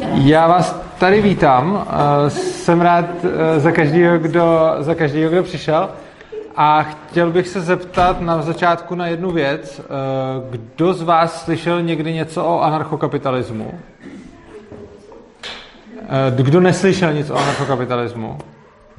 Já 0.00 0.46
vás 0.46 0.80
tady 0.98 1.22
vítám. 1.22 1.86
Eh, 2.26 2.30
Jsem 2.30 2.80
rád 2.80 3.04
eh, 3.24 3.60
za 3.60 3.72
každého, 3.72 4.18
kdo, 4.18 4.74
za 4.78 4.94
každého, 4.94 5.30
kdo 5.30 5.42
přišel. 5.42 5.90
A 6.56 6.82
chtěl 6.82 7.30
bych 7.30 7.48
se 7.48 7.60
zeptat 7.60 8.20
na 8.20 8.42
začátku 8.42 8.94
na 8.94 9.06
jednu 9.06 9.30
věc. 9.30 9.80
Eh, 9.80 9.84
Kdo 10.50 10.94
z 10.94 11.02
vás 11.02 11.44
slyšel 11.44 11.82
někdy 11.82 12.12
něco 12.12 12.44
o 12.44 12.60
anarchokapitalismu? 12.62 13.80
Kdo 16.30 16.60
neslyšel 16.60 17.12
nic 17.12 17.30
o 17.30 17.36
anarchokapitalismu? 17.36 18.38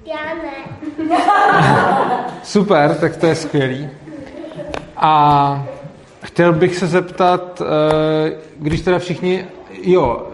Já 0.05 0.15
ne. 0.35 1.15
Super, 2.43 2.95
tak 2.95 3.15
to 3.15 3.25
je 3.25 3.35
skvělý. 3.35 3.89
A 4.97 5.63
chtěl 6.23 6.53
bych 6.53 6.75
se 6.75 6.87
zeptat, 6.87 7.61
když 8.59 8.81
teda 8.81 8.99
všichni, 8.99 9.45
jo, 9.81 10.27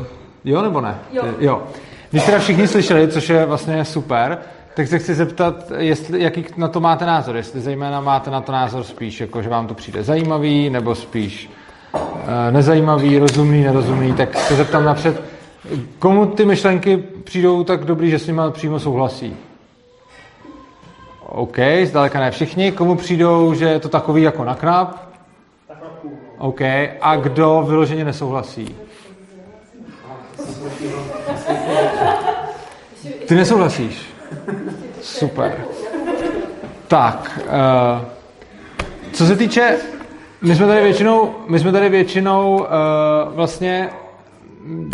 eh, 0.00 0.06
jo 0.44 0.62
nebo 0.62 0.80
ne? 0.80 0.98
Jo. 1.12 1.24
jo. 1.38 1.62
Když 2.10 2.24
teda 2.24 2.38
všichni 2.38 2.68
slyšeli, 2.68 3.08
což 3.08 3.28
je 3.28 3.46
vlastně 3.46 3.84
super, 3.84 4.38
tak 4.74 4.88
se 4.88 4.98
chci 4.98 5.14
zeptat, 5.14 5.72
jestli, 5.76 6.22
jaký 6.22 6.44
na 6.56 6.68
to 6.68 6.80
máte 6.80 7.06
názor. 7.06 7.36
Jestli 7.36 7.60
zejména 7.60 8.00
máte 8.00 8.30
na 8.30 8.40
to 8.40 8.52
názor 8.52 8.84
spíš, 8.84 9.20
jako 9.20 9.42
že 9.42 9.48
vám 9.48 9.66
to 9.66 9.74
přijde 9.74 10.02
zajímavý, 10.02 10.70
nebo 10.70 10.94
spíš 10.94 11.50
eh, 11.94 12.50
nezajímavý, 12.50 13.18
rozumný, 13.18 13.62
nerozumný, 13.62 14.12
tak 14.12 14.36
se 14.36 14.56
zeptám 14.56 14.84
napřed, 14.84 15.22
komu 15.98 16.26
ty 16.26 16.44
myšlenky 16.44 16.96
přijdou 17.24 17.64
tak 17.64 17.84
dobrý, 17.84 18.10
že 18.10 18.18
s 18.18 18.26
nimi 18.26 18.42
přímo 18.50 18.80
souhlasí? 18.80 19.36
OK, 21.32 21.56
zdaleka 21.84 22.20
ne 22.20 22.30
všichni. 22.30 22.72
Komu 22.72 22.96
přijdou, 22.96 23.54
že 23.54 23.64
je 23.64 23.80
to 23.80 23.88
takový 23.88 24.22
jako 24.22 24.44
na 24.44 24.54
knap? 24.54 24.96
OK. 26.38 26.60
A 27.00 27.16
kdo 27.16 27.64
vyloženě 27.68 28.04
nesouhlasí? 28.04 28.76
Ty 33.30 33.36
nesouhlasíš? 33.36 34.14
Super. 35.02 35.64
Tak, 36.88 37.40
uh, 37.44 38.04
co 39.12 39.26
se 39.26 39.36
týče, 39.36 39.76
my 40.42 40.54
jsme 40.54 40.66
tady 40.66 40.82
většinou, 40.82 41.34
my 41.48 41.58
jsme 41.58 41.72
tady 41.72 41.88
většinou 41.88 42.58
uh, 42.58 42.66
vlastně 43.34 43.88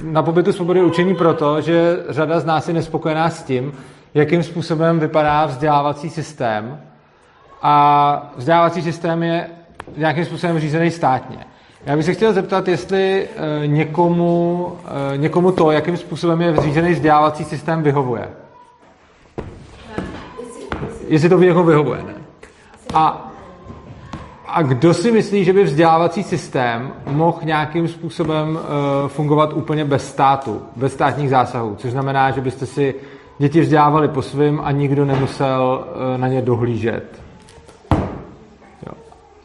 na 0.03 0.23
pobytu 0.23 0.53
svobody 0.53 0.83
učení 0.83 1.15
proto, 1.15 1.61
že 1.61 1.97
řada 2.09 2.41
z 2.41 2.45
nás 2.45 2.69
je 2.69 2.75
nespokojená 2.75 3.31
s 3.31 3.43
tím, 3.43 3.73
jakým 4.15 4.43
způsobem 4.43 5.01
vypadá 5.01 5.47
vzdělávací 5.47 6.11
systém. 6.11 6.81
A 7.63 8.33
vzdělávací 8.37 8.83
systém 8.83 9.23
je 9.23 9.49
nějakým 9.97 10.25
způsobem 10.25 10.61
řízený 10.61 10.91
státně. 10.91 11.39
Já 11.87 11.97
bych 11.97 12.05
se 12.05 12.15
chtěl 12.15 12.33
zeptat, 12.33 12.69
jestli 12.69 13.29
eh, 13.63 13.67
někomu, 13.67 14.73
eh, 15.15 15.17
někomu 15.17 15.53
to, 15.53 15.71
jakým 15.71 15.97
způsobem 15.97 16.41
je 16.41 16.57
řízený 16.61 16.93
vzdělávací 16.93 17.45
systém, 17.45 17.83
vyhovuje. 17.83 18.29
Jestli 21.09 21.29
to 21.29 21.39
někomu 21.39 21.65
vyhovuje, 21.65 22.03
ne? 22.07 22.15
A, 22.95 23.33
a 24.47 24.63
kdo 24.63 24.95
si 24.95 25.13
myslí, 25.13 25.45
že 25.45 25.53
by 25.53 25.65
vzdělávací 25.65 26.23
systém 26.23 26.93
mohl 27.07 27.39
nějakým 27.43 27.89
způsobem 27.89 28.49
uh, 28.57 29.09
fungovat 29.09 29.53
úplně 29.53 29.85
bez 29.85 30.09
státu, 30.09 30.63
bez 30.77 30.93
státních 30.93 31.31
zásahů, 31.31 31.75
což 31.79 31.91
znamená, 31.91 32.31
že 32.31 32.41
byste 32.41 32.67
si 32.67 32.95
děti 33.39 33.61
vzdělávali 33.61 34.09
po 34.09 34.23
svým 34.23 34.61
a 34.65 34.71
nikdo 34.71 35.05
nemusel 35.05 35.87
na 36.17 36.29
ně 36.29 36.43
dohlížet. 36.43 37.23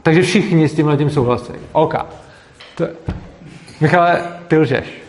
Takže 0.03 0.21
všichni 0.21 0.69
s 0.69 0.75
tímhle 0.75 0.97
tím 0.97 1.09
souhlasí. 1.09 1.53
OK. 1.71 1.95
To... 2.81 2.87
Michale, 3.81 4.21
ty 4.47 4.57
lžeš. 4.57 5.01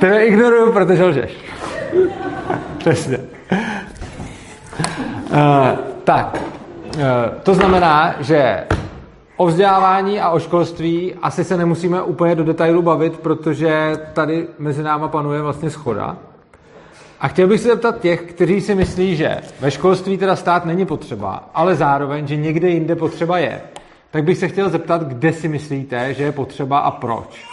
Tebe 0.00 0.26
ignoruju, 0.26 0.72
protože 0.72 1.04
lžeš. 1.04 1.30
Přesně. 2.78 3.18
Uh, 5.30 5.78
tak, 6.04 6.40
uh, 6.96 7.02
to 7.42 7.54
znamená, 7.54 8.14
že 8.20 8.64
o 9.36 9.46
vzdělávání 9.46 10.20
a 10.20 10.30
o 10.30 10.38
školství 10.38 11.14
asi 11.22 11.44
se 11.44 11.56
nemusíme 11.56 12.02
úplně 12.02 12.34
do 12.34 12.44
detailu 12.44 12.82
bavit, 12.82 13.18
protože 13.18 13.96
tady 14.12 14.46
mezi 14.58 14.82
náma 14.82 15.08
panuje 15.08 15.42
vlastně 15.42 15.70
schoda. 15.70 16.16
A 17.20 17.28
chtěl 17.28 17.46
bych 17.46 17.60
se 17.60 17.68
zeptat 17.68 18.00
těch, 18.00 18.22
kteří 18.22 18.60
si 18.60 18.74
myslí, 18.74 19.16
že 19.16 19.36
ve 19.60 19.70
školství 19.70 20.18
teda 20.18 20.36
stát 20.36 20.64
není 20.64 20.86
potřeba, 20.86 21.50
ale 21.54 21.74
zároveň, 21.74 22.26
že 22.26 22.36
někde 22.36 22.68
jinde 22.68 22.96
potřeba 22.96 23.38
je, 23.38 23.60
tak 24.14 24.24
bych 24.24 24.38
se 24.38 24.48
chtěl 24.48 24.70
zeptat, 24.70 25.02
kde 25.02 25.32
si 25.32 25.48
myslíte, 25.48 26.14
že 26.14 26.24
je 26.24 26.32
potřeba 26.32 26.78
a 26.78 26.90
proč. 26.90 27.46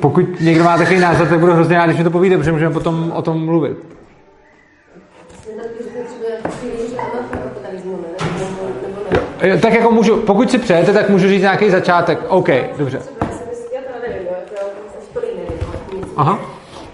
Pokud 0.00 0.40
někdo 0.40 0.64
má 0.64 0.78
takový 0.78 1.00
názor, 1.00 1.28
tak 1.28 1.40
budu 1.40 1.52
hrozně 1.52 1.76
rád, 1.76 1.86
když 1.86 1.98
mi 1.98 2.04
to 2.04 2.10
povíde, 2.10 2.36
protože 2.36 2.52
můžeme 2.52 2.72
potom 2.72 3.12
o 3.12 3.22
tom 3.22 3.44
mluvit. 3.44 3.78
Jo, 9.42 9.58
Tak 9.62 9.74
jako 9.74 9.90
můžu, 9.90 10.16
pokud 10.16 10.50
si 10.50 10.58
přejete, 10.58 10.92
tak 10.92 11.10
můžu 11.10 11.28
říct 11.28 11.42
nějaký 11.42 11.70
začátek. 11.70 12.18
OK, 12.28 12.48
dobře. 12.78 13.02
Aha, 16.16 16.38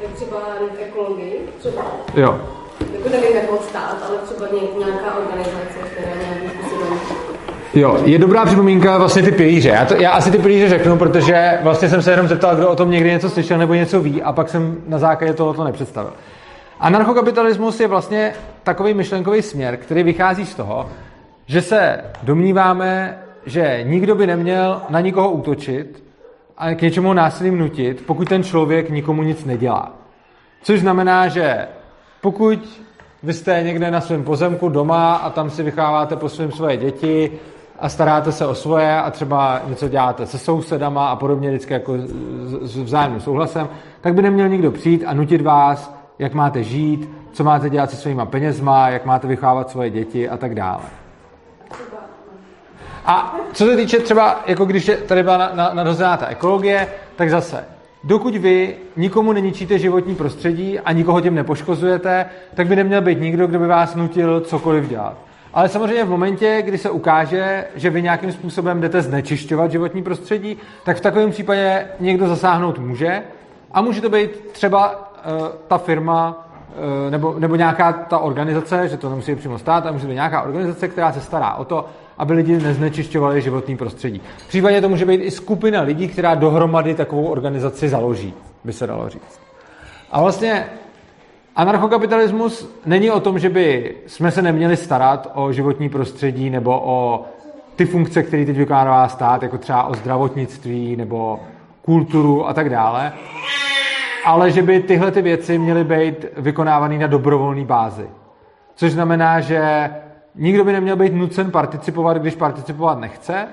Tak 0.00 0.12
třeba 0.14 0.38
v 0.76 0.82
ekologii, 0.82 1.48
třeba, 1.58 1.82
jo. 2.14 2.59
Jako 3.04 3.16
nevím 3.16 3.36
jako 3.36 3.58
stát, 3.62 3.96
ale 4.08 4.18
třeba 4.18 4.46
ně- 4.52 4.84
nějaká 4.84 5.16
organizace, 5.16 5.78
která 5.92 6.10
nějakým 6.16 6.50
způsobem 6.50 6.98
Jo, 7.74 7.98
je 8.04 8.18
dobrá 8.18 8.46
připomínka 8.46 8.98
vlastně 8.98 9.22
ty 9.22 9.32
pilíře. 9.32 9.68
Já, 9.68 9.84
to, 9.84 9.94
já 9.94 10.10
asi 10.10 10.30
ty 10.30 10.38
pilíře 10.38 10.68
řeknu, 10.68 10.96
protože 10.98 11.58
vlastně 11.62 11.88
jsem 11.88 12.02
se 12.02 12.10
jenom 12.10 12.28
zeptal, 12.28 12.56
kdo 12.56 12.68
o 12.70 12.76
tom 12.76 12.90
někdy 12.90 13.10
něco 13.10 13.30
slyšel 13.30 13.58
nebo 13.58 13.74
něco 13.74 14.00
ví 14.00 14.22
a 14.22 14.32
pak 14.32 14.48
jsem 14.48 14.76
na 14.88 14.98
základě 14.98 15.32
toho 15.32 15.54
to 15.54 15.64
nepředstavil. 15.64 16.12
Anarchokapitalismus 16.80 17.80
je 17.80 17.88
vlastně 17.88 18.32
takový 18.62 18.94
myšlenkový 18.94 19.42
směr, 19.42 19.76
který 19.76 20.02
vychází 20.02 20.46
z 20.46 20.54
toho, 20.54 20.88
že 21.46 21.62
se 21.62 22.00
domníváme, 22.22 23.18
že 23.46 23.80
nikdo 23.84 24.14
by 24.14 24.26
neměl 24.26 24.82
na 24.88 25.00
nikoho 25.00 25.30
útočit 25.30 26.04
a 26.58 26.74
k 26.74 26.82
něčemu 26.82 27.12
násilím 27.12 27.58
nutit, 27.58 28.02
pokud 28.06 28.28
ten 28.28 28.42
člověk 28.42 28.90
nikomu 28.90 29.22
nic 29.22 29.44
nedělá. 29.44 29.92
Což 30.62 30.80
znamená, 30.80 31.28
že 31.28 31.66
pokud 32.20 32.82
vy 33.22 33.32
jste 33.32 33.62
někde 33.62 33.90
na 33.90 34.00
svém 34.00 34.24
pozemku 34.24 34.68
doma 34.68 35.14
a 35.14 35.30
tam 35.30 35.50
si 35.50 35.62
vychováváte 35.62 36.16
po 36.16 36.28
svém 36.28 36.52
svoje 36.52 36.76
děti 36.76 37.32
a 37.78 37.88
staráte 37.88 38.32
se 38.32 38.46
o 38.46 38.54
svoje 38.54 38.96
a 38.96 39.10
třeba 39.10 39.60
něco 39.66 39.88
děláte 39.88 40.26
se 40.26 40.38
sousedama 40.38 41.08
a 41.08 41.16
podobně 41.16 41.48
vždycky 41.48 41.72
jako 41.72 41.94
s 42.62 42.76
vzájemným 42.76 43.20
souhlasem, 43.20 43.68
tak 44.00 44.14
by 44.14 44.22
neměl 44.22 44.48
nikdo 44.48 44.70
přijít 44.70 45.04
a 45.06 45.14
nutit 45.14 45.40
vás, 45.40 45.94
jak 46.18 46.34
máte 46.34 46.62
žít, 46.62 47.10
co 47.32 47.44
máte 47.44 47.70
dělat 47.70 47.90
se 47.90 47.96
svýma 47.96 48.26
penězma, 48.26 48.88
jak 48.88 49.04
máte 49.04 49.26
vychovávat 49.26 49.70
svoje 49.70 49.90
děti 49.90 50.28
a 50.28 50.36
tak 50.36 50.54
dále. 50.54 50.82
A 53.06 53.36
co 53.52 53.64
se 53.64 53.76
týče 53.76 53.98
třeba, 53.98 54.40
jako 54.46 54.64
když 54.64 54.88
je 54.88 54.96
tady 54.96 55.22
byla 55.22 55.36
na, 55.36 55.50
na, 55.54 55.70
nadhozená 55.74 56.16
ta 56.16 56.26
ekologie, 56.26 56.88
tak 57.16 57.30
zase, 57.30 57.64
dokud 58.04 58.36
vy 58.36 58.76
nikomu 58.96 59.32
neničíte 59.32 59.78
životní 59.78 60.14
prostředí 60.14 60.80
a 60.80 60.92
nikoho 60.92 61.20
tím 61.20 61.34
nepoškozujete, 61.34 62.26
tak 62.54 62.66
by 62.66 62.76
neměl 62.76 63.00
být 63.00 63.20
nikdo, 63.20 63.46
kdo 63.46 63.58
by 63.58 63.66
vás 63.66 63.94
nutil 63.94 64.40
cokoliv 64.40 64.88
dělat. 64.88 65.16
Ale 65.54 65.68
samozřejmě 65.68 66.04
v 66.04 66.10
momentě, 66.10 66.62
kdy 66.62 66.78
se 66.78 66.90
ukáže, 66.90 67.64
že 67.74 67.90
vy 67.90 68.02
nějakým 68.02 68.32
způsobem 68.32 68.80
jdete 68.80 69.02
znečišťovat 69.02 69.70
životní 69.70 70.02
prostředí, 70.02 70.56
tak 70.84 70.96
v 70.96 71.00
takovém 71.00 71.30
případě 71.30 71.86
někdo 72.00 72.28
zasáhnout 72.28 72.78
může 72.78 73.22
a 73.72 73.80
může 73.80 74.00
to 74.00 74.08
být 74.08 74.30
třeba 74.52 74.90
uh, 74.90 75.48
ta 75.68 75.78
firma 75.78 76.46
uh, 76.68 77.10
nebo, 77.10 77.34
nebo 77.38 77.56
nějaká 77.56 77.92
ta 77.92 78.18
organizace, 78.18 78.88
že 78.88 78.96
to 78.96 79.10
nemusí 79.10 79.34
přímo 79.34 79.58
stát, 79.58 79.84
ale 79.84 79.92
může 79.92 80.06
být 80.06 80.14
nějaká 80.14 80.42
organizace, 80.42 80.88
která 80.88 81.12
se 81.12 81.20
stará 81.20 81.54
o 81.54 81.64
to, 81.64 81.86
aby 82.20 82.32
lidi 82.32 82.58
neznečišťovali 82.58 83.42
životní 83.42 83.76
prostředí. 83.76 84.20
V 84.38 84.48
případě 84.48 84.80
to 84.80 84.88
může 84.88 85.04
být 85.04 85.20
i 85.20 85.30
skupina 85.30 85.82
lidí, 85.82 86.08
která 86.08 86.34
dohromady 86.34 86.94
takovou 86.94 87.26
organizaci 87.26 87.88
založí, 87.88 88.34
by 88.64 88.72
se 88.72 88.86
dalo 88.86 89.08
říct. 89.08 89.40
A 90.12 90.20
vlastně 90.20 90.66
anarchokapitalismus 91.56 92.70
není 92.86 93.10
o 93.10 93.20
tom, 93.20 93.38
že 93.38 93.48
by 93.48 93.94
jsme 94.06 94.30
se 94.30 94.42
neměli 94.42 94.76
starat 94.76 95.30
o 95.34 95.52
životní 95.52 95.88
prostředí 95.88 96.50
nebo 96.50 96.80
o 96.84 97.24
ty 97.76 97.86
funkce, 97.86 98.22
které 98.22 98.44
teď 98.46 98.56
vykonává 98.56 99.08
stát, 99.08 99.42
jako 99.42 99.58
třeba 99.58 99.82
o 99.82 99.94
zdravotnictví 99.94 100.96
nebo 100.96 101.40
kulturu 101.82 102.48
a 102.48 102.54
tak 102.54 102.70
dále, 102.70 103.12
ale 104.24 104.50
že 104.50 104.62
by 104.62 104.80
tyhle 104.80 105.10
ty 105.10 105.22
věci 105.22 105.58
měly 105.58 105.84
být 105.84 106.26
vykonávané 106.36 106.98
na 106.98 107.06
dobrovolné 107.06 107.64
bázi. 107.64 108.06
Což 108.74 108.92
znamená, 108.92 109.40
že 109.40 109.90
nikdo 110.34 110.64
by 110.64 110.72
neměl 110.72 110.96
být 110.96 111.14
nucen 111.14 111.50
participovat, 111.50 112.16
když 112.16 112.34
participovat 112.34 112.98
nechce, 112.98 113.48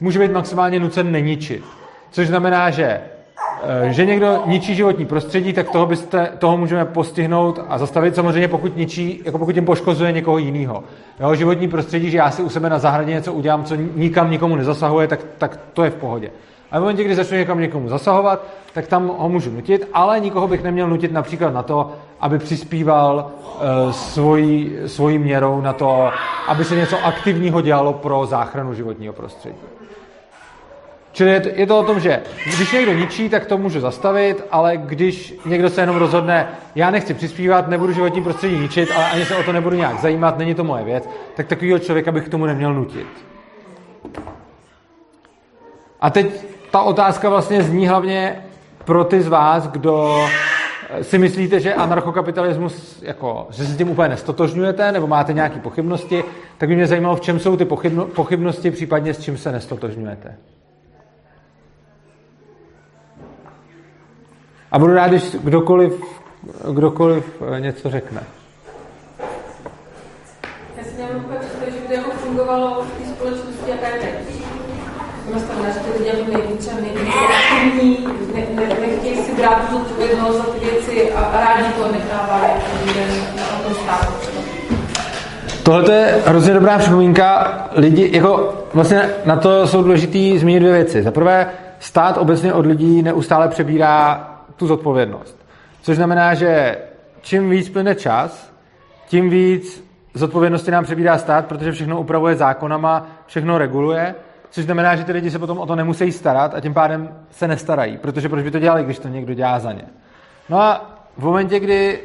může 0.00 0.18
být 0.18 0.32
maximálně 0.32 0.80
nucen 0.80 1.12
neničit. 1.12 1.64
Což 2.10 2.28
znamená, 2.28 2.70
že 2.70 3.00
Eh, 3.66 3.92
že 3.92 4.06
někdo 4.06 4.42
ničí 4.46 4.74
životní 4.74 5.06
prostředí, 5.06 5.52
tak 5.52 5.70
toho, 5.70 5.86
byste, 5.86 6.32
toho 6.38 6.56
můžeme 6.56 6.84
postihnout 6.84 7.60
a 7.68 7.78
zastavit 7.78 8.14
samozřejmě, 8.14 8.48
pokud 8.48 8.76
ničí, 8.76 9.22
jako 9.24 9.38
pokud 9.38 9.52
tím 9.52 9.64
poškozuje 9.64 10.12
někoho 10.12 10.38
jiného. 10.38 10.84
Jo, 11.20 11.34
životní 11.34 11.68
prostředí, 11.68 12.10
že 12.10 12.18
já 12.18 12.30
si 12.30 12.42
u 12.42 12.48
sebe 12.48 12.70
na 12.70 12.78
zahradě 12.78 13.12
něco 13.12 13.32
udělám, 13.32 13.64
co 13.64 13.74
nikam 13.74 14.30
nikomu 14.30 14.56
nezasahuje, 14.56 15.08
tak, 15.08 15.20
tak 15.38 15.60
to 15.72 15.84
je 15.84 15.90
v 15.90 15.94
pohodě. 15.94 16.30
A 16.70 16.78
v 16.78 16.80
momentě, 16.80 17.04
kdy 17.04 17.14
začnu 17.14 17.36
někam 17.36 17.60
někomu 17.60 17.88
zasahovat, 17.88 18.46
tak 18.72 18.86
tam 18.86 19.12
ho 19.18 19.28
můžu 19.28 19.50
nutit, 19.50 19.88
ale 19.92 20.20
nikoho 20.20 20.48
bych 20.48 20.62
neměl 20.62 20.88
nutit 20.88 21.12
například 21.12 21.54
na 21.54 21.62
to, 21.62 21.92
aby 22.20 22.38
přispíval 22.38 23.30
uh, 23.86 23.92
svojí, 23.92 24.72
svojí 24.86 25.18
měrou 25.18 25.60
na 25.60 25.72
to, 25.72 26.10
aby 26.48 26.64
se 26.64 26.76
něco 26.76 27.04
aktivního 27.04 27.60
dělalo 27.60 27.92
pro 27.92 28.26
záchranu 28.26 28.74
životního 28.74 29.12
prostředí. 29.12 29.58
Čili 31.12 31.30
je 31.30 31.40
to, 31.40 31.48
je 31.54 31.66
to 31.66 31.78
o 31.78 31.82
tom, 31.82 32.00
že 32.00 32.22
když 32.56 32.72
někdo 32.72 32.92
ničí, 32.92 33.28
tak 33.28 33.46
to 33.46 33.58
můžu 33.58 33.80
zastavit, 33.80 34.44
ale 34.50 34.76
když 34.76 35.34
někdo 35.46 35.70
se 35.70 35.80
jenom 35.80 35.96
rozhodne, 35.96 36.48
já 36.74 36.90
nechci 36.90 37.14
přispívat, 37.14 37.68
nebudu 37.68 37.92
životní 37.92 38.22
prostředí 38.22 38.58
ničit, 38.58 38.90
ale 38.96 39.10
ani 39.10 39.24
se 39.24 39.36
o 39.36 39.42
to 39.42 39.52
nebudu 39.52 39.76
nějak 39.76 40.00
zajímat, 40.00 40.38
není 40.38 40.54
to 40.54 40.64
moje 40.64 40.84
věc, 40.84 41.08
tak 41.36 41.46
takového 41.46 41.78
člověka 41.78 42.12
bych 42.12 42.24
k 42.24 42.28
tomu 42.28 42.46
neměl 42.46 42.74
nutit. 42.74 43.06
A 46.00 46.10
teď 46.10 46.46
ta 46.70 46.82
otázka 46.82 47.28
vlastně 47.28 47.62
zní 47.62 47.88
hlavně 47.88 48.44
pro 48.84 49.04
ty 49.04 49.22
z 49.22 49.28
vás, 49.28 49.66
kdo 49.68 50.26
si 51.02 51.18
myslíte, 51.18 51.60
že 51.60 51.74
anarchokapitalismus, 51.74 53.02
jako, 53.02 53.46
že 53.50 53.66
se 53.66 53.72
s 53.72 53.76
tím 53.76 53.90
úplně 53.90 54.08
nestotožňujete, 54.08 54.92
nebo 54.92 55.06
máte 55.06 55.32
nějaké 55.32 55.58
pochybnosti, 55.58 56.24
tak 56.58 56.68
by 56.68 56.76
mě 56.76 56.86
zajímalo, 56.86 57.16
v 57.16 57.20
čem 57.20 57.38
jsou 57.38 57.56
ty 57.56 57.64
pochybnosti, 58.14 58.70
případně 58.70 59.14
s 59.14 59.20
čím 59.20 59.38
se 59.38 59.52
nestotožňujete. 59.52 60.36
A 64.72 64.78
budu 64.78 64.94
rád, 64.94 65.08
když 65.08 65.36
kdokoliv, 65.42 66.02
kdokoliv 66.72 67.42
eh, 67.56 67.60
něco 67.60 67.90
řekne. 67.90 68.22
Já 70.76 70.84
si 70.84 70.98
nemám 70.98 71.24
úplně 71.24 71.38
představit, 71.38 71.74
že 71.74 71.80
by 71.80 71.86
to 71.86 71.92
jako 71.92 72.10
fungovalo 72.10 72.82
v 72.84 72.98
té 72.98 73.04
společnosti, 73.04 73.70
jaká 73.70 73.88
je 73.88 74.00
teď. 74.00 74.44
Nastavená, 75.32 75.70
že 75.70 75.80
ty 75.80 76.02
lidi 76.02 76.32
nejvíce, 76.32 76.74
nejvíce 76.74 77.43
aktivní, 77.64 77.98
ne, 78.34 78.46
ne, 78.54 78.74
nechtějí 78.80 79.16
si 79.16 79.34
brát 79.34 79.68
tu 79.70 79.78
za 80.32 80.44
ty 80.44 80.64
věci 80.64 81.12
a, 81.12 81.20
a 81.20 81.40
rádi 81.40 81.72
to 81.72 81.92
nechávají 81.92 82.52
na 83.36 83.58
tom 83.64 83.74
státu. 83.74 84.12
Tohle 85.62 85.94
je 85.94 86.22
hrozně 86.26 86.54
dobrá 86.54 86.78
připomínka. 86.78 87.54
Lidi, 87.72 88.10
jako 88.16 88.54
vlastně 88.74 89.10
na 89.24 89.36
to 89.36 89.66
jsou 89.66 89.82
důležité 89.82 90.38
zmínit 90.38 90.60
dvě 90.60 90.72
věci. 90.72 91.02
Za 91.02 91.10
prvé, 91.10 91.46
stát 91.78 92.18
obecně 92.18 92.52
od 92.52 92.66
lidí 92.66 93.02
neustále 93.02 93.48
přebírá 93.48 94.28
tu 94.56 94.66
zodpovědnost. 94.66 95.46
Což 95.82 95.96
znamená, 95.96 96.34
že 96.34 96.78
čím 97.20 97.50
víc 97.50 97.68
plyne 97.68 97.94
čas, 97.94 98.52
tím 99.08 99.30
víc 99.30 99.84
zodpovědnosti 100.14 100.70
nám 100.70 100.84
přebírá 100.84 101.18
stát, 101.18 101.46
protože 101.46 101.72
všechno 101.72 102.00
upravuje 102.00 102.34
zákonama, 102.34 103.06
všechno 103.26 103.58
reguluje, 103.58 104.14
což 104.54 104.64
znamená, 104.64 104.96
že 104.96 105.04
ty 105.04 105.12
lidi 105.12 105.30
se 105.30 105.38
potom 105.38 105.58
o 105.58 105.66
to 105.66 105.76
nemusí 105.76 106.12
starat 106.12 106.54
a 106.54 106.60
tím 106.60 106.74
pádem 106.74 107.08
se 107.30 107.48
nestarají, 107.48 107.98
protože 107.98 108.28
proč 108.28 108.44
by 108.44 108.50
to 108.50 108.58
dělali, 108.58 108.84
když 108.84 108.98
to 108.98 109.08
někdo 109.08 109.34
dělá 109.34 109.58
za 109.58 109.72
ně. 109.72 109.84
No 110.48 110.60
a 110.60 110.90
v 111.16 111.24
momentě, 111.24 111.60
kdy 111.60 112.00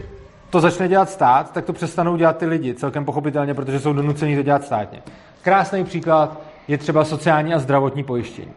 to 0.49 0.59
začne 0.59 0.87
dělat 0.87 1.09
stát, 1.09 1.53
tak 1.53 1.65
to 1.65 1.73
přestanou 1.73 2.17
dělat 2.17 2.37
ty 2.37 2.45
lidi, 2.45 2.73
celkem 2.73 3.05
pochopitelně, 3.05 3.53
protože 3.53 3.79
jsou 3.79 3.93
donuceni 3.93 4.35
to 4.35 4.43
dělat 4.43 4.63
státně. 4.63 5.01
Krásný 5.41 5.83
příklad 5.83 6.41
je 6.67 6.77
třeba 6.77 7.05
sociální 7.05 7.53
a 7.53 7.59
zdravotní 7.59 8.03
pojištění. 8.03 8.51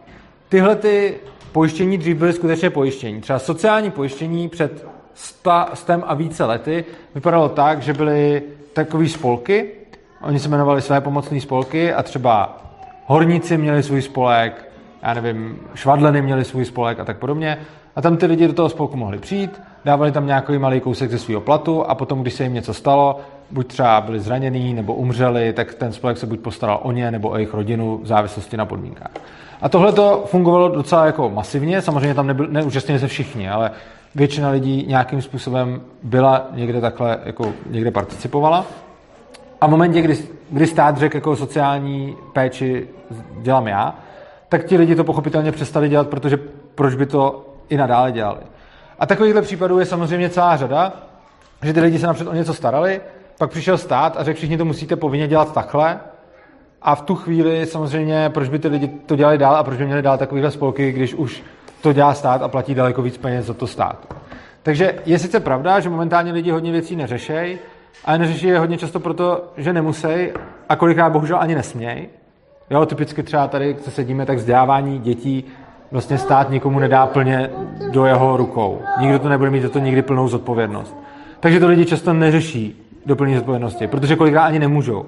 Tyhle 0.49 0.75
ty 0.75 1.15
pojištění 1.51 1.97
dřív 1.97 2.17
byly 2.17 2.33
skutečně 2.33 2.69
pojištění. 2.69 3.21
Třeba 3.21 3.39
sociální 3.39 3.91
pojištění 3.91 4.49
před 4.49 4.87
stem 5.73 6.03
a 6.07 6.13
více 6.13 6.45
lety 6.45 6.85
vypadalo 7.15 7.49
tak, 7.49 7.81
že 7.81 7.93
byly 7.93 8.43
takové 8.73 9.09
spolky, 9.09 9.71
oni 10.21 10.39
se 10.39 10.47
jmenovali 10.47 10.81
své 10.81 11.01
pomocné 11.01 11.41
spolky 11.41 11.93
a 11.93 12.03
třeba 12.03 12.59
horníci 13.05 13.57
měli 13.57 13.83
svůj 13.83 14.01
spolek, 14.01 14.69
já 15.03 15.13
nevím, 15.13 15.59
švadleny 15.75 16.21
měli 16.21 16.45
svůj 16.45 16.65
spolek 16.65 16.99
a 16.99 17.05
tak 17.05 17.17
podobně. 17.17 17.57
A 17.95 18.01
tam 18.01 18.17
ty 18.17 18.25
lidi 18.25 18.47
do 18.47 18.53
toho 18.53 18.69
spolku 18.69 18.97
mohli 18.97 19.17
přijít, 19.17 19.61
dávali 19.85 20.11
tam 20.11 20.27
nějaký 20.27 20.57
malý 20.57 20.79
kousek 20.79 21.11
ze 21.11 21.19
svého 21.19 21.41
platu 21.41 21.83
a 21.83 21.95
potom, 21.95 22.21
když 22.21 22.33
se 22.33 22.43
jim 22.43 22.53
něco 22.53 22.73
stalo, 22.73 23.19
buď 23.51 23.67
třeba 23.67 24.01
byli 24.01 24.19
zranění 24.19 24.73
nebo 24.73 24.93
umřeli, 24.93 25.53
tak 25.53 25.73
ten 25.73 25.91
spolek 25.93 26.17
se 26.17 26.27
buď 26.27 26.39
postaral 26.39 26.79
o 26.83 26.91
ně 26.91 27.11
nebo 27.11 27.29
o 27.29 27.35
jejich 27.35 27.53
rodinu 27.53 27.99
v 28.03 28.07
závislosti 28.07 28.57
na 28.57 28.65
podmínkách. 28.65 29.11
A 29.61 29.69
tohle 29.69 29.91
to 29.91 30.23
fungovalo 30.27 30.69
docela 30.69 31.05
jako 31.05 31.29
masivně, 31.29 31.81
samozřejmě 31.81 32.13
tam 32.13 32.27
nebyl, 32.27 32.47
neúčastnili 32.47 32.99
se 32.99 33.07
všichni, 33.07 33.49
ale 33.49 33.71
většina 34.15 34.49
lidí 34.49 34.85
nějakým 34.87 35.21
způsobem 35.21 35.81
byla 36.03 36.47
někde 36.51 36.81
takhle, 36.81 37.19
jako 37.25 37.53
někde 37.69 37.91
participovala. 37.91 38.65
A 39.63 39.67
v 39.67 39.69
momentě, 39.69 40.01
kdy, 40.01 40.17
kdy 40.49 40.67
stát 40.67 40.97
řekl 40.97 41.17
jako 41.17 41.35
sociální 41.35 42.15
péči 42.33 42.87
dělám 43.37 43.67
já, 43.67 43.95
tak 44.49 44.65
ti 44.65 44.77
lidi 44.77 44.95
to 44.95 45.03
pochopitelně 45.03 45.51
přestali 45.51 45.89
dělat, 45.89 46.09
protože 46.09 46.39
proč 46.75 46.95
by 46.95 47.05
to 47.05 47.45
i 47.69 47.77
nadále 47.77 48.11
dělali. 48.11 48.39
A 48.99 49.05
takovýchhle 49.05 49.41
případů 49.41 49.79
je 49.79 49.85
samozřejmě 49.85 50.29
celá 50.29 50.57
řada, 50.57 50.93
že 51.61 51.73
ty 51.73 51.79
lidi 51.79 51.99
se 51.99 52.07
napřed 52.07 52.27
o 52.27 52.33
něco 52.33 52.53
starali, 52.53 53.01
pak 53.37 53.49
přišel 53.49 53.77
stát 53.77 54.17
a 54.17 54.23
řekl, 54.23 54.37
všichni 54.37 54.57
to 54.57 54.65
musíte 54.65 54.95
povinně 54.95 55.27
dělat 55.27 55.53
takhle, 55.53 55.99
a 56.81 56.95
v 56.95 57.01
tu 57.01 57.15
chvíli 57.15 57.65
samozřejmě, 57.65 58.29
proč 58.29 58.49
by 58.49 58.59
ty 58.59 58.67
lidi 58.67 58.87
to 58.87 59.15
dělali 59.15 59.37
dál 59.37 59.55
a 59.55 59.63
proč 59.63 59.77
by 59.77 59.85
měli 59.85 60.01
dál 60.01 60.17
takovýhle 60.17 60.51
spolky, 60.51 60.91
když 60.91 61.13
už 61.13 61.43
to 61.81 61.93
dělá 61.93 62.13
stát 62.13 62.41
a 62.41 62.47
platí 62.47 62.75
daleko 62.75 63.01
víc 63.01 63.17
peněz 63.17 63.45
za 63.45 63.53
to 63.53 63.67
stát. 63.67 64.15
Takže 64.63 64.95
je 65.05 65.19
sice 65.19 65.39
pravda, 65.39 65.79
že 65.79 65.89
momentálně 65.89 66.31
lidi 66.31 66.51
hodně 66.51 66.71
věcí 66.71 66.95
neřešejí, 66.95 67.59
ale 68.05 68.17
neřeší 68.17 68.47
je 68.47 68.59
hodně 68.59 68.77
často 68.77 68.99
proto, 68.99 69.43
že 69.57 69.73
nemusí 69.73 70.07
a 70.69 70.75
kolikrát 70.75 71.09
bohužel 71.09 71.37
ani 71.39 71.55
nesmějí. 71.55 72.07
Jo, 72.69 72.85
typicky 72.85 73.23
třeba 73.23 73.47
tady, 73.47 73.75
co 73.75 73.91
sedíme, 73.91 74.25
tak 74.25 74.37
vzdělávání 74.37 74.99
dětí 74.99 75.45
vlastně 75.91 76.17
stát 76.17 76.49
nikomu 76.49 76.79
nedá 76.79 77.05
plně 77.05 77.49
do 77.91 78.05
jeho 78.05 78.37
rukou. 78.37 78.81
Nikdo 78.99 79.19
to 79.19 79.29
nebude 79.29 79.49
mít 79.49 79.61
za 79.61 79.69
to 79.69 79.79
nikdy 79.79 80.01
plnou 80.01 80.27
zodpovědnost. 80.27 80.95
Takže 81.39 81.59
to 81.59 81.67
lidi 81.67 81.85
často 81.85 82.13
neřeší 82.13 82.81
do 83.05 83.15
plné 83.15 83.35
zodpovědnosti, 83.35 83.87
protože 83.87 84.15
kolikrát 84.15 84.43
ani 84.43 84.59
nemůžou. 84.59 85.05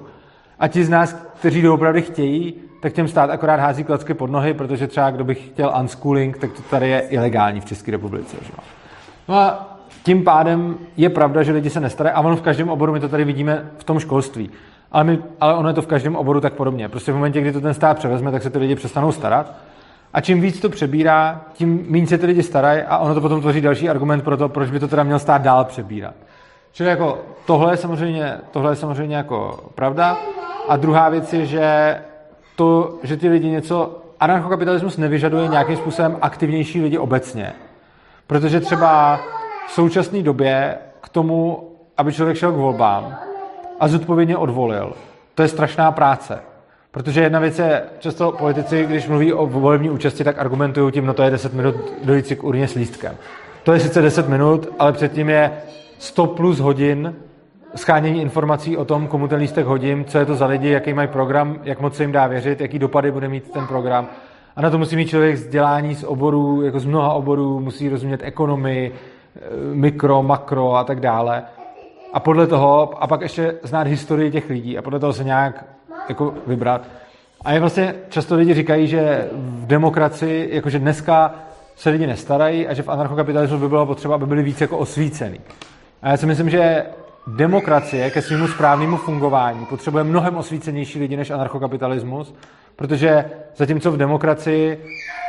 A 0.58 0.68
ti 0.68 0.84
z 0.84 0.88
nás, 0.88 1.12
kteří 1.38 1.62
doopravdy 1.62 2.02
chtějí, 2.02 2.54
tak 2.82 2.92
těm 2.92 3.08
stát 3.08 3.30
akorát 3.30 3.60
hází 3.60 3.84
klacky 3.84 4.14
pod 4.14 4.30
nohy, 4.30 4.54
protože 4.54 4.86
třeba 4.86 5.10
kdo 5.10 5.24
by 5.24 5.34
chtěl 5.34 5.74
unschooling, 5.80 6.38
tak 6.38 6.52
to 6.52 6.62
tady 6.62 6.88
je 6.88 7.00
ilegální 7.00 7.60
v 7.60 7.64
České 7.64 7.90
republice. 7.90 8.36
Že? 8.42 8.52
No 9.28 9.34
a 9.34 9.75
tím 10.06 10.24
pádem 10.24 10.78
je 10.96 11.10
pravda, 11.10 11.42
že 11.42 11.52
lidi 11.52 11.70
se 11.70 11.80
nestarají 11.80 12.14
a 12.14 12.20
ono 12.20 12.36
v 12.36 12.42
každém 12.42 12.68
oboru, 12.68 12.92
my 12.92 13.00
to 13.00 13.08
tady 13.08 13.24
vidíme 13.24 13.70
v 13.78 13.84
tom 13.84 13.98
školství. 13.98 14.50
Ale, 14.92 15.04
my, 15.04 15.18
ale 15.40 15.54
ono 15.54 15.68
je 15.68 15.74
to 15.74 15.82
v 15.82 15.86
každém 15.86 16.16
oboru 16.16 16.40
tak 16.40 16.52
podobně. 16.52 16.88
Prostě 16.88 17.12
v 17.12 17.14
momentě, 17.14 17.40
kdy 17.40 17.52
to 17.52 17.60
ten 17.60 17.74
stát 17.74 17.98
převezme, 17.98 18.30
tak 18.30 18.42
se 18.42 18.50
ty 18.50 18.58
lidi 18.58 18.74
přestanou 18.74 19.12
starat. 19.12 19.52
A 20.14 20.20
čím 20.20 20.40
víc 20.40 20.60
to 20.60 20.68
přebírá, 20.68 21.40
tím 21.52 21.86
méně 21.88 22.06
se 22.06 22.18
ty 22.18 22.26
lidi 22.26 22.42
starají 22.42 22.82
a 22.82 22.98
ono 22.98 23.14
to 23.14 23.20
potom 23.20 23.40
tvoří 23.40 23.60
další 23.60 23.88
argument 23.88 24.24
pro 24.24 24.36
to, 24.36 24.48
proč 24.48 24.70
by 24.70 24.80
to 24.80 24.88
teda 24.88 25.02
měl 25.02 25.18
stát 25.18 25.42
dál 25.42 25.64
přebírat. 25.64 26.14
Čili 26.72 26.88
jako 26.88 27.18
tohle 27.46 27.72
je 27.72 27.76
samozřejmě, 27.76 28.38
tohle 28.50 28.72
je 28.72 28.76
samozřejmě 28.76 29.16
jako 29.16 29.70
pravda. 29.74 30.16
A 30.68 30.76
druhá 30.76 31.08
věc 31.08 31.32
je, 31.32 31.46
že 31.46 31.98
to, 32.56 32.98
že 33.02 33.16
ty 33.16 33.28
lidi 33.28 33.50
něco, 33.50 34.02
anarchokapitalismus 34.20 34.96
nevyžaduje 34.96 35.48
nějakým 35.48 35.76
způsobem 35.76 36.16
aktivnější 36.22 36.82
lidi 36.82 36.98
obecně. 36.98 37.52
Protože 38.26 38.60
třeba 38.60 39.20
v 39.66 39.72
současné 39.72 40.22
době 40.22 40.78
k 41.00 41.08
tomu, 41.08 41.70
aby 41.96 42.12
člověk 42.12 42.36
šel 42.36 42.52
k 42.52 42.56
volbám 42.56 43.18
a 43.80 43.88
zodpovědně 43.88 44.36
odvolil, 44.36 44.92
to 45.34 45.42
je 45.42 45.48
strašná 45.48 45.92
práce. 45.92 46.38
Protože 46.90 47.22
jedna 47.22 47.38
věc 47.38 47.58
je, 47.58 47.82
často 47.98 48.32
politici, 48.32 48.86
když 48.86 49.08
mluví 49.08 49.32
o 49.32 49.46
volební 49.46 49.90
účasti, 49.90 50.24
tak 50.24 50.38
argumentují 50.38 50.92
tím, 50.92 51.06
no 51.06 51.14
to 51.14 51.22
je 51.22 51.30
10 51.30 51.54
minut 51.54 51.74
dojít 52.04 52.26
si 52.26 52.36
k 52.36 52.44
urně 52.44 52.68
s 52.68 52.74
lístkem. 52.74 53.16
To 53.62 53.72
je 53.72 53.80
sice 53.80 54.02
10 54.02 54.28
minut, 54.28 54.68
ale 54.78 54.92
předtím 54.92 55.28
je 55.28 55.52
100 55.98 56.26
plus 56.26 56.58
hodin 56.58 57.14
schánění 57.74 58.22
informací 58.22 58.76
o 58.76 58.84
tom, 58.84 59.06
komu 59.06 59.28
ten 59.28 59.38
lístek 59.38 59.66
hodím, 59.66 60.04
co 60.04 60.18
je 60.18 60.26
to 60.26 60.34
za 60.34 60.46
lidi, 60.46 60.68
jaký 60.70 60.94
mají 60.94 61.08
program, 61.08 61.58
jak 61.62 61.80
moc 61.80 61.96
se 61.96 62.02
jim 62.02 62.12
dá 62.12 62.26
věřit, 62.26 62.60
jaký 62.60 62.78
dopady 62.78 63.10
bude 63.10 63.28
mít 63.28 63.50
ten 63.50 63.66
program. 63.66 64.08
A 64.56 64.62
na 64.62 64.70
to 64.70 64.78
musí 64.78 64.96
mít 64.96 65.08
člověk 65.08 65.34
vzdělání 65.34 65.94
z 65.94 66.04
oborů, 66.04 66.62
jako 66.62 66.80
z 66.80 66.84
mnoha 66.84 67.12
oborů, 67.12 67.60
musí 67.60 67.88
rozumět 67.88 68.20
ekonomii, 68.24 68.94
mikro, 69.72 70.22
makro 70.22 70.74
a 70.74 70.84
tak 70.84 71.00
dále. 71.00 71.42
A 72.12 72.20
podle 72.20 72.46
toho, 72.46 73.02
a 73.02 73.06
pak 73.06 73.20
ještě 73.20 73.54
znát 73.62 73.86
historii 73.86 74.30
těch 74.30 74.50
lidí 74.50 74.78
a 74.78 74.82
podle 74.82 74.98
toho 74.98 75.12
se 75.12 75.24
nějak 75.24 75.64
jako 76.08 76.34
vybrat. 76.46 76.82
A 77.44 77.52
je 77.52 77.60
vlastně, 77.60 77.94
často 78.08 78.34
lidi 78.34 78.54
říkají, 78.54 78.86
že 78.86 79.28
v 79.32 79.66
demokracii, 79.66 80.54
jakože 80.54 80.78
dneska 80.78 81.34
se 81.76 81.90
lidi 81.90 82.06
nestarají 82.06 82.68
a 82.68 82.74
že 82.74 82.82
v 82.82 82.88
anarchokapitalismu 82.88 83.58
by 83.58 83.68
bylo 83.68 83.86
potřeba, 83.86 84.14
aby 84.14 84.26
byli 84.26 84.42
víc 84.42 84.60
jako 84.60 84.78
osvícený. 84.78 85.40
A 86.02 86.10
já 86.10 86.16
si 86.16 86.26
myslím, 86.26 86.50
že 86.50 86.86
demokracie 87.26 88.10
ke 88.10 88.22
svému 88.22 88.48
správnému 88.48 88.96
fungování 88.96 89.66
potřebuje 89.66 90.04
mnohem 90.04 90.36
osvícenější 90.36 90.98
lidi 90.98 91.16
než 91.16 91.30
anarchokapitalismus, 91.30 92.34
protože 92.76 93.24
zatímco 93.56 93.92
v 93.92 93.96
demokracii, 93.96 94.84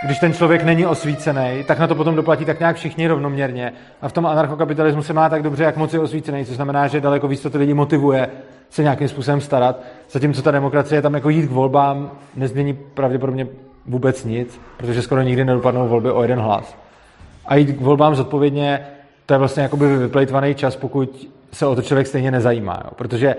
když 0.06 0.20
ten 0.20 0.34
člověk 0.34 0.64
není 0.64 0.86
osvícený, 0.86 1.64
tak 1.68 1.80
na 1.80 1.88
to 1.88 1.96
potom 1.96 2.16
doplatí 2.16 2.46
tak 2.46 2.60
nějak 2.60 2.76
všichni 2.76 3.08
rovnoměrně. 3.08 3.74
A 4.02 4.10
v 4.10 4.14
tom 4.14 4.26
anarchokapitalismu 4.26 5.04
se 5.04 5.14
má 5.14 5.30
tak 5.30 5.44
dobře, 5.44 5.64
jak 5.64 5.78
moc 5.78 5.94
je 5.94 6.00
osvícený, 6.00 6.46
což 6.46 6.56
znamená, 6.56 6.88
že 6.88 7.02
daleko 7.02 7.28
víc 7.28 7.42
to 7.42 7.50
ty 7.50 7.58
lidi 7.58 7.74
motivuje 7.74 8.30
se 8.70 8.84
nějakým 8.84 9.08
způsobem 9.08 9.42
starat. 9.42 9.82
Zatímco 10.12 10.42
ta 10.42 10.52
demokracie 10.52 11.02
tam 11.02 11.14
jako 11.14 11.30
jít 11.30 11.48
k 11.48 11.52
volbám 11.52 12.12
nezmění 12.36 12.74
pravděpodobně 12.74 13.48
vůbec 13.86 14.26
nic, 14.26 14.62
protože 14.78 15.02
skoro 15.02 15.22
nikdy 15.22 15.46
nedopadnou 15.46 15.88
volby 15.88 16.12
o 16.12 16.22
jeden 16.22 16.40
hlas. 16.40 16.78
A 17.46 17.56
jít 17.56 17.78
k 17.78 17.82
volbám 17.82 18.16
zodpovědně, 18.16 18.88
to 19.26 19.34
je 19.34 19.38
vlastně 19.38 19.64
jakoby 19.64 19.98
vyplejtvaný 19.98 20.56
čas, 20.56 20.76
pokud 20.76 21.28
se 21.52 21.66
o 21.66 21.76
to 21.76 21.82
člověk 21.82 22.08
stejně 22.08 22.32
nezajímá. 22.32 22.82
Jo. 22.86 22.92
Protože 22.96 23.36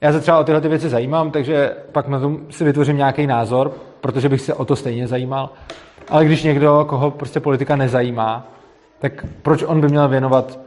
já 0.00 0.12
se 0.12 0.20
třeba 0.20 0.38
o 0.38 0.44
tyhle 0.44 0.60
ty 0.60 0.68
věci 0.68 0.88
zajímám, 0.88 1.30
takže 1.30 1.70
pak 1.92 2.08
na 2.08 2.20
tom 2.20 2.38
si 2.50 2.64
vytvořím 2.64 2.96
nějaký 2.96 3.26
názor, 3.26 3.72
protože 4.00 4.28
bych 4.28 4.40
se 4.40 4.54
o 4.54 4.64
to 4.64 4.76
stejně 4.76 5.06
zajímal. 5.06 5.50
Ale 6.08 6.24
když 6.24 6.42
někdo, 6.42 6.86
koho 6.88 7.10
prostě 7.10 7.40
politika 7.40 7.76
nezajímá, 7.76 8.46
tak 8.98 9.26
proč 9.42 9.62
on 9.62 9.80
by 9.80 9.88
měl 9.88 10.08
věnovat 10.08 10.58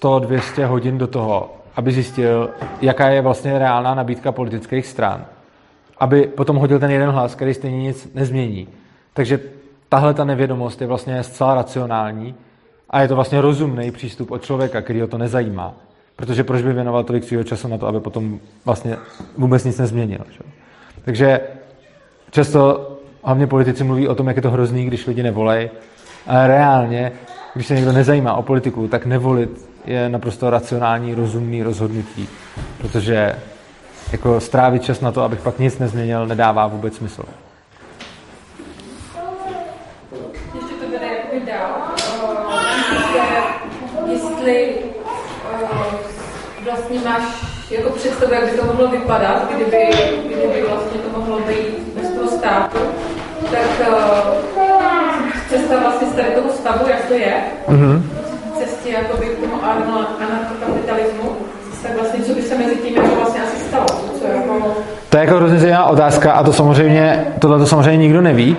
100-200 0.00 0.66
hodin 0.66 0.98
do 0.98 1.06
toho, 1.06 1.56
aby 1.76 1.92
zjistil, 1.92 2.50
jaká 2.80 3.08
je 3.08 3.22
vlastně 3.22 3.58
reálná 3.58 3.94
nabídka 3.94 4.32
politických 4.32 4.86
stran, 4.86 5.24
aby 5.98 6.22
potom 6.22 6.56
hodil 6.56 6.78
ten 6.78 6.90
jeden 6.90 7.10
hlas, 7.10 7.34
který 7.34 7.54
stejně 7.54 7.78
nic 7.78 8.14
nezmění. 8.14 8.68
Takže 9.14 9.40
tahle 9.88 10.14
ta 10.14 10.24
nevědomost 10.24 10.80
je 10.80 10.86
vlastně 10.86 11.22
zcela 11.22 11.54
racionální 11.54 12.34
a 12.90 13.00
je 13.00 13.08
to 13.08 13.14
vlastně 13.14 13.40
rozumný 13.40 13.90
přístup 13.90 14.30
od 14.30 14.42
člověka, 14.42 14.82
který 14.82 15.00
ho 15.00 15.06
to 15.06 15.18
nezajímá. 15.18 15.74
Protože 16.16 16.44
proč 16.44 16.62
by 16.62 16.72
věnoval 16.72 17.04
tolik 17.04 17.24
svého 17.24 17.44
času 17.44 17.68
na 17.68 17.78
to, 17.78 17.86
aby 17.86 18.00
potom 18.00 18.40
vlastně 18.64 18.96
vůbec 19.38 19.64
nic 19.64 19.78
nezměnil. 19.78 20.20
Že? 20.30 20.40
Takže 21.04 21.40
často 22.30 22.90
hlavně 23.22 23.46
politici 23.46 23.84
mluví 23.84 24.08
o 24.08 24.14
tom, 24.14 24.26
jak 24.26 24.36
je 24.36 24.42
to 24.42 24.50
hrozný, 24.50 24.86
když 24.86 25.06
lidi 25.06 25.22
nevolej, 25.22 25.70
ale 26.26 26.46
reálně, 26.46 27.12
když 27.54 27.66
se 27.66 27.74
někdo 27.74 27.92
nezajímá 27.92 28.34
o 28.34 28.42
politiku, 28.42 28.88
tak 28.88 29.06
nevolit 29.06 29.68
je 29.84 30.08
naprosto 30.08 30.50
racionální, 30.50 31.14
rozumný 31.14 31.62
rozhodnutí, 31.62 32.28
protože 32.78 33.36
jako 34.12 34.40
strávit 34.40 34.82
čas 34.82 35.00
na 35.00 35.12
to, 35.12 35.22
abych 35.22 35.40
pak 35.40 35.58
nic 35.58 35.78
nezměnil, 35.78 36.26
nedává 36.26 36.66
vůbec 36.66 36.96
smysl. 36.96 37.24
Ještě 40.54 40.74
to 40.74 40.90
vede 40.90 41.06
jakoby 41.06 41.52
dál. 41.52 41.94
Uh, 44.02 44.10
jestli 44.10 44.85
vlastně 46.76 47.10
máš 47.10 47.22
jako 47.70 47.90
představu, 47.90 48.32
jak 48.34 48.44
by 48.44 48.58
to 48.58 48.66
mohlo 48.66 48.88
vypadat, 48.88 49.48
kdyby, 49.54 49.88
kdyby 50.26 50.64
vlastně 50.68 51.00
to 51.00 51.18
mohlo 51.18 51.38
být 51.38 52.00
bez 52.00 52.10
toho 52.10 52.28
státu, 52.28 52.78
tak 53.50 53.88
uh, 53.88 54.66
cesta 55.48 55.80
vlastně 55.80 56.08
z 56.08 56.12
tady 56.12 56.28
toho 56.28 56.52
stavu, 56.52 56.88
jak 56.88 57.04
to 57.04 57.14
je, 57.14 57.34
mm-hmm. 57.68 58.02
cestě 58.58 58.90
jakoby 58.90 59.26
k 59.26 59.38
tomu 59.38 59.64
anarchokapitalismu, 59.64 61.36
tak 61.82 61.96
vlastně 61.96 62.24
co 62.24 62.34
by 62.34 62.42
se 62.42 62.58
mezi 62.58 62.76
tím 62.76 62.96
jako 62.96 63.14
vlastně 63.16 63.40
asi 63.42 63.56
stalo? 63.68 63.86
Co 64.20 64.26
jako... 64.26 64.76
To 65.08 65.16
je 65.16 65.24
jako 65.24 65.36
hrozně 65.36 65.58
zajímavá 65.58 65.84
otázka 65.84 66.32
a 66.32 66.42
to 66.42 66.52
samozřejmě, 66.52 67.34
tohle 67.38 67.58
to 67.58 67.66
samozřejmě 67.66 67.96
nikdo 67.96 68.20
neví. 68.20 68.56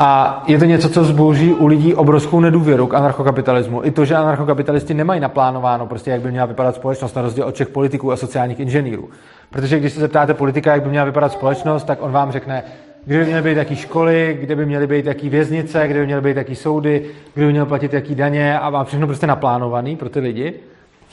A 0.00 0.42
je 0.46 0.58
to 0.58 0.64
něco, 0.64 0.88
co 0.88 1.04
zbouří 1.04 1.54
u 1.54 1.66
lidí 1.66 1.94
obrovskou 1.94 2.40
nedůvěru 2.40 2.86
k 2.86 2.94
anarchokapitalismu. 2.94 3.84
I 3.84 3.90
to, 3.90 4.04
že 4.04 4.14
anarchokapitalisti 4.14 4.94
nemají 4.94 5.20
naplánováno, 5.20 5.86
prostě 5.86 6.10
jak 6.10 6.20
by 6.20 6.30
měla 6.30 6.46
vypadat 6.46 6.74
společnost, 6.74 7.16
na 7.16 7.22
rozdíl 7.22 7.44
od 7.44 7.54
všech 7.54 7.68
politiků 7.68 8.12
a 8.12 8.16
sociálních 8.16 8.60
inženýrů. 8.60 9.08
Protože 9.50 9.78
když 9.78 9.92
se 9.92 10.00
zeptáte 10.00 10.34
politika, 10.34 10.72
jak 10.72 10.82
by 10.82 10.88
měla 10.88 11.04
vypadat 11.04 11.32
společnost, 11.32 11.84
tak 11.84 11.98
on 12.02 12.12
vám 12.12 12.32
řekne, 12.32 12.62
kde 13.04 13.18
by 13.18 13.24
měly 13.24 13.42
být 13.42 13.56
jaký 13.56 13.76
školy, 13.76 14.38
kde 14.40 14.56
by 14.56 14.66
měly 14.66 14.86
být 14.86 15.06
jaký 15.06 15.28
věznice, 15.28 15.88
kde 15.88 16.00
by 16.00 16.06
měly 16.06 16.22
být 16.22 16.36
jaký 16.36 16.54
soudy, 16.54 17.04
kde 17.34 17.46
by 17.46 17.52
měl 17.52 17.66
platit 17.66 17.92
jaký 17.92 18.14
daně 18.14 18.58
a 18.58 18.70
má 18.70 18.84
všechno 18.84 19.06
prostě 19.06 19.26
naplánovaný 19.26 19.96
pro 19.96 20.08
ty 20.08 20.20
lidi. 20.20 20.54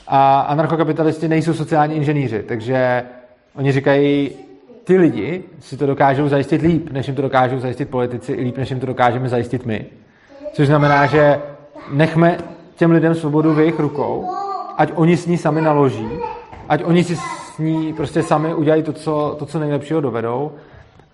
A 0.08 0.40
anarchokapitalisti 0.40 1.28
nejsou 1.28 1.54
sociální 1.54 1.94
inženýři, 1.94 2.42
takže 2.42 3.02
oni 3.56 3.72
říkají, 3.72 4.30
ty 4.86 4.96
lidi 4.96 5.44
si 5.60 5.76
to 5.76 5.86
dokážou 5.86 6.28
zajistit 6.28 6.62
líp, 6.62 6.90
než 6.92 7.06
jim 7.06 7.16
to 7.16 7.22
dokážou 7.22 7.58
zajistit 7.58 7.90
politici, 7.90 8.32
i 8.32 8.42
líp, 8.42 8.56
než 8.56 8.70
jim 8.70 8.80
to 8.80 8.86
dokážeme 8.86 9.28
zajistit 9.28 9.66
my. 9.66 9.86
Což 10.52 10.66
znamená, 10.66 11.06
že 11.06 11.40
nechme 11.92 12.38
těm 12.76 12.90
lidem 12.90 13.14
svobodu 13.14 13.54
v 13.54 13.58
jejich 13.58 13.78
rukou, 13.80 14.30
ať 14.76 14.92
oni 14.94 15.16
s 15.16 15.26
ní 15.26 15.38
sami 15.38 15.60
naloží, 15.60 16.08
ať 16.68 16.84
oni 16.84 17.04
si 17.04 17.16
s 17.16 17.58
ní 17.58 17.92
prostě 17.92 18.22
sami 18.22 18.54
udělají 18.54 18.82
to, 18.82 18.92
co, 18.92 19.36
to, 19.38 19.46
co 19.46 19.58
nejlepšího 19.58 20.00
dovedou 20.00 20.52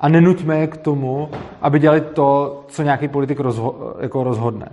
a 0.01 0.09
nenuťme 0.09 0.59
je 0.59 0.67
k 0.67 0.77
tomu, 0.77 1.29
aby 1.61 1.79
dělali 1.79 2.01
to, 2.01 2.63
co 2.69 2.83
nějaký 2.83 3.09
politik 3.09 3.41
rozho- 3.41 3.95
jako 4.01 4.25
rozhodne. 4.25 4.67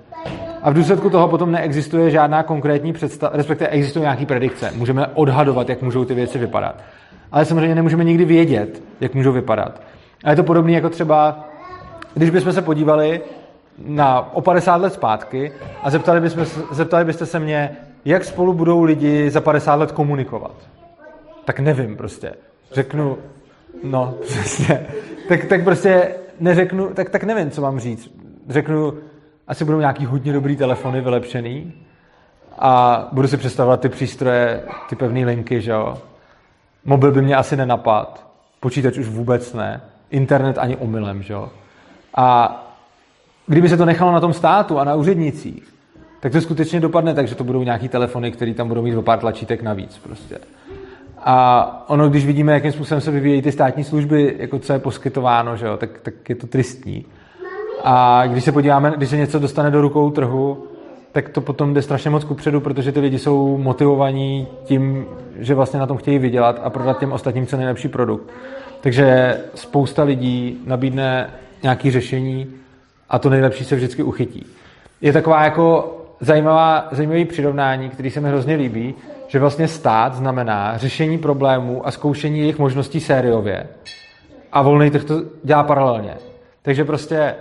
A 0.62 0.70
v 0.70 0.74
důsledku 0.74 1.10
toho 1.10 1.28
potom 1.28 1.52
neexistuje 1.52 2.10
žádná 2.10 2.44
konkrétní 2.44 2.94
představa, 2.94 3.38
respektive 3.38 3.70
existují 3.70 4.04
nějaké 4.04 4.26
predikce. 4.26 4.72
Můžeme 4.76 5.08
odhadovat, 5.08 5.70
jak 5.70 5.82
můžou 5.82 6.06
ty 6.06 6.14
věci 6.14 6.40
vypadat. 6.40 6.76
Ale 7.32 7.46
samozřejmě 7.46 7.76
nemůžeme 7.76 8.04
nikdy 8.04 8.26
vědět, 8.26 8.84
jak 9.02 9.14
můžou 9.14 9.32
vypadat. 9.32 9.82
A 10.24 10.30
je 10.30 10.36
to 10.36 10.44
podobné 10.44 10.72
jako 10.72 10.90
třeba, 10.90 11.48
když 12.14 12.30
bychom 12.30 12.54
se 12.54 12.62
podívali 12.62 13.22
na 13.86 14.34
o 14.36 14.42
50 14.42 14.76
let 14.76 14.94
zpátky 14.94 15.52
a 15.84 15.90
zeptali, 15.90 16.22
bychom, 16.22 16.46
zeptali 16.72 17.06
byste 17.06 17.26
se 17.26 17.40
mě, 17.40 17.78
jak 18.06 18.24
spolu 18.24 18.54
budou 18.54 18.84
lidi 18.84 19.30
za 19.30 19.42
50 19.42 19.76
let 19.76 19.92
komunikovat. 19.92 20.56
Tak 21.46 21.60
nevím 21.60 21.98
prostě. 21.98 22.34
Řeknu, 22.72 23.18
no, 23.84 24.16
přesně. 24.22 24.86
Tak, 25.28 25.46
tak 25.46 25.64
prostě 25.64 26.16
neřeknu, 26.40 26.90
tak, 26.94 27.10
tak 27.10 27.24
nevím, 27.24 27.52
co 27.52 27.62
mám 27.62 27.80
říct. 27.80 28.12
Řeknu, 28.50 28.94
asi 29.48 29.66
budou 29.66 29.80
nějaký 29.80 30.06
hodně 30.06 30.34
dobrý 30.34 30.56
telefony 30.56 31.02
vylepšený 31.02 31.74
a 32.60 33.08
budu 33.12 33.28
si 33.28 33.38
představovat 33.38 33.82
ty 33.82 33.90
přístroje, 33.90 34.64
ty 34.90 34.96
pevné 34.96 35.26
linky, 35.26 35.62
že 35.62 35.72
jo. 35.72 35.98
Mobil 36.86 37.12
by 37.12 37.22
mě 37.22 37.36
asi 37.36 37.58
nenapad, 37.58 38.28
počítač 38.60 38.98
už 38.98 39.08
vůbec 39.08 39.54
ne, 39.54 39.82
internet 40.10 40.58
ani 40.58 40.78
omylem, 40.78 41.24
že 41.24 41.34
jo. 41.34 41.50
A 42.16 42.56
kdyby 43.48 43.70
se 43.70 43.78
to 43.78 43.86
nechalo 43.86 44.12
na 44.12 44.20
tom 44.20 44.34
státu 44.34 44.80
a 44.80 44.84
na 44.84 44.96
úřednicích, 44.96 45.74
tak 46.20 46.32
to 46.32 46.42
skutečně 46.42 46.80
dopadne 46.80 47.14
tak, 47.14 47.28
že 47.28 47.36
to 47.36 47.44
budou 47.44 47.64
nějaký 47.64 47.90
telefony, 47.90 48.32
které 48.32 48.54
tam 48.54 48.68
budou 48.68 48.82
mít 48.82 48.96
o 48.96 49.02
pár 49.02 49.20
tlačítek 49.20 49.62
navíc 49.62 49.98
prostě. 49.98 50.38
A 51.18 51.86
ono, 51.88 52.10
když 52.10 52.26
vidíme, 52.26 52.54
jakým 52.54 52.72
způsobem 52.72 53.02
se 53.02 53.12
vyvíjejí 53.12 53.42
ty 53.42 53.52
státní 53.52 53.84
služby, 53.84 54.36
jako 54.40 54.60
co 54.60 54.74
je 54.74 54.80
poskytováno, 54.80 55.58
že 55.58 55.66
jo, 55.66 55.78
tak, 55.78 56.00
tak 56.00 56.30
je 56.30 56.36
to 56.36 56.48
tristní. 56.48 57.06
A 57.84 58.24
když 58.28 58.44
se 58.44 58.52
podíváme, 58.52 58.94
když 58.98 59.10
se 59.10 59.18
něco 59.18 59.40
dostane 59.40 59.72
do 59.72 59.82
rukou 59.82 60.12
trhu, 60.12 60.68
tak 61.12 61.30
to 61.30 61.42
potom 61.42 61.74
jde 61.74 61.82
strašně 61.82 62.10
moc 62.10 62.24
kupředu, 62.24 62.60
protože 62.60 62.92
ty 62.92 63.00
lidi 63.00 63.20
jsou 63.20 63.58
motivovaní 63.58 64.48
tím, 64.64 65.06
že 65.40 65.56
vlastně 65.56 65.80
na 65.80 65.88
tom 65.88 65.98
chtějí 65.98 66.20
vydělat 66.20 66.60
a 66.64 66.70
prodat 66.70 67.00
těm 67.00 67.12
ostatním 67.12 67.48
co 67.48 67.58
nejlepší 67.58 67.88
produkt. 67.88 68.30
Takže 68.82 69.38
spousta 69.56 70.04
lidí 70.04 70.62
nabídne 70.66 71.30
nějaké 71.64 71.92
řešení 71.92 72.48
a 73.10 73.20
to 73.20 73.30
nejlepší 73.30 73.64
se 73.64 73.76
vždycky 73.76 74.04
uchytí. 74.04 74.46
Je 75.02 75.14
taková 75.14 75.44
jako 75.44 75.98
zajímavá, 76.20 76.88
zajímavý 76.92 77.26
přirovnání, 77.26 77.90
který 77.90 78.12
se 78.12 78.22
mi 78.22 78.30
hrozně 78.30 78.56
líbí, 78.56 78.96
že 79.28 79.40
vlastně 79.40 79.68
stát 79.68 80.16
znamená 80.16 80.78
řešení 80.78 81.18
problémů 81.18 81.88
a 81.88 81.92
zkoušení 81.92 82.40
jejich 82.40 82.60
možností 82.60 83.00
sériově 83.00 83.68
a 84.52 84.62
volný 84.62 84.92
trh 84.92 85.04
to 85.04 85.22
dělá 85.44 85.64
paralelně. 85.64 86.14
Takže 86.62 86.86
prostě 86.86 87.36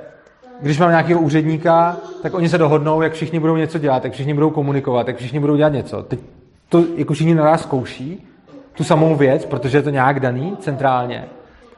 když 0.61 0.79
mám 0.79 0.91
nějakého 0.91 1.21
úředníka, 1.21 1.97
tak 2.23 2.35
oni 2.35 2.49
se 2.49 2.59
dohodnou, 2.59 3.03
jak 3.03 3.13
všichni 3.13 3.41
budou 3.41 3.57
něco 3.57 3.79
dělat, 3.79 4.05
jak 4.05 4.13
všichni 4.13 4.35
budou 4.35 4.51
komunikovat, 4.51 5.09
jak 5.09 5.17
všichni 5.17 5.41
budou 5.41 5.57
dělat 5.57 5.73
něco. 5.73 6.03
Teď 6.03 6.21
to 6.69 6.85
jako 6.97 7.15
všichni 7.15 7.35
naraz 7.35 7.63
zkouší, 7.63 8.27
tu 8.73 8.85
samou 8.85 9.17
věc, 9.17 9.45
protože 9.45 9.79
je 9.79 9.83
to 9.83 9.91
nějak 9.91 10.21
daný 10.21 10.57
centrálně. 10.61 11.25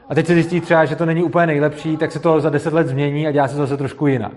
A 0.09 0.15
teď 0.15 0.27
se 0.27 0.33
zjistí 0.33 0.61
třeba, 0.61 0.85
že 0.85 0.95
to 0.95 1.05
není 1.05 1.23
úplně 1.23 1.47
nejlepší, 1.47 1.97
tak 1.97 2.11
se 2.11 2.19
to 2.19 2.41
za 2.41 2.49
deset 2.49 2.73
let 2.73 2.87
změní 2.87 3.27
a 3.27 3.31
dělá 3.31 3.47
se 3.47 3.55
to 3.55 3.61
zase 3.61 3.77
trošku 3.77 4.07
jinak. 4.07 4.33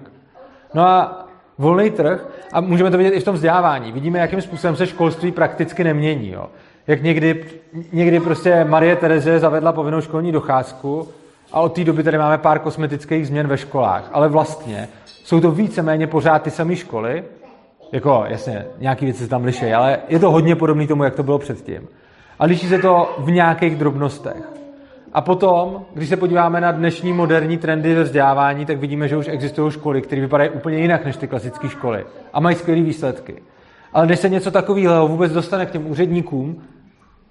No 0.75 0.83
a 0.83 1.27
volný 1.59 1.91
trh, 1.91 2.27
a 2.53 2.61
můžeme 2.61 2.91
to 2.91 2.99
vidět 2.99 3.11
i 3.11 3.21
v 3.21 3.25
tom 3.25 3.35
vzdělávání. 3.35 3.93
Vidíme, 3.93 4.19
jakým 4.19 4.41
způsobem 4.41 4.77
se 4.77 4.87
školství 4.87 5.33
prakticky 5.33 5.85
nemění. 5.85 6.31
Jo. 6.31 6.47
Jak 6.87 7.03
někdy, 7.03 7.45
někdy 7.93 8.21
prostě 8.21 8.65
Marie 8.65 8.97
Tereze 8.97 9.39
zavedla 9.39 9.73
povinnou 9.73 10.01
školní 10.01 10.33
docházku 10.33 11.09
a 11.55 11.61
od 11.61 11.75
té 11.75 11.85
doby 11.85 12.03
tady 12.03 12.19
máme 12.19 12.39
pár 12.39 12.59
kosmetických 12.59 13.27
změn 13.27 13.49
ve 13.49 13.59
školách. 13.59 14.11
Ale 14.13 14.29
vlastně 14.29 14.89
jsou 15.25 15.41
to 15.41 15.51
víceméně 15.51 16.07
pořád 16.07 16.43
ty 16.43 16.51
samé 16.51 16.77
školy, 16.77 17.25
jako 17.93 18.25
jasně, 18.29 18.67
nějaké 18.79 19.05
věci 19.05 19.23
se 19.23 19.29
tam 19.29 19.45
liší, 19.45 19.73
ale 19.73 19.99
je 20.09 20.19
to 20.19 20.31
hodně 20.31 20.57
podobné 20.57 20.87
tomu, 20.87 21.05
jak 21.05 21.15
to 21.15 21.23
bylo 21.23 21.39
předtím. 21.39 21.89
A 22.39 22.45
liší 22.45 22.67
se 22.67 22.79
to 22.79 23.15
v 23.19 23.31
nějakých 23.31 23.77
drobnostech. 23.77 24.49
A 25.13 25.21
potom, 25.21 25.85
když 25.95 26.09
se 26.09 26.17
podíváme 26.17 26.61
na 26.61 26.73
dnešní 26.73 27.13
moderní 27.13 27.59
trendy 27.59 27.95
ve 27.95 28.03
vzdělávání, 28.03 28.67
tak 28.67 28.79
vidíme, 28.79 29.09
že 29.09 29.17
už 29.17 29.29
existují 29.29 29.71
školy, 29.73 30.03
které 30.03 30.21
vypadají 30.21 30.51
úplně 30.51 30.79
jinak 30.79 31.05
než 31.05 31.17
ty 31.17 31.29
klasické 31.29 31.69
školy 31.69 32.07
a 32.33 32.41
mají 32.41 32.57
skvělé 32.57 32.83
výsledky. 32.83 33.43
Ale 33.93 34.07
než 34.07 34.19
se 34.19 34.29
něco 34.29 34.51
takového 34.51 35.09
vůbec 35.09 35.33
dostane 35.33 35.67
k 35.67 35.71
těm 35.71 35.91
úředníkům, 35.91 36.63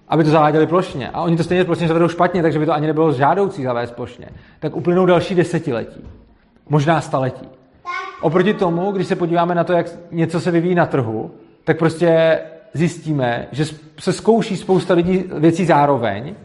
aby 0.07 0.23
to 0.23 0.29
zaváděli 0.29 0.67
plošně. 0.67 1.09
A 1.09 1.21
oni 1.21 1.37
to 1.37 1.43
stejně 1.43 1.65
plošně 1.65 1.87
zavedou 1.87 2.07
špatně, 2.07 2.41
takže 2.41 2.59
by 2.59 2.65
to 2.65 2.73
ani 2.73 2.87
nebylo 2.87 3.13
žádoucí 3.13 3.63
zavést 3.63 3.91
plošně. 3.91 4.29
Tak 4.59 4.75
uplynou 4.75 5.05
další 5.05 5.35
desetiletí. 5.35 6.01
Možná 6.69 7.01
staletí. 7.01 7.47
Oproti 8.21 8.53
tomu, 8.53 8.91
když 8.91 9.07
se 9.07 9.15
podíváme 9.15 9.55
na 9.55 9.63
to, 9.63 9.73
jak 9.73 9.87
něco 10.11 10.39
se 10.39 10.51
vyvíjí 10.51 10.75
na 10.75 10.85
trhu, 10.85 11.31
tak 11.63 11.77
prostě 11.77 12.39
zjistíme, 12.73 13.47
že 13.51 13.65
se 13.99 14.13
zkouší 14.13 14.57
spousta 14.57 14.93
lidí 14.93 15.23
věcí 15.37 15.65
zároveň. 15.65 16.35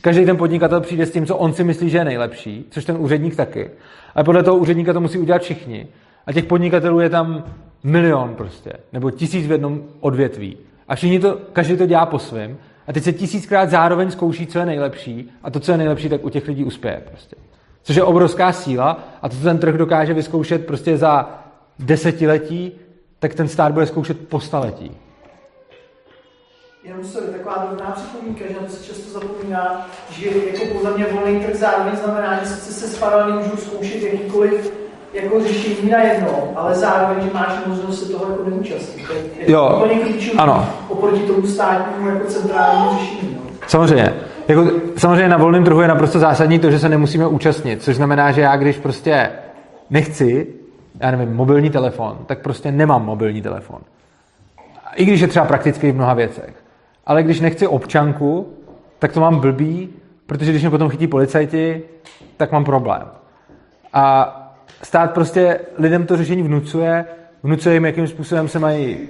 Každý 0.00 0.24
ten 0.24 0.36
podnikatel 0.36 0.80
přijde 0.80 1.06
s 1.06 1.10
tím, 1.10 1.26
co 1.26 1.36
on 1.36 1.52
si 1.52 1.64
myslí, 1.64 1.90
že 1.90 1.98
je 1.98 2.04
nejlepší, 2.04 2.66
což 2.70 2.84
ten 2.84 2.96
úředník 2.98 3.36
taky. 3.36 3.70
Ale 4.14 4.24
podle 4.24 4.42
toho 4.42 4.56
úředníka 4.56 4.92
to 4.92 5.00
musí 5.00 5.18
udělat 5.18 5.42
všichni. 5.42 5.86
A 6.26 6.32
těch 6.32 6.44
podnikatelů 6.44 7.00
je 7.00 7.10
tam 7.10 7.44
milion 7.84 8.34
prostě, 8.34 8.72
nebo 8.92 9.10
tisíc 9.10 9.46
v 9.46 9.50
jednom 9.50 9.82
odvětví. 10.00 10.56
A 10.88 10.94
všichni 10.94 11.20
to, 11.20 11.38
každý 11.52 11.76
to 11.76 11.86
dělá 11.86 12.06
po 12.06 12.18
svém. 12.18 12.56
A 12.86 12.92
teď 12.92 13.04
se 13.04 13.12
tisíckrát 13.12 13.70
zároveň 13.70 14.10
zkouší, 14.10 14.46
co 14.46 14.58
je 14.58 14.66
nejlepší. 14.66 15.30
A 15.42 15.50
to, 15.50 15.60
co 15.60 15.72
je 15.72 15.78
nejlepší, 15.78 16.08
tak 16.08 16.24
u 16.24 16.28
těch 16.28 16.48
lidí 16.48 16.64
uspěje 16.64 17.02
prostě. 17.08 17.36
Což 17.82 17.96
je 17.96 18.02
obrovská 18.02 18.52
síla. 18.52 19.04
A 19.22 19.28
to, 19.28 19.36
co 19.36 19.42
ten 19.42 19.58
trh 19.58 19.74
dokáže 19.74 20.14
vyzkoušet 20.14 20.66
prostě 20.66 20.98
za 20.98 21.42
desetiletí, 21.78 22.72
tak 23.18 23.34
ten 23.34 23.48
stát 23.48 23.72
bude 23.72 23.86
zkoušet 23.86 24.28
po 24.28 24.40
staletí. 24.40 24.96
Jenom 26.84 27.04
sorry, 27.04 27.26
taková 27.26 27.68
dobrá 27.70 27.90
připomínka, 27.90 28.44
že 28.48 28.54
to 28.54 28.72
se 28.72 28.84
často 28.84 29.10
zapomíná, 29.10 29.88
že 30.10 30.28
jako 30.28 30.74
podle 30.74 30.96
mě 30.96 31.04
volný 31.04 31.40
trh 31.40 31.56
zároveň 31.56 31.96
znamená, 31.96 32.38
že 32.40 32.46
sice 32.46 32.88
se 32.88 33.00
paralelně 33.00 33.42
můžu 33.44 33.56
zkoušet 33.56 34.02
jakýkoliv 34.02 34.85
jako 35.22 35.40
řešení 35.40 35.90
na 35.90 36.02
jedno, 36.02 36.28
ale 36.56 36.74
zároveň, 36.74 37.24
že 37.24 37.30
máš 37.34 37.52
možnost 37.66 38.02
se 38.02 38.12
toho 38.12 38.30
jako 38.30 38.50
neúčastnit. 38.50 39.06
Je 39.38 39.52
jo, 39.52 39.72
úplně 39.76 40.00
ano. 40.38 40.68
oproti 40.88 41.20
tomu 41.20 41.46
státnímu 41.46 42.08
jako 42.08 42.26
centrálnímu 42.26 42.98
řešení. 42.98 43.34
No. 43.34 43.50
Samozřejmě. 43.66 44.14
Jako, 44.48 44.70
samozřejmě 44.96 45.28
na 45.28 45.36
volném 45.36 45.64
trhu 45.64 45.80
je 45.80 45.88
naprosto 45.88 46.18
zásadní 46.18 46.58
to, 46.58 46.70
že 46.70 46.78
se 46.78 46.88
nemusíme 46.88 47.26
účastnit, 47.26 47.82
což 47.82 47.96
znamená, 47.96 48.32
že 48.32 48.40
já 48.40 48.56
když 48.56 48.76
prostě 48.76 49.30
nechci, 49.90 50.46
já 51.00 51.10
nevím, 51.10 51.36
mobilní 51.36 51.70
telefon, 51.70 52.18
tak 52.26 52.38
prostě 52.38 52.72
nemám 52.72 53.04
mobilní 53.04 53.42
telefon. 53.42 53.78
I 54.94 55.04
když 55.04 55.20
je 55.20 55.28
třeba 55.28 55.44
praktický 55.44 55.90
v 55.90 55.94
mnoha 55.94 56.14
věcech. 56.14 56.54
Ale 57.06 57.22
když 57.22 57.40
nechci 57.40 57.66
občanku, 57.66 58.52
tak 58.98 59.12
to 59.12 59.20
mám 59.20 59.38
blbý, 59.38 59.88
protože 60.26 60.50
když 60.50 60.62
mě 60.62 60.70
potom 60.70 60.88
chytí 60.88 61.06
policajti, 61.06 61.82
tak 62.36 62.52
mám 62.52 62.64
problém. 62.64 63.02
A 63.92 64.45
stát 64.82 65.14
prostě 65.14 65.60
lidem 65.78 66.06
to 66.06 66.16
řešení 66.16 66.42
vnucuje, 66.42 67.04
vnucuje 67.42 67.74
jim, 67.74 67.84
jakým 67.84 68.08
způsobem 68.08 68.48
se 68.48 68.58
mají 68.58 69.08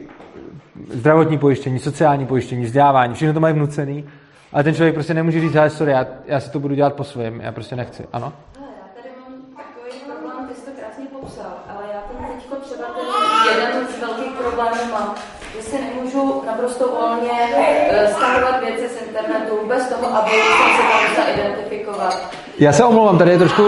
zdravotní 0.90 1.38
pojištění, 1.38 1.78
sociální 1.78 2.26
pojištění, 2.26 2.64
vzdělávání, 2.64 3.14
všechno 3.14 3.34
to 3.34 3.40
mají 3.40 3.54
vnucený, 3.54 4.04
ale 4.52 4.64
ten 4.64 4.74
člověk 4.74 4.94
prostě 4.94 5.14
nemůže 5.14 5.40
říct, 5.40 5.54
hele, 5.54 5.70
sorry, 5.70 5.92
já, 5.92 6.06
já 6.26 6.40
si 6.40 6.50
to 6.50 6.60
budu 6.60 6.74
dělat 6.74 6.94
po 6.94 7.04
svém, 7.04 7.40
já 7.40 7.52
prostě 7.52 7.76
nechci. 7.76 8.04
Ano? 8.12 8.32
já 8.56 9.02
tady 9.02 9.08
mám 9.20 9.32
takový 9.56 10.00
problém, 10.06 10.48
ty 10.48 10.54
jsi 10.54 10.66
to 10.66 10.70
krásně 10.80 11.04
popsal, 11.20 11.52
ale 11.68 11.84
já 11.94 12.00
tam 12.00 12.26
teď 12.26 12.60
třeba 12.62 12.84
ten 12.84 13.06
jeden 13.54 13.86
z 13.86 14.00
velkých 14.00 14.32
problémů 14.32 14.92
mám, 14.92 15.14
že 15.56 15.62
si 15.62 15.76
nemůžu 15.84 16.42
naprosto 16.46 16.88
volně 16.88 17.30
eh, 17.56 18.08
stahovat 18.16 18.60
věci 18.60 18.88
z 18.88 19.02
internetu 19.06 19.68
bez 19.68 19.88
toho, 19.88 20.16
aby 20.16 20.30
jsem 20.30 20.76
se 20.76 20.82
tam 20.82 21.08
musela 21.08 21.26
identifikovat. 21.26 22.30
Já 22.58 22.72
se 22.72 22.84
omlouvám, 22.84 23.18
tady 23.18 23.30
je 23.30 23.38
trošku 23.38 23.62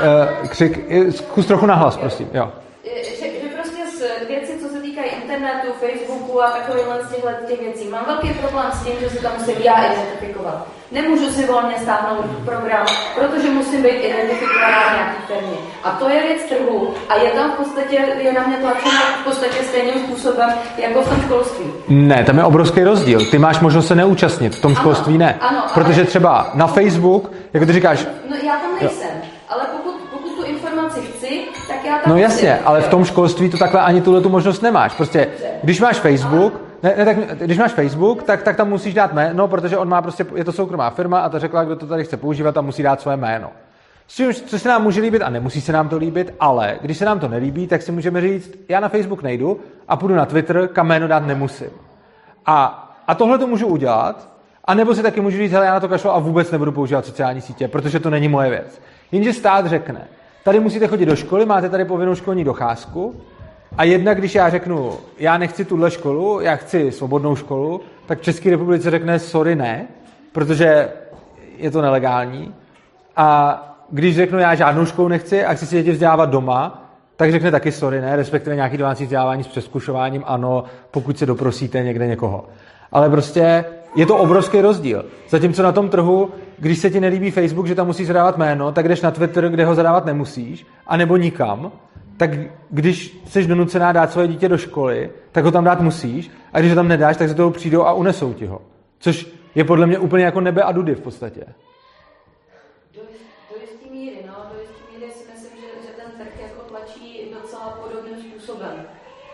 uh, 0.00 0.48
křik, 0.48 0.80
zkus 1.10 1.46
trochu 1.46 1.66
nahlas, 1.66 1.96
prosím, 1.96 2.28
jo. 2.34 2.52
Že, 2.84 3.04
že 3.20 3.48
prostě 3.56 3.82
z 3.98 4.28
věci, 4.28 4.52
co 4.62 4.68
se 4.68 4.80
týkají 4.80 5.10
internetu, 5.22 5.68
Facebooku 5.80 6.42
a 6.42 6.50
takovýhle 6.50 6.98
z 7.04 7.08
těchto 7.14 7.28
těch 7.48 7.60
věcí, 7.60 7.88
mám 7.88 8.04
velký 8.06 8.28
problém 8.34 8.66
s 8.72 8.84
tím, 8.84 8.94
že 9.00 9.10
se 9.10 9.22
tam 9.22 9.32
musím 9.38 9.54
já 9.64 9.74
identifikovat. 9.84 10.66
Nemůžu 10.92 11.30
si 11.30 11.46
volně 11.46 11.74
stáhnout 11.82 12.24
program, 12.44 12.86
protože 13.14 13.50
musím 13.50 13.82
být 13.82 13.88
identifikovaná 13.88 14.78
v 14.88 14.94
nějaký 14.96 15.16
firmě. 15.26 15.56
A 15.84 15.90
to 15.90 16.08
je 16.08 16.22
věc 16.22 16.42
trhu 16.48 16.94
a 17.08 17.14
je 17.16 17.30
tam 17.30 17.50
v 17.52 17.54
podstatě, 17.54 17.98
je 18.18 18.32
na 18.32 18.46
mě 18.46 18.56
tlačeno 18.56 19.00
v 19.20 19.24
podstatě 19.24 19.62
stejným 19.64 19.94
způsobem 20.04 20.50
jako 20.78 21.02
v 21.02 21.08
tom 21.08 21.20
školství. 21.22 21.72
Ne, 21.88 22.24
tam 22.24 22.38
je 22.38 22.44
obrovský 22.44 22.84
rozdíl. 22.84 23.26
Ty 23.30 23.38
máš 23.38 23.60
možnost 23.60 23.86
se 23.86 23.94
neúčastnit, 23.94 24.54
v 24.54 24.60
tom 24.62 24.72
Ano, 24.72 24.80
školství 24.80 25.18
ne. 25.18 25.38
ano, 25.40 25.62
Protože 25.74 26.00
ale- 26.00 26.06
třeba 26.06 26.50
na 26.54 26.66
Facebook, 26.66 27.30
jako 27.52 27.66
ty 27.66 27.72
říkáš, 27.72 28.06
No 28.30 28.36
já 28.42 28.56
tam 28.56 28.70
nejsem, 28.80 29.08
já 31.88 31.98
tam 31.98 32.12
no 32.12 32.18
jasně, 32.18 32.58
ale 32.58 32.80
v 32.80 32.88
tom 32.88 33.04
školství 33.04 33.50
to 33.50 33.58
takhle 33.58 33.80
ani 33.80 34.00
tuhle 34.00 34.20
tu 34.20 34.28
možnost 34.28 34.62
nemáš. 34.62 34.94
Prostě, 34.94 35.28
když 35.62 35.80
máš 35.80 35.98
Facebook, 35.98 36.60
ne, 36.82 36.94
ne, 36.98 37.04
tak, 37.04 37.16
když 37.16 37.58
máš 37.58 37.72
Facebook, 37.72 38.22
tak, 38.22 38.42
tak 38.42 38.56
tam 38.56 38.68
musíš 38.68 38.94
dát 38.94 39.12
jméno, 39.12 39.48
protože 39.48 39.78
on 39.78 39.88
má 39.88 40.02
prostě, 40.02 40.26
je 40.34 40.44
to 40.44 40.52
soukromá 40.52 40.90
firma 40.90 41.20
a 41.20 41.28
ta 41.28 41.38
řekla, 41.38 41.64
kdo 41.64 41.76
to 41.76 41.86
tady 41.86 42.04
chce 42.04 42.16
používat 42.16 42.56
a 42.56 42.60
musí 42.60 42.82
dát 42.82 43.00
své 43.00 43.16
jméno. 43.16 43.50
S 44.06 44.14
čím, 44.14 44.34
co 44.34 44.58
se 44.58 44.68
nám 44.68 44.82
může 44.82 45.00
líbit 45.00 45.22
a 45.22 45.30
nemusí 45.30 45.60
se 45.60 45.72
nám 45.72 45.88
to 45.88 45.96
líbit, 45.96 46.34
ale 46.40 46.78
když 46.80 46.98
se 46.98 47.04
nám 47.04 47.20
to 47.20 47.28
nelíbí, 47.28 47.66
tak 47.66 47.82
si 47.82 47.92
můžeme 47.92 48.20
říct, 48.20 48.50
já 48.68 48.80
na 48.80 48.88
Facebook 48.88 49.22
nejdu 49.22 49.60
a 49.88 49.96
půjdu 49.96 50.14
na 50.14 50.26
Twitter, 50.26 50.68
kam 50.68 50.86
jméno 50.86 51.08
dát 51.08 51.26
nemusím. 51.26 51.70
A, 52.46 52.88
a 53.06 53.14
tohle 53.14 53.38
to 53.38 53.46
můžu 53.46 53.66
udělat, 53.66 54.28
a 54.64 54.74
nebo 54.74 54.94
si 54.94 55.02
taky 55.02 55.20
můžu 55.20 55.38
říct, 55.38 55.52
hele, 55.52 55.66
já 55.66 55.72
na 55.72 55.80
to 55.80 55.88
kašlu 55.88 56.10
a 56.10 56.18
vůbec 56.18 56.50
nebudu 56.50 56.72
používat 56.72 57.06
sociální 57.06 57.40
sítě, 57.40 57.68
protože 57.68 58.00
to 58.00 58.10
není 58.10 58.28
moje 58.28 58.50
věc. 58.50 58.80
Jenže 59.12 59.32
stát 59.32 59.66
řekne, 59.66 60.08
tady 60.48 60.60
musíte 60.60 60.86
chodit 60.86 61.06
do 61.06 61.16
školy, 61.16 61.46
máte 61.46 61.68
tady 61.68 61.84
povinnou 61.84 62.14
školní 62.14 62.44
docházku, 62.44 63.14
a 63.78 63.84
jednak, 63.84 64.18
když 64.18 64.34
já 64.34 64.50
řeknu, 64.50 64.92
já 65.18 65.38
nechci 65.38 65.64
tuhle 65.64 65.90
školu, 65.90 66.40
já 66.40 66.56
chci 66.56 66.92
svobodnou 66.92 67.36
školu, 67.36 67.80
tak 68.06 68.20
České 68.20 68.50
republice 68.50 68.90
řekne, 68.90 69.18
sorry, 69.18 69.56
ne, 69.56 69.86
protože 70.32 70.88
je 71.56 71.70
to 71.70 71.82
nelegální. 71.82 72.54
A 73.16 73.58
když 73.90 74.16
řeknu, 74.16 74.38
já 74.38 74.54
žádnou 74.54 74.86
školu 74.86 75.08
nechci 75.08 75.44
a 75.44 75.54
chci 75.54 75.66
si 75.66 75.76
děti 75.76 75.90
vzdělávat 75.90 76.30
doma, 76.30 76.92
tak 77.16 77.30
řekne 77.30 77.50
taky 77.50 77.72
sorry, 77.72 78.00
ne, 78.00 78.16
respektive 78.16 78.56
nějaký 78.56 78.76
domácí 78.76 79.04
vzdělávání 79.04 79.44
s 79.44 79.48
přeskušováním, 79.48 80.22
ano, 80.26 80.64
pokud 80.90 81.18
se 81.18 81.26
doprosíte 81.26 81.82
někde 81.82 82.06
někoho. 82.06 82.44
Ale 82.92 83.10
prostě 83.10 83.64
je 83.96 84.06
to 84.06 84.16
obrovský 84.16 84.60
rozdíl. 84.60 85.04
Zatímco 85.28 85.62
na 85.62 85.72
tom 85.72 85.88
trhu, 85.88 86.30
když 86.58 86.78
se 86.78 86.90
ti 86.90 87.00
nelíbí 87.00 87.30
Facebook, 87.30 87.66
že 87.66 87.74
tam 87.74 87.86
musíš 87.86 88.06
zadávat 88.06 88.38
jméno, 88.38 88.72
tak 88.72 88.88
jdeš 88.88 89.02
na 89.02 89.10
Twitter, 89.10 89.48
kde 89.48 89.64
ho 89.64 89.74
zadávat 89.74 90.04
nemusíš, 90.04 90.66
anebo 90.86 91.16
nikam, 91.16 91.72
tak 92.16 92.30
když 92.70 93.20
jsi 93.26 93.46
donucená 93.46 93.92
dát 93.92 94.12
svoje 94.12 94.28
dítě 94.28 94.48
do 94.48 94.58
školy, 94.58 95.10
tak 95.32 95.44
ho 95.44 95.50
tam 95.50 95.64
dát 95.64 95.80
musíš, 95.80 96.30
a 96.52 96.60
když 96.60 96.72
ho 96.72 96.76
tam 96.76 96.88
nedáš, 96.88 97.16
tak 97.16 97.28
se 97.28 97.34
toho 97.34 97.50
přijdou 97.50 97.82
a 97.82 97.92
unesou 97.92 98.32
ti 98.32 98.46
ho. 98.46 98.62
Což 98.98 99.26
je 99.54 99.64
podle 99.64 99.86
mě 99.86 99.98
úplně 99.98 100.24
jako 100.24 100.40
nebe 100.40 100.62
a 100.62 100.72
dudy 100.72 100.94
v 100.94 101.00
podstatě. 101.00 101.44
Do, 102.94 103.00
do 103.50 103.60
jistý 103.60 103.90
míry, 103.90 104.16
no, 104.26 104.34
do 104.52 104.60
jistý 104.60 104.82
míry 104.92 105.12
si 105.12 105.24
myslím, 105.32 105.60
že, 105.60 105.88
že 105.88 105.92
ten 106.02 106.10
trh 106.18 106.40
jako 106.42 106.60
tlačí 106.68 107.34
docela 107.42 107.78
podobným 107.82 108.16
způsobem. 108.30 108.74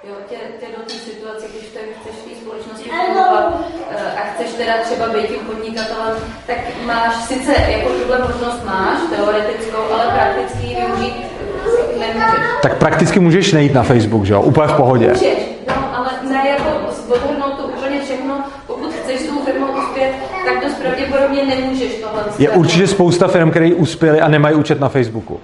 Jo, 0.09 0.15
tě, 0.29 0.37
tě 0.61 0.67
do 0.77 0.83
té 0.83 0.95
situace, 0.95 1.47
když 1.49 1.69
to 1.73 1.79
chceš 2.01 2.15
v 2.15 2.29
té 2.29 2.35
společnosti 2.35 2.91
fungovat 2.91 3.65
eh, 3.91 4.13
a 4.21 4.24
chceš 4.35 4.53
teda 4.53 4.73
třeba 4.83 5.09
být 5.09 5.29
tím 5.29 5.47
podnikatelem, 5.47 6.15
tak 6.47 6.57
máš 6.87 7.15
sice 7.15 7.53
jako 7.69 7.89
tuhle 7.89 8.19
možnost 8.19 8.65
máš, 8.65 8.99
teoretickou, 9.17 9.83
ale 9.93 10.05
prakticky 10.05 10.67
ji 10.67 10.77
využít 10.77 11.35
nemůžeš. 11.99 12.41
Tak 12.63 12.79
prakticky 12.79 13.21
můžeš 13.21 13.53
nejít 13.53 13.75
na 13.75 13.83
Facebook, 13.83 14.25
že 14.25 14.35
jo? 14.35 14.43
Úplně 14.43 14.69
v 14.69 14.73
pohodě. 14.73 15.09
Můžeš, 15.09 15.39
no, 15.69 15.97
ale 15.97 16.11
ne 16.31 16.49
jako 16.49 16.71
odhrnout 17.09 17.59
to 17.59 17.63
úplně 17.65 18.01
všechno, 18.01 18.45
pokud 18.67 18.95
chceš 18.95 19.21
s 19.21 19.27
tou 19.27 19.39
firmou 19.45 19.67
uspět, 19.67 20.13
tak 20.45 20.65
dost 20.65 20.75
pravděpodobně 20.75 21.45
nemůžeš 21.45 21.95
tohle. 21.95 22.25
Je 22.39 22.51
určitě 22.51 22.87
spousta 22.87 23.29
firm, 23.29 23.51
které 23.51 23.75
uspěly 23.75 24.21
a 24.21 24.29
nemají 24.29 24.55
účet 24.55 24.81
na 24.81 24.89
Facebooku. 24.89 25.41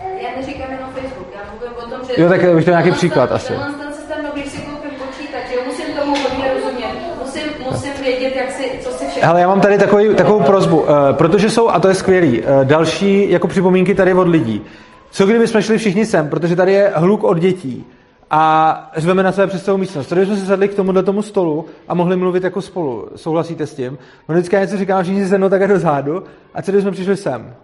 Já 0.00 0.28
neříkám 0.36 0.70
jenom 0.70 0.88
Facebook, 0.94 1.28
já 1.34 1.40
mluvím 1.50 1.78
o 1.78 1.90
tom, 1.90 2.06
že... 2.06 2.22
Jo, 2.22 2.28
tak 2.28 2.54
bych 2.54 2.64
to 2.64 2.70
nějaký 2.70 2.90
příklad 2.90 3.32
asi. 3.32 3.48
Tenhle 3.48 3.72
ten 3.72 3.92
systém, 3.94 4.18
no, 4.24 4.30
když 4.34 4.46
si 4.46 4.56
koupím 4.56 4.90
počítač, 4.90 5.42
jo, 5.54 5.60
musím 5.66 5.86
tomu 6.00 6.16
hodně 6.22 6.44
rozumět, 6.54 6.92
musím, 7.24 7.42
musím 7.70 7.92
vědět, 8.02 8.36
jak 8.36 8.50
si, 8.52 8.70
co 8.80 8.90
si 8.90 9.04
všechno... 9.06 9.13
Hele, 9.24 9.40
já 9.40 9.48
mám 9.48 9.60
tady 9.60 9.78
takový, 9.78 10.14
takovou 10.14 10.40
prozbu, 10.40 10.80
uh, 10.80 10.88
protože 11.12 11.50
jsou, 11.50 11.68
a 11.68 11.80
to 11.80 11.88
je 11.88 11.94
skvělý, 11.94 12.42
uh, 12.42 12.64
další 12.64 13.30
jako 13.30 13.48
připomínky 13.48 13.94
tady 13.94 14.14
od 14.14 14.28
lidí. 14.28 14.62
Co 15.10 15.26
kdyby 15.26 15.46
jsme 15.46 15.62
šli 15.62 15.78
všichni 15.78 16.06
sem, 16.06 16.28
protože 16.28 16.56
tady 16.56 16.72
je 16.72 16.92
hluk 16.94 17.24
od 17.24 17.38
dětí 17.38 17.86
a 18.30 18.90
řveme 18.96 19.22
na 19.22 19.32
své 19.32 19.48
celou 19.48 19.76
místnost. 19.76 20.06
Tady 20.06 20.26
jsme 20.26 20.36
se 20.36 20.46
sedli 20.46 20.68
k 20.68 20.74
tomuhle 20.74 21.02
tomu 21.02 21.22
stolu 21.22 21.66
a 21.88 21.94
mohli 21.94 22.16
mluvit 22.16 22.44
jako 22.44 22.62
spolu. 22.62 23.08
Souhlasíte 23.16 23.66
s 23.66 23.74
tím? 23.74 23.98
No 24.28 24.34
vždycky 24.34 24.56
něco 24.56 24.76
říkám, 24.76 25.02
všichni 25.02 25.24
si 25.24 25.28
sednou 25.28 25.48
takhle 25.48 25.68
do 25.68 25.78
zádu 25.78 26.22
a 26.54 26.62
co 26.62 26.70
kdyby 26.70 26.82
jsme 26.82 26.90
přišli 26.90 27.16
sem? 27.16 27.54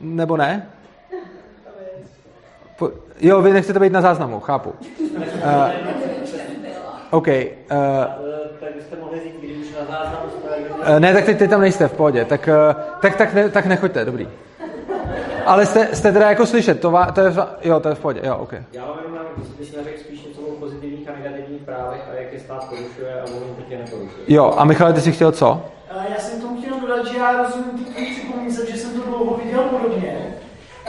Nebo 0.00 0.36
ne? 0.36 0.66
Po, 2.78 2.90
jo, 3.20 3.42
vy 3.42 3.52
nechcete 3.52 3.80
být 3.80 3.92
na 3.92 4.00
záznamu, 4.00 4.40
chápu. 4.40 4.72
Uh, 5.00 5.70
OK. 7.10 7.28
Uh, 7.28 7.36
tak 8.60 8.74
byste 8.74 8.96
mohli 9.00 9.20
říct, 9.20 9.34
když 9.42 9.56
už 9.68 9.74
na 9.74 9.84
záznamu 9.84 10.26
jsme, 10.30 10.50
Eh, 10.96 11.00
Ne, 11.00 11.12
tak 11.14 11.24
teď, 11.24 11.38
teď 11.38 11.50
tam 11.50 11.60
nejste 11.60 11.88
v 11.88 11.92
pohodě. 11.92 12.24
Tak, 12.24 12.48
eh, 12.48 12.74
tak, 13.00 13.16
tak, 13.16 13.34
ne, 13.34 13.48
tak 13.48 13.66
nechoďte, 13.66 14.04
dobrý. 14.04 14.28
ale 15.46 15.66
jste, 15.66 15.88
jste 15.92 16.12
teda 16.12 16.28
jako 16.28 16.46
slyšet, 16.46 16.80
to, 16.80 16.90
vá, 16.90 17.06
to 17.12 17.20
je, 17.20 17.32
jo, 17.62 17.80
to 17.80 17.88
je 17.88 17.94
v 17.94 17.98
pohodě, 17.98 18.20
jo, 18.24 18.36
ok. 18.36 18.52
Já 18.72 18.86
mám 18.86 18.96
jenom 18.98 19.14
návrh, 19.14 19.30
jestli 19.38 19.54
bys 19.58 19.76
neřekl 19.76 20.00
spíš 20.00 20.24
něco 20.24 20.40
o 20.40 20.50
pozitivních 20.52 21.08
a 21.08 21.12
negativních 21.12 21.62
právech 21.62 22.00
a 22.12 22.20
jak 22.20 22.32
je 22.32 22.40
stát 22.40 22.68
porušuje 22.68 23.20
a 23.20 23.24
je 23.68 23.78
neporušuje. 23.78 24.24
Jo, 24.28 24.54
a 24.56 24.64
Michale, 24.64 24.92
ty 24.92 25.00
jsi 25.00 25.12
chtěl 25.12 25.32
co? 25.32 25.62
Eh, 25.90 26.06
Já 26.14 26.18
jsem 26.20 26.40
tomu 26.40 26.60
chtěl 26.62 26.80
dodat, 26.80 27.06
že 27.06 27.18
já 27.18 27.42
rozumím 27.42 27.84
ty 27.84 28.02
připomínce, 28.04 28.70
že 28.70 28.76
jsem 28.78 29.00
to 29.00 29.06
dlouho 29.08 29.40
viděl 29.44 29.60
podobně. 29.62 30.16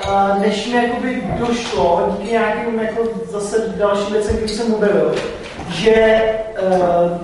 Eh, 0.08 0.40
Než 0.40 0.68
mi 0.68 0.84
jakoby 0.88 1.24
došlo, 1.40 2.16
díky 2.20 2.32
nějakým 2.32 2.80
jako 2.80 3.04
zase 3.32 3.74
dalším 3.78 4.14
věcem, 4.14 4.36
který 4.38 4.50
jsem 4.50 4.74
objevil, 4.74 5.16
že 5.70 5.92
eh, 5.96 7.20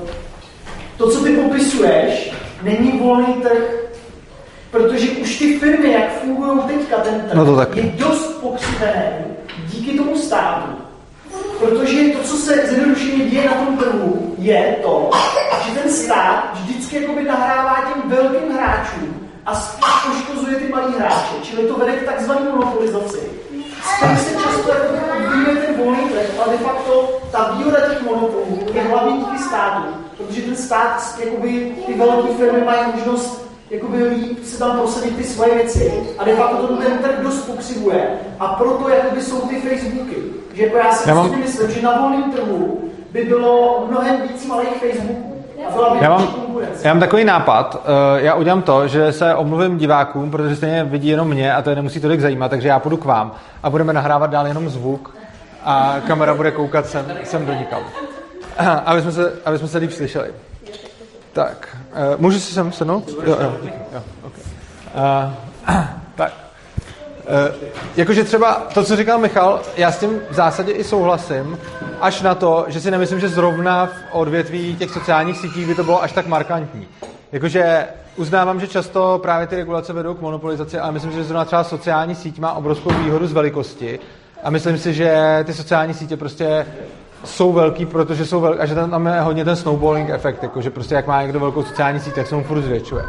to, 0.98 1.12
co 1.12 1.24
ty 1.24 1.30
popisuješ, 1.36 2.32
není 2.64 2.92
volný 3.04 3.34
trh, 3.34 3.64
protože 4.72 5.10
už 5.12 5.38
ty 5.40 5.60
firmy, 5.60 5.92
jak 5.92 6.20
fungují 6.22 6.60
teďka, 6.68 6.96
ten 6.98 7.22
trh, 7.22 7.34
No 7.34 7.46
to 7.46 7.56
taky. 7.56 7.80
je 7.80 7.86
dost 7.98 8.28
pokřivený 8.42 9.26
díky 9.68 9.98
tomu 9.98 10.18
státu. 10.18 10.70
Protože 11.60 12.04
to, 12.10 12.20
co 12.24 12.36
se 12.38 12.68
zjednodušeně 12.68 13.26
děje 13.30 13.46
na 13.46 13.54
tom 13.66 13.78
trhu, 13.78 14.36
je 14.38 14.76
to, 14.84 15.10
že 15.66 15.80
ten 15.80 15.92
stát 15.94 16.52
vždycky 16.54 17.02
jakoby 17.02 17.24
nahrává 17.24 17.76
těm 17.94 18.10
velkým 18.10 18.52
hráčům 18.58 19.30
a 19.46 19.56
spíš 19.56 19.94
poškozuje 20.08 20.56
ty 20.56 20.68
malý 20.72 20.94
hráče. 21.00 21.34
Čili 21.44 21.68
to 21.68 21.74
vede 21.78 21.92
k 21.94 22.06
takzvané 22.06 22.42
monopolizaci. 22.52 23.20
Spíš 23.98 24.20
se 24.20 24.34
často 24.44 24.70
jako 24.70 24.94
obvinuje 25.18 25.56
ten 25.56 25.76
volný 25.78 26.10
trh, 26.10 26.30
ale 26.46 26.58
de 26.58 26.64
facto 26.64 27.20
ta 27.32 27.56
výhoda 27.58 27.80
těch 27.90 28.02
monopolů 28.02 28.60
je 28.74 28.82
hlavně 28.82 29.18
díky 29.18 29.38
státu. 29.44 29.84
Protože 30.28 30.42
ten 30.42 30.56
stát, 30.56 31.20
jakoby, 31.26 31.72
ty 31.86 31.94
velké 31.94 32.34
firmy 32.34 32.66
mají 32.66 32.80
možnost 32.96 33.44
jakoby 33.70 34.04
líp 34.04 34.46
se 34.46 34.60
tam 34.60 34.78
prosadit 34.78 35.16
ty 35.18 35.24
svoje 35.24 35.56
věci. 35.56 35.94
A 36.18 36.24
de 36.24 36.36
facto 36.36 36.68
to 36.68 36.78
ten 36.78 36.98
trh 36.98 37.20
dost 37.24 37.42
pokřivuje. 37.42 38.10
A 38.40 38.48
proto 38.48 38.90
jakoby 38.90 39.22
jsou 39.22 39.42
ty 39.42 39.62
Facebooky. 39.62 40.16
Že 40.54 40.64
jako 40.64 40.78
já 40.78 40.92
si 40.92 41.10
Já 41.10 41.16
mám- 41.16 41.40
myslím, 41.40 41.72
že 41.72 41.82
na 41.82 42.02
volném 42.02 42.32
trhu 42.32 42.82
by 43.12 43.24
bylo 43.24 43.86
mnohem 43.90 44.22
víc 44.22 44.46
malých 44.48 44.70
Facebooků. 44.70 45.34
Já 46.02 46.10
mám, 46.10 46.28
já 46.84 46.94
mám 46.94 47.00
takový 47.00 47.24
nápad, 47.24 47.82
eh, 47.86 48.22
já 48.22 48.34
udělám 48.34 48.62
to, 48.62 48.88
že 48.88 49.12
se 49.12 49.36
omluvím 49.36 49.78
divákům, 49.78 50.32
protože 50.32 50.56
stejně 50.56 50.84
vidí 50.84 51.08
jenom 51.08 51.28
mě 51.28 51.54
a 51.54 51.62
to 51.62 51.70
je 51.70 51.76
nemusí 51.76 52.00
tolik 52.00 52.20
zajímat, 52.20 52.50
takže 52.50 52.68
já 52.68 52.80
půjdu 52.80 52.98
k 52.98 53.06
vám 53.06 53.32
a 53.64 53.70
budeme 53.70 53.94
nahrávat 53.94 54.30
dál 54.30 54.48
jenom 54.48 54.70
zvuk 54.70 55.16
a 55.66 55.96
kamera 56.08 56.34
bude 56.34 56.52
koukat 56.52 56.86
sem, 56.86 57.06
sem 57.24 57.46
do 57.46 57.54
nikam. 57.54 57.82
Aby 58.58 59.02
jsme 59.02 59.12
se, 59.12 59.34
aby 59.46 59.58
jsme 59.58 59.68
se 59.68 59.78
líp 59.78 59.92
slyšeli. 59.92 60.32
Tak, 61.34 61.78
uh, 61.92 62.22
můžu 62.22 62.40
si 62.40 62.54
sem 62.54 62.72
sednout? 62.72 63.10
Jo, 63.10 63.38
jo, 63.42 63.58
jo 63.94 64.04
okay. 64.24 64.44
uh, 65.68 65.76
tak. 66.16 66.34
Uh, 67.24 67.70
jakože 67.96 68.24
třeba 68.24 68.68
to, 68.74 68.84
co 68.84 68.96
říkal 68.96 69.18
Michal, 69.20 69.62
já 69.78 69.92
s 69.92 70.00
tím 70.00 70.22
v 70.30 70.34
zásadě 70.34 70.72
i 70.72 70.84
souhlasím, 70.84 71.58
až 72.02 72.22
na 72.22 72.36
to, 72.36 72.66
že 72.68 72.82
si 72.82 72.92
nemyslím, 72.92 73.20
že 73.20 73.30
zrovna 73.30 73.86
v 73.86 73.92
odvětví 74.12 74.76
těch 74.76 74.90
sociálních 74.90 75.38
sítí 75.38 75.66
by 75.66 75.76
to 75.76 75.84
bylo 75.84 76.04
až 76.04 76.12
tak 76.12 76.28
markantní. 76.28 76.88
Jakože 77.32 77.88
uznávám, 78.16 78.60
že 78.60 78.68
často 78.68 79.20
právě 79.22 79.48
ty 79.48 79.56
regulace 79.56 79.94
vedou 79.94 80.14
k 80.14 80.22
monopolizaci, 80.22 80.80
ale 80.80 80.92
myslím 80.92 81.12
si, 81.12 81.18
že 81.18 81.24
zrovna 81.24 81.46
třeba 81.46 81.64
sociální 81.64 82.16
síť 82.16 82.40
má 82.40 82.54
obrovskou 82.54 82.90
výhodu 82.90 83.28
z 83.28 83.34
velikosti 83.34 84.00
a 84.44 84.50
myslím 84.50 84.78
si, 84.78 84.94
že 84.94 85.44
ty 85.46 85.54
sociální 85.54 85.94
sítě 85.94 86.18
prostě 86.18 86.66
jsou 87.24 87.54
velký, 87.54 87.86
protože 87.86 88.26
jsou 88.26 88.42
velký, 88.42 88.60
a 88.60 88.66
že 88.66 88.76
tam, 88.76 89.06
je 89.08 89.22
hodně 89.22 89.46
ten 89.46 89.56
snowballing 89.56 90.10
efekt, 90.10 90.44
jako 90.44 90.62
že 90.62 90.70
prostě 90.70 90.96
jak 90.96 91.08
má 91.08 91.22
někdo 91.22 91.40
velkou 91.40 91.64
sociální 91.64 92.00
síť, 92.00 92.14
tak 92.16 92.28
se 92.28 92.36
mu 92.36 92.44
furt 92.44 92.62
zvětšuje. 92.62 93.04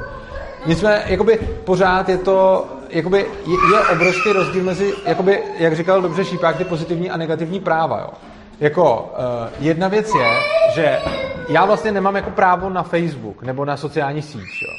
Nicméně, 0.67 1.03
jakoby 1.07 1.39
pořád 1.65 2.09
je 2.09 2.19
to, 2.19 2.67
jakoby 2.89 3.19
je, 3.19 3.57
je 3.73 3.81
obrovský 3.93 4.33
rozdíl 4.33 4.65
mezi, 4.65 4.95
jakoby, 5.07 5.43
jak 5.59 5.77
říkal 5.77 6.03
dobře 6.03 6.25
Šípák, 6.25 6.57
ty 6.57 6.65
pozitivní 6.65 7.11
a 7.11 7.17
negativní 7.17 7.61
práva, 7.61 7.99
jo. 8.01 8.09
Jako, 8.61 9.13
uh, 9.19 9.49
jedna 9.61 9.89
věc 9.89 10.11
je, 10.15 10.31
že 10.75 10.99
já 11.49 11.65
vlastně 11.65 11.93
nemám 11.93 12.17
jako 12.17 12.31
právo 12.31 12.71
na 12.71 12.83
Facebook 12.83 13.43
nebo 13.43 13.65
na 13.65 13.77
sociální 13.77 14.23
síť, 14.23 14.41
jo. 14.41 14.75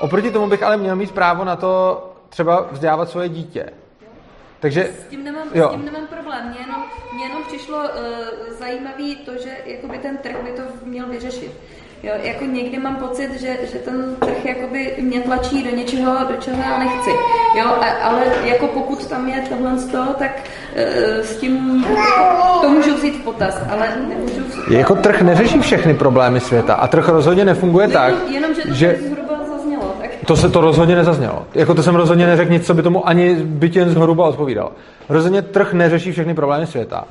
Oproti 0.00 0.30
tomu 0.30 0.46
bych 0.46 0.62
ale 0.62 0.76
měl 0.76 0.96
mít 0.96 1.12
právo 1.12 1.44
na 1.44 1.56
to 1.56 2.04
třeba 2.28 2.66
vzdělávat 2.72 3.10
svoje 3.10 3.28
dítě. 3.28 3.66
Takže, 4.60 4.90
S 5.06 5.10
tím 5.10 5.24
nemám, 5.24 5.48
Jo. 5.54 5.68
s 5.68 5.72
tím 5.72 5.84
nemám 5.84 6.06
problém. 6.06 6.48
Mně 6.48 6.58
jenom, 6.60 6.82
mně 7.14 7.24
jenom 7.24 7.42
přišlo 7.44 7.78
uh, 7.78 7.84
zajímavý 8.58 9.16
to, 9.16 9.32
že 9.42 9.50
jakoby 9.64 9.98
ten 9.98 10.16
trh 10.16 10.36
by 10.44 10.50
to 10.50 10.62
měl 10.84 11.06
vyřešit. 11.06 11.52
Jo, 12.02 12.12
jako 12.22 12.44
někdy 12.44 12.78
mám 12.78 12.96
pocit, 12.96 13.40
že, 13.40 13.56
že 13.72 13.78
ten 13.78 14.16
trh 14.20 14.44
jakoby 14.44 14.94
mě 15.00 15.20
tlačí 15.20 15.62
do 15.62 15.76
něčeho, 15.76 16.16
do 16.28 16.36
čeho 16.36 16.62
já 16.62 16.78
nechci. 16.78 17.10
Jo, 17.58 17.66
a, 17.66 17.86
ale 18.02 18.22
jako 18.44 18.66
pokud 18.66 19.06
tam 19.06 19.28
je 19.28 19.40
tohle 19.48 19.78
z 19.78 19.88
toho, 19.88 20.14
tak 20.14 20.30
uh, 20.36 21.24
s 21.24 21.36
tím 21.36 21.84
to 22.60 22.68
můžu 22.70 22.94
vzít 22.94 23.16
v 23.16 23.24
potaz, 23.24 23.60
ale 23.70 23.96
nemůžu... 24.08 24.44
jako 24.70 24.94
trh 24.94 25.22
neřeší 25.22 25.60
všechny 25.60 25.94
problémy 25.94 26.40
světa 26.40 26.74
a 26.74 26.86
trh 26.86 27.08
rozhodně 27.08 27.44
nefunguje 27.44 27.88
tak, 27.88 28.14
jenom, 28.14 28.32
jenom, 28.34 28.54
že 28.54 28.62
to 28.62 28.68
že 28.68 28.74
že... 28.74 29.08
zhruba 29.08 29.44
zaznělo. 29.44 29.94
Tak 30.00 30.10
To 30.30 30.36
se 30.36 30.50
to 30.50 30.60
rozhodně 30.60 30.96
nezaznělo. 30.96 31.46
Jako 31.54 31.74
to 31.74 31.82
jsem 31.82 31.94
rozhodně 31.94 32.26
neřekl 32.26 32.52
nic, 32.52 32.66
co 32.66 32.74
by 32.74 32.82
tomu 32.82 33.08
ani 33.08 33.34
byť 33.34 33.76
jen 33.76 33.90
zhruba 33.90 34.28
odpovídal. 34.28 34.72
Rozhodně 35.08 35.42
trh 35.42 35.72
neřeší 35.72 36.12
všechny 36.12 36.34
problémy 36.34 36.66
světa. 36.66 37.04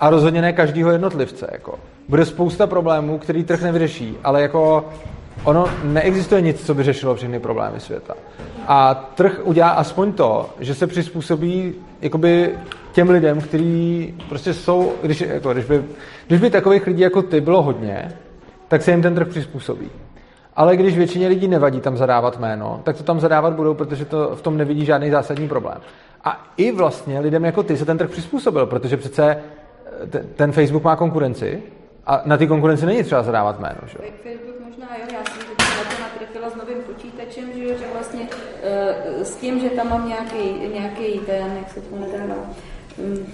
A 0.00 0.10
rozhodně 0.10 0.42
ne 0.42 0.52
každýho 0.52 0.90
jednotlivce. 0.90 1.48
Jako. 1.52 1.78
Bude 2.08 2.24
spousta 2.24 2.66
problémů, 2.66 3.18
který 3.18 3.44
trh 3.44 3.62
nevyřeší, 3.62 4.16
ale 4.24 4.42
jako 4.42 4.84
ono 5.44 5.64
neexistuje 5.84 6.40
nic, 6.40 6.66
co 6.66 6.74
by 6.74 6.82
řešilo 6.82 7.14
všechny 7.14 7.40
problémy 7.40 7.80
světa. 7.80 8.14
A 8.66 8.94
trh 8.94 9.40
udělá 9.44 9.68
aspoň 9.70 10.12
to, 10.12 10.50
že 10.60 10.74
se 10.74 10.86
přizpůsobí 10.86 11.74
jakoby 12.00 12.50
těm 12.92 13.10
lidem, 13.10 13.40
kteří 13.40 14.14
prostě 14.28 14.54
jsou, 14.54 14.92
když, 15.02 15.20
jako, 15.20 15.52
když, 15.52 15.64
by, 15.64 15.84
když 16.26 16.40
by 16.40 16.50
takových 16.50 16.86
lidí 16.86 17.02
jako 17.02 17.22
ty 17.22 17.40
bylo 17.40 17.62
hodně, 17.62 18.12
tak 18.68 18.82
se 18.82 18.90
jim 18.90 19.02
ten 19.02 19.14
trh 19.14 19.28
přizpůsobí. 19.28 19.90
Ale 20.56 20.76
když 20.76 20.96
většině 20.96 21.28
lidí 21.28 21.48
nevadí 21.48 21.80
tam 21.80 21.96
zadávat 21.96 22.38
jméno, 22.38 22.80
tak 22.84 22.96
to 22.96 23.02
tam 23.02 23.20
zadávat 23.20 23.54
budou, 23.54 23.74
protože 23.74 24.04
to 24.04 24.36
v 24.36 24.42
tom 24.42 24.56
nevidí 24.56 24.84
žádný 24.84 25.10
zásadní 25.10 25.48
problém. 25.48 25.80
A 26.24 26.46
i 26.56 26.72
vlastně 26.72 27.20
lidem 27.20 27.44
jako 27.44 27.62
ty 27.62 27.76
se 27.76 27.84
ten 27.84 27.98
trh 27.98 28.10
přizpůsobil, 28.10 28.66
protože 28.66 28.96
přece 28.96 29.42
eh, 30.02 30.06
te- 30.06 30.24
ten 30.36 30.52
Facebook 30.52 30.84
má 30.84 30.96
konkurenci 30.96 31.62
a 32.06 32.22
na 32.24 32.36
ty 32.36 32.46
konkurenci 32.46 32.86
není 32.86 33.02
třeba 33.02 33.22
zadávat 33.22 33.60
jméno. 33.60 33.80
Že? 33.86 33.98
Facebook 33.98 34.60
možná 34.64 34.86
jo, 34.96 35.04
já 35.12 35.24
jsem 35.24 35.42
na 35.58 35.96
to 35.96 36.02
natrefila 36.02 36.50
s 36.50 36.54
novým 36.54 36.82
počítačem, 36.82 37.44
že, 37.54 37.68
že 37.68 37.84
vlastně 37.92 38.20
uh, 38.20 39.22
s 39.22 39.36
tím, 39.36 39.60
že 39.60 39.70
tam 39.70 39.90
mám 39.90 40.08
nějaký, 40.08 40.68
nějaký 40.72 41.18
ten, 41.26 41.56
jak 41.56 41.70
se 41.70 41.80
to 41.80 41.96
nedává, 41.96 42.50
um, 42.98 43.26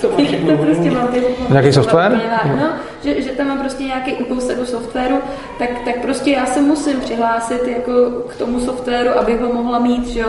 to, 0.00 0.08
to 0.08 0.56
prostě 0.56 0.90
mám 0.90 1.08
ty, 1.08 1.22
Nějaký 1.48 1.72
software? 1.72 2.20
No, 2.60 2.68
že, 3.04 3.22
že 3.22 3.30
tam 3.30 3.46
mám 3.48 3.58
prostě 3.60 3.84
nějaký 3.84 4.12
kousek 4.12 4.58
do 4.58 4.66
softwaru, 4.66 5.18
tak, 5.58 5.68
tak 5.84 6.00
prostě 6.02 6.30
já 6.30 6.46
se 6.46 6.60
musím 6.60 7.00
přihlásit 7.00 7.68
jako 7.68 7.92
k 8.28 8.36
tomu 8.36 8.60
softwaru, 8.60 9.08
abych 9.18 9.40
ho 9.40 9.52
mohla 9.52 9.78
mít, 9.78 10.08
že 10.08 10.20
jo. 10.20 10.28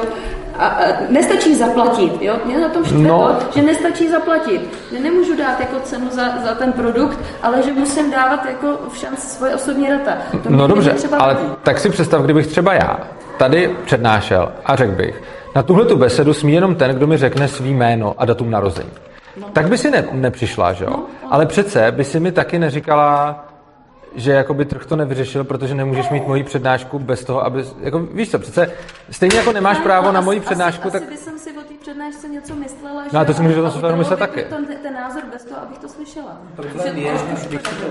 A, 0.60 0.68
a 0.68 0.84
nestačí 1.10 1.56
zaplatit, 1.56 2.12
jo? 2.22 2.36
Mě 2.46 2.60
na 2.60 2.70
tom 2.70 2.86
štve 2.86 2.98
No. 3.00 3.18
to, 3.40 3.60
že 3.60 3.66
nestačí 3.66 4.10
zaplatit. 4.10 4.62
Že 4.94 5.00
nemůžu 5.00 5.38
dát 5.38 5.60
jako 5.60 5.80
cenu 5.84 6.08
za, 6.12 6.24
za 6.46 6.56
ten 6.56 6.72
produkt, 6.74 7.20
ale 7.44 7.64
že 7.64 7.74
musím 7.74 8.12
dávat 8.12 8.46
jako 8.46 8.68
v 8.94 8.98
šanci 8.98 9.28
svoje 9.28 9.56
osobní 9.56 9.88
data. 9.88 10.18
To 10.44 10.50
No 10.50 10.68
dobře, 10.68 10.92
třeba 10.92 11.18
ale 11.18 11.34
vadí. 11.34 11.46
tak 11.64 11.80
si 11.80 11.90
představ, 11.90 12.22
kdybych 12.22 12.48
třeba 12.48 12.74
já 12.74 13.00
tady 13.38 13.76
přednášel 13.86 14.52
a 14.66 14.76
řekl 14.76 14.92
bych, 14.92 15.24
na 15.56 15.64
tuhle 15.64 15.86
tu 15.86 15.96
besedu 15.98 16.34
smí 16.34 16.54
jenom 16.54 16.76
ten, 16.76 16.96
kdo 16.96 17.08
mi 17.08 17.18
řekne 17.18 17.48
svý 17.48 17.74
jméno 17.74 18.14
a 18.18 18.26
datum 18.26 18.52
narození. 18.52 18.90
Tak 19.54 19.70
by 19.70 19.78
si 19.78 19.92
ne, 19.92 20.08
nepřišla, 20.12 20.74
že 20.74 20.86
jo? 20.86 21.04
Ale 21.30 21.46
přece 21.46 21.92
by 21.92 22.04
si 22.04 22.20
mi 22.20 22.32
taky 22.32 22.60
neříkala, 22.60 23.46
že 24.16 24.32
jakoby 24.32 24.66
trh 24.66 24.86
to 24.86 24.96
nevyřešil, 24.96 25.44
protože 25.44 25.76
nemůžeš 25.76 26.10
mít 26.10 26.28
moji 26.28 26.44
přednášku 26.44 27.00
bez 27.00 27.24
toho, 27.24 27.46
aby... 27.46 27.64
Jako, 27.82 28.00
víš 28.00 28.32
co, 28.32 28.40
přece 28.40 28.72
stejně 29.12 29.38
jako 29.38 29.52
nemáš 29.52 29.78
právo 29.78 30.06
ale 30.06 30.14
na 30.14 30.22
moji 30.22 30.40
přednášku, 30.40 30.88
asi, 30.88 30.92
tak... 30.92 31.02
Asi 31.02 31.12
by 31.12 31.18
jsem 31.18 31.40
si 31.40 31.52
o 31.52 31.62
té 31.62 31.74
přednášce 31.82 32.28
něco 32.28 32.56
myslela, 32.56 33.04
No 33.14 33.20
a 33.20 33.26
to 33.26 33.32
že 33.32 33.38
si 33.38 33.44
můžeš 33.44 33.58
o 33.58 33.82
tom 33.82 33.98
myslet 33.98 34.20
taky. 34.20 34.44
Ten, 34.44 34.66
ten 34.84 34.94
názor 34.94 35.24
bez 35.34 35.46
toho, 35.46 35.62
abych 35.62 35.78
to 35.78 35.90
slyšela. 35.90 36.38
Problém 36.56 36.96
Že 36.96 37.02
je, 37.02 37.18
že 37.18 37.48
když 37.48 37.62
to, 37.62 37.86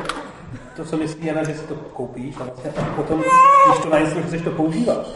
to, 0.76 0.84
co 0.84 0.96
myslí 0.96 1.26
Jana, 1.26 1.44
že 1.44 1.54
si 1.54 1.66
to 1.66 1.74
koupíš 1.74 2.36
a 2.40 2.44
vlastně 2.44 2.70
potom, 2.96 3.22
když 3.70 3.82
to 3.82 3.90
nainstalluješ, 3.90 4.26
chceš 4.26 4.42
to 4.42 4.50
používat. 4.50 5.06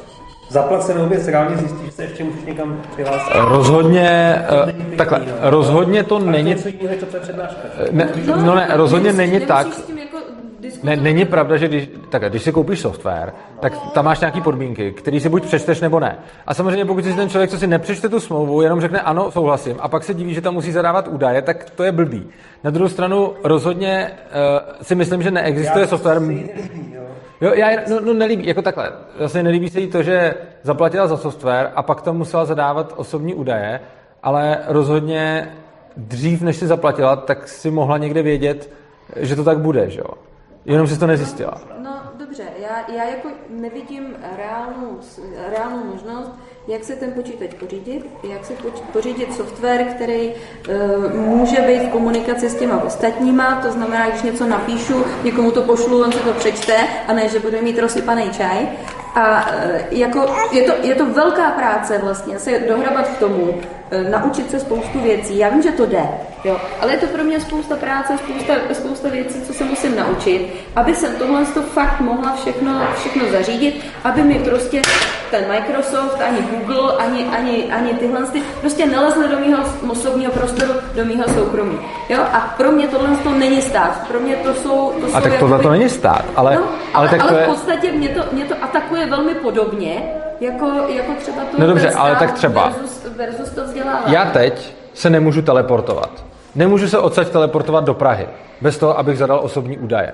Zaplacenou 0.50 1.08
věc 1.08 1.28
reálně 1.28 1.56
zjistíš, 1.56 1.86
že 1.86 1.92
se 1.92 2.02
ještě 2.02 2.24
můžeš 2.24 2.44
někam 2.44 2.82
přihlásit. 2.92 3.32
Rozhodně, 3.34 4.42
To 4.48 4.54
eh, 4.54 4.66
není 4.66 4.96
takhle, 4.96 5.18
pěkný, 5.18 5.34
no. 5.42 5.50
rozhodně 5.50 6.04
to 6.04 6.14
Ale 6.16 6.24
to 6.24 6.30
není... 6.30 6.50
je 6.50 6.56
něco 6.56 6.68
jiného, 6.68 6.96
to, 7.00 7.06
co 7.06 7.16
je 7.16 7.20
přednáška. 7.20 7.60
Ne, 7.90 8.08
no 8.44 8.54
ne, 8.54 8.68
rozhodně 8.72 9.12
není 9.12 9.40
tak, 9.40 9.66
nemusíš 9.66 9.84
s 9.84 9.86
tím 9.86 9.98
jako 9.98 10.16
Ne, 10.82 10.96
není 10.96 11.24
pravda, 11.24 11.56
že 11.56 11.68
když, 11.68 11.88
tak, 12.08 12.28
když 12.28 12.42
si 12.42 12.52
koupíš 12.52 12.80
software, 12.80 13.32
tak 13.60 13.72
tam 13.92 14.04
máš 14.04 14.20
nějaké 14.20 14.40
podmínky, 14.40 14.92
který 14.92 15.20
si 15.20 15.28
buď 15.28 15.44
přečteš 15.44 15.80
nebo 15.80 16.00
ne. 16.00 16.18
A 16.46 16.54
samozřejmě 16.54 16.84
pokud 16.84 17.04
si 17.04 17.14
ten 17.14 17.28
člověk, 17.28 17.50
co 17.50 17.58
si 17.58 17.66
nepřečte 17.66 18.08
tu 18.08 18.20
smlouvu, 18.20 18.62
jenom 18.62 18.80
řekne 18.80 19.00
ano, 19.00 19.30
souhlasím, 19.30 19.76
a 19.80 19.88
pak 19.88 20.04
se 20.04 20.14
diví, 20.14 20.34
že 20.34 20.40
tam 20.40 20.54
musí 20.54 20.72
zadávat 20.72 21.08
údaje, 21.08 21.42
tak 21.42 21.70
to 21.70 21.84
je 21.84 21.92
blbý. 21.92 22.26
Na 22.64 22.70
druhou 22.70 22.88
stranu 22.88 23.32
rozhodně 23.44 24.10
uh, 24.10 24.82
si 24.82 24.94
myslím, 24.94 25.22
že 25.22 25.30
neexistuje 25.30 25.82
Já 25.82 25.86
to 25.86 25.98
software. 25.98 26.20
Jo. 27.40 27.52
Já, 27.54 27.68
no, 27.90 28.00
no 28.00 28.14
nelíbí, 28.14 28.46
jako 28.46 28.62
takhle. 28.62 28.92
Vlastně 29.18 29.42
nelíbí 29.42 29.70
se 29.70 29.80
jí 29.80 29.86
to, 29.86 30.02
že 30.02 30.34
zaplatila 30.62 31.06
za 31.06 31.16
software 31.16 31.72
a 31.74 31.82
pak 31.82 32.02
tam 32.02 32.16
musela 32.16 32.44
zadávat 32.44 32.94
osobní 32.96 33.34
údaje, 33.34 33.80
ale 34.22 34.58
rozhodně 34.66 35.54
dřív, 35.96 36.42
než 36.42 36.56
si 36.56 36.66
zaplatila, 36.66 37.16
tak 37.16 37.48
si 37.48 37.70
mohla 37.70 37.98
někde 37.98 38.22
vědět, 38.22 38.70
že 39.16 39.36
to 39.36 39.44
tak 39.44 39.58
bude, 39.58 39.90
že 39.90 40.00
jo? 40.00 40.14
Jenom 40.64 40.86
si 40.86 40.98
to 40.98 41.06
nezjistila. 41.06 41.60
No 41.82 42.02
dobře, 42.18 42.42
já, 42.62 42.94
já 42.96 43.04
jako 43.04 43.28
nevidím 43.50 44.16
reálnou, 44.36 44.98
reálnou 45.50 45.84
možnost, 45.84 46.30
jak 46.70 46.84
se 46.84 46.96
ten 46.96 47.12
počítač 47.12 47.50
pořídit, 47.60 48.06
jak 48.30 48.44
se 48.44 48.52
pořídit 48.92 49.34
software, 49.34 49.84
který 49.84 50.30
uh, 50.30 51.14
může 51.14 51.60
být 51.60 51.82
v 51.82 51.88
komunikaci 51.88 52.48
s 52.48 52.54
těma 52.54 52.82
ostatníma, 52.82 53.60
to 53.62 53.72
znamená, 53.72 54.08
když 54.08 54.22
něco 54.22 54.46
napíšu, 54.46 55.04
někomu 55.24 55.50
to 55.50 55.62
pošlu, 55.62 56.02
on 56.02 56.12
se 56.12 56.18
to 56.18 56.32
přečte, 56.32 56.76
a 57.08 57.12
ne, 57.12 57.28
že 57.28 57.38
bude 57.38 57.62
mít 57.62 57.78
rozsypaný 57.78 58.30
čaj. 58.30 58.68
A 59.14 59.46
uh, 59.46 59.98
jako, 59.98 60.26
je, 60.52 60.62
to, 60.62 60.72
je 60.82 60.94
to 60.94 61.06
velká 61.06 61.50
práce 61.50 61.98
vlastně 61.98 62.38
se 62.38 62.58
dohrabat 62.68 63.08
k 63.08 63.18
tomu, 63.18 63.42
uh, 63.42 64.10
naučit 64.10 64.50
se 64.50 64.60
spoustu 64.60 65.00
věcí. 65.00 65.38
Já 65.38 65.48
vím, 65.48 65.62
že 65.62 65.70
to 65.70 65.86
jde, 65.86 66.08
jo, 66.44 66.60
ale 66.80 66.92
je 66.92 66.98
to 66.98 67.06
pro 67.06 67.24
mě 67.24 67.40
spousta 67.40 67.76
práce, 67.76 68.18
spousta, 68.18 68.54
spousta 68.72 69.08
věcí, 69.08 69.42
co 69.42 69.52
se 69.52 69.64
musím 69.64 69.96
naučit, 69.96 70.52
aby 70.76 70.94
jsem 70.94 71.14
tohle 71.14 71.44
to 71.44 71.62
fakt 71.62 72.00
mohla 72.00 72.36
všechno, 72.36 72.88
všechno 72.98 73.30
zařídit, 73.30 73.84
aby 74.04 74.22
mi 74.22 74.34
prostě 74.34 74.82
ten 75.30 75.44
Microsoft, 75.48 76.20
ani 76.20 76.38
Google, 76.42 76.59
ani, 76.98 77.24
ani, 77.24 77.72
ani 77.72 77.94
tyhle 77.94 78.26
ty, 78.26 78.42
prostě 78.60 78.86
nelezly 78.86 79.28
do 79.28 79.38
mého 79.38 79.64
osobního 79.90 80.32
prostoru, 80.32 80.72
do 80.96 81.04
mého 81.04 81.28
soukromí. 81.34 81.78
Jo? 82.08 82.18
A 82.32 82.54
pro 82.56 82.72
mě 82.72 82.88
tohle 82.88 83.16
to 83.16 83.30
není 83.30 83.62
stát. 83.62 84.08
Pro 84.08 84.20
mě 84.20 84.36
to 84.36 84.54
jsou... 84.54 84.92
To 85.00 85.06
A 85.06 85.10
jsou 85.10 85.20
tak 85.20 85.38
tohle 85.38 85.58
to 85.58 85.70
není 85.70 85.88
stát, 85.88 86.24
ale, 86.36 86.54
no, 86.54 86.60
ale, 86.62 86.68
ale, 86.94 87.08
tak 87.08 87.22
to 87.22 87.28
ale 87.28 87.38
je... 87.38 87.44
v 87.44 87.48
podstatě 87.48 87.92
mě 87.92 88.08
to, 88.08 88.22
mě 88.32 88.44
to 88.44 88.54
atakuje 88.62 89.06
velmi 89.06 89.34
podobně, 89.34 90.02
jako, 90.40 90.66
jako 90.88 91.12
třeba 91.18 91.42
to 91.42 91.60
No 91.60 91.66
dobře, 91.66 91.90
ale 91.90 92.16
tak 92.16 92.32
třeba. 92.32 92.68
Versus, 92.68 93.06
versus 93.16 93.50
to 93.50 93.64
vzdělávání. 93.64 94.12
Já 94.14 94.24
teď 94.24 94.74
se 94.94 95.10
nemůžu 95.10 95.42
teleportovat. 95.42 96.24
Nemůžu 96.54 96.88
se 96.88 96.98
odsaď 96.98 97.28
teleportovat 97.28 97.84
do 97.84 97.94
Prahy, 97.94 98.28
bez 98.60 98.78
toho, 98.78 98.98
abych 98.98 99.18
zadal 99.18 99.40
osobní 99.42 99.78
údaje. 99.78 100.12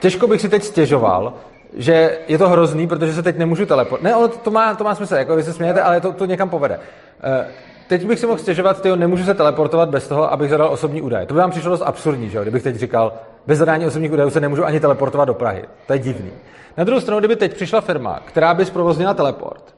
Těžko 0.00 0.26
bych 0.26 0.40
si 0.40 0.48
teď 0.48 0.62
stěžoval, 0.62 1.32
že 1.74 2.18
je 2.28 2.38
to 2.38 2.48
hrozný, 2.48 2.86
protože 2.86 3.12
se 3.12 3.22
teď 3.22 3.38
nemůžu 3.38 3.66
teleportovat. 3.66 4.02
Ne, 4.02 4.16
ono 4.16 4.28
to 4.28 4.50
má, 4.50 4.74
to 4.74 4.84
má 4.84 4.94
smysl, 4.94 5.14
jako 5.14 5.36
vy 5.36 5.42
se 5.42 5.52
smějete, 5.52 5.82
ale 5.82 6.00
to, 6.00 6.12
to 6.12 6.24
někam 6.24 6.48
povede. 6.48 6.80
Eh, 7.22 7.46
Teď 7.92 8.06
bych 8.06 8.18
si 8.18 8.26
mohl 8.26 8.38
stěžovat, 8.38 8.82
tyjo, 8.82 8.96
nemůžu 8.96 9.24
se 9.24 9.34
teleportovat 9.34 9.88
bez 9.88 10.08
toho, 10.08 10.32
abych 10.32 10.50
zadal 10.50 10.68
osobní 10.68 11.02
údaje. 11.02 11.26
To 11.26 11.34
by 11.34 11.40
vám 11.40 11.50
přišlo 11.50 11.70
dost 11.70 11.82
absurdní, 11.82 12.28
že 12.28 12.38
jo? 12.38 12.42
Kdybych 12.42 12.62
teď 12.62 12.76
říkal, 12.76 13.12
bez 13.46 13.58
zadání 13.58 13.86
osobních 13.86 14.12
údajů 14.12 14.30
se 14.30 14.40
nemůžu 14.40 14.64
ani 14.64 14.80
teleportovat 14.80 15.28
do 15.28 15.34
Prahy. 15.34 15.64
To 15.86 15.92
je 15.92 15.98
divný. 15.98 16.30
Na 16.76 16.84
druhou 16.84 17.00
stranu, 17.00 17.18
kdyby 17.18 17.36
teď 17.36 17.54
přišla 17.54 17.80
firma, 17.80 18.20
která 18.24 18.54
by 18.54 18.64
zprovoznila 18.64 19.14
teleport, 19.14 19.74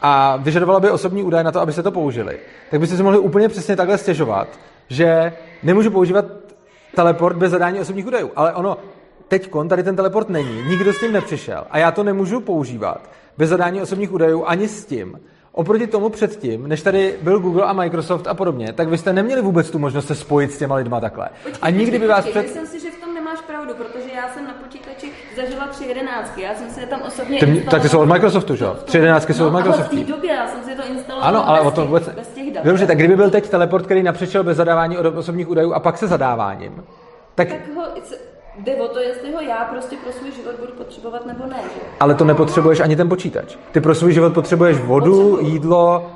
a 0.00 0.36
vyžadovala 0.36 0.80
by 0.80 0.90
osobní 0.90 1.22
údaje 1.22 1.44
na 1.44 1.52
to, 1.52 1.60
aby 1.60 1.72
se 1.72 1.82
to 1.82 1.92
použili, 1.92 2.38
tak 2.70 2.80
byste 2.80 2.96
si 2.96 3.02
mohli 3.02 3.18
úplně 3.18 3.48
přesně 3.48 3.76
takhle 3.76 3.98
stěžovat, 3.98 4.48
že 4.88 5.32
nemůžu 5.62 5.90
používat 5.90 6.24
teleport 6.94 7.36
bez 7.36 7.50
zadání 7.50 7.80
osobních 7.80 8.06
údajů. 8.06 8.30
Ale 8.36 8.52
ono, 8.52 8.78
teď 9.28 9.50
tady 9.68 9.82
ten 9.82 9.96
teleport 9.96 10.28
není, 10.28 10.62
nikdo 10.68 10.92
s 10.92 11.00
tím 11.00 11.12
nepřišel 11.12 11.64
a 11.70 11.78
já 11.78 11.90
to 11.90 12.02
nemůžu 12.04 12.40
používat 12.40 13.00
bez 13.38 13.48
zadání 13.50 13.82
osobních 13.82 14.12
údajů 14.12 14.44
ani 14.46 14.68
s 14.68 14.84
tím. 14.84 15.20
Oproti 15.52 15.86
tomu 15.86 16.08
předtím, 16.08 16.68
než 16.68 16.82
tady 16.82 17.14
byl 17.22 17.38
Google 17.40 17.64
a 17.64 17.72
Microsoft 17.72 18.26
a 18.26 18.34
podobně, 18.34 18.72
tak 18.72 18.88
vy 18.88 18.98
jste 18.98 19.12
neměli 19.12 19.42
vůbec 19.42 19.70
tu 19.70 19.78
možnost 19.78 20.06
se 20.06 20.14
spojit 20.14 20.52
s 20.52 20.58
těma 20.58 20.74
lidma 20.74 21.00
takhle. 21.00 21.28
Počkej, 21.42 21.58
A 21.62 21.70
nikdy 21.70 21.98
by 21.98 22.06
vás 22.06 22.24
počkej, 22.24 22.42
před... 22.42 22.60
Myslím 22.60 22.80
si, 22.80 22.86
že 22.86 22.90
v 22.98 23.00
tom 23.04 23.14
nemáš 23.14 23.40
pravdu, 23.40 23.74
protože 23.74 24.04
já 24.16 24.28
jsem 24.34 24.44
na 24.46 24.54
počítači 24.64 25.10
zažila 25.36 25.66
tři 25.66 25.84
jedenáctky. 25.84 26.42
Já 26.42 26.54
jsem 26.54 26.70
si 26.70 26.80
je 26.80 26.86
tam 26.86 27.02
osobně 27.02 27.38
Ty, 27.40 27.46
instalovala. 27.46 27.70
tak 27.70 27.82
ty 27.82 27.88
jsou 27.88 27.98
od 28.00 28.06
Microsoftu, 28.06 28.56
že 28.56 28.64
jo? 28.64 28.76
Tři 28.84 28.96
jedenáctky 28.96 29.34
jsou 29.34 29.42
no, 29.42 29.48
od 29.48 29.52
ale 29.52 29.62
Microsoftu. 29.62 29.96
v 29.96 30.00
té 30.00 30.12
době 30.12 30.32
já 30.32 30.48
jsem 30.48 30.62
si 30.64 30.74
to 30.74 30.82
instalovala 30.92 31.28
Ano, 31.28 31.48
ale 31.48 31.58
bez 31.58 31.66
o 31.66 31.70
tom 31.70 31.86
vůbec... 31.86 32.08
bez 32.08 32.28
těch 32.28 32.52
dat. 32.54 32.64
Dobře, 32.64 32.86
tak 32.86 32.98
kdyby 32.98 33.16
byl 33.16 33.30
teď 33.30 33.48
teleport, 33.48 33.84
který 33.84 34.02
napřišel 34.02 34.44
bez 34.44 34.56
zadávání 34.56 34.98
od 34.98 35.06
osobních 35.16 35.48
údajů 35.48 35.72
a 35.72 35.80
pak 35.80 35.98
se 35.98 36.06
zadáváním, 36.06 36.84
tak, 37.34 37.48
Tak 37.48 37.74
ho, 37.76 37.82
jde 38.58 38.74
o 38.76 38.88
to, 38.88 38.98
jestli 38.98 39.32
ho 39.34 39.40
já 39.40 39.56
prostě 39.64 39.96
pro 40.04 40.12
svůj 40.12 40.32
život 40.32 40.54
budu 40.60 40.72
potřebovat 40.72 41.26
nebo 41.26 41.46
ne, 41.46 41.56
že? 41.74 41.80
ale 42.00 42.14
to 42.14 42.24
nepotřebuješ 42.24 42.80
ani 42.80 42.96
ten 42.96 43.08
počítač. 43.08 43.56
Ty 43.72 43.80
pro 43.80 43.94
svůj 43.94 44.12
život 44.12 44.34
potřebuješ 44.34 44.76
vodu, 44.78 45.30
Potřebuju. 45.30 45.52
jídlo, 45.52 46.10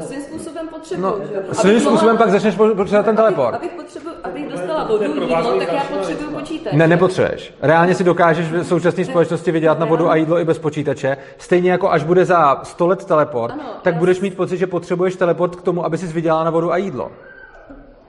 svým 0.00 0.20
způsobem 0.22 0.68
potřebuju, 0.68 1.06
no, 1.08 1.16
že? 1.48 1.54
svým 1.54 1.80
způsobem 1.80 2.14
mohla- 2.14 2.18
pak 2.18 2.30
začneš 2.30 2.54
po- 2.54 2.74
potřebovat 2.74 3.02
ten 3.04 3.16
teleport. 3.16 3.54
Abych, 3.54 3.70
abych, 3.70 3.84
potřebu, 3.84 4.10
abych 4.24 4.48
dostala 4.52 4.84
vodu, 4.84 5.04
jídlo, 5.04 5.58
tak 5.58 5.72
já 5.72 5.80
potřebuju 5.96 6.30
počítač. 6.30 6.72
Ne, 6.72 6.88
nepotřebuješ. 6.88 7.54
Reálně 7.62 7.94
si 7.94 8.04
dokážeš 8.04 8.46
v 8.52 8.62
současné 8.64 9.04
společnosti 9.04 9.50
vydělat 9.52 9.78
na 9.78 9.86
vodu 9.86 10.10
a 10.10 10.16
jídlo 10.16 10.38
i 10.38 10.44
bez 10.44 10.58
počítače. 10.58 11.16
Stejně 11.38 11.70
jako 11.70 11.90
až 11.90 12.04
bude 12.04 12.24
za 12.24 12.60
100 12.62 12.86
let 12.86 13.04
teleport, 13.04 13.52
Ano, 13.54 13.62
tak 13.82 13.94
já 13.94 13.98
budeš 14.00 14.20
mít 14.20 14.36
pocit, 14.36 14.56
že 14.56 14.66
potřebuješ 14.66 15.16
teleport 15.16 15.56
k 15.56 15.62
tomu, 15.62 15.84
aby 15.84 15.98
si 15.98 16.06
vydělala 16.06 16.44
na 16.44 16.50
vodu 16.50 16.72
a 16.72 16.76
jídlo. 16.76 17.10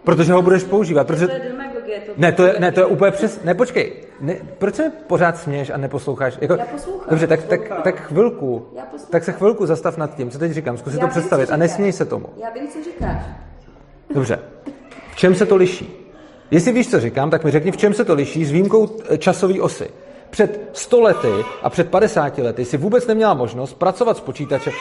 Protože 0.03 0.33
ho 0.33 0.41
budeš 0.41 0.63
používat. 0.63 1.07
Protože... 1.07 1.27
Demagogie. 1.87 2.15
To 2.15 2.21
Ne, 2.21 2.31
to 2.31 2.45
je, 2.45 2.55
ne, 2.59 2.71
to 2.71 2.79
je 2.79 2.85
úplně 2.85 3.11
přes... 3.11 3.43
Ne, 3.43 3.55
počkej. 3.55 3.93
Ne, 4.19 4.35
proč 4.57 4.75
se 4.75 4.91
pořád 5.07 5.37
směješ 5.37 5.69
a 5.69 5.77
neposloucháš? 5.77 6.37
Jako, 6.41 6.53
Já 6.53 6.65
poslouchám. 6.65 7.09
Dobře, 7.09 7.27
tak, 7.27 7.43
tak, 7.43 7.59
tak 7.83 8.01
chvilku. 8.01 8.67
Já 8.75 8.81
poslouchám. 8.85 9.11
Tak 9.11 9.23
se 9.23 9.31
chvilku 9.31 9.65
zastav 9.65 9.97
nad 9.97 10.15
tím, 10.15 10.29
co 10.29 10.39
teď 10.39 10.51
říkám. 10.51 10.77
Zkus 10.77 10.93
si 10.93 10.99
to 10.99 11.07
představit 11.07 11.51
a 11.51 11.57
nesměj 11.57 11.91
se 11.91 12.05
tomu. 12.05 12.27
Já 12.43 12.49
vím, 12.49 12.67
co 12.67 12.83
říkáš. 12.83 13.21
Dobře. 14.13 14.39
V 15.11 15.15
čem 15.15 15.35
se 15.35 15.45
to 15.45 15.55
liší? 15.55 16.13
Jestli 16.51 16.71
víš, 16.71 16.91
co 16.91 16.99
říkám, 16.99 17.29
tak 17.29 17.43
mi 17.43 17.51
řekni, 17.51 17.71
v 17.71 17.77
čem 17.77 17.93
se 17.93 18.05
to 18.05 18.13
liší 18.13 18.45
s 18.45 18.51
výjimkou 18.51 18.89
eh, 19.09 19.17
časové 19.17 19.61
osy. 19.61 19.89
Před 20.29 20.69
100 20.73 21.01
lety 21.01 21.31
a 21.61 21.69
před 21.69 21.89
50 21.89 22.37
lety 22.37 22.65
si 22.65 22.77
vůbec 22.77 23.07
neměla 23.07 23.33
možnost 23.33 23.73
pracovat 23.73 24.17
s 24.17 24.19
počítačem, 24.19 24.73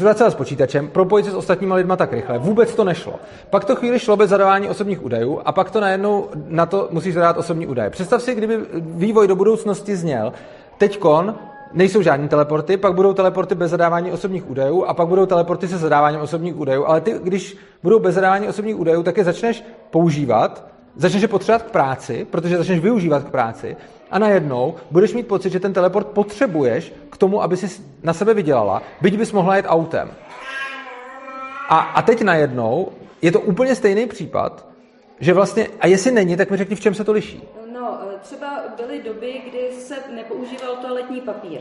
pracovat 0.00 0.30
s 0.30 0.34
počítačem, 0.34 0.88
propojit 0.88 1.26
se 1.26 1.32
s 1.32 1.34
ostatníma 1.34 1.74
lidma 1.74 1.96
tak 1.96 2.12
rychle. 2.12 2.38
Vůbec 2.38 2.74
to 2.74 2.84
nešlo. 2.84 3.14
Pak 3.50 3.64
to 3.64 3.76
chvíli 3.76 3.98
šlo 3.98 4.16
bez 4.16 4.30
zadávání 4.30 4.68
osobních 4.68 5.04
údajů 5.04 5.40
a 5.44 5.52
pak 5.52 5.70
to 5.70 5.80
najednou 5.80 6.28
na 6.48 6.66
to 6.66 6.88
musíš 6.90 7.14
zadávat 7.14 7.36
osobní 7.36 7.66
údaje. 7.66 7.90
Představ 7.90 8.22
si, 8.22 8.34
kdyby 8.34 8.58
vývoj 8.80 9.28
do 9.28 9.36
budoucnosti 9.36 9.96
zněl, 9.96 10.32
teďkon 10.78 11.34
nejsou 11.72 12.02
žádné 12.02 12.28
teleporty, 12.28 12.76
pak 12.76 12.94
budou 12.94 13.12
teleporty 13.12 13.54
bez 13.54 13.70
zadávání 13.70 14.12
osobních 14.12 14.50
údajů 14.50 14.84
a 14.84 14.94
pak 14.94 15.08
budou 15.08 15.26
teleporty 15.26 15.68
se 15.68 15.78
zadáváním 15.78 16.20
osobních 16.20 16.56
údajů. 16.56 16.86
Ale 16.86 17.00
ty, 17.00 17.14
když 17.22 17.56
budou 17.82 17.98
bez 17.98 18.14
zadávání 18.14 18.48
osobních 18.48 18.78
údajů, 18.78 19.02
tak 19.02 19.16
je 19.16 19.24
začneš 19.24 19.64
používat, 19.90 20.66
začneš 20.96 21.22
je 21.22 21.28
potřebovat 21.28 21.62
k 21.62 21.70
práci, 21.70 22.26
protože 22.30 22.58
začneš 22.58 22.80
využívat 22.80 23.24
k 23.24 23.30
práci 23.30 23.76
a 24.16 24.18
najednou 24.18 24.74
budeš 24.90 25.14
mít 25.14 25.28
pocit, 25.28 25.52
že 25.52 25.60
ten 25.60 25.72
teleport 25.72 26.06
potřebuješ 26.06 26.92
k 27.10 27.16
tomu, 27.16 27.42
aby 27.42 27.56
si 27.56 27.82
na 28.02 28.12
sebe 28.12 28.34
vydělala, 28.34 28.82
byť 29.00 29.18
bys 29.18 29.32
mohla 29.32 29.56
jet 29.56 29.66
autem. 29.68 30.10
A, 31.68 31.78
a 31.78 32.02
teď 32.02 32.22
najednou 32.22 32.88
je 33.22 33.32
to 33.32 33.40
úplně 33.40 33.74
stejný 33.74 34.06
případ, 34.06 34.66
že 35.20 35.34
vlastně, 35.34 35.68
a 35.80 35.86
jestli 35.86 36.10
není, 36.10 36.36
tak 36.36 36.50
mi 36.50 36.56
řekni, 36.56 36.76
v 36.76 36.80
čem 36.80 36.94
se 36.94 37.04
to 37.04 37.12
liší. 37.12 37.42
No, 37.72 37.98
eh, 38.02 38.18
třeba 38.22 38.46
byly 38.76 39.02
doby, 39.02 39.42
kdy 39.50 39.72
se 39.72 39.94
nepoužíval 40.14 40.76
toaletní 40.76 41.20
papír. 41.20 41.60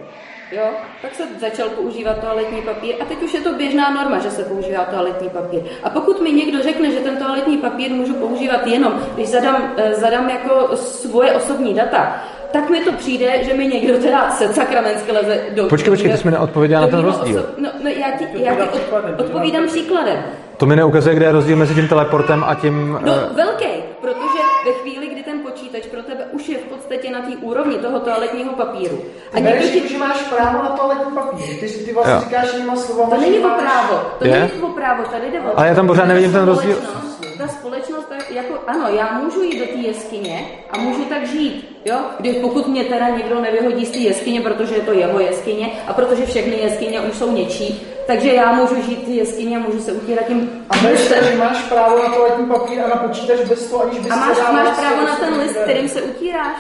Jo? 0.52 0.66
Pak 1.02 1.16
se 1.16 1.24
začal 1.40 1.70
používat 1.70 2.20
toaletní 2.20 2.62
papír 2.62 2.96
a 3.02 3.06
teď 3.06 3.24
už 3.24 3.34
je 3.34 3.42
to 3.42 3.54
běžná 3.54 3.90
norma, 3.90 4.20
že 4.20 4.32
se 4.32 4.44
používá 4.44 4.86
toaletní 4.86 5.30
papír. 5.30 5.62
A 5.84 5.90
pokud 5.90 6.22
mi 6.22 6.32
někdo 6.32 6.64
řekne, 6.64 6.92
že 6.92 7.00
ten 7.00 7.18
toaletní 7.18 7.58
papír 7.58 7.92
můžu 7.92 8.14
používat 8.14 8.68
jenom, 8.68 9.02
když 9.14 9.30
zadám, 9.30 9.74
eh, 9.78 9.96
zadám 9.96 10.30
jako 10.30 10.78
svoje 10.78 11.34
osobní 11.34 11.74
data, 11.74 12.24
tak 12.56 12.70
mi 12.70 12.80
to 12.80 12.92
přijde, 12.92 13.44
že 13.44 13.54
mi 13.54 13.68
někdo 13.68 13.98
teda 13.98 14.30
se 14.32 14.54
sakramentsky 14.54 15.12
leze 15.12 15.40
do... 15.56 15.66
Počkej, 15.66 15.90
počkej, 15.92 16.12
ty 16.12 16.18
jsi 16.18 16.26
mi 16.28 16.32
neodpověděla 16.32 16.82
na 16.82 16.88
ten 16.88 17.00
rozdíl. 17.00 17.40
Oso... 17.40 17.48
No, 17.58 17.70
no, 17.84 17.90
já 17.90 18.12
ti, 18.18 18.28
já 18.34 18.56
ti 18.56 18.62
od, 18.92 19.20
odpovídám 19.20 19.68
příkladem. 19.68 20.18
To 20.58 20.66
mi 20.66 20.76
neukazuje, 20.76 21.16
kde 21.16 21.26
je 21.26 21.32
rozdíl 21.32 21.56
mezi 21.58 21.76
tím 21.76 21.88
teleportem 21.88 22.44
a 22.48 22.56
tím... 22.56 22.98
No, 23.06 23.12
eh, 23.14 23.34
velký, 23.36 23.66
protože 24.02 24.40
ve 24.66 24.72
chvíli, 24.72 25.08
kdy 25.08 25.24
ten 25.24 25.40
počítač 25.40 25.86
pro 25.86 26.04
tebe 26.04 26.24
už 26.32 26.50
je 26.50 26.58
v 26.58 26.62
podstatě 26.64 27.12
na 27.12 27.20
té 27.20 27.32
úrovni 27.42 27.76
toho 27.76 28.00
toaletního 28.00 28.54
papíru. 28.54 28.98
A 29.34 29.38
Ty 29.38 29.44
bereš, 29.44 29.70
ti... 29.70 29.78
jako, 29.78 29.90
že 29.90 29.98
máš 29.98 30.22
právo 30.22 30.64
na 30.64 30.70
toaletní 30.70 31.12
papír. 31.16 31.56
Ty, 31.60 31.68
ty 31.86 31.94
vlastně 31.94 32.14
Jo. 32.14 32.20
říkáš 32.20 32.54
jinýma 32.54 32.76
slovama, 32.76 33.16
To 33.16 33.22
není 33.22 33.40
o 33.40 33.50
právo, 33.50 34.02
to 34.20 34.26
Je? 34.28 34.40
není 34.40 34.62
o 34.62 34.68
právo, 34.68 35.04
tady 35.04 35.32
jde 35.32 35.40
o 35.40 35.60
Ale 35.60 35.68
já 35.68 35.76
tam 35.76 35.88
pořád 35.88 36.06
nevidím 36.06 36.32
ten 36.32 36.46
rozdíl. 36.46 36.76
společnost- 36.76 37.16
Ta 37.38 37.48
společnost, 37.48 37.95
jako, 38.36 38.54
ano, 38.68 38.88
já 38.90 39.20
můžu 39.24 39.42
jít 39.44 39.60
do 39.60 39.66
té 39.66 39.80
jeskyně 39.88 40.46
a 40.70 40.78
můžu 40.78 41.06
tak 41.06 41.28
žít, 41.28 41.80
jo? 41.86 41.96
Když 42.20 42.36
pokud 42.42 42.68
mě 42.68 42.84
teda 42.84 43.10
někdo 43.10 43.42
nevyhodí 43.42 43.86
z 43.86 43.92
té 43.92 43.98
jeskyně, 43.98 44.42
protože 44.42 44.76
je 44.76 44.82
to 44.82 44.94
jeho 44.94 45.20
jeskyně 45.20 45.72
a 45.88 45.94
protože 45.94 46.26
všechny 46.26 46.56
jeskyně 46.58 47.02
už 47.02 47.18
jsou 47.18 47.32
něčí, 47.32 47.88
takže 48.08 48.30
já 48.34 48.52
můžu 48.52 48.76
žít 48.82 49.00
v 49.02 49.06
té 49.06 49.12
jeskyni 49.12 49.56
a 49.56 49.60
můžu 49.60 49.80
se 49.80 49.92
utírat 49.92 50.26
tím 50.28 50.50
A 50.70 50.78
že 50.78 51.36
máš 51.38 51.58
právo 51.64 51.98
na 52.04 52.10
toaletní 52.10 52.46
papír 52.46 52.80
a 52.82 52.88
na 52.88 52.96
počítač 52.96 53.40
bez 53.40 53.66
toho, 53.66 53.84
aniž 53.84 54.00
bys 54.00 54.12
A 54.12 54.16
máš, 54.16 54.38
máš 54.54 54.78
právo 54.80 55.02
na 55.08 55.16
ten 55.16 55.40
list, 55.40 55.56
kterým 55.58 55.90
se 55.90 56.02
utíráš 56.02 56.58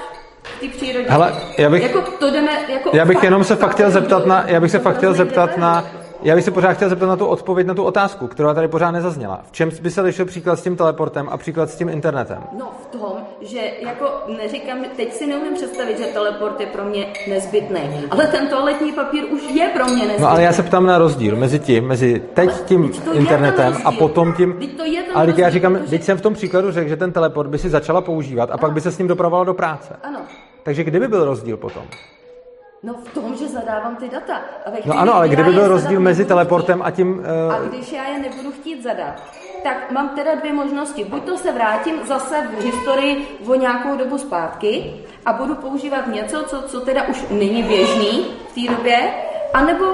přírodě. 0.77 1.05
Hele, 1.09 1.35
já 1.57 1.69
bych- 1.69 1.83
Jako 1.83 2.01
to 2.01 2.31
jdeme, 2.31 2.51
jako 2.67 2.89
Já 2.93 3.05
bych 3.05 3.15
fakt- 3.17 3.23
jenom 3.23 3.43
se 3.43 3.55
fakt 3.55 3.71
chtěl 3.71 3.91
zeptat 3.91 4.25
na, 4.25 4.43
já 4.47 4.59
bych 4.59 4.71
se 4.71 4.79
fakt 4.79 4.97
chtěl 4.97 5.13
zeptat 5.13 5.57
na 5.57 5.87
já 6.25 6.35
bych 6.35 6.43
se 6.43 6.51
pořád 6.51 6.73
chtěl 6.73 6.89
zeptat 6.89 7.05
na 7.05 7.15
tu 7.15 7.25
odpověď 7.25 7.67
na 7.67 7.73
tu 7.73 7.83
otázku, 7.83 8.27
která 8.27 8.53
tady 8.53 8.67
pořád 8.67 8.91
nezazněla. 8.91 9.41
V 9.47 9.51
čem 9.51 9.69
by 9.81 9.91
se 9.91 10.01
lišil 10.01 10.25
příklad 10.25 10.59
s 10.59 10.63
tím 10.63 10.75
teleportem 10.75 11.29
a 11.31 11.37
příklad 11.37 11.69
s 11.69 11.75
tím 11.75 11.89
internetem? 11.89 12.43
No 12.57 12.71
v 12.83 12.85
tom, 12.85 13.13
že 13.41 13.59
jako 13.79 14.05
neříkám, 14.37 14.85
teď 14.95 15.13
si 15.13 15.27
neumím 15.27 15.53
představit, 15.53 15.97
že 15.97 16.05
teleport 16.05 16.59
je 16.59 16.65
pro 16.65 16.83
mě 16.83 17.07
nezbytný, 17.29 17.79
ale 18.11 18.27
ten 18.27 18.47
toaletní 18.47 18.91
papír 18.91 19.23
už 19.25 19.41
je 19.49 19.67
pro 19.67 19.85
mě 19.85 19.95
nezbytný. 19.95 20.21
No 20.21 20.29
ale 20.29 20.43
já 20.43 20.53
se 20.53 20.63
ptám 20.63 20.85
na 20.85 20.97
rozdíl 20.97 21.35
mezi 21.35 21.59
tím, 21.59 21.87
mezi 21.87 22.21
teď 22.33 22.49
tím 22.65 22.91
to 23.05 23.13
je 23.13 23.19
internetem 23.19 23.65
a 23.65 23.69
rozdíl. 23.69 23.99
potom 23.99 24.33
tím... 24.33 24.53
Vždyť 24.53 24.77
to 24.77 24.85
je 24.85 25.03
ten 25.03 25.17
ale 25.17 25.25
teď 25.25 25.37
já 25.37 25.45
rozdíl, 25.45 25.59
říkám, 25.59 25.75
protože- 25.75 25.89
teď 25.89 26.03
jsem 26.03 26.17
v 26.17 26.21
tom 26.21 26.33
příkladu 26.33 26.71
řekl, 26.71 26.89
že 26.89 26.97
ten 26.97 27.11
teleport 27.11 27.49
by 27.49 27.57
si 27.57 27.69
začala 27.69 28.01
používat 28.01 28.51
a 28.51 28.57
pak 28.57 28.71
by 28.71 28.81
se 28.81 28.91
s 28.91 28.97
ním 28.97 29.07
dopravovala 29.07 29.43
do 29.45 29.53
práce. 29.53 29.95
Ano. 30.03 30.19
Takže 30.63 30.83
kdyby 30.83 31.07
byl 31.07 31.25
rozdíl 31.25 31.57
potom? 31.57 31.83
No 32.85 32.93
v 32.93 33.13
tom, 33.13 33.35
že 33.35 33.47
zadávám 33.47 33.95
ty 33.95 34.09
data. 34.09 34.41
A 34.65 34.69
ve 34.69 34.77
No 34.85 34.99
ano, 34.99 35.15
ale 35.15 35.27
kdy 35.27 35.35
kdyby 35.35 35.51
byl 35.51 35.67
rozdíl 35.67 35.99
mezi 35.99 36.25
teleportem 36.25 36.79
chtít, 36.79 36.87
a 36.87 36.91
tím... 36.91 37.25
A 37.51 37.57
Uh, 37.57 37.67
když 37.67 37.91
já 37.91 38.03
je 38.03 38.19
nebudu 38.19 38.51
chtít 38.51 38.83
zadat, 38.83 39.23
tak 39.63 39.91
mám 39.91 40.09
teda 40.09 40.35
dvě 40.35 40.53
možnosti. 40.53 41.03
Buď 41.03 41.23
to 41.23 41.37
se 41.37 41.51
vrátím 41.51 41.95
zase 42.05 42.47
v 42.47 42.63
historii 42.63 43.39
o 43.47 43.55
nějakou 43.55 43.97
dobu 43.97 44.17
zpátky 44.17 44.93
a 45.25 45.33
budu 45.33 45.55
používat 45.55 46.07
něco, 46.07 46.43
co, 46.43 46.61
co 46.61 46.81
teda 46.81 47.03
už 47.03 47.25
není 47.29 47.63
běžný 47.63 48.25
v 48.51 48.55
té 48.55 48.75
době, 48.75 49.13
anebo 49.53 49.85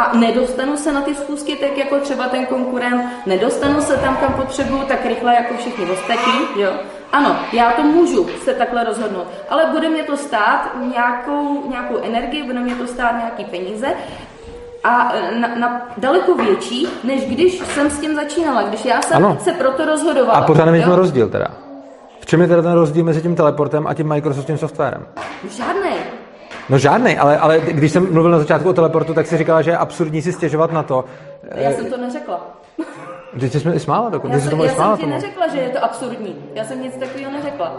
a 0.00 0.16
nedostanu 0.16 0.76
se 0.76 0.92
na 0.92 1.00
ty 1.00 1.14
schůzky 1.14 1.56
tak 1.56 1.78
jako 1.78 1.98
třeba 1.98 2.28
ten 2.28 2.46
konkurent, 2.46 3.02
nedostanu 3.26 3.80
se 3.80 3.96
tam, 3.96 4.16
kam 4.16 4.34
potřebuju, 4.34 4.82
tak 4.82 5.06
rychle 5.06 5.34
jako 5.34 5.54
všichni 5.54 5.84
ostatní, 5.84 6.32
jo. 6.62 6.70
Ano, 7.12 7.36
já 7.52 7.72
to 7.72 7.82
můžu 7.82 8.26
se 8.44 8.54
takhle 8.54 8.84
rozhodnout, 8.84 9.26
ale 9.48 9.66
bude 9.66 9.88
mě 9.88 10.02
to 10.02 10.16
stát 10.16 10.70
nějakou, 10.94 11.70
nějakou 11.70 11.96
energii, 12.02 12.42
bude 12.42 12.60
mě 12.60 12.74
to 12.74 12.86
stát 12.86 13.12
nějaký 13.16 13.44
peníze 13.44 13.86
a 14.84 15.12
e, 15.14 15.38
na, 15.38 15.48
na 15.56 15.88
daleko 15.98 16.34
větší, 16.34 16.86
než 17.04 17.24
když 17.26 17.58
jsem 17.58 17.90
s 17.90 17.98
tím 17.98 18.14
začínala, 18.14 18.62
když 18.62 18.84
já 18.84 19.02
jsem 19.02 19.16
Ano. 19.16 19.36
se 19.40 19.52
proto 19.52 19.84
rozhodovala. 19.84 20.38
a 20.38 20.42
pořád 20.46 20.64
nevidíme 20.64 20.90
jo? 20.90 20.96
rozdíl 20.96 21.28
teda. 21.28 21.46
V 22.20 22.26
čem 22.26 22.40
je 22.40 22.46
teda 22.48 22.62
ten 22.62 22.72
rozdíl 22.72 23.04
mezi 23.04 23.22
tím 23.22 23.36
teleportem 23.36 23.86
a 23.86 23.94
tím 23.94 24.08
Microsoftovým 24.08 24.58
softwarem? 24.58 25.06
Žádnej. 25.50 25.92
No 26.70 26.78
žádný, 26.78 27.18
ale, 27.18 27.38
ale 27.38 27.60
když 27.60 27.92
jsem 27.92 28.12
mluvil 28.12 28.30
na 28.30 28.38
začátku 28.38 28.68
o 28.68 28.72
teleportu, 28.72 29.14
tak 29.14 29.26
si 29.26 29.38
říkala, 29.38 29.62
že 29.62 29.70
je 29.70 29.76
absurdní 29.76 30.22
si 30.22 30.32
stěžovat 30.32 30.72
na 30.72 30.82
to. 30.82 31.04
Já 31.54 31.72
jsem 31.72 31.86
to 31.86 31.96
neřekla. 31.96 32.46
Když 33.32 33.52
jsi 33.52 33.68
mi 33.68 33.80
smála, 33.80 34.08
dokud, 34.10 34.32
Já, 34.32 34.40
jsem, 34.40 34.50
tomu 34.50 34.64
já 34.64 34.72
smála 34.72 34.96
jsem 34.96 34.98
ti 34.98 35.02
tomu. 35.02 35.14
neřekla, 35.14 35.48
že 35.48 35.58
je 35.58 35.68
to 35.68 35.84
absurdní. 35.84 36.36
Já 36.54 36.64
jsem 36.64 36.82
nic 36.82 36.96
takového 36.96 37.32
neřekla. 37.32 37.76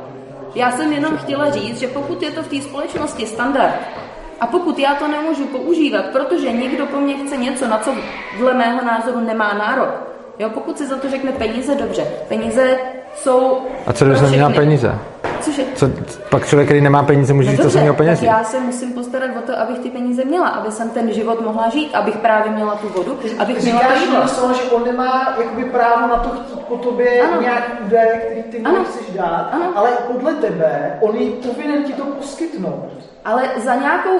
Já 0.55 0.71
jsem 0.71 0.93
jenom 0.93 1.17
chtěla 1.17 1.49
říct, 1.51 1.79
že 1.79 1.87
pokud 1.87 2.23
je 2.23 2.31
to 2.31 2.43
v 2.43 2.47
té 2.47 2.61
společnosti 2.61 3.25
standard 3.25 3.75
a 4.39 4.47
pokud 4.47 4.79
já 4.79 4.95
to 4.95 5.07
nemůžu 5.07 5.45
používat, 5.45 6.05
protože 6.05 6.51
někdo 6.51 6.85
po 6.85 6.97
mně 6.97 7.15
chce 7.17 7.37
něco, 7.37 7.67
na 7.67 7.77
co 7.77 7.91
dle 8.39 8.53
mého 8.53 8.85
názoru 8.85 9.19
nemá 9.19 9.53
nárok, 9.53 9.89
jo, 10.39 10.49
pokud 10.49 10.77
si 10.77 10.87
za 10.87 10.95
to 10.95 11.09
řekne 11.09 11.31
peníze, 11.31 11.75
dobře. 11.75 12.05
Peníze 12.27 12.77
jsou 13.15 13.57
A 13.85 13.93
co 13.93 14.05
když 14.05 14.19
jsem 14.19 14.29
měla 14.29 14.49
peníze? 14.49 14.95
Cože? 15.41 15.63
Co, 15.75 15.89
pak 16.29 16.45
člověk, 16.47 16.67
který 16.67 16.81
nemá 16.81 17.03
peníze, 17.03 17.33
může 17.33 17.45
No 17.45 17.51
říct, 17.51 17.57
to 17.59 17.63
dobře, 17.63 17.73
jsem 17.73 17.81
měl 17.81 17.93
tak 17.93 17.97
penězi. 17.97 18.25
já 18.25 18.43
se 18.43 18.59
musím 18.59 18.93
postarat 18.93 19.29
o 19.37 19.41
to, 19.41 19.59
abych 19.59 19.79
ty 19.79 19.89
peníze 19.89 20.25
měla, 20.25 20.47
aby 20.47 20.71
jsem 20.71 20.89
ten 20.89 21.13
život 21.13 21.41
mohla 21.41 21.69
žít, 21.69 21.95
abych 21.95 22.17
právě 22.17 22.51
měla 22.51 22.75
tu 22.75 22.87
vodu, 22.89 23.19
abych 23.39 23.61
měla 23.63 23.79
to 23.79 23.85
Říkáš 23.85 23.99
jídlo. 24.01 24.13
jenom 24.15 24.27
slovo, 24.27 24.53
že 24.53 24.61
on 24.61 24.83
nemá 24.85 25.35
jakoby 25.37 25.63
právo 25.65 26.07
na 26.07 26.17
to 26.17 26.29
chtít 26.29 26.59
po 26.59 26.75
tobě 26.77 27.21
Ano. 27.21 27.41
nějaký 27.41 27.71
údaje, 27.87 28.21
který 28.25 28.43
ty 28.43 28.59
mu 28.59 28.67
Ano. 28.67 28.83
chceš 28.83 29.15
dát, 29.15 29.49
Ano. 29.53 29.65
ale 29.75 29.89
podle 30.11 30.33
tebe 30.33 30.97
on 31.01 31.15
je 31.15 31.31
povinen 31.31 31.83
ti 31.83 31.93
to 31.93 32.03
poskytnout. 32.03 32.85
Ale 33.25 33.43
za 33.63 33.75
nějakou 33.75 34.19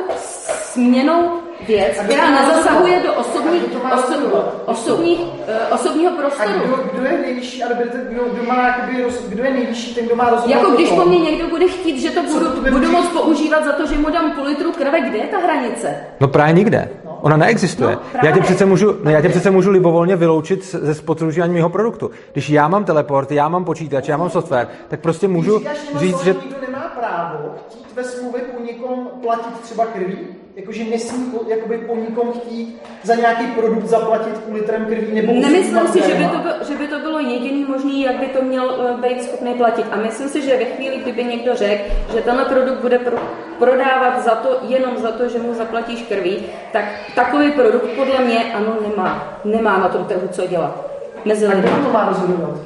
směnou 0.56 1.32
věc, 1.68 2.00
A 2.00 2.04
která 2.04 2.30
nezasahuje 2.32 3.00
do 3.06 3.14
osobních, 3.14 3.64
A 3.84 3.96
osobní, 3.98 4.32
osobních, 4.66 5.20
eh, 5.48 5.74
osobního 5.74 6.12
A 6.14 6.16
prostoru. 6.16 6.50
kdo, 6.66 6.76
kdo 6.94 7.06
je 7.06 7.18
nejvyšší 7.22 7.64
arbitr, 7.64 7.98
kdo, 8.10 8.22
kdo, 8.34 8.44
má, 8.44 8.68
jakoby, 8.68 9.04
roz- 9.06 9.30
kdo 9.30 9.44
je 9.44 9.52
nejvyšší, 9.54 9.96
ten, 9.96 10.06
kdo 10.06 10.16
má 10.16 10.30
rozhodovat 10.30 10.60
Jako 10.60 10.72
když 10.72 10.90
po 10.90 11.06
mně 11.06 11.20
někdo 11.20 11.48
bude 11.48 11.68
chtít, 11.68 12.00
že 12.02 12.12
to 12.12 12.24
budu, 12.24 12.46
to 12.52 12.72
budu 12.72 12.92
moc 12.92 13.08
používat 13.08 13.66
za 13.66 13.72
to, 13.72 13.86
že 13.88 13.98
mu 13.98 14.10
dám 14.10 14.32
půl 14.32 14.46
litru 14.46 14.72
krve, 14.72 15.02
kde 15.02 15.18
je 15.18 15.28
ta 15.28 15.38
hranice? 15.38 15.96
No 16.20 16.28
právě 16.28 16.54
nikde. 16.54 16.90
Ona 17.22 17.38
neexistuje. 17.38 17.90
No, 17.92 18.02
já, 18.24 18.32
tě 18.32 18.42
přece 18.42 18.66
můžu, 18.66 18.96
no, 19.04 19.12
já 19.12 19.22
tě 19.22 19.30
přece 19.30 19.52
můžu 19.52 19.70
libovolně 19.72 20.16
vyloučit 20.16 20.64
ze 20.66 20.96
spotřebování 20.96 21.54
mého 21.54 21.70
produktu. 21.70 22.12
Když 22.34 22.50
já 22.50 22.68
mám 22.68 22.84
teleport, 22.84 23.32
já 23.32 23.50
mám 23.50 23.66
počítač, 23.66 24.08
já 24.08 24.18
mám 24.18 24.30
software, 24.30 24.68
tak 24.88 25.00
prostě 25.00 25.28
můžu 25.28 25.60
Když 25.60 25.70
říkáš, 25.72 26.00
říct, 26.00 26.24
že... 26.24 26.34
nikdo 26.34 26.56
nemá 26.68 26.80
právo 27.00 27.56
chtít 27.70 27.86
ve 27.96 28.04
smlouvě 28.04 28.42
po 28.42 28.64
někom 28.64 29.08
platit 29.22 29.60
třeba 29.62 29.86
krví, 29.86 30.18
jakože 30.56 30.84
nesmí 30.84 31.26
po, 31.32 31.50
jakoby 31.50 31.78
po 31.78 31.96
někom 31.96 32.32
chtít 32.34 32.82
za 33.04 33.16
nějaký 33.16 33.46
produkt 33.48 33.86
zaplatit 33.86 34.38
půl 34.38 34.56
litrem 34.56 34.86
krví 34.86 35.16
nebo 35.16 35.34
Nemyslím 35.34 35.88
si, 35.88 36.02
že 36.02 36.16
by, 36.16 36.24
to 36.26 36.38
bylo, 36.38 36.54
že 36.68 36.76
by 36.76 36.88
to 36.88 37.00
bylo 37.00 37.20
jediný 37.20 37.66
možný, 37.66 38.02
jak 38.02 38.16
by 38.20 38.26
to 38.26 38.42
měl 38.42 38.96
eh, 39.00 39.08
být 39.08 39.24
schopný 39.24 39.54
platit. 39.54 39.86
A 39.92 39.96
myslím 39.96 40.30
si, 40.30 40.42
že 40.42 40.58
ve 40.58 40.66
chvíli, 40.66 40.98
kdyby 40.98 41.24
někdo 41.24 41.56
řekl, 41.56 41.84
že 42.14 42.22
tenhle 42.22 42.46
produkt 42.46 42.82
bude 42.82 43.00
pro, 43.00 43.18
prodávat 43.60 44.24
za 44.24 44.36
to, 44.36 44.58
jenom 44.68 44.98
za 44.98 45.12
to, 45.12 45.30
že 45.30 45.40
mu 45.40 45.54
zaplatíš 45.54 46.02
krví, 46.02 46.38
tak 46.72 46.86
takový 47.16 47.52
produkt 47.52 47.86
podle 47.96 48.20
mě 48.26 48.54
ano 48.54 48.78
nemá. 48.90 49.40
Nemá 49.46 49.78
na 49.78 49.88
tom 49.88 50.06
trhu 50.06 50.28
co 50.32 50.48
dělat. 50.48 50.92
Mezi 51.26 51.46
A 51.48 51.50
kdo 51.50 51.68
lidmi. 51.68 51.86
to 51.86 51.92
má 51.94 52.06
rozhodovat? 52.10 52.60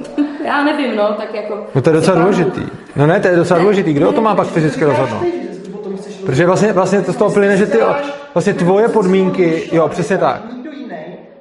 Já 0.44 0.64
nevím, 0.64 0.96
no, 0.96 1.12
tak 1.14 1.34
jako... 1.34 1.66
No 1.74 1.82
to 1.82 1.90
je 1.90 1.94
docela 1.94 2.20
důležitý. 2.20 2.60
No 2.96 3.06
ne, 3.06 3.20
to 3.20 3.28
je 3.28 3.36
docela 3.36 3.58
Ne, 3.58 3.62
důležitý. 3.62 3.92
Kdo 3.92 4.08
o 4.08 4.12
tom 4.12 4.24
má 4.24 4.30
ne, 4.30 4.36
pak 4.36 4.48
fyzicky 4.48 4.84
rozhodnout? 4.84 5.22
Protože 6.26 6.46
vlastně, 6.46 6.72
vlastně 6.72 7.02
to 7.02 7.12
z 7.12 7.16
toho 7.16 7.30
plyne, 7.30 7.56
že 7.56 7.66
ty, 7.66 7.78
vlastně 8.34 8.54
tvoje 8.54 8.88
podmínky, 8.88 9.68
jo, 9.72 9.88
přesně 9.88 10.18
tak. 10.18 10.42
Nikdo 10.54 10.70
jiný 10.70 10.96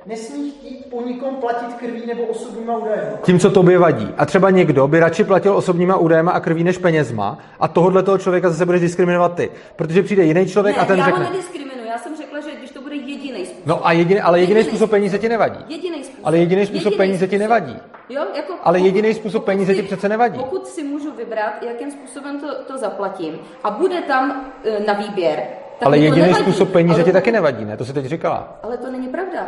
nesmí 0.05 0.51
chtít 0.51 0.85
po 0.89 1.01
nikom 1.01 1.35
platit 1.35 1.73
krví 1.73 2.01
nebo 2.07 2.23
osobníma 2.23 2.77
údajema. 2.77 3.17
Tím, 3.21 3.39
co 3.39 3.49
tobě 3.49 3.77
vadí. 3.77 4.09
A 4.17 4.25
třeba 4.25 4.49
někdo 4.49 4.87
by 4.87 4.99
radši 4.99 5.23
platil 5.23 5.55
osobníma 5.55 5.97
údajema 5.97 6.31
a 6.31 6.39
krví 6.39 6.63
než 6.63 6.77
penězma 6.77 7.37
a 7.59 7.67
tohohle 7.67 8.03
toho 8.03 8.17
člověka 8.17 8.49
zase 8.49 8.65
budeš 8.65 8.81
diskriminovat 8.81 9.35
ty. 9.35 9.49
Protože 9.75 10.03
přijde 10.03 10.23
jiný 10.23 10.45
člověk 10.45 10.75
Ne, 10.75 10.81
a 10.81 10.85
ten 10.85 10.99
já 10.99 11.05
řekne. 11.05 11.25
ho 11.25 11.31
nediskriminuji, 11.31 11.87
já 11.87 11.97
jsem 11.97 12.17
řekla, 12.17 12.39
že 12.39 12.47
když 12.59 12.71
to 12.71 12.81
bude 12.81 12.95
jediný 12.95 13.45
způsob. 13.45 13.54
No 13.65 13.87
a 13.87 13.91
jediný, 13.91 14.21
ale 14.21 14.39
jediný 14.39 14.63
způsob 14.63 14.89
peníze 14.89 15.19
ti 15.19 15.29
nevadí. 15.29 15.65
Jediný 15.67 16.03
způsob. 16.03 16.25
Ale 16.25 16.37
jediný 16.37 16.65
způsob 16.65 16.97
peníze 16.97 17.27
ti 17.27 17.37
nevadí. 17.37 17.79
Jo, 18.09 18.21
jako 18.35 18.53
Ale 18.63 18.79
jediný 18.79 19.13
způsob 19.13 19.41
pokud 19.41 19.45
peníze 19.45 19.75
ti 19.75 19.83
přece 19.83 20.09
nevadí. 20.09 20.39
Pokud 20.39 20.67
si 20.67 20.83
můžu 20.83 21.11
vybrat, 21.11 21.53
jakým 21.61 21.91
způsobem 21.91 22.39
to, 22.39 22.63
to 22.63 22.77
zaplatím 22.77 23.39
a 23.63 23.71
bude 23.71 24.01
tam 24.01 24.51
e, 24.63 24.79
na 24.79 24.93
výběr, 24.93 25.43
tak 25.79 25.87
Ale 25.87 25.97
jediný 25.97 26.33
způsob 26.33 26.71
peníze 26.71 26.95
ale, 26.95 27.03
ti 27.03 27.11
taky 27.11 27.31
nevadí, 27.31 27.65
ne? 27.65 27.77
To 27.77 27.85
si 27.85 27.93
teď 27.93 28.05
říkala. 28.05 28.59
Ale 28.63 28.77
to 28.77 28.91
není 28.91 29.07
pravda. 29.07 29.47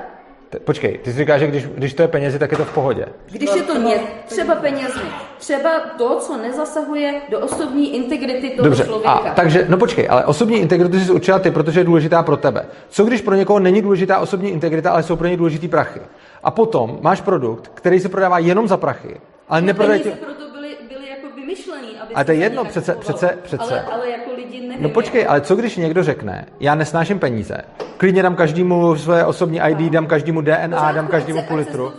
Počkej, 0.64 0.98
ty 0.98 1.12
jsi 1.12 1.18
říkáš, 1.18 1.40
že 1.40 1.48
když, 1.48 1.66
když 1.66 1.94
to 1.94 2.02
je 2.02 2.08
penězi, 2.08 2.40
tak 2.40 2.52
je 2.52 2.58
to 2.58 2.66
v 2.66 2.74
pohodě. 2.74 3.06
Když 3.32 3.56
je 3.56 3.64
to 3.64 3.78
ně, 3.78 4.00
třeba 4.26 4.56
penězmi, 4.56 5.02
třeba 5.38 5.80
to, 5.98 6.20
co 6.20 6.38
nezasahuje 6.38 7.22
do 7.30 7.40
osobní 7.40 7.96
integrity 7.96 8.50
toho 8.50 8.64
Dobře, 8.64 8.86
člověka. 8.86 9.10
a 9.12 9.34
takže, 9.34 9.66
no 9.70 9.78
počkej, 9.78 10.08
ale 10.10 10.26
osobní 10.26 10.58
integritu 10.58 11.00
jsi 11.00 11.12
určila 11.12 11.40
ty, 11.40 11.52
protože 11.52 11.80
je 11.80 11.84
důležitá 11.84 12.24
pro 12.24 12.38
tebe. 12.38 12.66
Co 12.90 13.06
když 13.06 13.22
pro 13.22 13.36
někoho 13.36 13.60
není 13.60 13.82
důležitá 13.82 14.20
osobní 14.20 14.50
integrita, 14.50 14.92
ale 14.92 15.04
jsou 15.04 15.16
pro 15.16 15.28
něj 15.28 15.38
důležitý 15.38 15.68
prachy? 15.68 16.00
A 16.44 16.52
potom 16.52 17.00
máš 17.02 17.22
produkt, 17.22 17.72
který 17.74 18.00
se 18.00 18.10
prodává 18.10 18.40
jenom 18.40 18.68
za 18.68 18.78
prachy, 18.78 19.18
ale 19.50 19.74
peníze 19.74 20.00
ti... 20.00 20.10
proto 20.10 20.52
byly, 20.54 20.68
byly 20.90 21.10
jako 21.10 21.28
vymyšlený, 21.36 21.77
aby 22.08 22.16
Ale 22.16 22.24
se 22.24 22.26
to 22.26 22.32
je 22.32 22.38
jedno, 22.38 22.66
přece- 22.66 22.96
přece- 22.96 23.38
přece. 23.44 23.64
Ale, 23.64 23.82
ale 23.82 24.10
jako 24.10 24.32
lidi 24.36 24.68
nevím. 24.68 24.84
No 24.84 24.90
počkej, 24.90 25.26
ale 25.30 25.42
co 25.42 25.56
když 25.56 25.78
někdo 25.78 26.04
řekne, 26.04 26.46
já 26.60 26.76
nesnáším 26.76 27.20
peníze, 27.20 27.58
klidně 27.98 28.24
dám 28.24 28.36
každému 28.36 28.96
své 28.96 29.26
osobní 29.26 29.60
ID, 29.70 29.92
dám 29.92 30.08
každému 30.08 30.42
DNA, 30.42 30.92
dám 30.92 31.08
každému 31.08 31.44
půl 31.44 31.58
litru. 31.58 31.94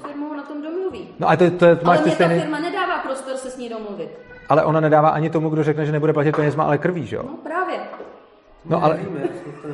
No 1.18 1.28
a 1.30 1.36
to, 1.36 1.50
to, 1.50 1.76
to 1.76 1.86
máš 1.86 1.98
Ale 1.98 1.98
ty 1.98 2.02
mě 2.04 2.10
ta 2.10 2.14
stejný... 2.24 2.40
firma 2.40 2.58
nedává 2.58 2.98
prostor 2.98 3.36
se 3.36 3.50
s 3.50 3.56
ní 3.56 3.68
domluvit. 3.68 4.08
Ale 4.48 4.64
ona 4.64 4.80
nedává 4.80 5.08
ani 5.08 5.30
tomu, 5.30 5.48
kdo 5.50 5.64
řekne, 5.64 5.86
že 5.86 5.92
nebude 5.92 6.12
platit 6.12 6.36
penězma, 6.36 6.64
ale 6.64 6.78
krví, 6.78 7.06
že 7.06 7.16
jo? 7.16 7.22
No 7.26 7.36
právě. 7.42 7.76
No 8.64 8.84
ale... 8.84 8.98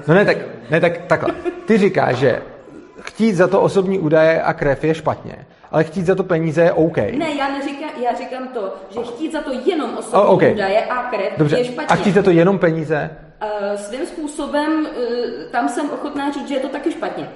No 0.08 0.14
ne, 0.14 0.24
tak, 0.24 0.36
ne, 0.70 0.80
tak 0.80 0.98
takhle. 1.06 1.34
Ty 1.66 1.78
říkáš, 1.78 2.16
že 2.16 2.42
chtít 3.00 3.32
za 3.32 3.48
to 3.48 3.60
osobní 3.60 3.98
údaje 3.98 4.42
a 4.42 4.52
krev 4.52 4.84
je 4.84 4.94
špatně, 4.94 5.46
ale 5.74 5.84
chtít 5.84 6.06
za 6.06 6.14
to 6.14 6.24
peníze 6.24 6.62
je 6.62 6.72
OK. 6.72 6.96
Ne, 6.96 7.34
já 7.38 7.48
neříkám, 7.48 7.90
já 8.02 8.14
říkám 8.14 8.48
to, 8.48 8.74
že 8.90 9.00
chtít 9.02 9.32
za 9.32 9.40
to 9.40 9.50
jenom 9.64 9.90
osobní 9.98 10.20
Oh, 10.20 10.34
okay. 10.34 10.52
údaje 10.52 10.84
a 10.84 11.02
krev 11.02 11.32
Dobře, 11.38 11.58
je 11.58 11.64
špatně. 11.64 11.86
a 11.88 11.96
chtít 11.96 12.14
za 12.14 12.22
to 12.22 12.30
jenom 12.30 12.58
peníze, 12.58 13.10
Uh, 13.44 13.76
svým 13.76 14.06
způsobem 14.06 14.86
uh, 14.86 15.50
tam 15.50 15.68
jsem 15.68 15.90
ochotná 15.90 16.30
říct, 16.30 16.48
že 16.48 16.54
je 16.54 16.60
to 16.60 16.68
taky 16.68 16.92
špatně. 16.92 17.28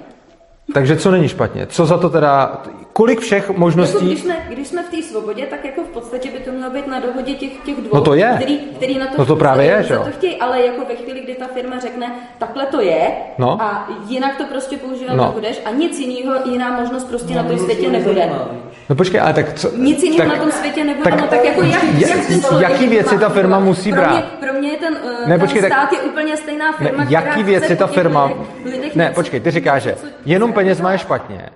Takže 0.73 0.97
co 0.97 1.11
není 1.11 1.27
špatně? 1.27 1.65
Co 1.67 1.85
za 1.85 1.97
to 1.97 2.09
teda... 2.09 2.61
Kolik 2.93 3.19
všech 3.19 3.43
Jako 3.43 3.53
možností... 3.53 4.05
když, 4.05 4.19
jsme, 4.19 4.35
když 4.49 4.67
jsme 4.67 4.83
v 4.83 4.89
té 4.89 5.01
svobodě, 5.03 5.45
tak 5.45 5.65
jako 5.65 5.81
v 5.83 5.87
podstatě 5.87 6.29
by 6.31 6.39
to 6.39 6.51
mělo 6.51 6.71
být 6.71 6.87
na 6.87 6.99
dohodě 6.99 7.33
těch, 7.33 7.49
těch 7.65 7.75
dvou, 7.75 7.89
No 7.95 8.01
to 8.01 8.13
je. 8.13 8.33
Který, 8.35 8.57
který 8.57 8.97
na 8.99 9.05
to, 9.07 9.13
No 9.17 9.25
to 9.25 9.35
právě 9.35 9.65
je, 9.65 9.83
že 9.83 9.93
jo. 9.93 10.01
to 10.05 10.11
chtějí, 10.11 10.35
ale 10.35 10.65
jako 10.65 10.81
ve 10.89 10.95
chvíli, 10.95 11.19
kdy 11.21 11.35
ta 11.35 11.45
firma 11.53 11.79
řekne, 11.79 12.11
takhle 12.37 12.65
to 12.65 12.81
je 12.81 13.11
No. 13.37 13.61
a 13.61 13.89
jinak 14.07 14.37
to 14.37 14.43
prostě 14.45 14.77
používat 14.77 15.13
No. 15.13 15.25
nebudeš 15.25 15.61
a 15.65 15.71
nic 15.71 15.99
jiného, 15.99 16.33
jiná 16.45 16.79
možnost 16.79 17.03
prostě 17.03 17.35
na 17.35 17.43
tom 17.43 17.57
světě 17.59 17.89
nebude. 17.89 18.29
No 18.89 18.95
počkej, 18.95 19.19
ale 19.21 19.33
tak 19.33 19.53
co? 19.53 19.71
Nic 19.77 20.03
jiného 20.03 20.29
tak, 20.29 20.37
na 20.37 20.43
tom 20.43 20.51
světě 20.51 20.83
nebude, 20.83 21.11
tak- 21.11 21.21
no 21.21 21.27
tak 21.27 21.45
jako 21.45 21.61
jak, 21.63 21.83
Ja- 21.83 22.07
jak 22.07 22.25
ten 22.27 22.41
člověk 22.41 22.69
jaký 22.71 22.87
věci 22.87 23.15
má 23.15 23.21
ta 23.21 23.29
firma 23.29 23.57
fungovat? 23.57 23.77
musí 23.77 23.91
pro 23.91 24.01
brát? 24.01 24.11
Mě, 24.11 24.23
pro 24.49 24.59
mě 24.59 24.69
je 24.69 24.77
ten, 24.77 24.93
uh, 24.93 25.09
Ne, 25.09 25.25
ten 25.27 25.39
počkej, 25.39 25.61
tak- 25.61 25.71
stát 25.73 25.93
je 25.93 25.99
úplně 25.99 26.37
stejná 26.37 26.71
firma, 26.71 27.03
Ne, 27.03 27.07
jaký 27.09 27.43
věci 27.43 27.75
ta 27.75 27.87
firma... 27.87 28.31
Ne, 28.95 29.11
počkej, 29.15 29.39
ty 29.39 29.51
říkáš, 29.51 29.83
že 29.83 29.95
jenom 30.25 30.53
peněz 30.59 30.81
má 30.81 30.91
je 30.91 30.97
špatně, 30.97 31.49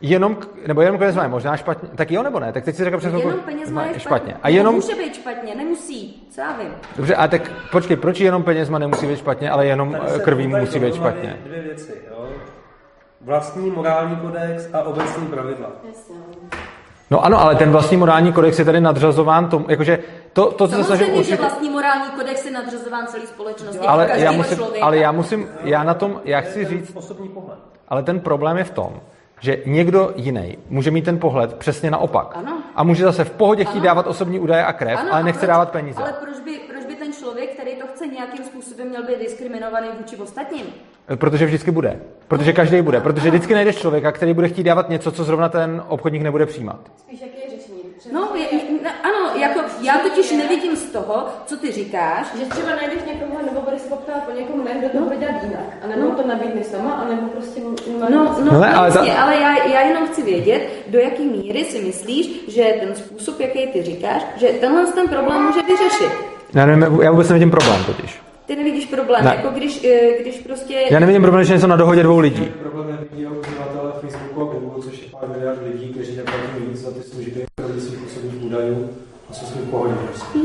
jenom, 0.00 0.36
nebo 0.66 0.80
jenom 0.82 0.98
peněz 0.98 1.16
má 1.16 1.22
je 1.22 1.28
možná 1.28 1.56
špatně, 1.56 1.88
tak 1.94 2.10
jo 2.10 2.22
nebo 2.22 2.40
ne? 2.40 2.52
Tak 2.52 2.64
teď 2.64 2.76
si 2.76 2.84
řekl 2.84 2.98
přes 2.98 3.14
Jenom 3.14 3.40
peněz 3.40 3.70
má 3.70 3.84
je 3.86 4.00
špatně. 4.00 4.34
A 4.42 4.48
No, 4.48 4.54
jenom, 4.56 4.74
Může 4.74 4.94
být 4.94 5.14
špatně, 5.14 5.54
nemusí, 5.54 6.26
co 6.30 6.40
já 6.40 6.52
vím. 6.58 6.68
dobře, 6.96 7.14
a 7.14 7.28
tak 7.28 7.50
počkej, 7.72 7.96
proč 7.96 8.20
jenom 8.20 8.42
peněz 8.42 8.68
má 8.68 8.78
nemusí 8.78 9.06
být 9.06 9.18
špatně, 9.18 9.50
ale 9.50 9.66
jenom 9.66 9.96
eh, 10.16 10.18
krví 10.18 10.46
musí 10.48 10.78
být 10.78 10.94
špatně? 10.94 11.36
Dvě 11.44 11.62
věci, 11.62 11.92
jo. 12.10 12.28
Vlastní 13.20 13.70
morální 13.70 14.16
kodex 14.16 14.68
a 14.72 14.82
obecní 14.82 15.26
pravidla. 15.26 15.70
No 17.10 17.24
ano, 17.24 17.40
ale 17.40 17.54
ten 17.54 17.70
vlastní 17.70 17.96
morální 17.96 18.32
kodex 18.32 18.58
je 18.58 18.64
tady 18.64 18.80
nadřazován 18.80 19.48
tomu, 19.48 19.66
jakože 19.68 19.98
to, 20.32 20.50
to 20.52 20.68
co 20.68 20.74
se 20.76 20.84
snažím 20.84 21.06
Samozřejmě, 21.06 21.12
že 21.14 21.18
určitě... 21.18 21.36
vlastní 21.36 21.70
morální 21.70 22.10
kodex 22.16 22.44
je 22.44 22.50
nadřazován 22.50 23.06
celý 23.06 23.26
společnosti. 23.26 23.78
Ale 23.86 24.06
každého 24.06 24.32
já, 24.32 24.38
musím, 24.38 24.56
člověka. 24.56 24.86
ale 24.86 24.96
já 24.98 25.12
musím, 25.12 25.48
já 25.64 25.84
na 25.84 25.94
tom, 25.94 26.20
já 26.24 26.40
chci 26.40 26.64
říct, 26.64 26.90
Osobní 26.94 27.28
pohled. 27.28 27.58
Ale 27.88 28.02
ten 28.02 28.20
problém 28.20 28.56
je 28.56 28.64
v 28.64 28.70
tom, 28.70 29.00
že 29.40 29.58
někdo 29.66 30.12
jiný 30.16 30.58
může 30.68 30.90
mít 30.90 31.04
ten 31.04 31.18
pohled 31.18 31.54
přesně 31.54 31.90
naopak. 31.90 32.32
Ano. 32.34 32.58
A 32.74 32.82
může 32.84 33.04
zase 33.04 33.24
v 33.24 33.30
pohodě 33.30 33.64
chtít 33.64 33.78
Ano. 33.78 33.84
dávat 33.86 34.06
osobní 34.06 34.40
údaje 34.40 34.64
a 34.64 34.72
krev, 34.72 34.98
Ano, 35.00 35.12
ale 35.14 35.22
nechce 35.24 35.38
proč- 35.40 35.48
dávat 35.48 35.70
peníze. 35.70 36.02
Ale 36.02 36.12
proč 36.12 36.40
by, 36.40 36.58
proč 36.72 36.84
by 36.86 36.94
ten 36.94 37.12
člověk, 37.12 37.50
který 37.54 37.76
to 37.76 37.86
chce 37.86 38.06
nějakým 38.06 38.44
způsobem, 38.44 38.88
měl 38.88 39.02
být 39.06 39.18
diskriminovaný 39.18 39.88
vůči 39.98 40.16
ostatním? 40.16 40.66
Protože 41.16 41.46
vždycky 41.46 41.70
bude. 41.70 42.00
Protože 42.28 42.52
každý 42.52 42.82
bude. 42.82 43.00
Protože 43.00 43.28
vždycky 43.28 43.54
najdeš 43.54 43.76
člověka, 43.76 44.12
který 44.12 44.34
bude 44.34 44.48
chtít 44.48 44.62
dávat 44.62 44.88
něco, 44.88 45.12
co 45.12 45.24
zrovna 45.24 45.48
ten 45.48 45.82
obchodník 45.88 46.22
nebude 46.22 46.46
přijímat. 46.46 46.80
Spíš 46.96 47.20
jaký 47.20 47.40
je 47.40 47.58
řešení? 47.58 47.67
Třeba 48.08 48.20
No, 48.20 48.36
je, 48.36 48.46
ne, 48.82 48.90
ano, 49.02 49.40
jako 49.40 49.60
já 49.82 49.98
totiž 49.98 50.32
nevidím 50.32 50.76
z 50.76 50.82
toho, 50.82 51.26
co 51.46 51.56
ty 51.56 51.72
říkáš, 51.72 52.26
Že 52.38 52.44
třeba 52.46 52.68
najdeš 52.70 52.98
někoho, 53.06 53.40
nebo 53.46 53.60
budeš 53.60 53.80
se 53.80 53.88
poptát 53.88 54.22
po 54.24 54.32
někom, 54.38 54.64
ne, 54.64 54.70
kdo 54.78 54.88
to 54.88 55.04
bude 55.04 55.16
dělat 55.16 55.42
jinak. 55.42 55.66
A 55.84 55.86
nebo 55.86 56.10
to 56.10 56.28
nabídne 56.28 56.64
sama, 56.64 56.92
anebo 56.92 57.28
prostě... 57.28 57.60
No, 58.00 58.06
no, 58.10 58.36
No 58.44 58.52
no 58.52 58.64
ale 58.76 58.86
jasně, 58.88 59.12
ta- 59.12 59.22
ale 59.22 59.36
já, 59.36 59.64
já 59.66 59.80
jenom 59.80 60.06
chci 60.06 60.22
vědět, 60.22 60.68
do 60.86 60.98
jaký 60.98 61.24
míry 61.24 61.64
si 61.64 61.78
myslíš, 61.82 62.44
že 62.48 62.74
ten 62.80 62.94
způsob, 62.94 63.40
jaký 63.40 63.66
ty 63.66 63.82
říkáš, 63.82 64.22
že 64.36 64.46
tenhle 64.48 64.86
ten 64.86 65.08
problém 65.08 65.42
může 65.42 65.60
vyřešit. 65.62 66.12
Já, 66.54 66.66
nevím, 66.66 67.00
já 67.02 67.10
vůbec 67.10 67.28
nevidím 67.28 67.50
problém 67.50 67.84
totiž. 67.84 68.18
Ty 68.46 68.56
nevidíš 68.56 68.84
problém, 68.86 69.24
Ne. 69.24 69.34
jako 69.36 69.48
když, 69.48 69.84
eh, 69.84 70.22
když 70.22 70.36
prostě... 70.38 70.84
Já 70.90 71.00
nevidím 71.00 71.22
problém, 71.22 71.44
že 71.44 71.52
je 71.52 71.56
něco 71.56 71.66
na 71.66 71.76
dohodě 71.76 72.02
dvou 72.02 72.18
lidí. 72.18 72.44
Problém 72.62 72.98
uživatele 73.40 73.92
Facebooku 74.00 74.40
a 74.42 74.44
Google, 74.44 74.82
což 74.82 75.02
je 75.02 75.07
pár 75.20 75.28
miliard 75.28 75.58
lidí, 75.72 75.88
kteří 75.88 76.16
neplatí 76.16 76.68
nic 76.68 76.80
za 76.80 76.90
ty 76.90 77.02
služby, 77.02 77.44
kromě 77.60 77.80
svých 77.80 78.06
osobních 78.06 78.42
údajů 78.42 78.90
a 79.30 79.32
jsou 79.32 79.46
s 79.46 79.50
tím 79.50 79.62
pohodě. 79.62 79.94
prostě. 79.94 80.38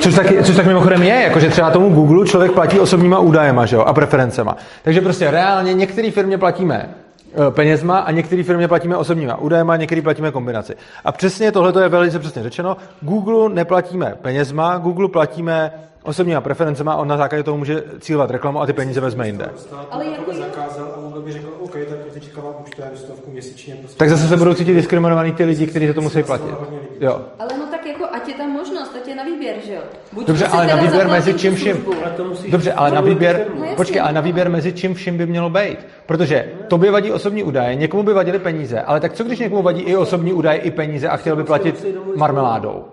Což 0.00 0.14
tak, 0.14 0.26
což 0.44 0.56
tak 0.56 0.66
mimochodem 0.66 1.02
je, 1.02 1.22
jakože 1.22 1.50
třeba 1.50 1.70
tomu 1.70 1.94
Google 1.94 2.26
člověk 2.26 2.52
platí 2.52 2.80
osobníma 2.80 3.18
údajema 3.18 3.66
že 3.66 3.76
jo, 3.76 3.82
a 3.82 3.92
preferencema. 3.92 4.56
Takže 4.82 5.00
prostě 5.00 5.30
reálně 5.30 5.74
některé 5.74 6.10
firmě 6.10 6.38
platíme 6.38 6.88
eh, 6.88 7.50
penězma 7.50 7.98
a 7.98 8.10
některé 8.10 8.42
firmě 8.42 8.68
platíme 8.68 8.96
osobníma 8.96 9.36
údajema, 9.36 9.76
některé 9.76 10.02
platíme 10.02 10.30
kombinaci. 10.30 10.74
A 11.04 11.12
přesně 11.12 11.52
tohle 11.52 11.82
je 11.82 11.88
velice 11.88 12.18
přesně 12.18 12.42
řečeno. 12.42 12.76
Google 13.00 13.54
neplatíme 13.54 14.14
penězma, 14.22 14.78
Google 14.78 15.08
platíme 15.08 15.72
osobníma 16.04 16.40
preferencema 16.40 16.92
a 16.92 16.96
on 16.96 17.08
na 17.08 17.16
základě 17.16 17.42
toho 17.42 17.56
může 17.58 17.82
cílovat 18.00 18.30
reklamu 18.30 18.60
a 18.60 18.66
ty 18.66 18.72
peníze 18.72 19.00
vezme 19.00 19.26
jinde. 19.26 19.50
Ale 19.90 20.06
jako 20.06 20.34
zakázal 20.34 20.94
a 20.96 21.00
Google 21.00 21.22
by 21.22 21.32
řekl, 21.32 21.48
OK, 21.60 21.72
tak 21.72 21.98
teďka 22.12 22.40
vám 22.40 22.54
účtujeme 22.60 22.96
stovku 22.96 23.30
měsíčně. 23.30 23.74
Prostě 23.74 23.98
Tak 23.98 24.10
zase 24.10 24.28
se 24.28 24.36
budou 24.36 24.54
cítit 24.54 24.74
diskriminovaný 24.74 25.32
ty 25.32 25.44
lidi, 25.44 25.66
kteří 25.66 25.86
za 25.86 25.92
to 25.92 26.00
musí 26.00 26.22
platit. 26.22 26.54
Jo. 27.00 27.20
Ale 27.38 27.50
no 27.58 27.66
tak 27.70 27.86
jako, 27.86 28.04
ať 28.12 28.28
je 28.28 28.34
tam 28.34 28.50
možnost, 28.50 28.96
ať 29.02 29.08
je 29.08 29.14
na 29.14 29.24
výběr, 29.24 29.54
že 29.66 29.74
jo? 29.74 29.80
Buď 30.12 30.26
Dobře, 30.26 30.46
ale 30.46 30.66
na 30.66 30.76
výběr 30.76 31.08
mezi 31.08 31.34
čím 31.34 31.54
vším. 31.54 31.84
to. 32.16 32.24
Dobře, 32.48 32.72
ale 32.72 32.90
na 32.90 33.00
výběr. 33.00 33.46
No 33.58 33.66
počkej, 33.76 34.00
ale 34.00 34.12
na 34.12 34.20
výběr 34.20 34.50
mezi 34.50 34.72
čím 34.72 34.94
vším 34.94 35.16
by 35.18 35.26
mělo 35.26 35.50
být. 35.50 35.86
Protože 36.06 36.50
tobě 36.68 36.90
vadí 36.90 37.12
osobní 37.12 37.42
údaje, 37.42 37.74
někomu 37.74 38.02
by 38.02 38.12
vadily 38.12 38.38
peníze, 38.38 38.80
ale 38.80 39.00
tak 39.00 39.12
co 39.12 39.24
když 39.24 39.38
někomu 39.38 39.62
vadí 39.62 39.82
i 39.82 39.96
osobní 39.96 40.32
údaje, 40.32 40.58
i 40.58 40.70
peníze 40.70 41.08
a 41.08 41.16
chtěl 41.16 41.36
by 41.36 41.44
platit 41.44 41.86
marmeládou? 42.16 42.84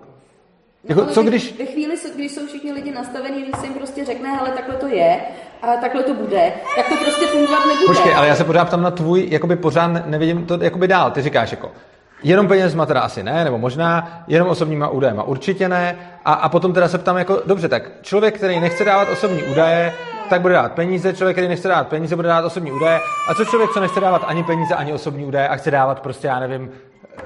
Jako, 0.84 1.00
No, 1.00 1.06
ale 1.06 1.14
co 1.14 1.22
když, 1.22 1.58
Ve 1.58 1.66
chvíli, 1.66 1.94
když 2.14 2.32
jsou 2.32 2.46
všichni 2.46 2.72
lidi 2.72 2.92
nastavení, 2.92 3.42
když 3.42 3.60
se 3.60 3.66
jim 3.66 3.74
prostě 3.74 4.04
řekne, 4.04 4.30
hele, 4.36 4.50
takhle 4.50 4.76
to 4.76 4.86
je 4.86 5.20
a 5.62 5.66
takhle 5.76 6.02
to 6.02 6.14
bude, 6.14 6.52
tak 6.76 6.88
to 6.88 6.94
prostě 7.04 7.26
fungovat 7.26 7.58
nebude. 7.66 7.86
počkej, 7.86 8.14
ale 8.14 8.28
já 8.28 8.34
se 8.36 8.44
pořád 8.44 8.64
ptám 8.64 8.82
na 8.82 8.90
tvůj, 8.90 9.28
jakoby 9.30 9.56
pořád 9.56 9.86
ne- 9.86 10.02
nevidím 10.06 10.46
to 10.46 10.58
jakoby 10.62 10.88
dál. 10.88 11.10
Ty 11.10 11.22
říkáš 11.22 11.50
jako, 11.50 11.72
jenom 12.22 12.48
penězma 12.48 12.86
teda 12.86 13.00
asi 13.00 13.22
ne, 13.22 13.44
nebo 13.44 13.58
možná, 13.58 14.24
jenom 14.28 14.48
osobníma 14.48 14.88
údajema 14.88 15.22
určitě 15.22 15.68
ne. 15.68 15.96
A, 16.24 16.32
a 16.32 16.48
potom 16.48 16.72
teda 16.72 16.88
se 16.88 16.98
ptám 16.98 17.16
jako, 17.16 17.42
dobře, 17.46 17.68
tak 17.68 17.82
člověk, 18.02 18.36
který 18.36 18.60
nechce 18.60 18.84
dávat 18.84 19.08
osobní 19.12 19.42
údaje, 19.42 19.92
tak 20.28 20.40
bude 20.40 20.54
dát 20.54 20.72
peníze, 20.72 21.12
člověk, 21.12 21.34
který 21.36 21.48
nechce 21.48 21.68
dávat 21.68 21.88
peníze, 21.88 22.16
bude 22.16 22.28
dát 22.28 22.44
osobní 22.44 22.72
údaje. 22.72 23.00
A 23.28 23.34
co 23.34 23.44
člověk, 23.44 23.70
co 23.70 23.80
nechce 23.80 24.00
dávat 24.00 24.22
ani 24.26 24.44
peníze, 24.44 24.74
ani 24.74 24.92
osobní 24.92 25.24
údaje 25.24 25.48
a 25.48 25.56
chce 25.56 25.70
dávat 25.70 26.00
prostě, 26.00 26.26
já 26.26 26.40
nevím, 26.40 26.70
eh, 27.18 27.22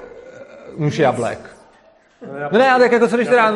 nůž 0.79 0.99
jablek. 0.99 1.56
No 2.53 2.59
ne, 2.59 2.71
ale 2.71 2.81
tak 2.81 2.93
jako 2.93 3.09
co 3.09 3.17
když 3.17 3.29
teda... 3.29 3.55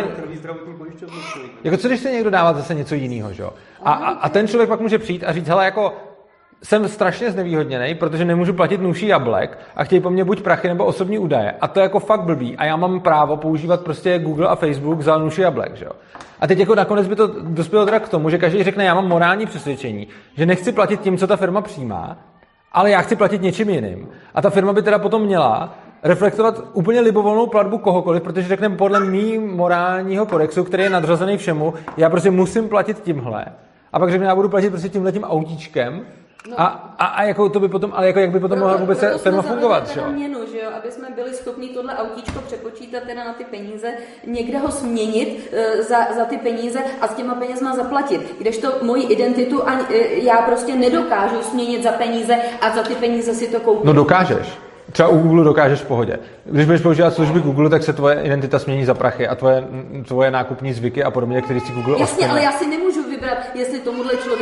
Jako 1.64 1.76
co 1.76 1.88
když 1.88 2.00
chce 2.00 2.11
někdo 2.11 2.30
dávat 2.30 2.56
zase 2.56 2.74
něco 2.74 2.94
jiného, 2.94 3.32
že 3.32 3.42
jo? 3.42 3.52
A, 3.82 3.92
a, 3.92 4.11
a, 4.11 4.28
ten 4.28 4.48
člověk 4.48 4.68
pak 4.68 4.80
může 4.80 4.98
přijít 4.98 5.24
a 5.24 5.32
říct, 5.32 5.48
hele, 5.48 5.64
jako 5.64 5.96
jsem 6.62 6.88
strašně 6.88 7.30
znevýhodněný, 7.30 7.94
protože 7.94 8.24
nemůžu 8.24 8.52
platit 8.52 8.80
nůší 8.80 9.06
jablek 9.06 9.58
a 9.76 9.84
chtějí 9.84 10.00
po 10.00 10.11
mně 10.11 10.24
buď 10.24 10.42
prachy 10.42 10.68
nebo 10.68 10.84
osobní 10.84 11.18
údaje. 11.18 11.54
A 11.61 11.68
to 11.68 11.80
je 11.80 11.82
jako 11.82 12.00
fakt 12.00 12.22
blbý. 12.22 12.56
A 12.56 12.64
já 12.64 12.76
mám 12.76 13.00
právo 13.00 13.36
používat 13.36 13.80
prostě 13.80 14.18
Google 14.18 14.48
a 14.48 14.54
Facebook 14.54 15.00
za 15.00 15.18
nůší 15.18 15.40
jablek, 15.40 15.76
že 15.76 15.84
jo? 15.84 15.92
A 16.40 16.46
teď 16.46 16.58
jako 16.58 16.74
nakonec 16.74 17.08
by 17.08 17.16
to 17.16 17.26
dospělo 17.42 17.84
teda 17.84 18.00
k 18.00 18.08
tomu, 18.08 18.30
že 18.30 18.38
každý 18.38 18.62
řekne, 18.62 18.84
já 18.84 18.94
mám 18.94 19.08
morální 19.08 19.46
přesvědčení, 19.46 20.08
že 20.36 20.46
nechci 20.46 20.72
platit 20.72 21.00
tím, 21.00 21.18
co 21.18 21.26
ta 21.26 21.36
firma 21.36 21.61
přijímá, 21.61 22.18
ale 22.72 22.90
já 22.90 23.02
chci 23.02 23.16
platit 23.16 23.42
něčím 23.42 23.70
jiným. 23.70 24.08
A 24.34 24.42
ta 24.42 24.50
firma 24.50 24.72
by 24.72 24.82
teda 24.82 24.98
potom 24.98 25.22
měla 25.22 25.74
reflektovat 26.03 26.62
úplně 26.72 27.01
libovolnou 27.01 27.46
platbu 27.46 27.78
kohokoliv, 27.78 28.22
protože 28.22 28.48
řekne 28.48 28.70
podle 28.70 29.01
mý 29.01 29.38
morálního 29.38 30.26
kodexu, 30.26 30.64
který 30.64 30.82
je 30.82 30.90
nadřazený 30.90 31.36
všemu, 31.36 31.74
já 31.96 32.11
prostě 32.11 32.30
musím 32.30 32.68
platit 32.68 33.01
tímhle. 33.03 33.46
A 33.92 33.98
pak 33.98 34.11
řekne, 34.11 34.26
já 34.26 34.34
budu 34.34 34.48
platit 34.48 34.70
prostě 34.70 34.88
tímhle 34.88 35.12
tím 35.12 35.24
autíčkem. 35.24 36.07
A, 36.57 36.64
a, 36.98 37.07
a, 37.07 37.22
jako 37.22 37.48
to 37.48 37.61
by 37.61 37.68
potom, 37.68 37.92
ale 37.94 38.07
jako 38.07 38.18
jak 38.18 38.30
by 38.30 38.40
potom 38.40 38.59
mohla 38.59 38.76
vůbec 38.76 38.98
proto 38.98 39.18
firma 39.18 39.42
fungovat, 39.42 39.88
že 39.88 40.01
jo? 40.01 40.07
měnu, 40.12 40.38
že 40.53 40.59
jo, 40.59 40.70
aby 40.78 40.90
jsme 40.90 41.09
byli 41.11 41.34
schopni 41.34 41.68
tohle 41.68 41.96
autíčko 41.96 42.40
přepočítat 42.40 43.03
teda 43.03 43.24
na 43.24 43.32
ty 43.32 43.44
peníze, 43.44 43.92
někde 44.26 44.59
ho 44.59 44.70
směnit 44.70 45.53
uh, 45.53 45.84
za, 45.84 45.96
za 46.16 46.24
ty 46.24 46.36
peníze 46.36 46.78
a 47.01 47.09
s 47.09 47.14
těma 47.14 47.34
penězma 47.34 47.76
zaplatit. 47.76 48.36
Kdežto 48.38 48.72
moji 48.82 49.03
identitu 49.03 49.68
ani, 49.68 49.82
uh, 49.82 49.88
já 50.24 50.36
prostě 50.36 50.76
nedokážu 50.76 51.42
směnit 51.42 51.82
za 51.82 51.92
peníze 51.92 52.36
a 52.61 52.70
za 52.76 52.82
ty 52.82 52.94
peníze 52.94 53.34
si 53.34 53.48
to 53.48 53.61
koupit. 53.61 53.84
No 53.84 53.92
dokážeš. 53.92 54.59
Třeba 54.93 55.09
u 55.09 55.18
Google 55.18 55.45
dokážeš 55.45 55.80
v 55.80 55.86
pohodě. 55.86 56.18
Když 56.45 56.66
budeš 56.66 56.80
používat 56.80 57.14
služby 57.14 57.41
Google, 57.41 57.70
tak 57.70 57.82
se 57.82 57.93
tvoje 57.93 58.20
identita 58.22 58.59
smění 58.59 58.84
za 58.84 58.95
prachy 58.95 59.28
a 59.28 59.34
tvoje, 59.34 59.64
tvoje 60.09 60.30
nákupní 60.30 60.72
zvyky 60.72 61.05
a 61.05 61.11
podobně, 61.11 61.43
který 61.43 61.61
si 61.61 61.72
Google 61.72 61.93
Jasně, 61.93 62.05
odstane. 62.05 62.30
ale 62.30 62.43
já 62.43 62.53
si 62.53 62.66
nemůžu 62.66 63.11
vybrat, 63.11 63.38
jestli 63.55 63.80
tomuhle 63.80 64.12
člověku 64.16 64.39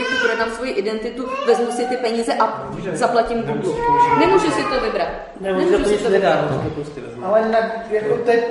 identitu, 0.79 1.29
vezmu 1.47 1.71
si 1.73 1.85
ty 1.87 1.97
peníze 1.97 2.35
a 2.35 2.63
zaplatím 2.93 3.43
Google. 3.43 3.73
Nemůžu 4.19 4.51
si 4.51 4.63
to 4.63 4.81
vybrat. 4.81 5.09
Nemůžu 5.41 5.83
to 5.85 5.91
nic 5.91 6.09
nedá, 6.09 6.45
můžu 6.51 6.69
to 6.69 6.71
prostě 6.75 7.01
vezmu. 7.01 7.27
Ale 7.27 7.49
na, 7.49 7.59
jako 7.91 8.17
to 8.25 8.31
je, 8.31 8.43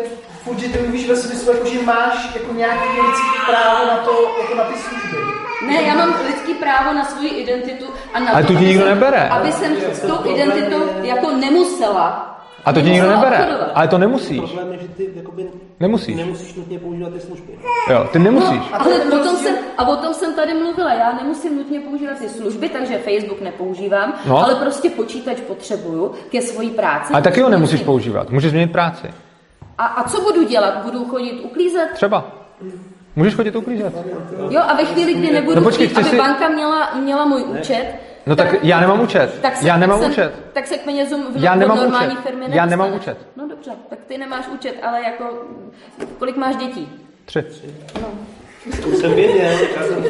furt, 0.43 0.59
že 0.59 0.67
ty 0.69 0.79
mluvíš 0.79 1.09
ve 1.09 1.15
smyslu, 1.15 1.51
jako, 1.53 1.65
že 1.65 1.81
máš 1.81 2.29
jako 2.35 2.53
nějaký 2.53 2.89
lidský 3.07 3.37
právo 3.47 3.85
na 3.87 3.97
to, 3.97 4.11
jako 4.41 4.55
na 4.55 4.63
ty 4.63 4.73
služby. 4.79 5.17
Ne, 5.67 5.81
já 5.81 5.93
mám 5.95 6.13
lidský 6.27 6.53
právo 6.53 6.93
na 6.93 7.05
svoji 7.05 7.29
identitu 7.29 7.85
a 8.13 8.19
na 8.19 8.31
Ale 8.31 8.41
to, 8.41 8.47
tu 8.47 8.53
ti 8.53 8.57
aby 8.57 8.65
nikdo 8.65 8.83
jsem- 8.85 8.89
nebere. 8.93 9.29
Aby 9.29 9.51
jsem 9.51 9.75
s 9.93 9.99
tou 10.01 10.31
identitou 10.35 10.81
jako 11.01 11.31
nemusela. 11.31 12.33
A 12.65 12.73
to 12.73 12.81
ti 12.81 12.89
nikdo 12.89 13.09
nebere. 13.09 13.37
obchodovat. 13.37 13.71
Ale 13.75 13.87
to 13.87 13.97
nemusíš. 13.97 14.37
Problém 14.39 14.71
je, 14.71 14.79
že 14.81 14.87
ty 14.87 15.09
jakoby 15.15 15.47
Nemusíš. 15.79 16.15
nemusíš 16.17 16.53
nutně 16.55 16.79
používat 16.79 17.13
ty 17.13 17.19
služby. 17.19 17.53
Jo, 17.89 18.09
ty 18.11 18.19
nemusíš. 18.19 18.59
No, 18.71 18.81
ale 18.81 18.95
o 18.99 19.23
tom 19.23 19.35
jsem, 19.35 19.55
a 19.77 19.87
o 19.87 19.95
tom 19.95 20.13
jsem 20.13 20.33
tady 20.33 20.53
mluvila. 20.53 20.93
Já 20.93 21.13
nemusím 21.13 21.57
nutně 21.57 21.79
používat 21.79 22.17
ty 22.17 22.29
služby, 22.29 22.69
takže 22.69 22.97
Facebook 22.97 23.41
nepoužívám, 23.41 24.13
No. 24.27 24.37
ale 24.45 24.55
prostě 24.55 24.89
počítač 24.89 25.37
potřebuju 25.41 26.11
ke 26.31 26.41
svojí 26.41 26.69
práci. 26.69 27.13
Ale 27.13 27.21
taky 27.21 27.41
ho 27.41 27.49
nemusíš 27.49 27.81
používat. 27.81 28.29
Můžeš 28.29 28.49
změnit 28.51 28.71
práci. 28.71 29.07
A, 29.77 29.85
a 29.85 30.03
co 30.09 30.21
budu 30.21 30.43
dělat? 30.43 30.77
Budu 30.85 31.05
chodit 31.05 31.39
uklízet? 31.43 31.89
Třeba. 31.93 32.31
Můžeš 33.15 33.35
chodit 33.35 33.55
uklízet. 33.55 33.93
Jo, 34.49 34.61
a 34.67 34.75
ve 34.75 34.85
chvíli, 34.85 35.13
kdy 35.13 35.31
nebudu 35.31 35.55
No 35.55 35.61
počkej, 35.61 35.87
chtít, 35.87 35.97
aby 35.97 36.09
si- 36.09 36.17
banka 36.17 36.47
měla, 36.49 36.89
měla 37.01 37.25
můj 37.25 37.43
účet, 37.43 37.85
No 38.27 38.35
tak 38.35 38.63
já 38.63 38.79
nemám 38.79 39.01
účet. 39.01 39.39
tak 39.41 39.57
se, 39.57 39.67
Já 39.67 39.77
nemám 39.77 39.99
tak 39.99 40.05
se, 40.13 40.21
účet. 40.21 40.33
Tak 40.53 40.67
se 40.67 40.77
k 40.77 40.81
penězům 40.81 41.25
v, 41.33 41.43
Já 41.43 41.55
nemám 41.55 41.77
normální 41.77 42.11
účet. 42.13 42.21
firmy 42.23 42.45
Já 42.49 42.65
nemám 42.65 42.93
účet. 42.93 43.17
No 43.35 43.47
dobře, 43.47 43.71
tak 43.89 43.99
ty 44.07 44.17
nemáš 44.17 44.47
účet, 44.47 44.75
ale 44.83 45.03
jako, 45.03 45.25
kolik 46.19 46.37
máš 46.37 46.55
dětí? 46.55 46.89
Tři. 47.25 47.45
To 48.81 48.87
už 48.87 48.97
jsem 48.97 49.13
věděl. 49.13 49.51
já 49.77 49.83
jsem- 49.83 50.05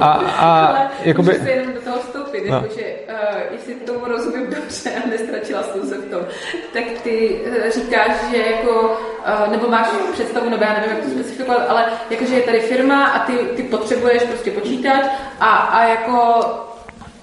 A, 0.00 0.06
a 0.12 0.64
Ale 0.66 0.88
jakoby... 1.02 1.32
můžu 1.32 1.44
se 1.44 1.50
jenom 1.50 1.74
do 1.74 1.80
toho 1.80 1.96
vstoupit, 1.98 2.42
No. 2.48 2.54
jakože 2.56 2.82
uh, 3.08 3.40
jestli 3.52 3.74
tomu 3.74 4.04
rozumím 4.06 4.50
dobře 4.50 4.90
a 5.04 5.08
nestračila 5.08 5.62
jsem 5.62 5.88
se 5.88 5.98
v 5.98 6.10
tom, 6.10 6.20
tak 6.72 6.82
ty 7.02 7.40
uh, 7.48 7.70
říkáš, 7.70 8.10
že 8.30 8.36
jako, 8.36 8.98
uh, 9.44 9.50
nebo 9.52 9.68
máš 9.68 9.88
představu, 10.12 10.50
nebo 10.50 10.64
já 10.64 10.72
nevím, 10.72 10.90
jak 10.90 11.04
to 11.04 11.10
specifikovat, 11.10 11.62
ale 11.70 11.84
jakože 12.10 12.34
je 12.34 12.42
tady 12.42 12.60
firma 12.60 13.04
a 13.06 13.26
ty, 13.26 13.32
ty 13.32 13.62
potřebuješ 13.62 14.22
prostě 14.22 14.50
počítač 14.50 15.04
a, 15.40 15.46
a 15.56 15.84
jako 15.88 16.44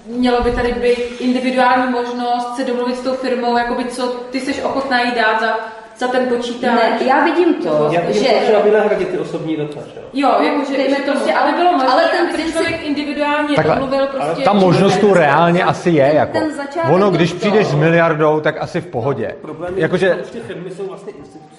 mělo 0.06 0.42
by 0.42 0.50
tady 0.50 0.72
být 0.72 1.20
individuální 1.20 1.92
možnost 1.92 2.56
se 2.56 2.64
domluvit 2.64 2.96
s 2.96 3.00
tou 3.00 3.12
firmou, 3.12 3.56
jakoby 3.58 3.84
co 3.84 4.06
ty 4.30 4.40
jsi 4.40 4.62
ochotná 4.62 5.00
jí 5.02 5.10
dát 5.14 5.40
za, 5.40 5.58
za 5.96 6.08
ten 6.08 6.26
počítač. 6.26 6.70
Ne, 6.74 6.98
já 7.06 7.24
vidím 7.24 7.54
to, 7.54 7.88
Já 7.92 8.00
vidím 8.00 8.22
že... 8.24 8.28
to, 8.28 8.46
že 8.46 8.56
aby 8.56 8.70
nahradit 8.70 9.08
ty 9.08 9.18
osobní 9.18 9.56
data, 9.56 9.80
že 9.94 10.00
jo? 10.12 10.28
Jakože 10.42 10.76
Dejme 10.76 10.96
že 10.96 11.02
tomu. 11.02 11.12
prostě, 11.12 11.32
ale 11.34 11.52
bylo 11.52 11.72
možné, 11.72 11.88
Ale 11.88 12.02
ten 12.02 12.26
aby 12.26 12.32
princip- 12.42 12.52
člověk 12.52 12.82
individuálně 12.82 13.56
Takhle, 13.56 13.74
domluvil 13.76 14.06
prostě... 14.06 14.42
Ta 14.44 14.52
možnost 14.52 14.98
tu 14.98 15.14
reálně 15.14 15.64
asi 15.64 15.90
je, 15.90 16.10
jako. 16.14 16.32
Ten 16.38 16.52
Ono, 16.94 17.10
když 17.10 17.32
to. 17.32 17.38
přijdeš 17.38 17.66
s 17.66 17.74
miliardou, 17.74 18.40
tak 18.40 18.56
asi 18.62 18.80
v 18.80 18.86
pohodě. 18.86 19.34
Problém 19.42 19.74
je, 19.76 19.82
Jakože, 19.82 20.18
že 20.24 20.30
ty 20.32 20.40
firmy 20.40 20.70
jsou 20.70 20.86
vlastně 20.86 21.12
institucionalizované. 21.12 21.51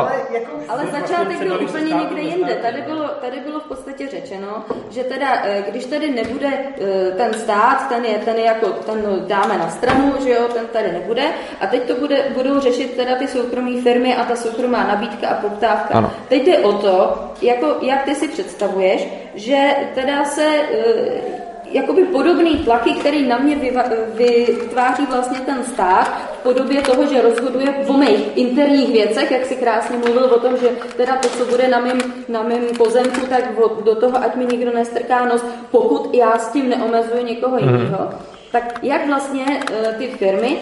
Ale 0.00 0.16
jako 0.30 0.52
Ale 0.68 0.82
Vlastně 0.82 1.00
začátek 1.00 1.38
byl 1.38 1.60
úplně 1.68 1.94
někde 1.94 2.20
jinde. 2.20 2.54
Tady 2.54 2.82
bylo, 2.82 3.08
tady 3.08 3.40
bylo 3.40 3.60
v 3.60 3.64
podstatě 3.64 4.08
řečeno, 4.08 4.64
že 4.90 5.04
teda, 5.04 5.26
eh, 5.44 5.64
když 5.70 5.84
tady 5.84 6.10
nebude 6.10 6.48
eh, 6.48 7.10
ten 7.16 7.34
stát, 7.34 7.88
ten 7.88 8.04
je, 8.04 8.18
ten 8.18 8.36
je 8.36 8.44
jako, 8.44 8.66
ten 8.68 9.24
dáme 9.26 9.58
na 9.58 9.70
stranu, 9.70 10.14
že 10.22 10.30
jo, 10.30 10.48
ten 10.54 10.66
tady 10.66 10.92
nebude. 10.92 11.22
A 11.60 11.66
teď 11.66 11.82
to 11.82 11.94
bude, 11.94 12.24
budou 12.34 12.60
řešit 12.60 12.96
teda 12.96 13.16
ty 13.16 13.28
soukromé 13.28 13.82
firmy 13.82 14.16
a 14.16 14.24
ta 14.24 14.36
soukromá 14.36 14.86
nabídka 14.86 15.28
a 15.28 15.34
poptávka. 15.34 15.94
Ano. 15.94 16.10
Teď 16.28 16.46
jde 16.46 16.58
o 16.58 16.72
to, 16.72 17.24
jako, 17.42 17.76
jak 17.80 18.04
ty 18.04 18.14
si 18.14 18.28
představuješ, 18.28 19.08
že 19.34 19.76
teda 19.94 20.24
se 20.24 20.44
eh, 20.44 21.45
jakoby 21.72 22.04
podobný 22.04 22.56
tlaky, 22.58 22.90
který 22.92 23.28
na 23.28 23.38
mě 23.38 23.56
vyva- 23.56 23.90
vytváří 24.14 25.06
vlastně 25.06 25.40
ten 25.40 25.64
stát 25.64 26.08
v 26.40 26.42
podobě 26.42 26.82
toho, 26.82 27.06
že 27.06 27.22
rozhoduje 27.22 27.74
o 27.86 27.92
mých 27.92 28.36
interních 28.36 28.92
věcech, 28.92 29.30
jak 29.30 29.44
si 29.46 29.56
krásně 29.56 29.98
mluvil 29.98 30.24
o 30.24 30.40
tom, 30.40 30.56
že 30.56 30.68
teda 30.96 31.16
to, 31.16 31.28
co 31.28 31.44
bude 31.44 31.68
na 31.68 31.80
mém, 31.80 31.98
na 32.28 32.42
mém 32.42 32.64
pozemku, 32.78 33.26
tak 33.26 33.44
do 33.84 33.94
toho, 33.94 34.24
ať 34.24 34.34
mi 34.36 34.46
nikdo 34.46 34.72
nestrká 34.74 35.24
nos, 35.24 35.44
pokud 35.70 36.14
já 36.14 36.38
s 36.38 36.48
tím 36.48 36.68
neomezuji 36.68 37.24
někoho 37.24 37.58
jiného, 37.58 38.10
tak 38.52 38.78
jak 38.82 39.06
vlastně 39.06 39.44
eh, 39.72 39.94
ty 39.98 40.06
firmy 40.06 40.58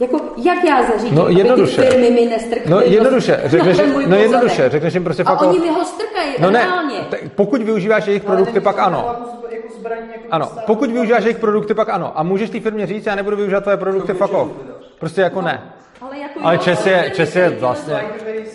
jako, 0.00 0.20
jak 0.44 0.64
já 0.64 0.82
zařídím, 0.82 1.14
No, 1.14 1.24
aby 1.24 1.34
jednoduše. 1.34 1.82
ty 1.82 1.86
firmy 1.88 2.10
mi 2.10 2.26
nestrkaly 2.26 2.70
no 2.70 2.80
jednoduše, 2.80 3.40
řekneš, 3.44 3.76
ten 3.80 3.92
můj 3.92 4.06
no 4.06 4.16
jednoduše, 4.16 4.68
řekneš 4.68 4.94
jim 4.94 5.04
prostě 5.04 5.22
A 5.22 5.26
fakt, 5.36 5.42
oni 5.48 5.58
mi 5.58 5.68
ho 5.68 5.84
strkají, 5.84 6.30
no 6.40 6.50
ne, 6.50 6.58
reálně. 6.60 6.98
t- 7.10 7.18
pokud 7.34 7.62
využíváš 7.62 8.06
jejich 8.06 8.24
produkty, 8.24 8.60
pak 8.60 8.78
ano. 8.78 9.16
Jako 9.50 9.68
zbraní, 9.78 10.02
jako 10.12 10.24
Ano, 10.30 10.46
stát- 10.46 10.64
pokud 10.66 10.90
využíváš 10.90 11.24
jejich 11.24 11.38
produkty, 11.38 11.74
pak 11.74 11.88
ano. 11.88 12.12
A 12.18 12.22
můžeš 12.22 12.50
té 12.50 12.60
firmě 12.60 12.86
říct, 12.86 13.06
já 13.06 13.14
nebudu 13.14 13.36
využívat 13.36 13.60
tvoje 13.60 13.76
produkty, 13.76 14.12
fuck 14.12 14.32
off. 14.34 14.50
Prostě 14.98 15.20
jako 15.20 15.42
ne. 15.42 15.62
Ale, 16.00 16.18
jako 16.18 16.40
Ale 16.42 16.54
jo, 16.54 16.60
Čes 16.60 16.86
je, 16.86 17.12
Čes 17.14 17.36
je 17.36 17.50
vlastně, 17.50 18.00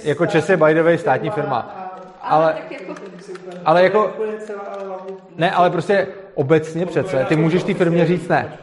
jako 0.04 0.26
Čes 0.26 0.50
je 0.50 0.58
by 0.58 0.74
the 0.74 0.84
way 0.84 0.98
státní 0.98 1.30
firma. 1.30 1.76
Ale, 2.22 2.56
Ale, 2.56 2.56
jako, 2.74 2.96
ale 3.66 3.84
jako, 3.84 4.12
ne, 5.38 5.52
ale 5.52 5.70
prostě 5.70 6.08
obecně 6.36 6.86
přece, 6.86 7.26
ty 7.30 7.36
můžeš 7.36 7.64
té 7.64 7.74
firmě 7.74 8.06
říct 8.06 8.28
ne. 8.28 8.54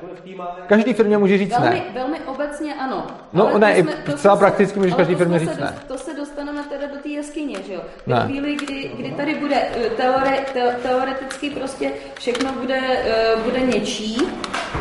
Každý 0.66 0.92
firmě 0.92 1.18
může 1.18 1.38
říct 1.38 1.50
velmi, 1.50 1.70
ne. 1.70 1.82
velmi 1.94 2.20
obecně 2.20 2.74
ano. 2.74 3.06
No, 3.32 3.42
Ale 3.44 3.52
to 3.52 3.58
ne, 3.58 3.74
i 3.76 3.82
to 3.82 4.16
zcela 4.18 4.34
se- 4.36 4.40
prakticky 4.40 4.78
můžeš 4.78 4.92
ale 4.92 4.98
každý 4.98 5.14
firmě 5.14 5.38
jsme 5.40 5.46
říct 5.48 5.54
se 5.58 5.64
ne. 5.64 5.74
To 5.88 5.98
se 5.98 6.14
dostaneme 6.14 6.62
teda 6.62 6.86
do 6.94 6.96
té 7.02 7.08
jeskyně, 7.08 7.56
že 7.66 7.74
jo? 7.74 7.80
Ve 8.06 8.14
Ne. 8.14 8.24
chvíli, 8.26 8.54
kdy, 8.56 8.90
kdy 8.98 9.10
tady 9.12 9.34
bude 9.34 9.56
eh, 9.56 9.90
teore, 9.90 10.38
te, 10.52 10.76
teoreticky 10.82 11.50
prostě 11.50 11.90
všechno 12.18 12.52
bude, 12.52 12.78
eh, 12.86 13.36
bude 13.44 13.60
něčí, 13.60 14.18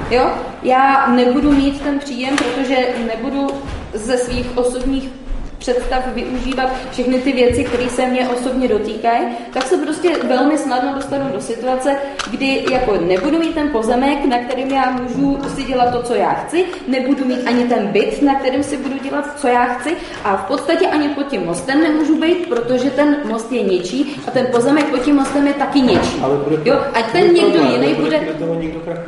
jo? 0.09 0.31
Já 0.63 1.07
nebudu 1.07 1.51
mít 1.51 1.81
ten 1.81 1.99
příjem, 1.99 2.35
protože 2.35 2.77
nebudu 3.07 3.47
ze 3.93 4.17
svých 4.17 4.57
osobních 4.57 5.09
představ 5.57 6.07
využívat 6.13 6.69
všechny 6.91 7.19
ty 7.19 7.31
věci, 7.31 7.63
které 7.63 7.89
se 7.89 8.07
mě 8.07 8.29
osobně 8.29 8.67
dotýkají, 8.67 9.27
tak 9.53 9.63
se 9.63 9.77
prostě 9.77 10.09
velmi 10.23 10.57
snadno 10.57 10.93
dostanu 10.95 11.29
do 11.33 11.41
situace, 11.41 11.95
kdy 12.31 12.65
jako 12.71 12.97
nebudu 13.01 13.39
mít 13.39 13.53
ten 13.53 13.69
pozemek, 13.69 14.25
na 14.25 14.37
kterým 14.39 14.71
já 14.71 14.91
můžu 14.91 15.39
si 15.55 15.63
dělat 15.63 15.91
to, 15.91 16.03
co 16.03 16.15
já 16.15 16.33
chci, 16.33 16.65
nebudu 16.87 17.25
mít 17.25 17.47
ani 17.47 17.63
ten 17.63 17.87
byt, 17.87 18.21
na 18.21 18.35
kterém 18.35 18.63
si 18.63 18.77
budu 18.77 18.97
dělat, 18.97 19.39
co 19.39 19.47
já 19.47 19.65
chci 19.65 19.95
a 20.23 20.37
v 20.37 20.45
podstatě 20.45 20.87
ani 20.87 21.09
pod 21.09 21.27
tím 21.27 21.45
mostem 21.45 21.83
nemůžu 21.83 22.21
být, 22.21 22.47
protože 22.49 22.91
ten 22.91 23.17
most 23.25 23.51
je 23.51 23.63
něčí 23.63 24.21
a 24.27 24.31
ten 24.31 24.47
pozemek 24.51 24.85
pod 24.85 25.01
tím 25.01 25.15
mostem 25.15 25.47
je 25.47 25.53
taky 25.53 25.81
něčí. 25.81 26.21
Jo? 26.65 26.79
Ať 26.93 27.11
ten 27.11 27.33
někdo 27.33 27.59
jiný 27.63 27.93
bude 27.93 28.19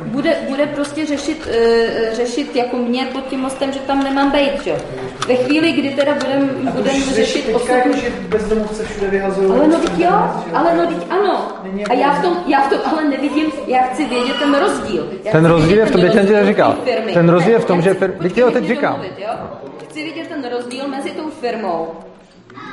bude, 0.04 0.36
bude, 0.48 0.66
prostě 0.66 1.06
řešit, 1.06 1.46
uh, 1.46 2.16
řešit 2.16 2.56
jako 2.56 2.76
mě 2.76 3.04
pod 3.12 3.26
tím 3.26 3.40
mostem, 3.40 3.72
že 3.72 3.78
tam 3.78 4.04
nemám 4.04 4.30
být, 4.30 4.64
že? 4.64 4.70
jo. 4.70 4.76
Ve 5.28 5.34
chvíli, 5.34 5.72
kdy 5.72 5.90
teda 5.90 6.14
budem, 6.46 6.72
budem 6.72 6.96
Už 6.96 7.14
řešit 7.14 7.44
teďka 7.46 7.72
jako, 7.76 7.88
osobní... 7.88 8.00
že 8.02 8.10
bezdomovce 8.28 8.84
všude 8.84 9.06
vyhazují. 9.08 9.50
Ale 9.52 9.68
no 9.68 9.78
teď 9.78 9.98
jo, 9.98 10.10
ale 10.54 10.76
no 10.76 10.86
teď 10.86 11.06
ano. 11.10 11.48
Není 11.62 11.86
A 11.86 11.92
jako- 11.94 12.02
já 12.06 12.12
v 12.14 12.22
tom, 12.22 12.36
já 12.46 12.60
v 12.60 12.68
tom 12.70 12.78
ale 12.92 13.04
nevidím, 13.04 13.46
já 13.66 13.82
chci 13.82 14.04
vědět 14.04 14.36
ten 14.38 14.54
rozdíl. 14.54 15.10
Já 15.24 15.32
Ten 15.32 15.44
rozdíl 15.46 15.78
je 15.78 15.86
v 15.86 15.90
tom, 15.90 16.00
ten 16.00 16.10
teď 16.10 16.18
jsem 16.18 16.26
ti 16.26 16.32
rozdíl 16.32 16.46
říkal. 16.46 16.76
Ten 17.14 17.28
rozdíl 17.28 17.52
je 17.52 17.58
v 17.58 17.64
tom, 17.64 17.76
já 17.78 17.82
že 17.82 17.94
teď 17.94 18.32
ti 18.34 18.40
ho 18.40 18.50
teď 18.50 18.64
říkám. 18.66 19.02
Chci 19.90 20.04
vidět 20.04 20.28
ten 20.28 20.50
rozdíl 20.52 20.88
mezi 20.88 21.10
tou 21.10 21.30
firmou, 21.40 21.88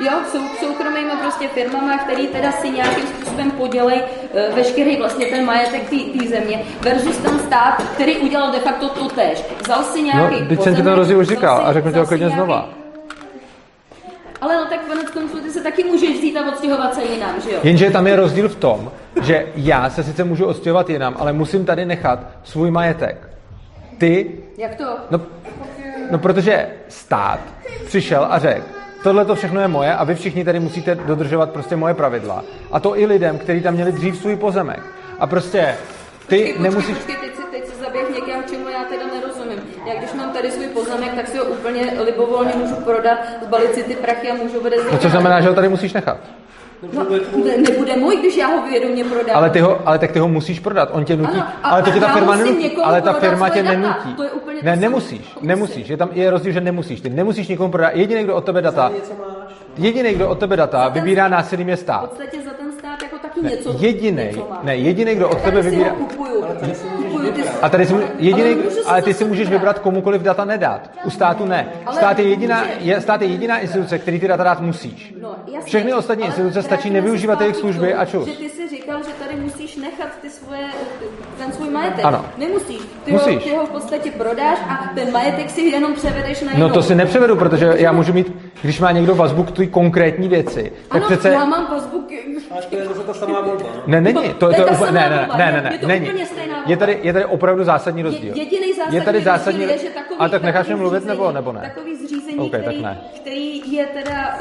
Jo, 0.06 0.12
sou, 0.32 0.38
soukromými 0.60 1.12
prostě 1.22 1.48
firmama, 1.48 1.98
který 1.98 2.28
teda 2.28 2.52
si 2.52 2.70
nějakým 2.70 3.08
způsobem 3.08 3.52
podělej 3.52 4.02
uh, 4.02 4.56
veškerý 4.56 4.98
vlastně 4.98 5.26
ten 5.26 5.46
majetek 5.46 5.90
té 5.90 6.28
země 6.30 6.62
versus 6.82 7.18
ten 7.18 7.40
stát, 7.40 7.84
který 7.94 8.18
udělal 8.18 8.52
de 8.52 8.60
facto 8.60 8.90
to 8.90 9.08
tež. 9.08 9.44
Vzal 9.64 9.84
si 9.84 10.02
nějaký 10.02 10.36
No, 10.42 10.48
teď 10.48 10.62
jsem 10.62 10.76
ti 10.76 10.82
ten 10.82 10.94
rozdíl 10.94 11.20
už 11.20 11.28
říkal 11.28 11.58
si- 11.58 11.64
a 11.64 11.74
řeknu 11.74 11.92
ti 11.92 12.00
ho 12.00 12.06
klidně 12.06 12.26
nějaký- 12.26 12.36
znova. 12.44 12.70
Ale 14.42 14.56
no 14.56 14.66
tak 14.70 14.86
konec 14.88 15.10
konců 15.10 15.40
ty 15.40 15.52
se 15.52 15.64
taky 15.64 15.84
můžeš 15.84 16.18
vzít 16.18 16.38
a 16.38 16.52
odstěhovat 16.52 16.96
se 16.96 17.02
jinam, 17.04 17.42
že 17.42 17.52
jo? 17.52 17.60
Jenže 17.64 17.92
tam 17.92 18.08
je 18.08 18.16
rozdíl 18.16 18.50
v 18.50 18.56
tom, 18.56 18.92
že 19.22 19.46
já 19.56 19.90
se 19.90 20.04
sice 20.04 20.24
můžu 20.24 20.46
odstěhovat 20.46 20.90
jinam, 20.90 21.16
ale 21.20 21.34
musím 21.34 21.66
tady 21.66 21.86
nechat 21.86 22.20
svůj 22.44 22.72
majetek. 22.72 23.30
Ty, 23.98 24.32
Jak 24.58 24.76
to? 24.76 24.98
no, 25.12 25.22
no 26.12 26.20
protože 26.20 26.70
stát 26.88 27.40
přišel 27.86 28.28
a 28.30 28.40
řekl, 28.40 28.66
tohle 29.04 29.26
to 29.26 29.36
všechno 29.36 29.62
je 29.62 29.68
moje 29.68 29.96
a 29.96 30.04
vy 30.04 30.16
všichni 30.16 30.46
tady 30.46 30.60
musíte 30.60 30.96
dodržovat 30.96 31.50
prostě 31.50 31.76
moje 31.76 31.94
pravidla. 31.94 32.44
A 32.72 32.80
to 32.80 33.00
i 33.00 33.06
lidem, 33.06 33.38
kteří 33.38 33.62
tam 33.62 33.74
měli 33.74 33.92
dřív 33.92 34.18
svůj 34.18 34.36
pozemek. 34.36 34.82
A 35.20 35.28
prostě 35.28 35.76
ty 36.28 36.38
Počkej, 36.38 36.56
nemusíš... 36.60 36.98
Počkej, 36.98 37.16
teď 37.52 37.68
si 37.68 37.76
zaběh 37.84 38.10
někam, 38.10 38.44
čemu 38.50 38.70
já 38.70 38.84
teda 38.84 39.04
nerozumím. 39.14 39.77
Já 39.88 39.96
když 40.00 40.14
mám 40.14 40.32
tady 40.32 40.52
svůj 40.52 40.68
pozemek, 40.68 41.14
tak 41.16 41.28
si 41.28 41.38
ho 41.38 41.46
úplně 41.46 41.94
libovolně 42.06 42.52
můžu 42.56 42.76
prodat, 42.76 43.18
zbalit 43.46 43.76
si 43.76 43.84
ty 43.84 43.96
prachy 43.96 44.32
a 44.32 44.34
můžu 44.36 44.62
vede 44.62 44.78
No 44.92 44.98
což 44.98 45.12
znamená, 45.12 45.42
že 45.42 45.50
ho 45.50 45.56
tady 45.56 45.70
musíš 45.70 45.94
nechat. 45.94 46.18
No, 46.94 47.06
ne, 47.46 47.58
nebude 47.58 47.96
můj, 47.98 48.18
když 48.18 48.38
já 48.38 48.48
ho 48.48 48.68
vědomě 48.70 49.04
prodám. 49.04 49.36
Ale, 49.38 49.50
ty 49.50 49.60
ho, 49.60 49.82
ale 49.86 50.00
tak 50.00 50.12
ty 50.12 50.20
ho 50.20 50.28
musíš 50.28 50.60
prodat, 50.60 50.90
on 50.92 51.06
tě 51.06 51.16
nutí, 51.16 51.32
Ano, 51.38 51.48
a- 51.64 51.70
ale 51.70 51.84
to 51.84 51.92
tě 51.92 52.00
ta 52.00 52.08
firma 52.08 52.36
nenutí, 52.36 52.76
ale 52.84 53.02
ta 53.02 53.14
firma 53.14 53.50
tě 53.50 53.64
data. 53.64 53.78
nenutí. 53.78 54.14
To 54.16 54.24
je 54.24 54.30
úplně 54.32 54.60
to 54.60 54.66
ne, 54.66 54.76
nemusíš, 54.76 55.34
Musím. 55.34 55.48
nemusíš, 55.48 55.90
je 55.90 55.98
tam 55.98 56.10
je 56.12 56.30
rozdíl, 56.30 56.52
že 56.54 56.62
nemusíš, 56.62 57.02
ty 57.02 57.10
nemusíš 57.10 57.48
nikomu 57.48 57.72
prodat, 57.72 57.92
jediný, 57.96 58.24
kdo 58.24 58.36
od 58.36 58.46
tebe 58.46 58.62
data, 58.62 58.92
jediný, 59.78 60.14
kdo 60.14 60.30
od 60.30 60.40
tebe 60.40 60.56
data 60.58 60.88
vybírá 60.90 61.28
násilím 61.28 61.70
je 61.70 61.76
V 61.76 61.82
podstatě 61.84 62.38
za 62.46 62.52
ten 62.52 62.72
stát 62.72 63.04
jako 63.04 63.18
taky 63.18 63.42
něco 63.42 63.76
Jediný, 63.80 64.24
něco 64.24 64.48
má. 64.50 64.60
ne, 64.64 64.76
jediný, 64.76 65.16
kdo 65.16 65.30
od 65.30 65.42
tebe 65.42 65.64
si 65.64 65.70
vybírá, 65.70 65.90
ho 65.90 65.96
kupuju. 65.96 66.46
A 67.62 67.70
tady 67.70 67.86
si, 67.86 67.94
jediný, 68.20 68.56
Ale 68.86 68.86
ale 68.86 69.02
ty 69.02 69.14
si 69.14 69.26
můžeš 69.26 69.50
vybrat. 69.50 69.80
komukoliv 69.80 70.22
data 70.22 70.46
nedat. 70.46 70.90
U 71.04 71.10
státu 71.10 71.46
ne. 71.46 71.68
Stát 71.92 72.20
je 72.20 72.30
jediná, 72.30 72.64
je, 72.80 73.02
stát 73.02 73.22
je 73.22 73.28
jediná 73.28 73.60
instituce, 73.60 74.00
který 74.00 74.20
ty 74.20 74.28
data 74.28 74.44
dát 74.44 74.62
musíš. 74.62 75.14
No, 75.22 75.36
Všechny 75.66 75.94
ostatní 75.94 76.26
instituce 76.26 76.64
stačí 76.64 76.90
nevyužívat 76.90 77.42
jejich 77.42 77.56
služby 77.56 77.94
a 77.94 78.06
čus. 78.06 78.26
Že 78.28 78.36
ty 78.36 78.50
si 78.50 78.70
říkal, 78.70 79.04
že 79.04 79.10
tady 79.26 79.36
musíš 79.42 79.76
nechat 79.76 80.10
ty 80.22 80.30
svoje, 80.30 80.68
majetek. 81.78 82.06
Ano. 82.06 82.26
Nemusíš. 82.38 82.82
Ty, 83.06 83.12
Musíš. 83.12 83.36
Ho, 83.36 83.40
ty 83.42 83.50
ho 83.56 83.66
v 83.66 83.70
podstatě 83.70 84.12
prodáš 84.12 84.58
a 84.70 84.90
ten 84.96 85.12
majetek 85.12 85.50
si 85.50 85.62
jenom 85.62 85.94
převedeš 85.94 86.42
na 86.42 86.52
No 86.52 86.58
jinou. 86.58 86.70
to 86.70 86.84
si 86.84 86.96
nepřevedu, 86.96 87.36
protože 87.36 87.74
já 87.78 87.92
můžu 87.92 88.14
mít, 88.14 88.34
když 88.62 88.80
má 88.80 88.92
někdo 88.92 89.16
vazbu 89.16 89.44
k 89.44 89.52
tvý 89.52 89.68
konkrétní 89.68 90.28
věci, 90.28 90.72
tak 90.90 91.02
ano, 91.02 91.06
přece... 91.06 91.30
já 91.30 91.46
mám 91.46 91.68
vazbu 91.72 92.02
k... 92.02 92.12
Ale 92.52 92.62
to 92.62 92.76
je 92.76 92.86
zase 92.86 93.00
ta 93.04 93.14
samá 93.14 93.42
volba. 93.42 93.64
no. 93.76 93.82
Ne, 93.88 94.02
není. 94.02 94.14
To, 94.14 94.22
to, 94.22 94.34
To 94.38 94.52
je 94.52 94.60
je 94.60 94.66
ta 94.66 94.72
úplně, 94.72 94.92
ne, 94.92 95.10
ne, 95.10 95.10
ne, 95.38 95.46
je- 95.46 95.52
ne, 95.52 95.62
ne, 95.62 95.70
je 95.74 95.80
to 95.80 95.88
není. 95.88 96.10
úplně 96.10 96.26
stejná 96.26 96.54
volba. 96.56 96.70
Je 96.72 96.78
tady, 96.78 97.00
je 97.04 97.14
tady 97.14 97.26
opravdu 97.26 97.64
zásadní 97.64 98.04
rozdíl. 98.04 98.36
Jediný 98.38 98.74
zásadní 98.74 98.96
je 98.98 99.02
tady 99.02 99.18
rozdíl 99.18 99.32
zásadní 99.34 99.62
je, 99.62 99.78
že 99.78 99.88
takový, 99.90 100.20
Ale 100.20 100.30
tak 100.30 100.44
necháš 100.44 100.68
mě 100.68 100.76
mluvit, 100.76 101.06
nebo, 101.06 101.32
nebo 101.32 101.52
ne? 101.52 101.62
Takový 101.62 101.96
zřízení, 101.96 102.38
OK, 102.38 102.52
tak 102.52 102.62
který, 102.62 102.82
ne. 102.82 103.02
který 103.16 103.72
je 103.74 103.86
teda, 103.86 104.36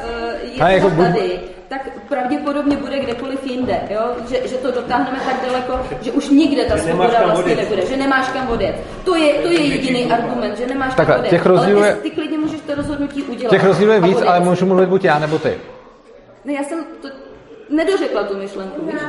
uh, 0.59 0.67
je 0.69 0.73
jako 0.75 0.89
buď- 0.89 1.07
tady, 1.13 1.39
tak 1.69 1.89
pravděpodobně 2.09 2.77
bude 2.77 2.99
kdekoliv 2.99 3.45
jinde, 3.45 3.79
jo? 3.89 4.01
Že, 4.29 4.47
že 4.47 4.55
to 4.55 4.71
dotáhneme 4.71 5.17
tak 5.25 5.35
daleko, 5.47 5.79
že 6.01 6.11
už 6.11 6.29
nikde 6.29 6.65
ta 6.65 6.77
svoboda 6.77 7.21
vlastně 7.25 7.55
nebude, 7.55 7.85
že 7.85 7.97
nemáš 7.97 8.29
kam 8.29 8.49
odjet. 8.49 8.75
To 9.05 9.15
je, 9.15 9.33
to 9.33 9.47
je 9.47 9.59
jediný 9.61 10.11
argument, 10.11 10.57
že 10.57 10.65
nemáš 10.67 10.95
Takhle, 10.95 11.15
kam 11.15 11.19
odjet. 11.19 11.29
těch 11.29 11.45
rozdílů 11.45 11.77
ale 11.77 11.87
je- 11.87 11.93
ty, 11.95 12.09
ty 12.09 12.15
klidně 12.15 12.37
můžeš 12.37 12.59
to 12.61 12.75
rozhodnutí 12.75 13.23
udělat. 13.23 13.49
Těch 13.49 13.63
rozdílů 13.63 13.91
je 13.91 14.01
víc, 14.01 14.21
ale 14.21 14.39
můžu 14.39 14.65
mluvit 14.65 14.89
buď 14.89 15.03
já, 15.03 15.19
nebo 15.19 15.39
ty. 15.39 15.53
Ne, 16.45 16.53
já 16.53 16.63
jsem 16.63 16.79
to 17.01 17.07
nedořekla 17.69 18.23
tu 18.23 18.37
myšlenku, 18.37 18.85
víš? 18.85 19.01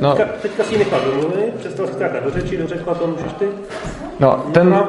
No. 0.00 0.14
Teďka, 0.14 0.32
teďka 0.42 0.64
si 0.64 0.74
ji 0.74 0.78
nechal 0.78 1.00
domluvit, 1.00 1.54
přestal 1.54 1.86
se 1.86 1.92
tak 1.94 2.24
do 2.24 2.30
řeči, 2.30 2.56
dořekla 2.56 2.94
to 2.94 3.06
můžeš 3.06 3.32
ty. 3.38 3.48
No, 4.20 4.44
ten, 4.52 4.84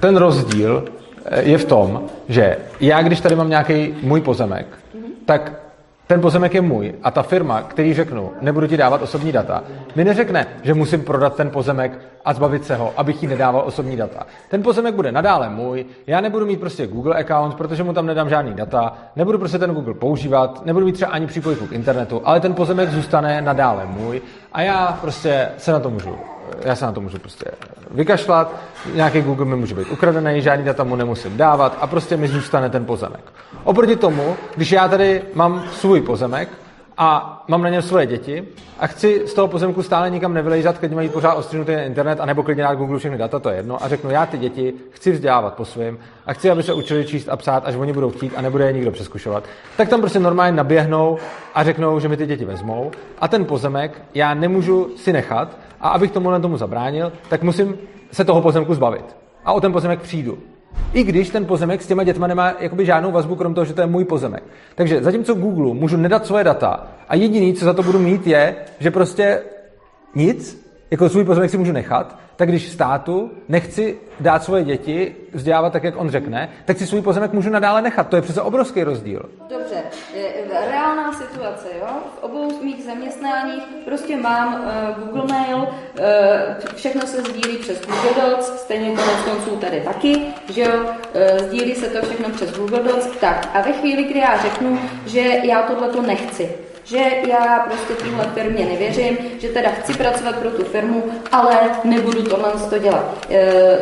ten 0.00 0.16
rozdíl 0.16 0.84
eh, 1.24 1.42
je 1.42 1.58
v 1.58 1.64
tom, 1.64 2.02
že 2.28 2.56
já, 2.80 3.02
když 3.02 3.20
tady 3.20 3.36
mám 3.36 3.48
nějaký 3.50 3.96
můj 4.02 4.20
pozemek, 4.20 4.66
tak 5.26 5.52
ten 6.06 6.20
pozemek 6.20 6.54
je 6.54 6.60
můj 6.60 6.94
a 7.02 7.10
ta 7.10 7.22
firma, 7.22 7.62
který 7.62 7.94
řeknu, 7.94 8.32
nebudu 8.40 8.66
ti 8.66 8.76
dávat 8.76 9.02
osobní 9.02 9.32
data, 9.32 9.64
mi 9.96 10.04
neřekne, 10.04 10.46
že 10.62 10.74
musím 10.74 11.02
prodat 11.02 11.36
ten 11.36 11.50
pozemek 11.50 11.98
a 12.26 12.32
zbavit 12.32 12.64
se 12.64 12.76
ho, 12.76 12.92
abych 12.96 13.22
jí 13.22 13.28
nedával 13.28 13.62
osobní 13.66 13.96
data. 13.96 14.26
Ten 14.48 14.62
pozemek 14.62 14.94
bude 14.94 15.12
nadále 15.12 15.50
můj, 15.50 15.86
já 16.06 16.20
nebudu 16.20 16.46
mít 16.46 16.60
prostě 16.60 16.86
Google 16.86 17.20
account, 17.20 17.54
protože 17.54 17.82
mu 17.82 17.92
tam 17.92 18.06
nedám 18.06 18.28
žádný 18.28 18.54
data, 18.54 18.92
nebudu 19.16 19.38
prostě 19.38 19.58
ten 19.58 19.74
Google 19.74 19.94
používat, 19.94 20.66
nebudu 20.66 20.86
mít 20.86 20.92
třeba 20.92 21.10
ani 21.10 21.26
přípojku 21.26 21.66
k 21.66 21.72
internetu, 21.72 22.22
ale 22.24 22.40
ten 22.40 22.54
pozemek 22.54 22.90
zůstane 22.90 23.42
nadále 23.42 23.86
můj 23.86 24.22
a 24.52 24.62
já 24.62 24.98
prostě 25.00 25.48
se 25.58 25.72
na 25.72 25.80
to 25.80 25.90
můžu 25.90 26.16
já 26.64 26.74
se 26.76 26.86
na 26.86 26.92
to 26.92 27.00
můžu 27.00 27.18
prostě 27.18 27.44
vykašlat, 27.90 28.54
nějaký 28.94 29.22
Google 29.22 29.44
mi 29.44 29.56
může 29.56 29.74
být 29.74 29.90
ukradený, 29.90 30.42
žádný 30.42 30.64
data 30.64 30.84
mu 30.84 30.96
nemusím 30.96 31.36
dávat 31.36 31.78
a 31.80 31.86
prostě 31.86 32.16
mi 32.16 32.28
zůstane 32.28 32.70
ten 32.70 32.84
pozemek. 32.84 33.32
Oproti 33.64 33.96
tomu, 33.96 34.36
když 34.56 34.72
já 34.72 34.88
tady 34.88 35.22
mám 35.34 35.64
svůj 35.72 36.00
pozemek 36.00 36.48
a 36.98 37.44
mám 37.48 37.62
na 37.62 37.68
něm 37.68 37.82
svoje 37.82 38.06
děti 38.06 38.44
a 38.78 38.86
chci 38.86 39.22
z 39.26 39.34
toho 39.34 39.48
pozemku 39.48 39.82
stále 39.82 40.10
nikam 40.10 40.34
nevylejzat, 40.34 40.78
když 40.78 40.90
mají 40.90 41.08
pořád 41.08 41.34
ostřinutý 41.34 41.72
internet, 41.72 42.20
anebo 42.20 42.42
klidně 42.42 42.62
dát 42.62 42.74
Google 42.74 42.98
všechny 42.98 43.18
data, 43.18 43.38
to 43.38 43.48
je 43.48 43.56
jedno, 43.56 43.84
a 43.84 43.88
řeknu, 43.88 44.10
já 44.10 44.26
ty 44.26 44.38
děti 44.38 44.74
chci 44.90 45.12
vzdělávat 45.12 45.54
po 45.54 45.64
svém 45.64 45.98
a 46.26 46.32
chci, 46.32 46.50
aby 46.50 46.62
se 46.62 46.72
učili 46.72 47.04
číst 47.04 47.28
a 47.28 47.36
psát, 47.36 47.62
až 47.66 47.74
oni 47.74 47.92
budou 47.92 48.10
chtít 48.10 48.32
a 48.36 48.42
nebude 48.42 48.66
je 48.66 48.72
nikdo 48.72 48.90
přeskušovat, 48.90 49.44
tak 49.76 49.88
tam 49.88 50.00
prostě 50.00 50.18
normálně 50.18 50.56
naběhnou 50.56 51.18
a 51.54 51.64
řeknou, 51.64 52.00
že 52.00 52.08
mi 52.08 52.16
ty 52.16 52.26
děti 52.26 52.44
vezmou 52.44 52.90
a 53.18 53.28
ten 53.28 53.44
pozemek 53.44 54.02
já 54.14 54.34
nemůžu 54.34 54.90
si 54.96 55.12
nechat 55.12 55.56
a 55.80 55.88
abych 55.88 56.10
tomu 56.10 56.40
tomu 56.40 56.56
zabránil, 56.56 57.12
tak 57.28 57.42
musím 57.42 57.78
se 58.12 58.24
toho 58.24 58.42
pozemku 58.42 58.74
zbavit. 58.74 59.16
A 59.44 59.52
o 59.52 59.60
ten 59.60 59.72
pozemek 59.72 60.00
přijdu. 60.00 60.38
I 60.92 61.02
když 61.02 61.30
ten 61.30 61.46
pozemek 61.46 61.82
s 61.82 61.86
těma 61.86 62.04
dětma 62.04 62.26
nemá 62.26 62.54
jakoby 62.58 62.86
žádnou 62.86 63.12
vazbu, 63.12 63.36
krom 63.36 63.54
toho, 63.54 63.64
že 63.64 63.74
to 63.74 63.80
je 63.80 63.86
můj 63.86 64.04
pozemek. 64.04 64.42
Takže 64.74 65.02
zatímco 65.02 65.34
Google 65.34 65.74
můžu 65.74 65.96
nedat 65.96 66.26
svoje 66.26 66.44
data 66.44 66.86
a 67.08 67.16
jediný, 67.16 67.54
co 67.54 67.64
za 67.64 67.72
to 67.72 67.82
budu 67.82 67.98
mít, 67.98 68.26
je, 68.26 68.56
že 68.78 68.90
prostě 68.90 69.42
nic, 70.14 70.65
jako 70.90 71.08
svůj 71.08 71.24
pozemek 71.24 71.50
si 71.50 71.58
můžu 71.58 71.72
nechat, 71.72 72.18
tak 72.36 72.48
když 72.48 72.72
státu 72.72 73.30
nechci 73.48 73.96
dát 74.20 74.42
svoje 74.42 74.64
děti 74.64 75.16
vzdělávat 75.32 75.72
tak, 75.72 75.84
jak 75.84 75.96
on 75.96 76.10
řekne, 76.10 76.48
tak 76.64 76.78
si 76.78 76.86
svůj 76.86 77.02
pozemek 77.02 77.32
můžu 77.32 77.50
nadále 77.50 77.82
nechat. 77.82 78.08
To 78.08 78.16
je 78.16 78.22
přece 78.22 78.42
obrovský 78.42 78.82
rozdíl. 78.82 79.22
Dobře, 79.48 79.82
reálná 80.70 81.12
situace, 81.12 81.66
jo? 81.80 81.86
V 82.20 82.22
obou 82.22 82.64
mých 82.64 82.84
zaměstnáních 82.84 83.62
prostě 83.84 84.16
mám 84.16 84.54
uh, 84.54 85.04
Google 85.04 85.36
Mail, 85.36 85.56
uh, 85.58 85.66
všechno 86.74 87.06
se 87.06 87.22
sdílí 87.22 87.56
přes 87.56 87.80
Google 87.80 88.30
Docs, 88.30 88.46
stejně 88.46 88.88
konec 88.88 89.22
konců 89.24 89.56
tady 89.56 89.80
taky, 89.80 90.22
že 90.48 90.60
jo? 90.62 90.80
Uh, 90.84 91.46
sdílí 91.46 91.74
se 91.74 91.88
to 91.88 92.06
všechno 92.06 92.28
přes 92.28 92.52
Google 92.56 92.82
Docs. 92.82 93.06
Tak 93.20 93.48
a 93.54 93.60
ve 93.60 93.72
chvíli, 93.72 94.02
kdy 94.02 94.18
já 94.18 94.38
řeknu, 94.42 94.78
že 95.06 95.20
já 95.20 95.62
tohle 95.62 96.06
nechci, 96.06 96.50
že 96.86 96.98
já 97.28 97.66
prostě 97.68 97.94
téhle 97.94 98.24
firmě 98.34 98.64
nevěřím, 98.64 99.18
že 99.38 99.48
teda 99.48 99.70
chci 99.70 99.94
pracovat 99.94 100.36
pro 100.36 100.50
tu 100.50 100.64
firmu, 100.64 101.04
ale 101.32 101.56
nebudu 101.84 102.22
tohle 102.22 102.52
to 102.70 102.78
dělat. 102.78 103.26
E, 103.30 103.78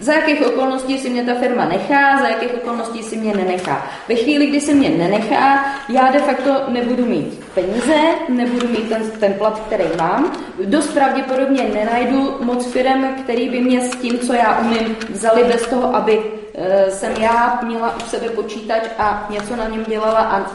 za 0.00 0.12
jakých 0.12 0.46
okolností 0.46 0.98
si 0.98 1.10
mě 1.10 1.24
ta 1.24 1.34
firma 1.34 1.64
nechá, 1.64 2.18
za 2.18 2.28
jakých 2.28 2.54
okolností 2.54 3.02
si 3.02 3.16
mě 3.16 3.34
nenechá. 3.34 3.86
Ve 4.08 4.14
chvíli, 4.14 4.46
kdy 4.46 4.60
si 4.60 4.74
mě 4.74 4.88
nenechá, 4.88 5.64
já 5.88 6.10
de 6.10 6.18
facto 6.18 6.64
nebudu 6.68 7.06
mít 7.06 7.44
peníze, 7.54 7.96
nebudu 8.28 8.68
mít 8.68 8.88
ten, 8.88 9.10
ten 9.20 9.34
plat, 9.34 9.62
který 9.66 9.84
mám. 9.98 10.32
Dost 10.64 10.88
pravděpodobně 10.88 11.62
nenajdu 11.74 12.36
moc 12.40 12.72
firm, 12.72 13.04
který 13.22 13.48
by 13.48 13.60
mě 13.60 13.80
s 13.80 13.96
tím, 13.96 14.18
co 14.18 14.32
já 14.32 14.58
umím, 14.60 14.96
vzali 15.10 15.44
bez 15.44 15.66
toho, 15.66 15.96
aby 15.96 16.39
jsem 16.88 17.12
já 17.12 17.60
měla 17.62 17.96
u 17.96 18.00
sebe 18.00 18.28
počítač 18.28 18.82
a 18.98 19.26
něco 19.30 19.56
na 19.56 19.68
něm 19.68 19.84
dělala 19.88 20.18
a 20.18 20.46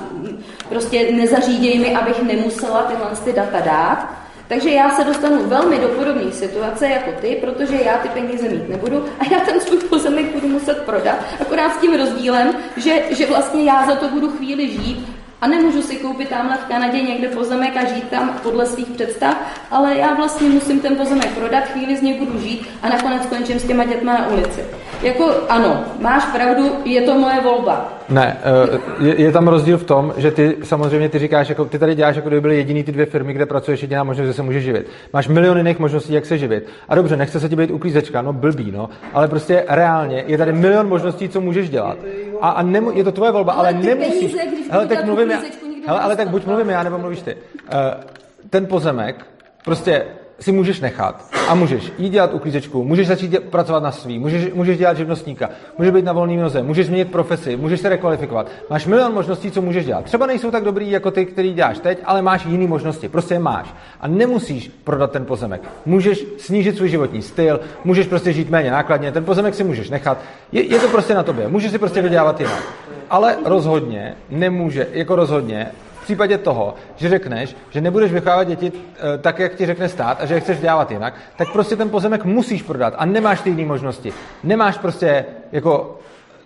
prostě 0.69 1.11
nezaříděj 1.11 1.79
mi, 1.79 1.95
abych 1.95 2.21
nemusela 2.21 2.83
tyhle 2.83 3.11
ty 3.23 3.33
data 3.33 3.59
dát. 3.59 4.09
Takže 4.47 4.69
já 4.69 4.89
se 4.89 5.03
dostanu 5.03 5.45
velmi 5.45 5.79
do 5.79 5.87
podobné 5.87 6.31
situace 6.31 6.87
jako 6.87 7.11
ty, 7.21 7.37
protože 7.41 7.83
já 7.83 7.97
ty 7.97 8.09
peníze 8.09 8.49
mít 8.49 8.69
nebudu 8.69 9.05
a 9.19 9.23
já 9.31 9.39
ten 9.39 9.61
svůj 9.61 9.77
pozemek 9.77 10.33
budu 10.33 10.47
muset 10.47 10.81
prodat, 10.81 11.15
akorát 11.41 11.73
s 11.73 11.77
tím 11.77 11.93
rozdílem, 11.93 12.55
že, 12.77 13.03
že 13.09 13.25
vlastně 13.25 13.63
já 13.63 13.85
za 13.85 13.95
to 13.95 14.09
budu 14.09 14.31
chvíli 14.31 14.69
žít 14.69 15.07
a 15.41 15.47
nemůžu 15.47 15.81
si 15.81 15.95
koupit 15.95 16.29
tamhle 16.29 16.57
v 16.57 16.65
Kanadě 16.65 17.01
někde 17.01 17.27
pozemek 17.27 17.77
a 17.77 17.85
žít 17.85 18.09
tam 18.09 18.39
podle 18.43 18.65
svých 18.65 18.87
představ, 18.87 19.37
ale 19.71 19.97
já 19.97 20.13
vlastně 20.13 20.49
musím 20.49 20.79
ten 20.79 20.95
pozemek 20.95 21.37
prodat, 21.37 21.63
chvíli 21.63 21.97
z 21.97 22.01
něj 22.01 22.19
budu 22.19 22.39
žít 22.39 22.67
a 22.83 22.89
nakonec 22.89 23.23
skončím 23.23 23.59
s 23.59 23.67
těma 23.67 23.85
dětma 23.85 24.13
na 24.13 24.29
ulici. 24.29 24.61
Jako 25.01 25.31
ano, 25.49 25.83
máš 25.99 26.25
pravdu, 26.25 26.71
je 26.85 27.01
to 27.01 27.15
moje 27.15 27.41
volba. 27.41 27.93
Ne, 28.09 28.37
eh, 28.43 29.05
je, 29.05 29.21
je 29.21 29.31
tam 29.31 29.47
rozdíl 29.47 29.77
v 29.77 29.83
tom, 29.83 30.13
že 30.17 30.31
ty 30.31 30.57
samozřejmě 30.63 31.09
ty 31.09 31.19
říkáš, 31.19 31.49
jako, 31.49 31.65
ty 31.65 31.79
tady 31.79 31.95
děláš, 31.95 32.15
jako 32.15 32.27
kdyby 32.27 32.41
byly 32.41 32.55
jediný 32.55 32.83
ty 32.83 32.91
dvě 32.91 33.05
firmy, 33.05 33.33
kde 33.33 33.45
pracuješ 33.45 33.81
jediná 33.81 34.03
možnost, 34.03 34.27
že 34.27 34.33
se 34.33 34.43
může 34.43 34.61
živit. 34.61 34.87
Máš 35.13 35.27
miliony 35.27 35.59
jiných 35.59 35.79
možností, 35.79 36.13
jak 36.13 36.25
se 36.25 36.37
živit. 36.37 36.67
A 36.89 36.95
dobře, 36.95 37.17
nechce 37.17 37.39
se 37.39 37.49
ti 37.49 37.55
být 37.55 37.71
uklízečka, 37.71 38.21
no 38.21 38.33
blbý, 38.33 38.71
no, 38.71 38.89
ale 39.13 39.27
prostě 39.27 39.65
reálně 39.67 40.23
je 40.27 40.37
tady 40.37 40.53
milion 40.53 40.87
možností, 40.87 41.29
co 41.29 41.41
můžeš 41.41 41.69
dělat. 41.69 41.97
A, 42.41 42.49
a 42.49 42.61
nemu, 42.61 42.91
je 42.91 43.03
to 43.03 43.11
tvoje 43.11 43.31
volba, 43.31 43.53
ale, 43.53 43.69
ale 43.69 43.79
nemusíš. 43.79 44.35
Peníze, 44.35 44.55
když 44.55 44.71
hele, 44.71 44.87
tak 44.87 45.05
mluvím 45.05 45.31
já, 45.31 45.41
hele, 45.87 45.99
ale 45.99 46.15
tak 46.15 46.29
buď 46.29 46.45
mluvím 46.45 46.69
já, 46.69 46.83
nebo 46.83 46.97
mluvíš 46.97 47.21
ty. 47.21 47.35
Uh, 47.35 48.03
ten 48.49 48.65
pozemek, 48.65 49.25
prostě 49.65 50.05
si 50.39 50.51
můžeš 50.51 50.79
nechat 50.79 51.25
a 51.47 51.55
můžeš 51.55 51.91
jít 51.97 52.09
dělat 52.09 52.33
uklízečku, 52.33 52.83
můžeš 52.83 53.07
začít 53.07 53.31
dě- 53.31 53.39
pracovat 53.39 53.83
na 53.83 53.91
svý, 53.91 54.19
můžeš, 54.19 54.53
můžeš 54.53 54.77
dělat 54.77 54.97
živnostníka, 54.97 55.49
můžeš 55.77 55.93
být 55.93 56.05
na 56.05 56.13
volný 56.13 56.37
noze, 56.37 56.63
můžeš 56.63 56.85
změnit 56.85 57.11
profesi, 57.11 57.57
můžeš 57.57 57.81
se 57.81 57.89
rekvalifikovat. 57.89 58.47
Máš 58.69 58.85
milion 58.85 59.13
možností, 59.13 59.51
co 59.51 59.61
můžeš 59.61 59.85
dělat. 59.85 60.05
Třeba 60.05 60.25
nejsou 60.25 60.51
tak 60.51 60.63
dobrý 60.63 60.91
jako 60.91 61.11
ty, 61.11 61.25
který 61.25 61.53
děláš 61.53 61.79
teď, 61.79 61.99
ale 62.05 62.21
máš 62.21 62.45
jiné 62.45 62.67
možnosti. 62.67 63.09
Prostě 63.09 63.33
je 63.33 63.39
máš. 63.39 63.73
A 64.01 64.07
nemusíš 64.07 64.71
prodat 64.83 65.11
ten 65.11 65.25
pozemek. 65.25 65.61
Můžeš 65.85 66.25
snížit 66.37 66.77
svůj 66.77 66.89
životní 66.89 67.21
styl, 67.21 67.59
můžeš 67.83 68.07
prostě 68.07 68.33
žít 68.33 68.49
méně 68.49 68.71
nákladně, 68.71 69.11
ten 69.11 69.25
pozemek 69.25 69.55
si 69.55 69.63
můžeš 69.63 69.89
nechat. 69.89 70.17
Je, 70.51 70.63
je 70.63 70.79
to 70.79 70.87
prostě 70.87 71.13
na 71.13 71.23
tobě. 71.23 71.47
Můžeš 71.47 71.71
si 71.71 71.79
prostě 71.79 72.01
vydělávat 72.01 72.39
jinak. 72.39 72.63
Ale 73.09 73.37
rozhodně 73.45 74.15
nemůže, 74.29 74.87
jako 74.91 75.15
rozhodně, 75.15 75.71
případě 76.05 76.37
toho, 76.37 76.73
že 76.95 77.09
řekneš, 77.09 77.55
že 77.69 77.81
nebudeš 77.81 78.11
vychovávat 78.11 78.47
děti 78.47 78.71
e, 79.15 79.17
tak, 79.17 79.39
jak 79.39 79.55
ti 79.55 79.65
řekne 79.65 79.89
stát 79.89 80.21
a 80.21 80.25
že 80.25 80.33
je 80.33 80.39
chceš 80.39 80.59
dělat 80.59 80.91
jinak, 80.91 81.13
tak 81.37 81.51
prostě 81.51 81.75
ten 81.75 81.89
pozemek 81.89 82.25
musíš 82.25 82.61
prodat 82.61 82.93
a 82.97 83.05
nemáš 83.05 83.41
ty 83.41 83.49
jiné 83.49 83.65
možnosti. 83.65 84.13
Nemáš 84.43 84.77
prostě 84.77 85.25
jako 85.51 85.99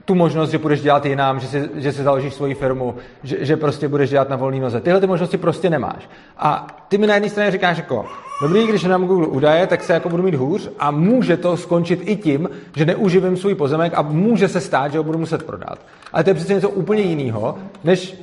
tu 0.09 0.15
možnost, 0.15 0.49
že 0.49 0.57
budeš 0.57 0.81
dělat 0.81 1.05
jinam, 1.05 1.39
že 1.39 1.47
si, 1.47 1.69
že 1.75 1.91
si 1.91 2.03
založíš 2.03 2.33
svoji 2.33 2.53
firmu, 2.53 2.95
že, 3.23 3.37
že 3.45 3.57
prostě 3.57 3.87
budeš 3.87 4.09
dělat 4.09 4.29
na 4.29 4.35
volné 4.35 4.59
noze. 4.59 4.81
Tyhle 4.81 5.01
ty 5.01 5.07
možnosti 5.07 5.37
prostě 5.37 5.69
nemáš. 5.69 6.09
A 6.37 6.67
ty 6.87 6.97
mi 6.97 7.07
na 7.07 7.13
jedné 7.13 7.29
straně 7.29 7.51
říkáš 7.51 7.77
jako, 7.77 8.05
dobrý, 8.41 8.67
když 8.67 8.83
nám 8.83 9.05
Google 9.05 9.27
údaje, 9.27 9.67
tak 9.67 9.83
se 9.83 9.93
jako 9.93 10.09
budu 10.09 10.23
mít 10.23 10.35
hůř 10.35 10.69
a 10.79 10.91
může 10.91 11.37
to 11.37 11.57
skončit 11.57 11.99
i 12.03 12.15
tím, 12.15 12.49
že 12.75 12.85
neuživím 12.85 13.37
svůj 13.37 13.55
pozemek 13.55 13.93
a 13.95 14.01
může 14.01 14.47
se 14.47 14.61
stát, 14.61 14.91
že 14.91 14.97
ho 14.97 15.03
budu 15.03 15.17
muset 15.17 15.43
prodat. 15.43 15.79
Ale 16.13 16.23
to 16.23 16.29
je 16.29 16.33
přece 16.33 16.53
něco 16.53 16.69
úplně 16.69 17.01
jiného, 17.01 17.55
než 17.83 18.15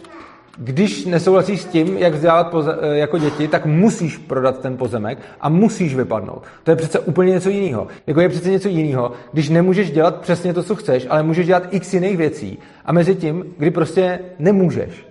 když 0.59 1.04
nesouhlasíš 1.04 1.61
s 1.61 1.64
tím, 1.64 1.98
jak 1.98 2.14
vzdělávat 2.14 2.52
poze- 2.52 2.78
eh, 2.80 2.98
jako 2.98 3.18
děti, 3.18 3.48
tak 3.48 3.66
musíš 3.66 4.16
prodat 4.16 4.61
ten 4.61 4.76
pozemek 4.76 5.18
a 5.40 5.48
musíš 5.48 5.94
vypadnout. 5.94 6.42
To 6.64 6.70
je 6.70 6.76
přece 6.76 6.98
úplně 6.98 7.32
něco 7.32 7.50
jiného. 7.50 7.86
Jako 8.07 8.20
je 8.20 8.28
přece 8.28 8.50
něco 8.50 8.68
jiného, 8.68 9.12
když 9.32 9.48
nemůžeš 9.48 9.90
dělat 9.90 10.20
přesně 10.20 10.54
to, 10.54 10.62
co 10.62 10.74
chceš, 10.74 11.07
ale 11.11 11.22
můžeš 11.22 11.46
dělat 11.46 11.62
x 11.70 11.94
jiných 11.94 12.16
věcí. 12.16 12.59
A 12.84 12.92
mezi 12.92 13.14
tím, 13.14 13.44
kdy 13.59 13.70
prostě 13.70 14.18
nemůžeš. 14.38 15.07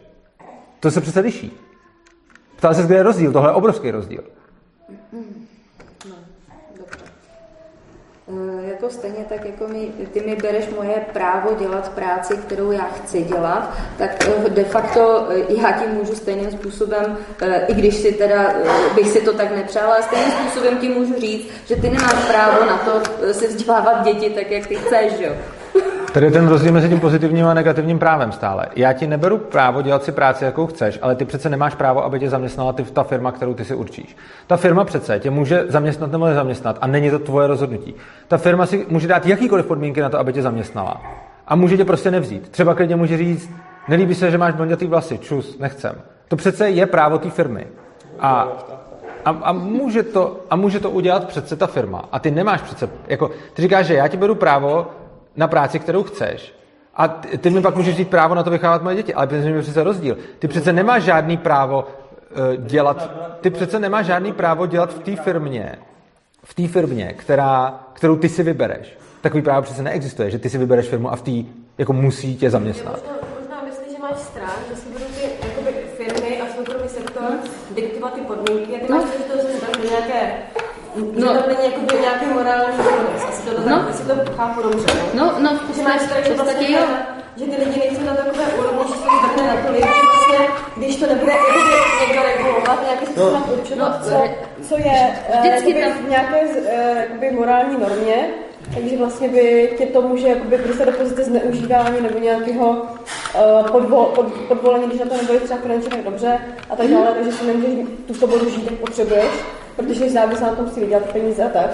To 0.79 0.91
se 0.91 1.01
přece 1.01 1.19
liší. 1.19 1.51
Ptal 2.55 2.73
se, 2.73 2.83
kde 2.83 2.95
je 2.95 3.03
rozdíl. 3.03 3.31
Tohle 3.31 3.49
je 3.49 3.53
obrovský 3.53 3.91
rozdíl. 3.91 4.23
Jako 8.85 8.97
stejně 8.97 9.25
tak, 9.29 9.45
jako 9.45 9.67
mi, 9.67 9.87
ty 10.13 10.21
mi 10.21 10.35
bereš 10.35 10.65
moje 10.75 10.95
právo 11.13 11.55
dělat 11.59 11.91
práci, 11.91 12.37
kterou 12.37 12.71
já 12.71 12.83
chci 12.83 13.21
dělat, 13.21 13.73
tak 13.97 14.27
eh, 14.27 14.49
de 14.49 14.63
facto 14.63 15.27
eh, 15.29 15.53
já 15.61 15.71
ti 15.71 15.87
můžu 15.87 16.15
stejným 16.15 16.51
způsobem, 16.51 17.17
i 17.67 17.73
když 17.73 17.95
si 17.95 18.11
teda 18.11 18.53
bych 18.95 19.07
si 19.07 19.21
to 19.21 19.33
tak 19.33 19.55
nepřála, 19.55 20.01
stejným 20.01 20.31
způsobem 20.31 20.77
ti 20.77 20.89
můžu 20.89 21.19
říct, 21.19 21.47
že 21.65 21.75
ty 21.75 21.89
nemáš 21.89 22.25
právo 22.27 22.65
na 22.65 22.77
to 22.77 23.01
si 23.33 23.47
vzdělávat 23.47 24.03
děti 24.03 24.29
tak, 24.29 24.51
jak 24.51 24.67
ty 24.67 24.75
chceš, 24.75 25.13
jo. 25.19 25.31
Tady 26.15 26.25
je 26.25 26.31
ten 26.31 26.47
rozdíl 26.47 26.71
mezi 26.71 26.89
tím 26.89 26.99
pozitivním 26.99 27.45
a 27.45 27.53
negativním 27.53 27.99
právem 27.99 28.31
stále. 28.31 28.65
Já 28.75 28.93
ti 28.93 29.07
neberu 29.07 29.37
právo 29.37 29.81
dělat 29.81 30.03
si 30.03 30.11
práci, 30.11 30.45
jakou 30.45 30.67
chceš, 30.67 30.99
ale 31.01 31.15
ty 31.15 31.25
přece 31.25 31.49
nemáš 31.49 31.75
právo, 31.75 32.05
aby 32.05 32.19
tě 32.19 32.29
zaměstnala 32.29 32.73
ty, 32.73 32.83
ta 32.83 33.03
firma, 33.03 33.31
kterou 33.31 33.53
ty 33.53 33.65
si 33.65 33.75
určíš. 33.75 34.17
Ta 34.47 34.57
firma 34.57 34.83
přece 34.83 35.19
tě 35.19 35.29
může 35.29 35.65
zaměstnat 35.67 36.11
nebo 36.11 36.25
nezaměstnat 36.25 36.77
a 36.81 36.87
není 36.87 37.09
to 37.09 37.19
tvoje 37.19 37.47
rozhodnutí. 37.47 37.95
Ta 38.27 38.37
firma 38.37 38.65
si 38.65 38.85
může 38.89 39.07
dát 39.07 39.25
jakýkoliv 39.25 39.65
podmínky 39.65 40.01
na 40.01 40.09
to, 40.09 40.19
aby 40.19 40.33
tě 40.33 40.41
zaměstnala. 40.41 41.01
A 41.47 41.55
může 41.55 41.77
tě 41.77 41.85
prostě 41.85 42.11
nevzít. 42.11 42.49
Třeba 42.49 42.73
klidně 42.73 42.95
může 42.95 43.17
říct, 43.17 43.49
nelíbí 43.87 44.15
se, 44.15 44.31
že 44.31 44.37
máš 44.37 44.53
blondětý 44.53 44.87
vlasy, 44.87 45.17
čus, 45.17 45.59
nechcem. 45.59 45.95
To 46.27 46.35
přece 46.35 46.69
je 46.69 46.85
právo 46.85 47.17
té 47.17 47.29
firmy. 47.29 47.67
A 48.19 48.47
A, 49.25 49.29
a, 49.29 49.51
může 49.51 50.03
to, 50.03 50.39
a 50.49 50.55
může 50.55 50.79
to 50.79 50.89
udělat 50.89 51.27
přece 51.27 51.55
ta 51.55 51.67
firma. 51.67 52.05
A 52.11 52.19
ty 52.19 52.31
nemáš 52.31 52.61
přece, 52.61 52.89
jako, 53.07 53.31
ty 53.53 53.61
říkáš, 53.61 53.85
že 53.85 53.93
já 53.93 54.07
ti 54.07 54.17
beru 54.17 54.35
právo 54.35 54.87
na 55.37 55.47
práci, 55.47 55.79
kterou 55.79 56.03
chceš. 56.03 56.53
A 56.95 57.07
ty, 57.07 57.37
ty 57.37 57.49
mi 57.49 57.61
pak 57.61 57.75
můžeš 57.75 57.95
říct 57.95 58.07
právo 58.09 58.35
na 58.35 58.43
to 58.43 58.49
vychovávat 58.49 58.83
moje 58.83 58.95
děti. 58.95 59.13
Ale 59.13 59.27
je 59.31 59.61
přece 59.61 59.83
rozdíl. 59.83 60.17
Ty 60.39 60.47
přece 60.47 60.73
nemáš 60.73 61.03
žádný 61.03 61.37
právo 61.37 61.87
uh, 62.57 62.65
dělat, 62.65 63.11
ty 63.41 63.49
přece 63.49 63.79
nemáš 63.79 64.05
žádný 64.05 64.33
právo 64.33 64.65
dělat 64.65 64.93
v 64.93 64.99
té 64.99 65.15
firmě, 65.15 65.75
v 66.43 66.53
té 66.53 66.67
firmě, 66.67 67.13
která, 67.17 67.79
kterou 67.93 68.15
ty 68.15 68.29
si 68.29 68.43
vybereš. 68.43 68.97
Takový 69.21 69.43
právo 69.43 69.61
přece 69.61 69.83
neexistuje, 69.83 70.29
že 70.31 70.39
ty 70.39 70.49
si 70.49 70.57
vybereš 70.57 70.87
firmu 70.87 71.11
a 71.11 71.15
v 71.15 71.21
té 71.21 71.31
jako 71.77 71.93
musí 71.93 72.35
tě 72.35 72.49
zaměstnat. 72.49 72.93
Možná, 72.93 73.17
možná 73.39 73.63
myslíš, 73.63 73.91
že 73.91 74.01
máš 74.01 74.17
strach, 74.17 74.59
že 74.69 74.75
si 74.75 74.89
budou 74.89 75.05
ty 75.05 75.47
jakoby, 75.47 75.71
firmy 75.97 76.41
a 76.41 76.45
soukromý 76.55 76.89
sektor 76.89 77.31
diktovat 77.75 78.13
ty 78.13 78.21
podmínky. 78.21 78.73
Jak 78.73 78.89
No. 78.89 78.97
máš 78.97 79.05
to, 79.05 79.37
že 79.37 79.59
to 79.65 79.87
nějaké 79.89 80.33
No. 80.95 81.03
no. 81.25 81.33
že 81.33 81.39
to 81.39 81.47
není 81.49 81.65
jakoby 81.73 82.01
nějaký 82.01 82.25
morální 82.25 82.77
kodex. 82.77 83.25
Asi 83.29 83.41
to, 83.41 83.51
No. 83.69 83.75
no. 84.07 84.15
to 84.25 84.31
chápu 84.35 84.61
dobře. 84.61 84.85
No? 85.13 85.25
No, 85.25 85.39
no, 85.39 85.59
v 85.71 85.75
Že 85.75 85.81
máš 85.83 86.01
strach, 86.01 86.23
že, 86.23 86.29
podstatě 86.33 86.59
vlastně, 86.59 86.77
jo. 86.77 86.85
že 87.37 87.45
ty 87.45 87.63
lidi 87.65 87.79
nejsou 87.79 88.03
na 88.05 88.15
takové 88.15 88.43
úrovni, 88.59 88.79
že 88.87 88.93
se 88.93 89.03
to 89.03 89.27
vrne 89.33 89.47
na 89.47 89.55
to, 89.67 89.73
že 89.73 89.79
vlastně, 89.79 90.47
když 90.77 90.95
to 90.95 91.07
nebude 91.07 91.33
někdo 92.07 92.21
regulovat, 92.23 92.81
nějakým 92.83 93.07
způsobem 93.07 93.43
no. 93.47 93.53
určovat, 93.53 93.99
No, 94.01 94.05
co, 94.05 94.11
co 94.69 94.77
je 94.77 95.15
eh, 95.29 95.39
vždycky 95.39 95.69
jakoby 95.79 95.93
tam- 95.95 96.05
v 96.05 96.09
nějaké 96.09 96.41
eh, 96.67 96.95
jakoby 96.99 97.31
morální 97.31 97.79
normě, 97.79 98.29
takže 98.73 98.97
vlastně 98.97 99.27
by 99.29 99.73
tě 99.77 99.85
to 99.85 100.01
může 100.01 100.27
jakoby 100.27 100.57
dostat 100.67 100.85
do 100.85 100.91
pozice 100.91 101.23
zneužívání 101.23 102.01
nebo 102.01 102.19
nějakého 102.19 102.69
uh, 102.69 103.67
podvo, 103.71 104.05
pod, 104.05 104.25
podvolení, 104.47 104.87
když 104.87 104.99
na 104.99 105.05
to 105.05 105.17
nebyli 105.17 105.39
třeba 105.39 105.59
finančně 105.61 105.89
tak 105.89 106.03
dobře 106.03 106.39
a 106.69 106.75
tak 106.75 106.87
dále, 106.87 107.07
takže 107.15 107.31
si 107.31 107.45
nemůžeš 107.45 107.87
tu 108.07 108.13
svobodu 108.13 108.49
žít, 108.49 108.71
jak 108.71 108.79
potřebuješ, 108.79 109.25
protože 109.75 109.99
jsi 110.05 110.09
závislá 110.09 110.47
na 110.47 110.55
tom 110.55 110.69
si 110.69 110.79
vydělat 110.79 111.03
peníze 111.03 111.43
a 111.43 111.49
tak. 111.49 111.69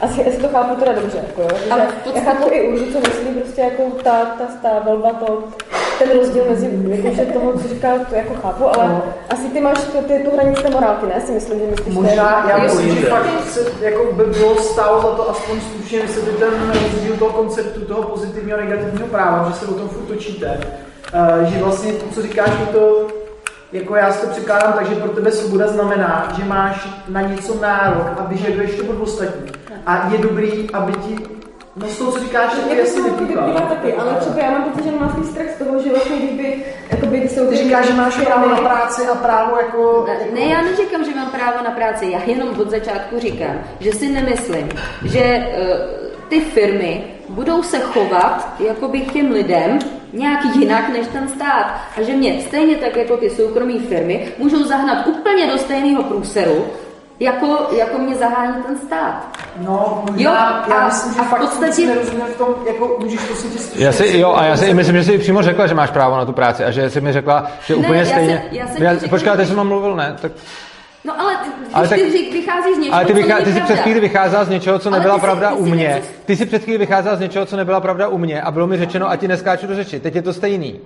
Asi, 0.00 0.24
asi 0.26 0.36
to 0.36 0.48
chápu 0.48 0.74
teda 0.74 0.92
dobře, 0.92 1.18
jako 1.28 1.42
jo. 1.42 1.48
Ale 1.70 1.82
Ale 1.82 1.90
v 1.90 1.94
podstatě- 1.94 2.18
já 2.26 2.32
chápu 2.32 2.48
i 2.52 2.68
Urzu, 2.68 2.84
co 2.92 2.98
myslí, 3.00 3.26
prostě 3.40 3.60
jako 3.60 3.82
ta, 4.04 4.24
ta, 4.24 4.44
ta 4.62 4.78
volba, 4.90 5.10
to, 5.12 5.44
ten 5.98 6.18
rozdíl 6.18 6.44
mezi 6.48 6.70
jakože 6.88 7.24
toho, 7.26 7.52
co 7.58 7.68
říká, 7.68 7.88
to 8.08 8.14
jako 8.14 8.34
chápu, 8.34 8.64
ale 8.66 8.88
No. 8.88 9.02
asi 9.30 9.42
ty 9.48 9.60
máš 9.60 9.78
tu, 9.84 9.98
ty, 9.98 10.18
tu 10.18 10.36
hranici 10.36 10.62
té 10.62 10.70
morálky, 10.70 11.06
ne? 11.06 11.20
Si 11.26 11.32
myslím, 11.32 11.58
že 11.58 11.66
myslíš, 11.66 11.94
Možná, 11.94 12.46
já 12.50 12.58
myslím, 12.58 12.94
že 12.96 13.06
fakt 13.06 13.44
se, 13.48 13.60
jako 13.80 14.12
by 14.12 14.24
bylo 14.24 14.56
stálo 14.56 15.02
za 15.02 15.08
to 15.08 15.30
aspoň 15.30 15.60
slušně 15.60 16.00
vysvětlit 16.02 16.38
ten 16.38 16.50
rozdíl 16.68 17.16
toho 17.18 17.32
konceptu 17.32 17.80
toho 17.80 18.02
pozitivního 18.02 18.58
a 18.58 18.60
negativního 18.60 19.06
práva, 19.08 19.48
že 19.50 19.54
se 19.58 19.66
o 19.66 19.74
tom 19.74 19.88
furt 19.88 20.06
točíte. 20.06 20.60
Uh, 21.38 21.44
že 21.44 21.58
vlastně 21.62 21.92
to, 21.92 22.04
co 22.14 22.22
říkáš, 22.22 22.50
je 22.60 22.66
to, 22.66 23.06
jako 23.76 23.96
já 23.96 24.12
si 24.12 24.26
to 24.26 24.32
překládám 24.32 24.72
tak, 24.72 24.86
že 24.88 24.94
pro 24.94 25.08
tebe 25.08 25.32
svoboda 25.32 25.66
znamená, 25.68 26.32
že 26.36 26.44
máš 26.44 26.88
na 27.08 27.20
něco 27.20 27.60
nárok 27.60 28.06
a 28.18 28.24
vyžaduješ 28.24 28.74
to 28.74 28.84
od 28.84 29.00
ostatní. 29.02 29.50
A 29.86 30.08
je 30.12 30.18
dobrý, 30.18 30.70
aby 30.72 30.92
ti, 30.92 31.16
no 31.76 31.86
z 31.88 31.98
toho, 31.98 32.12
co 32.12 32.18
říkáš, 32.18 32.52
Jako 32.56 32.74
jasně 32.74 33.02
to 33.02 33.08
vyplývá 33.08 33.46
vyplývá. 33.46 33.60
taky, 33.68 33.92
ale 33.94 34.14
třeba 34.14 34.40
já 34.40 34.50
mám 34.50 34.64
pocit, 34.64 34.84
že 34.84 34.90
máš 35.00 35.12
spíš 35.12 35.26
strach 35.26 35.46
z 35.54 35.58
toho, 35.64 35.82
že 35.82 35.90
vlastně 35.90 36.16
kdyby, 36.16 36.64
jakoby 36.90 37.28
jsou 37.28 37.46
Ty 37.46 37.56
říkáš, 37.56 37.86
že 37.86 37.92
máš 37.92 38.16
právo 38.16 38.48
na 38.48 38.56
práci 38.56 39.06
a 39.06 39.14
právo 39.14 39.56
jako... 39.56 40.06
Ne, 40.34 40.40
já 40.40 40.62
neříkám, 40.62 41.04
že 41.04 41.14
mám 41.14 41.30
právo 41.30 41.64
na 41.64 41.70
práci, 41.70 42.06
já 42.10 42.18
jenom 42.26 42.48
od 42.60 42.70
začátku 42.70 43.20
říkám, 43.20 43.56
že 43.80 43.92
si 43.92 44.08
nemyslím, 44.08 44.68
že 45.04 45.46
uh, 45.46 45.76
ty 46.28 46.40
firmy 46.40 47.04
budou 47.28 47.62
se 47.62 47.78
chovat 47.80 48.54
jakoby 48.58 49.00
k 49.00 49.12
těm 49.12 49.30
lidem 49.30 49.78
nějak 50.16 50.44
jinak 50.54 50.88
než 50.88 51.06
ten 51.06 51.28
stát. 51.28 51.80
A 51.96 52.02
že 52.02 52.12
mě 52.12 52.40
stejně 52.46 52.76
tak 52.76 52.96
jako 52.96 53.16
ty 53.16 53.30
soukromé 53.30 53.78
firmy 53.88 54.28
můžou 54.38 54.64
zahnat 54.64 55.06
úplně 55.06 55.46
do 55.46 55.58
stejného 55.58 56.02
průseru, 56.02 56.66
jako, 57.20 57.66
jako 57.78 57.98
mě 57.98 58.14
zahání 58.14 58.54
ten 58.66 58.78
stát. 58.78 59.38
No, 59.60 60.04
Jo, 60.16 60.30
já 60.30 60.74
a- 60.76 60.86
myslím, 60.86 61.14
že 61.14 61.20
a 61.20 61.22
v 61.24 61.28
fakt 61.28 61.40
podstatě- 61.40 61.72
si 61.72 61.86
nerozumím 61.86 62.26
v 62.26 62.36
tom, 62.38 62.54
jako 62.66 62.96
můžeš 63.00 63.20
to 63.28 63.34
si 63.34 63.46
těst- 63.48 63.76
Já 63.80 63.92
si, 63.92 64.18
jo, 64.18 64.32
a 64.36 64.44
já 64.44 64.56
si 64.56 64.66
i 64.66 64.74
myslím, 64.74 64.96
že 64.96 65.04
jsi 65.04 65.18
přímo 65.18 65.42
řekla, 65.42 65.66
že 65.66 65.74
máš 65.74 65.90
právo 65.90 66.16
na 66.16 66.24
tu 66.24 66.32
práci 66.32 66.64
a 66.64 66.70
že 66.70 66.90
jsi 66.90 67.00
mi 67.00 67.12
řekla, 67.12 67.46
že 67.66 67.74
Ne, 67.76 67.80
úplně 67.80 67.98
já 68.00 68.06
stejně. 68.06 68.44
já 68.52 68.66
jsem 68.66 68.76
ti 68.76 68.82
řekla, 68.82 69.08
počkej, 69.08 69.32
že- 69.32 69.38
ty 69.38 69.46
jsi 69.46 69.54
mluvil, 69.54 69.96
ne? 69.96 70.16
Tak, 70.22 70.32
No 71.06 71.20
ale 71.20 71.36
Ale 71.72 71.88
tak- 71.88 71.98
ty 71.98 72.10
řík- 72.12 72.32
vycházíš 72.32 72.74
z 72.76 72.78
něčeho, 72.78 72.94
ale 72.96 73.04
ty, 73.04 73.12
co 73.12 73.16
vychá, 73.16 73.38
ty 73.40 73.52
jsi 73.52 73.60
před 73.60 73.76
chvíli 73.76 74.00
vycházela 74.00 74.44
z 74.44 74.48
něčeho, 74.48 74.78
co 74.78 74.88
Ale 74.88 74.98
nebyla 74.98 75.14
ty 75.14 75.20
si- 75.20 75.26
pravda 75.26 75.50
ty 75.50 75.56
u 75.56 75.64
mě. 75.66 75.84
něco- 75.96 76.08
Ty 76.26 76.36
jsi 76.36 76.46
před 76.46 76.62
chvíli 76.64 76.78
vycházela 76.78 77.16
z 77.16 77.20
něčeho, 77.20 77.46
co 77.46 77.56
nebyla 77.56 77.80
pravda 77.80 78.08
u 78.08 78.18
mě 78.18 78.42
a 78.42 78.50
bylo 78.50 78.66
mi 78.66 78.76
řečeno, 78.76 79.10
a 79.10 79.16
ti 79.16 79.28
neskáču 79.28 79.66
do 79.66 79.74
řeči. 79.74 80.00
Teď 80.00 80.14
je 80.14 80.22
to 80.22 80.32
stejný. 80.32 80.80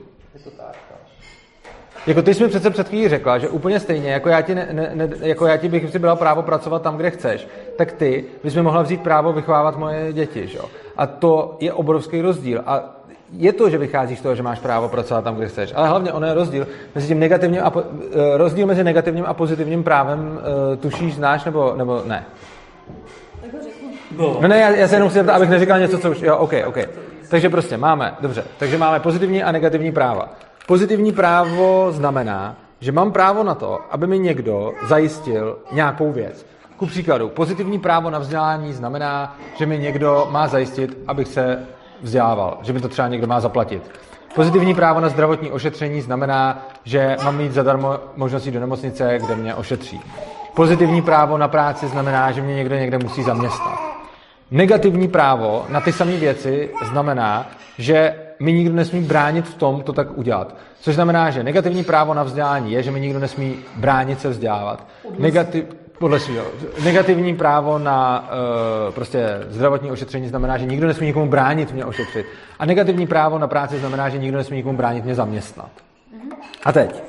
Jako 2.06 2.22
ty 2.22 2.34
jsi 2.34 2.42
mi 2.42 2.48
přece 2.48 2.70
před 2.70 2.88
chvílí 2.88 3.08
řekla, 3.08 3.38
že 3.38 3.48
úplně 3.48 3.80
stejně, 3.80 4.10
jako 4.10 4.28
já 4.28 4.40
ti, 4.42 4.54
ne, 4.54 4.68
ne, 4.72 4.90
ne, 4.94 5.08
jako 5.20 5.46
já 5.46 5.56
ti 5.56 5.68
bych 5.68 5.90
si 5.90 5.98
byla 5.98 6.16
právo 6.16 6.42
pracovat 6.42 6.82
tam, 6.82 6.96
kde 6.96 7.10
chceš, 7.10 7.48
tak 7.76 7.92
ty 7.92 8.24
bys 8.44 8.54
mi 8.56 8.62
mohla 8.62 8.82
vzít 8.82 9.00
právo 9.02 9.32
vychovávat 9.32 9.76
moje 9.78 10.12
děti, 10.12 10.46
že? 10.46 10.58
jo? 10.58 10.64
A 10.96 11.06
to 11.06 11.56
je 11.60 11.72
obrovský 11.72 12.20
rozdíl. 12.20 12.62
A 12.66 12.99
je 13.32 13.52
to, 13.52 13.70
že 13.70 13.78
vycházíš 13.78 14.18
z 14.18 14.22
toho, 14.22 14.34
že 14.34 14.42
máš 14.42 14.58
právo 14.58 14.88
pracovat 14.88 15.24
tam, 15.24 15.34
kde 15.36 15.48
chceš, 15.48 15.72
ale 15.76 15.88
hlavně 15.88 16.12
ono 16.12 16.26
je 16.26 16.34
rozdíl 16.34 16.66
mezi 16.94 17.06
tím 17.08 17.18
negativním 17.20 17.60
a, 17.64 17.70
po- 17.70 17.82
eh, 18.12 18.36
rozdíl 18.36 18.66
mezi 18.66 18.84
negativním 18.84 19.24
a 19.26 19.34
pozitivním 19.34 19.84
právem 19.84 20.40
eh, 20.72 20.76
tušíš, 20.76 21.14
znáš 21.14 21.44
nebo, 21.44 21.74
nebo 21.76 22.02
ne? 22.06 22.24
No, 24.18 24.36
No 24.40 24.48
ne, 24.48 24.58
já, 24.58 24.70
já 24.70 24.88
se 24.88 24.96
jenom 24.96 25.08
chci 25.08 25.18
zeptat, 25.18 25.32
abych 25.34 25.50
neříkal 25.50 25.78
něco, 25.78 25.98
co 25.98 26.10
už... 26.10 26.20
Jo, 26.22 26.36
OK, 26.36 26.52
OK. 26.66 26.78
Takže 27.28 27.48
prostě 27.48 27.76
máme, 27.76 28.14
dobře, 28.20 28.44
takže 28.58 28.78
máme 28.78 29.00
pozitivní 29.00 29.42
a 29.42 29.52
negativní 29.52 29.92
práva. 29.92 30.28
Pozitivní 30.66 31.12
právo 31.12 31.86
znamená, 31.92 32.56
že 32.80 32.92
mám 32.92 33.12
právo 33.12 33.42
na 33.42 33.54
to, 33.54 33.78
aby 33.90 34.06
mi 34.06 34.18
někdo 34.18 34.72
zajistil 34.86 35.58
nějakou 35.72 36.12
věc. 36.12 36.46
Ku 36.76 36.86
příkladu, 36.86 37.28
pozitivní 37.28 37.78
právo 37.78 38.10
na 38.10 38.18
vzdělání 38.18 38.72
znamená, 38.72 39.36
že 39.58 39.66
mi 39.66 39.78
někdo 39.78 40.28
má 40.30 40.48
zajistit, 40.48 40.98
abych 41.06 41.28
se 41.28 41.66
vzdělával, 42.02 42.58
že 42.62 42.72
mi 42.72 42.80
to 42.80 42.88
třeba 42.88 43.08
někdo 43.08 43.26
má 43.26 43.40
zaplatit. 43.40 43.90
Pozitivní 44.34 44.74
právo 44.74 45.00
na 45.00 45.08
zdravotní 45.08 45.52
ošetření 45.52 46.00
znamená, 46.00 46.66
že 46.84 47.16
mám 47.24 47.36
mít 47.36 47.52
zadarmo 47.52 47.98
možnost 48.16 48.46
jít 48.46 48.52
do 48.52 48.60
nemocnice, 48.60 49.18
kde 49.18 49.36
mě 49.36 49.54
ošetří. 49.54 50.00
Pozitivní 50.54 51.02
právo 51.02 51.38
na 51.38 51.48
práci 51.48 51.88
znamená, 51.88 52.32
že 52.32 52.42
mě 52.42 52.54
někdo 52.54 52.74
někde 52.74 52.98
musí 52.98 53.22
zaměstnat. 53.22 53.78
Negativní 54.50 55.08
právo 55.08 55.66
na 55.68 55.80
ty 55.80 55.92
samé 55.92 56.16
věci 56.16 56.70
znamená, 56.90 57.50
že 57.78 58.14
mi 58.40 58.52
nikdo 58.52 58.74
nesmí 58.74 59.00
bránit 59.00 59.48
v 59.48 59.54
tom 59.54 59.82
to 59.82 59.92
tak 59.92 60.18
udělat. 60.18 60.56
Což 60.80 60.94
znamená, 60.94 61.30
že 61.30 61.42
negativní 61.42 61.84
právo 61.84 62.14
na 62.14 62.22
vzdělání 62.22 62.72
je, 62.72 62.82
že 62.82 62.90
mi 62.90 63.00
nikdo 63.00 63.18
nesmí 63.18 63.56
bránit 63.76 64.20
se 64.20 64.28
vzdělávat. 64.28 64.86
Negativ, 65.18 65.64
podle 66.00 66.20
svého. 66.20 66.46
Negativní 66.84 67.36
právo 67.36 67.78
na 67.78 68.28
uh, 68.88 68.94
prostě 68.94 69.26
zdravotní 69.48 69.90
ošetření 69.90 70.28
znamená, 70.28 70.58
že 70.58 70.66
nikdo 70.66 70.86
nesmí 70.86 71.06
nikomu 71.06 71.26
bránit 71.26 71.72
mě 71.72 71.84
ošetřit. 71.84 72.26
A 72.58 72.66
negativní 72.66 73.06
právo 73.06 73.38
na 73.38 73.48
práci 73.48 73.78
znamená, 73.78 74.08
že 74.08 74.18
nikdo 74.18 74.38
nesmí 74.38 74.56
nikomu 74.56 74.76
bránit 74.76 75.04
mě 75.04 75.14
zaměstnat. 75.14 75.70
A 76.64 76.72
teď. 76.72 77.02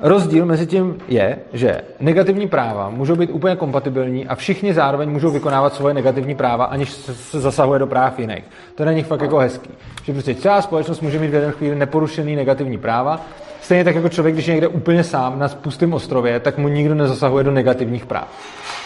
Rozdíl 0.00 0.46
mezi 0.46 0.66
tím 0.66 0.98
je, 1.08 1.38
že 1.52 1.80
negativní 2.00 2.48
práva 2.48 2.90
můžou 2.90 3.16
být 3.16 3.30
úplně 3.30 3.56
kompatibilní 3.56 4.26
a 4.26 4.34
všichni 4.34 4.74
zároveň 4.74 5.10
můžou 5.10 5.30
vykonávat 5.30 5.74
svoje 5.74 5.94
negativní 5.94 6.34
práva, 6.34 6.64
aniž 6.64 6.90
se, 6.90 7.40
zasahuje 7.40 7.78
do 7.78 7.86
práv 7.86 8.18
jiných. 8.18 8.44
To 8.74 8.82
je 8.82 8.86
na 8.86 8.92
nich 8.92 9.06
fakt 9.06 9.20
jako 9.20 9.38
hezký. 9.38 9.70
Že 10.04 10.12
prostě 10.12 10.34
celá 10.34 10.62
společnost 10.62 11.00
může 11.00 11.18
mít 11.18 11.28
v 11.28 11.34
jedné 11.34 11.52
chvíli 11.52 11.76
neporušený 11.76 12.36
negativní 12.36 12.78
práva, 12.78 13.20
stejně 13.64 13.84
tak 13.84 13.94
jako 13.94 14.08
člověk, 14.08 14.34
když 14.34 14.46
je 14.46 14.54
někde 14.54 14.68
úplně 14.68 15.04
sám 15.04 15.38
na 15.38 15.48
pustém 15.48 15.94
ostrově, 15.94 16.40
tak 16.40 16.58
mu 16.58 16.68
nikdo 16.68 16.94
nezasahuje 16.94 17.44
do 17.44 17.50
negativních 17.50 18.06
práv. 18.06 18.28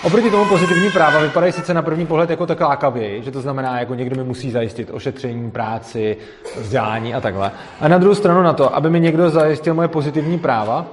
Oproti 0.02 0.30
tomu 0.30 0.44
pozitivní 0.44 0.90
práva 0.90 1.20
vypadají 1.20 1.52
sice 1.52 1.74
na 1.74 1.82
první 1.82 2.06
pohled 2.06 2.30
jako 2.30 2.46
tak 2.46 2.60
lákavěji, 2.60 3.22
že 3.22 3.30
to 3.30 3.40
znamená, 3.40 3.80
jako 3.80 3.94
někdo 3.94 4.16
mi 4.16 4.24
musí 4.24 4.50
zajistit 4.50 4.90
ošetření, 4.92 5.50
práci, 5.50 6.16
vzdělání 6.56 7.14
a 7.14 7.20
takhle. 7.20 7.50
A 7.80 7.88
na 7.88 7.98
druhou 7.98 8.14
stranu 8.14 8.42
na 8.42 8.52
to, 8.52 8.76
aby 8.76 8.90
mi 8.90 9.00
někdo 9.00 9.30
zajistil 9.30 9.74
moje 9.74 9.88
pozitivní 9.88 10.38
práva, 10.38 10.86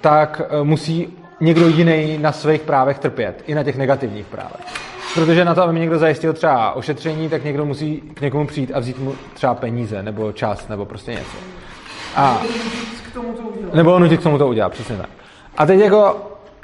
tak 0.00 0.42
eh, 0.44 0.64
musí 0.64 1.08
někdo 1.40 1.68
jiný 1.68 2.18
na 2.18 2.32
svých 2.32 2.60
právech 2.60 2.98
trpět, 2.98 3.44
i 3.46 3.54
na 3.54 3.62
těch 3.62 3.76
negativních 3.76 4.26
právech. 4.26 4.66
Protože 5.14 5.44
na 5.44 5.54
to, 5.54 5.62
aby 5.62 5.72
mi 5.72 5.80
někdo 5.80 5.98
zajistil 5.98 6.32
třeba 6.32 6.72
ošetření, 6.72 7.28
tak 7.28 7.44
někdo 7.44 7.64
musí 7.64 8.02
k 8.14 8.20
někomu 8.20 8.46
přijít 8.46 8.70
a 8.74 8.80
vzít 8.80 8.98
mu 8.98 9.14
třeba 9.34 9.54
peníze, 9.54 10.02
nebo 10.02 10.32
čas, 10.32 10.68
nebo 10.68 10.84
prostě 10.84 11.10
něco. 11.10 11.36
A 12.16 12.42
tomu 13.18 13.32
to 13.32 13.42
udělat. 13.42 13.74
nebo 13.74 13.90
ho 13.90 13.98
nutit 13.98 14.20
k 14.20 14.22
tomu 14.22 14.38
to 14.38 14.48
udělat, 14.48 14.72
přesně 14.72 14.96
tak. 14.96 15.08
A 15.56 15.66
teď 15.66 15.80
jako 15.80 16.16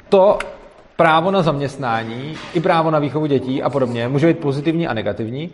to 0.09 0.39
právo 0.95 1.31
na 1.31 1.41
zaměstnání 1.41 2.37
i 2.53 2.59
právo 2.59 2.91
na 2.91 2.99
výchovu 2.99 3.25
dětí 3.25 3.63
a 3.63 3.69
podobně 3.69 4.07
může 4.07 4.27
být 4.27 4.39
pozitivní 4.39 4.87
a 4.87 4.93
negativní. 4.93 5.49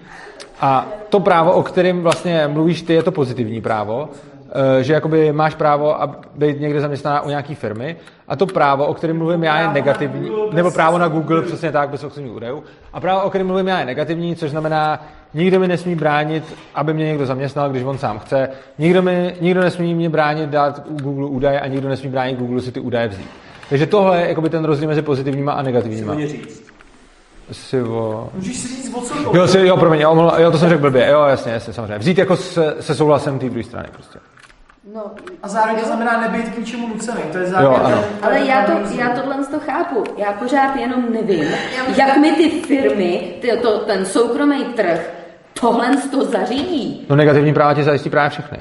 A 0.61 0.87
to 1.09 1.19
právo, 1.19 1.51
o 1.51 1.63
kterém 1.63 2.01
vlastně 2.01 2.47
mluvíš 2.47 2.81
ty, 2.81 2.93
je 2.93 3.03
to 3.03 3.11
pozitivní 3.11 3.61
právo, 3.61 4.09
že 4.81 4.93
jakoby 4.93 5.33
máš 5.33 5.55
právo 5.55 6.01
a 6.01 6.15
být 6.35 6.59
někde 6.59 6.81
zaměstnaná 6.81 7.21
u 7.21 7.29
nějaké 7.29 7.55
firmy 7.55 7.95
a 8.27 8.35
to 8.35 8.45
právo, 8.45 8.85
o 8.85 8.93
kterém 8.93 9.17
mluvím 9.17 9.43
já, 9.43 9.59
je 9.59 9.67
negativní, 9.67 10.31
nebo 10.51 10.71
právo 10.71 10.97
na 10.97 11.07
Google, 11.07 11.41
přesně 11.41 11.71
tak, 11.71 11.89
bez 11.89 12.03
osobních 12.03 12.33
údajů. 12.33 12.63
A 12.93 12.99
právo, 12.99 13.21
o 13.21 13.29
kterém 13.29 13.47
mluvím 13.47 13.67
já, 13.67 13.79
je 13.79 13.85
negativní, 13.85 14.35
což 14.35 14.51
znamená, 14.51 15.05
nikdo 15.33 15.59
mi 15.59 15.67
nesmí 15.67 15.95
bránit, 15.95 16.43
aby 16.75 16.93
mě 16.93 17.05
někdo 17.05 17.25
zaměstnal, 17.25 17.69
když 17.69 17.83
on 17.83 17.97
sám 17.97 18.19
chce. 18.19 18.49
Nikdo, 18.77 19.01
mi, 19.01 19.35
nikdo 19.41 19.61
nesmí 19.61 19.95
mě 19.95 20.09
bránit 20.09 20.49
dát 20.49 20.87
Google 20.89 21.25
údaje 21.25 21.59
a 21.59 21.67
nikdo 21.67 21.89
nesmí 21.89 22.09
bránit 22.09 22.39
Google 22.39 22.61
si 22.61 22.71
ty 22.71 22.79
údaje 22.79 23.07
vzít. 23.07 23.29
Takže 23.69 23.85
tohle 23.85 24.21
je 24.21 24.27
jakoby 24.27 24.49
ten 24.49 24.65
rozdíl 24.65 24.87
mezi 24.87 25.01
pozitivníma 25.01 25.51
a 25.51 25.61
negativníma. 25.61 26.15
Říct. 26.15 26.71
Sivo... 27.51 28.29
Můžeš 28.33 28.57
si 28.57 28.67
říct 28.67 28.93
o 28.93 29.01
co 29.01 29.37
Jo, 29.37 29.47
si, 29.47 29.59
jo, 29.59 29.77
promiň, 29.77 29.99
jo, 29.99 30.31
jo, 30.37 30.51
to 30.51 30.57
jsem 30.57 30.69
řekl 30.69 30.81
blbě, 30.81 31.09
jo, 31.09 31.23
jasně, 31.23 31.51
jasně, 31.51 31.73
samozřejmě. 31.73 31.97
Vzít 31.97 32.17
jako 32.17 32.35
se, 32.35 32.75
se 32.79 32.95
souhlasem 32.95 33.39
té 33.39 33.49
druhé 33.49 33.63
strany 33.63 33.87
prostě. 33.93 34.19
No, 34.93 35.11
A 35.43 35.47
zároveň 35.47 35.79
to 35.79 35.85
znamená 35.87 36.21
nebýt 36.21 36.49
k 36.49 36.57
ničemu 36.57 36.87
nucený. 36.87 37.21
To 37.31 37.37
je 37.37 37.43
Jo, 37.43 37.49
zároveň 37.49 37.79
ano. 37.85 37.97
ten- 37.97 38.25
Ale 38.29 38.39
já, 38.39 38.63
to, 38.65 38.71
já 38.99 39.09
tohle 39.09 39.45
to 39.45 39.59
chápu. 39.59 40.03
Já 40.17 40.31
pořád 40.33 40.75
jenom 40.75 41.05
nevím, 41.13 41.45
jak 41.97 42.17
mi 42.17 42.31
ty 42.31 42.49
firmy, 42.49 43.33
ty, 43.41 43.51
to, 43.61 43.79
ten 43.79 44.05
soukromý 44.05 44.63
trh, 44.65 45.09
tohle 45.61 45.97
to 46.11 46.25
zařídí. 46.25 47.05
No 47.09 47.15
negativní 47.15 47.53
práva 47.53 47.73
ti 47.73 47.83
zajistí 47.83 48.09
právě 48.09 48.29
všechny. 48.29 48.57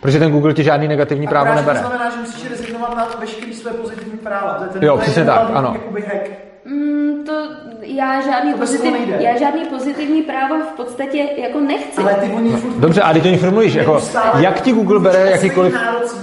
Protože 0.00 0.18
ten 0.18 0.32
Google 0.32 0.54
ti 0.54 0.62
žádný 0.64 0.88
negativní 0.88 1.28
právo 1.28 1.54
nebere. 1.54 1.80
To 1.80 1.86
znamená, 1.88 2.10
že 2.10 2.16
musíš 2.16 2.50
rezignovat 2.50 2.96
na 2.96 3.08
veškerý 3.20 3.54
své 3.54 3.70
pozitivní 3.70 4.18
práva. 4.18 4.54
To 4.54 4.64
je 4.64 4.70
ten 4.70 4.82
Jo, 4.82 4.98
přesně 4.98 5.24
tak, 5.24 5.50
ano. 5.54 5.70
Jakoby 5.74 6.02
hack. 6.02 6.30
Mm, 6.64 7.24
to 7.26 7.32
já 7.80 8.20
žádný, 8.20 8.52
To 8.52 8.58
pozitiv, 8.58 8.94
já 9.08 9.38
žádný 9.38 9.64
pozitivní 9.64 10.22
právo 10.22 10.54
v 10.54 10.76
podstatě 10.76 11.28
jako 11.36 11.60
nechci. 11.60 12.00
Ale 12.00 12.14
ty 12.14 12.32
o 12.32 12.40
nich 12.40 12.56
furt 12.56 12.72
Dobře, 12.72 13.02
a 13.02 13.12
teď 13.12 13.22
to 13.22 13.28
nich 13.28 13.74
jako, 13.74 14.00
jak 14.38 14.60
ti 14.60 14.72
Google 14.72 15.00
bere 15.00 15.30
jakýkoliv... 15.30 15.76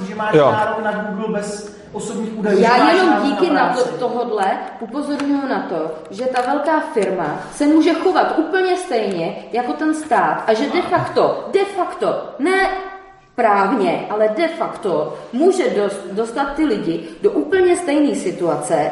že 0.07 0.15
máš 0.15 0.33
Jo. 0.33 0.51
nárok 0.51 0.83
na 0.83 0.91
Google 0.91 1.33
bez 1.33 1.79
osobních 1.93 2.37
údajů. 2.37 2.59
Já 2.59 2.93
jenom 2.93 3.21
díky 3.23 3.49
na 3.53 3.69
to, 3.69 3.81
práci. 3.83 3.99
tohodle 3.99 4.45
upozorňuji 4.79 5.47
na 5.49 5.65
to, 5.69 5.91
že 6.09 6.25
ta 6.25 6.51
velká 6.51 6.79
firma 6.79 7.39
se 7.51 7.65
může 7.67 7.93
chovat 7.93 8.33
úplně 8.37 8.77
stejně 8.77 9.35
jako 9.51 9.73
ten 9.73 9.93
stát 9.93 10.43
a 10.47 10.53
že 10.53 10.65
de 10.69 10.81
facto, 10.81 11.49
de 11.53 11.65
facto, 11.65 12.23
ne 12.39 12.69
právně, 13.35 14.05
ale 14.09 14.29
de 14.37 14.47
facto 14.47 15.17
může 15.33 15.69
dost, 15.69 16.01
dostat 16.11 16.53
ty 16.55 16.65
lidi 16.65 17.03
do 17.21 17.31
úplně 17.31 17.75
stejné 17.75 18.15
situace, 18.15 18.91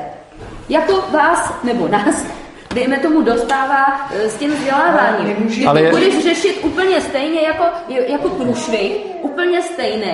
jako 0.70 0.94
vás 1.12 1.54
nebo 1.64 1.88
nás, 1.88 2.26
dejme 2.76 2.98
tomu, 3.00 3.22
dostává 3.22 3.86
eh, 4.16 4.30
s 4.30 4.36
tím 4.36 4.52
vzděláváním. 4.54 5.48
Ale 5.68 5.80
to 5.80 5.86
je- 5.86 5.92
budeš 5.92 6.24
řešit 6.24 6.60
úplně 6.64 7.02
stejně 7.02 7.42
jako, 7.42 7.64
jako 8.08 8.30
průšvih, 8.30 8.98
úplně 9.22 9.62
stejný, 9.62 10.12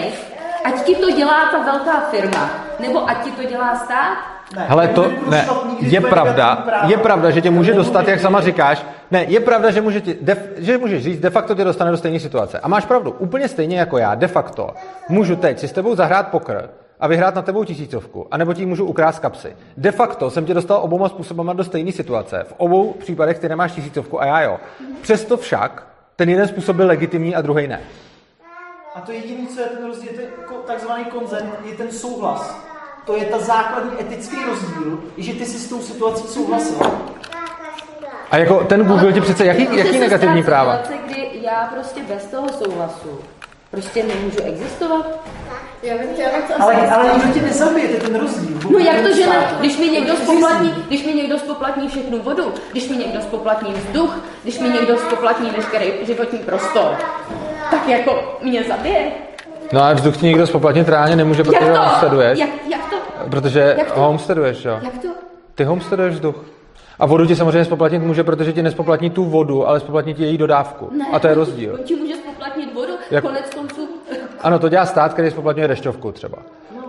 ať 0.65 0.83
ti 0.83 0.95
to 0.95 1.11
dělá 1.11 1.49
ta 1.51 1.63
velká 1.63 1.99
firma, 2.11 2.49
nebo 2.79 3.09
ať 3.09 3.23
ti 3.23 3.31
to 3.31 3.43
dělá 3.43 3.75
stát, 3.75 4.17
Ne, 4.55 4.65
Hele, 4.69 4.87
to 4.87 5.11
ne, 5.29 5.45
je 5.79 6.01
pravda, 6.01 6.65
je 6.87 6.97
pravda, 6.97 7.29
že 7.31 7.41
tě 7.41 7.51
může 7.51 7.73
dostat, 7.73 8.07
jak 8.07 8.17
tě- 8.19 8.21
sama 8.21 8.41
říkáš. 8.41 8.85
Ne, 9.11 9.23
je 9.27 9.39
pravda, 9.39 9.71
že, 9.71 9.81
může 9.81 10.01
ti, 10.01 10.17
de, 10.21 10.37
že 10.57 10.77
můžeš 10.77 11.03
říct, 11.03 11.19
de 11.19 11.29
facto 11.29 11.55
tě 11.55 11.63
dostane 11.63 11.91
do 11.91 11.97
stejné 11.97 12.19
situace. 12.19 12.59
A 12.59 12.67
máš 12.67 12.85
pravdu, 12.85 13.11
úplně 13.11 13.47
stejně 13.47 13.79
jako 13.79 13.97
já, 13.97 14.15
de 14.15 14.27
facto, 14.27 14.69
můžu 15.09 15.35
teď 15.35 15.59
si 15.59 15.67
s 15.67 15.71
tebou 15.71 15.95
zahrát 15.95 16.27
pokr 16.27 16.69
a 17.03 17.07
vyhrát 17.07 17.35
na 17.35 17.41
tebou 17.41 17.63
tisícovku, 17.63 18.27
anebo 18.31 18.53
ti 18.53 18.65
můžu 18.65 18.85
ukrást 18.85 19.19
kapsy. 19.19 19.55
De 19.77 19.91
facto 19.91 20.29
jsem 20.29 20.45
tě 20.45 20.53
dostal 20.53 20.79
oboma 20.83 21.09
způsobama 21.09 21.53
do 21.53 21.63
stejné 21.63 21.91
situace. 21.91 22.43
V 22.43 22.53
obou 22.57 22.93
případech 22.93 23.39
ty 23.39 23.49
nemáš 23.49 23.71
tisícovku 23.71 24.21
a 24.21 24.25
já 24.25 24.41
jo. 24.41 24.59
Přesto 25.01 25.37
však 25.37 25.87
ten 26.15 26.29
jeden 26.29 26.47
způsob 26.47 26.75
byl 26.75 26.87
legitimní 26.87 27.35
a 27.35 27.41
druhý 27.41 27.67
ne. 27.67 27.81
A 28.95 29.01
to 29.01 29.11
jediné, 29.11 29.47
co 29.47 29.59
je 29.59 29.65
ten 29.65 29.87
rozdíl, 29.87 30.11
je 30.11 30.17
ten 30.17 30.27
takzvaný 30.67 31.05
konzent, 31.05 31.45
je 31.65 31.73
ten 31.73 31.91
souhlas. 31.91 32.57
To 33.05 33.17
je 33.17 33.25
ta 33.25 33.39
základní 33.39 33.91
etický 34.01 34.37
rozdíl, 34.45 34.99
že 35.17 35.33
ty 35.33 35.45
si 35.45 35.59
s 35.59 35.69
tou 35.69 35.81
situací 35.81 36.27
souhlasil. 36.27 36.77
A 38.31 38.37
jako 38.37 38.63
ten 38.63 38.85
Google 38.85 39.13
ti 39.13 39.21
přece, 39.21 39.45
jaký, 39.45 39.77
jaký 39.77 39.99
negativní 39.99 40.43
práva? 40.43 40.77
Situace, 40.77 41.03
kdy 41.07 41.29
já 41.41 41.69
prostě 41.73 42.01
bez 42.03 42.25
toho 42.25 42.49
souhlasu 42.49 43.19
prostě 43.73 44.03
nemůžu 44.03 44.37
existovat. 44.43 45.05
Já 45.83 45.97
bych 45.97 46.07
chtěla 46.13 46.29
to 46.47 46.63
Ale, 46.63 46.73
asi 46.75 46.87
ale 46.91 47.11
nikdo 47.13 47.33
tě 47.33 47.41
nezabije, 47.41 47.87
to 47.87 47.93
je 47.93 47.99
ten 47.99 48.15
rozdíl. 48.19 48.57
No 48.71 48.79
jak 48.79 49.01
to, 49.01 49.15
že 49.15 49.25
ne? 49.25 49.35
Když 49.59 49.77
mi 49.77 49.85
někdo 49.89 50.15
spoplatní, 50.15 50.73
když 50.87 51.05
mi 51.05 51.13
někdo 51.13 51.39
spoplatní 51.39 51.87
všechnu 51.87 52.19
vodu, 52.21 52.53
když 52.71 52.89
mi 52.89 52.97
někdo 52.97 53.21
spoplatní 53.21 53.73
vzduch, 53.73 54.17
když 54.43 54.59
mi 54.59 54.69
někdo 54.69 54.97
spoplatní 54.97 55.49
veškerý 55.57 55.85
životní 56.05 56.39
prostor, 56.39 56.95
tak 57.71 57.87
jako 57.87 58.37
mě 58.43 58.63
zabije. 58.63 59.11
No 59.73 59.81
a 59.83 59.93
vzduch 59.93 60.17
ti 60.17 60.25
někdo 60.25 60.47
spoplatnit 60.47 60.89
reálně 60.89 61.15
nemůže, 61.15 61.43
protože 61.43 61.57
Jak 61.65 61.73
to? 61.73 61.79
homesteaduješ. 61.79 62.39
Jak, 62.39 62.49
jak 62.69 62.89
to? 62.89 62.95
Protože 63.29 63.75
Jak 63.77 63.91
to? 63.91 63.99
homesteaduješ, 63.99 64.65
jo. 64.65 64.79
Jak 64.83 64.97
to? 65.01 65.07
Ty 65.55 65.63
homesteaduješ 65.63 66.13
vzduch. 66.13 66.35
A 66.99 67.05
vodu 67.05 67.25
ti 67.25 67.35
samozřejmě 67.35 67.65
spoplatnit 67.65 68.01
může, 68.03 68.23
protože 68.23 68.53
ti 68.53 68.61
nespoplatní 68.61 69.09
tu 69.09 69.25
vodu, 69.25 69.67
ale 69.67 69.79
spoplatní 69.79 70.13
ti 70.13 70.23
její 70.23 70.37
dodávku. 70.37 70.89
Ne, 70.97 71.05
A 71.11 71.19
to 71.19 71.27
je 71.27 71.33
rozdíl. 71.33 71.73
On 71.79 71.83
ti 71.83 71.95
může 71.95 72.13
Jak- 73.13 73.23
konec 73.23 73.55
konců. 73.55 73.89
Ano, 74.41 74.59
to 74.59 74.69
dělá 74.69 74.85
stát, 74.85 75.13
který 75.13 75.31
spoplatňuje 75.31 75.67
dešťovku 75.67 76.11
třeba. 76.11 76.37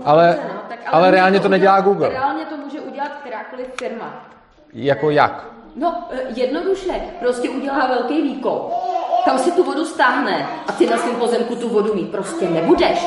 Ale, 0.05 0.27
Dobře, 0.27 0.49
no, 0.55 0.61
tak 0.69 0.79
ale 0.87 1.03
může 1.03 1.11
reálně 1.11 1.41
to 1.41 1.49
nedělá 1.49 1.73
udělat- 1.79 1.85
Google. 1.85 2.09
Reálně 2.09 2.45
to 2.45 2.57
může 2.57 2.81
udělat 2.81 3.11
kterákoliv 3.21 3.67
firma. 3.79 4.25
Jako 4.73 5.11
jak? 5.11 5.45
No, 5.77 6.05
eh, 6.13 6.17
jednoduše, 6.35 6.93
prostě 7.21 7.51
udělá 7.51 7.87
velký 7.87 8.23
výkop. 8.23 8.73
Tam 9.25 9.39
si 9.39 9.53
tu 9.53 9.65
vodu 9.65 9.85
stáhne 9.85 10.47
a 10.69 10.73
ty 10.73 10.87
na 10.87 10.97
svém 10.97 11.15
pozemku 11.17 11.57
tu 11.57 11.69
vodu 11.69 11.95
mít 11.95 12.11
prostě 12.13 12.49
nebudeš. 12.49 13.07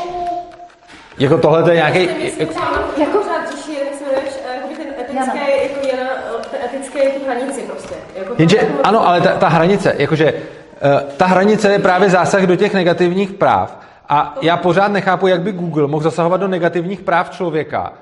Jako 1.20 1.38
tohle 1.38 1.63
to 1.63 1.70
je 1.70 1.76
nějaký... 1.76 2.09
Jako 2.97 3.18
pořád 3.18 3.51
řeší, 3.51 3.80
jak 3.80 3.93
se 3.93 4.03
jmenuješ, 4.03 4.34
jakoby 4.55 4.76
ten 4.76 4.88
etický, 4.99 5.39
jako 5.63 5.88
je 5.88 6.03
na, 6.03 6.09
ten 6.51 6.59
etický 6.65 6.99
tu 6.99 7.26
hranici 7.26 7.61
prostě. 7.61 7.95
Jako 8.15 8.36
to- 8.36 8.41
Jenže, 8.41 8.57
jako- 8.57 8.74
ano, 8.84 9.07
ale 9.07 9.22
ta, 9.22 9.38
ta 9.38 9.47
hranice, 9.47 9.95
jakože 9.97 10.34
ta 11.17 11.25
hranice 11.25 11.71
je 11.71 11.80
právě 11.80 12.09
zásah 12.09 12.43
do 12.43 12.55
těch 12.55 12.73
negativních 12.73 13.32
práv. 13.34 13.80
A 14.09 14.36
já 14.41 14.57
pořád 14.57 14.91
nechápu, 14.91 15.28
jak 15.28 15.41
by 15.41 15.51
Google 15.51 15.88
mohl 15.88 16.03
zasahovat 16.03 16.38
do 16.38 16.47
negativních 16.47 17.01
práv 17.01 17.30
člověka, 17.30 17.93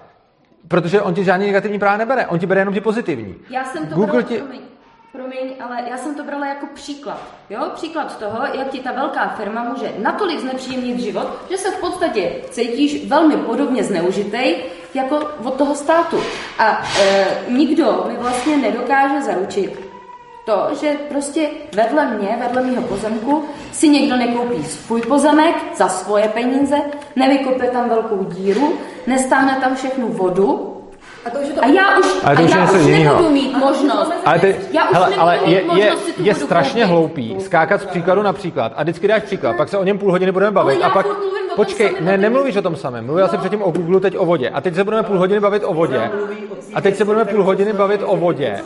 protože 0.67 1.01
on 1.01 1.13
ti 1.13 1.23
žádný 1.23 1.45
negativní 1.47 1.79
práva 1.79 1.97
nebere, 1.97 2.27
on 2.27 2.39
ti 2.39 2.45
bere 2.45 2.61
jenom 2.61 2.73
ti 2.73 2.81
pozitivní. 2.81 3.35
Já 3.49 3.65
jsem 3.65 3.87
to 3.87 3.95
Google 3.95 4.07
brala, 4.07 4.21
ti- 4.23 4.37
promiň, 4.37 4.61
promiň, 5.11 5.53
ale 5.63 5.77
já 5.89 5.97
jsem 5.97 6.15
to 6.15 6.23
brala 6.23 6.47
jako 6.47 6.65
příklad. 6.73 7.21
Jo? 7.49 7.59
Příklad 7.75 8.19
toho, 8.19 8.39
jak 8.53 8.67
ti 8.69 8.79
ta 8.79 8.91
velká 8.91 9.27
firma 9.27 9.63
může 9.63 9.91
natolik 9.97 10.39
znepříjemnit 10.39 10.99
život, 10.99 11.27
že 11.49 11.57
se 11.57 11.71
v 11.71 11.79
podstatě 11.79 12.31
cítíš 12.49 13.07
velmi 13.07 13.37
podobně 13.37 13.83
zneužitej 13.83 14.55
jako 14.93 15.19
od 15.43 15.53
toho 15.55 15.75
státu. 15.75 16.19
A 16.59 16.83
e, 17.01 17.25
nikdo 17.49 18.05
mi 18.07 18.17
vlastně 18.17 18.57
nedokáže 18.57 19.21
zaručit 19.21 19.84
to, 20.45 20.67
že 20.81 20.91
prostě 21.09 21.49
vedle 21.75 22.05
mě, 22.05 22.37
vedle 22.47 22.61
mého 22.61 22.81
pozemku, 22.81 23.43
si 23.71 23.89
někdo 23.89 24.17
nekoupí 24.17 24.63
svůj 24.63 25.01
pozemek 25.01 25.55
za 25.75 25.87
svoje 25.87 26.27
peníze, 26.27 26.75
nevykope 27.15 27.67
tam 27.67 27.89
velkou 27.89 28.23
díru, 28.23 28.73
nestáhne 29.07 29.57
tam 29.61 29.75
všechnu 29.75 30.07
vodu, 30.07 30.71
A 31.25 31.29
to 31.29 31.39
už 31.39 31.47
je 31.47 31.53
to 31.53 31.63
a 31.63 31.67
já 31.67 31.99
už, 31.99 32.05
Ale 32.23 32.35
to 32.35 32.41
a 32.41 32.45
už 32.45 32.51
já 32.51 32.63
už 32.63 32.85
nebudu 32.85 33.29
mít 33.29 33.57
možnost. 33.57 34.11
Ale, 34.25 34.39
ty, 34.39 34.55
já 34.71 34.89
už 34.89 34.93
hele, 34.93 35.15
ale 35.17 35.39
mít 35.45 35.53
je, 35.53 35.63
je, 35.75 35.91
je 36.17 36.35
strašně 36.35 36.81
koupit. 36.81 36.89
hloupý 36.91 37.35
skákat 37.39 37.81
z 37.81 37.85
příkladu 37.85 38.21
na 38.21 38.33
příklad 38.33 38.71
a 38.75 38.83
vždycky 38.83 39.07
dáš 39.07 39.23
příklad, 39.23 39.55
pak 39.57 39.69
se 39.69 39.77
o 39.77 39.83
něm 39.83 39.97
půl 39.97 40.11
hodiny 40.11 40.31
budeme 40.31 40.51
bavit 40.51 40.73
Ale 40.73 40.81
já 40.81 40.87
a 40.87 40.93
pak... 40.93 41.05
mluvím 41.05 41.44
o 41.55 41.65
Počkej, 41.65 41.87
samém, 41.87 42.05
ne, 42.05 42.17
nemluvíš 42.17 42.55
o 42.55 42.61
tom 42.61 42.75
samém. 42.75 43.05
Mluvila 43.05 43.27
jsem 43.27 43.39
předtím 43.39 43.61
o 43.61 43.71
Google, 43.71 43.99
teď 43.99 44.17
o 44.17 44.25
vodě. 44.25 44.49
A 44.49 44.61
teď 44.61 44.75
se 44.75 44.83
budeme 44.83 45.03
půl 45.03 45.17
hodiny 45.17 45.39
bavit 45.39 45.63
o 45.65 45.73
vodě. 45.73 46.11
A 46.73 46.81
teď 46.81 46.95
se 46.95 47.05
budeme 47.05 47.25
půl 47.25 47.43
hodiny 47.43 47.73
bavit 47.73 48.01
o 48.05 48.17
vodě. 48.17 48.59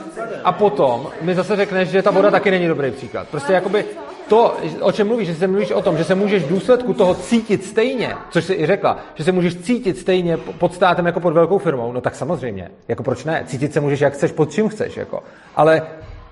A 0.43 0.51
potom 0.51 1.07
mi 1.21 1.35
zase 1.35 1.55
řekneš, 1.55 1.89
že 1.89 2.01
ta 2.01 2.11
voda 2.11 2.31
taky 2.31 2.51
není 2.51 2.67
dobrý 2.67 2.91
příklad. 2.91 3.27
Prostě 3.27 3.53
jakoby 3.53 3.85
to, 4.29 4.57
o 4.81 4.91
čem 4.91 5.07
mluvíš, 5.07 5.27
že 5.27 5.35
se 5.35 5.47
mluvíš 5.47 5.71
o 5.71 5.81
tom, 5.81 5.97
že 5.97 6.03
se 6.03 6.15
můžeš 6.15 6.43
v 6.43 6.49
důsledku 6.49 6.93
toho 6.93 7.15
cítit 7.15 7.65
stejně, 7.65 8.13
což 8.29 8.45
jsi 8.45 8.53
i 8.53 8.65
řekla, 8.65 8.97
že 9.15 9.23
se 9.23 9.31
můžeš 9.31 9.55
cítit 9.55 9.97
stejně 9.97 10.37
pod 10.37 10.73
státem 10.73 11.05
jako 11.05 11.19
pod 11.19 11.33
velkou 11.33 11.57
firmou, 11.57 11.91
no 11.91 12.01
tak 12.01 12.15
samozřejmě. 12.15 12.71
Jako 12.87 13.03
proč 13.03 13.23
ne? 13.25 13.43
Cítit 13.47 13.73
se 13.73 13.79
můžeš 13.79 13.99
jak 13.99 14.13
chceš, 14.13 14.31
pod 14.31 14.51
čím 14.51 14.69
chceš, 14.69 14.97
jako. 14.97 15.23
Ale 15.55 15.81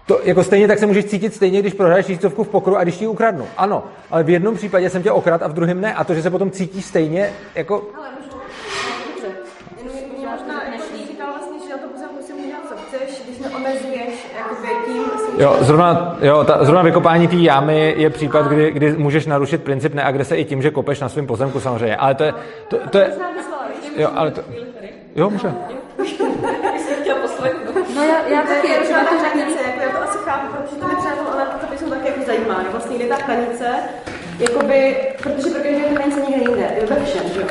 to, 0.08 0.20
jako 0.24 0.44
stejně 0.44 0.68
tak 0.68 0.80
se 0.80 0.86
můžeš 0.86 1.06
cítit 1.06 1.34
stejně, 1.34 1.60
když 1.60 1.74
prohraješ 1.74 2.06
tisícovku 2.06 2.44
v 2.44 2.50
pokru 2.50 2.78
a 2.78 2.84
když 2.84 2.98
ti 2.98 3.04
ji 3.04 3.08
ukradnu. 3.08 3.48
Ano, 3.58 3.84
ale 4.12 4.24
v 4.24 4.30
jednom 4.30 4.56
případě 4.56 4.90
jsem 4.90 5.04
tě 5.04 5.12
okrad 5.12 5.44
a 5.44 5.48
v 5.48 5.54
druhém 5.54 5.82
ne. 5.82 5.94
A 5.94 6.04
to, 6.04 6.14
že 6.14 6.22
se 6.22 6.30
potom 6.30 6.52
cítíš 6.52 6.86
stejně, 6.86 7.34
jako 7.56 7.84
Jenom 9.78 9.94
mě 10.18 10.28
možná 10.28 10.62
jsi 10.78 11.08
říkal 11.08 11.28
vlastně, 11.38 11.60
že 11.68 11.74
na 11.74 11.78
to 11.78 11.88
pozemku 11.88 12.24
si 12.24 12.34
můžeš 12.34 12.48
dělat, 12.48 12.64
co 12.70 12.76
chceš, 12.88 13.22
když 13.26 13.40
neomezuješ 13.40 14.28
jakoby 14.38 14.68
tím 14.86 15.04
svým 15.04 15.42
Jo, 15.42 15.58
zrovna, 15.62 16.18
jo, 16.22 16.44
ta, 16.44 16.66
zrovna 16.66 16.82
vykopání 16.82 17.28
té 17.28 17.36
jámy 17.36 17.94
je 17.98 18.10
případ, 18.10 18.48
kdy, 18.48 18.72
kdy 18.72 18.92
můžeš 18.92 19.26
narušit 19.26 19.64
princip 19.64 19.94
neagrese 19.94 20.38
i 20.38 20.46
tím, 20.46 20.62
že 20.62 20.72
kopeš 20.72 21.00
na 21.00 21.10
svém 21.10 21.28
pozemku 21.28 21.60
samozřejmě. 21.60 21.96
Ale 21.96 22.16
to 22.16 22.24
je, 22.24 22.34
to, 22.68 22.78
to 22.90 22.98
je, 22.98 23.12
jo, 23.98 24.10
ale 24.16 24.32
to, 24.32 24.42
jo, 25.16 25.30
může. 25.30 25.52
No 27.98 28.04
já, 28.04 28.28
já 28.28 28.42
taky, 28.42 28.68
je 28.68 28.80
třeba 28.80 29.00
třeba 29.00 29.00
to 29.00 29.16
ta 29.16 29.24
řekne. 29.24 29.42
hranice, 29.42 29.64
jako 29.70 29.82
já 29.82 29.90
to 29.90 30.04
asi 30.04 30.18
chápu, 30.18 30.48
protože 30.48 30.76
to 30.76 30.88
nepřátel, 30.88 31.26
ale 31.34 31.46
to 31.62 31.68
by 31.68 31.78
jsou 31.78 31.90
zajímá, 32.58 32.64
že 32.64 32.70
vlastně 32.70 32.98
je 32.98 33.08
ta 33.08 33.16
hranice, 33.16 33.66
jakoby, 34.40 34.96
protože 35.24 35.50
pro 35.50 35.64
každého 35.64 35.90
hranice 35.90 36.20
někde 36.20 36.52
jinde, 36.52 36.70
je 36.82 36.86
ve 36.86 37.06
všem, 37.06 37.24
jo. 37.36 37.48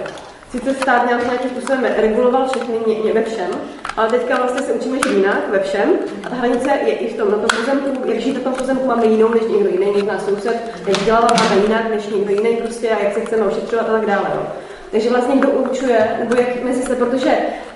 Sice 0.51 0.75
stát 0.75 1.07
nějak 1.07 1.25
nějakým 1.25 1.51
způsobem 1.51 1.87
reguloval 1.97 2.49
všechny 2.49 2.75
ně, 2.87 2.95
ně, 2.95 3.13
ve 3.13 3.23
všem, 3.23 3.51
ale 3.97 4.09
teďka 4.09 4.37
vlastně 4.37 4.63
se 4.63 4.73
učíme 4.73 4.97
žít 4.97 5.17
jinak 5.17 5.49
ve 5.51 5.59
všem 5.59 5.91
a 6.25 6.29
ta 6.29 6.35
hranice 6.35 6.71
je 6.71 6.95
i 6.95 7.15
v 7.15 7.17
tom, 7.17 7.31
na 7.31 7.39
tom 7.39 7.49
pozemku, 7.59 8.11
jak 8.11 8.21
žít 8.21 8.35
na 8.35 8.41
tom 8.41 8.55
pozemku 8.55 8.87
máme 8.87 9.07
jinou 9.07 9.29
než 9.29 9.43
někdo 9.43 9.69
jiný, 9.69 9.93
než 9.95 10.03
náš 10.03 10.23
soused, 10.23 10.57
jak 10.87 11.05
dělávat 11.05 11.43
máme 11.43 11.63
jinak 11.63 11.91
než 11.91 12.07
někdo 12.07 12.35
jiný 12.35 12.57
prostě 12.57 12.91
a 12.91 13.05
jak 13.05 13.15
se 13.15 13.21
chceme 13.21 13.47
ošetřovat 13.47 13.89
a 13.89 13.93
tak 13.93 14.07
dále. 14.07 14.31
Jo. 14.35 14.47
Takže 14.91 15.11
vlastně 15.11 15.37
kdo 15.37 15.49
určuje, 15.49 16.09
nebo 16.19 16.35
jak 16.35 16.65
mezi 16.65 16.83
se, 16.83 16.97
protože 16.97 17.31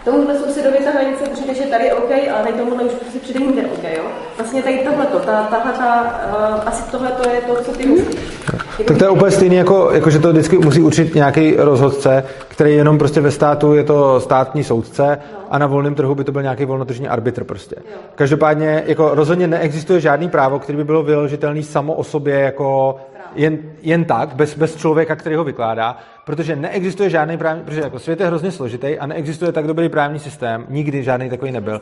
tomuhle 0.04 0.38
sousedovi 0.38 0.78
ta 0.78 0.90
hranice 0.90 1.24
přijde, 1.32 1.54
že 1.54 1.62
tady 1.62 1.84
je 1.84 1.94
OK, 1.94 2.11
ale 2.11 2.42
tady 2.42 2.52
tomuhle 2.58 2.84
už 2.84 2.92
prostě 2.92 3.18
přijde 3.18 3.40
jinde 3.40 3.62
OK, 3.62 3.84
jo? 3.96 4.02
Vlastně 4.38 4.62
tady 4.62 4.78
tohleto, 4.78 5.18
ta, 5.18 5.42
tahle 5.42 5.72
ta, 5.72 6.20
uh, 6.58 6.68
asi 6.68 6.90
tohle 6.90 7.08
to 7.08 7.28
je 7.30 7.40
to, 7.40 7.64
co 7.64 7.72
ty 7.72 7.86
myslíš. 7.86 8.20
Tak 8.86 8.98
to 8.98 9.04
je 9.04 9.11
úplně 9.11 9.30
stejný, 9.30 9.56
jako, 9.56 9.90
jako 9.92 10.11
že 10.11 10.18
to 10.18 10.32
vždycky 10.32 10.58
musí 10.58 10.82
určit 10.82 11.14
nějaký 11.14 11.54
rozhodce, 11.56 12.24
který 12.48 12.74
jenom 12.74 12.98
prostě 12.98 13.20
ve 13.20 13.30
státu 13.30 13.74
je 13.74 13.84
to 13.84 14.20
státní 14.20 14.64
soudce 14.64 15.18
a 15.50 15.58
na 15.58 15.66
volném 15.66 15.94
trhu 15.94 16.14
by 16.14 16.24
to 16.24 16.32
byl 16.32 16.42
nějaký 16.42 16.64
volnotržní 16.64 17.08
arbitr 17.08 17.44
prostě. 17.44 17.76
Každopádně 18.14 18.82
jako 18.86 19.11
rozhodně 19.14 19.46
neexistuje 19.46 20.00
žádný 20.00 20.28
právo, 20.28 20.58
který 20.58 20.78
by 20.78 20.84
bylo 20.84 21.02
vyložitelný 21.02 21.62
samo 21.62 21.94
o 21.94 22.04
sobě 22.04 22.40
jako 22.40 22.96
jen, 23.34 23.58
jen 23.82 24.04
tak, 24.04 24.34
bez, 24.34 24.54
bez 24.54 24.76
člověka, 24.76 25.16
který 25.16 25.34
ho 25.34 25.44
vykládá, 25.44 25.96
protože 26.26 26.56
neexistuje 26.56 27.10
žádný 27.10 27.38
právní, 27.38 27.62
protože 27.64 27.80
jako 27.80 27.98
svět 27.98 28.20
je 28.20 28.26
hrozně 28.26 28.50
složitý 28.50 28.98
a 28.98 29.06
neexistuje 29.06 29.52
tak 29.52 29.66
dobrý 29.66 29.88
právní 29.88 30.18
systém, 30.18 30.66
nikdy 30.68 31.02
žádný 31.02 31.30
takový 31.30 31.52
nebyl. 31.52 31.80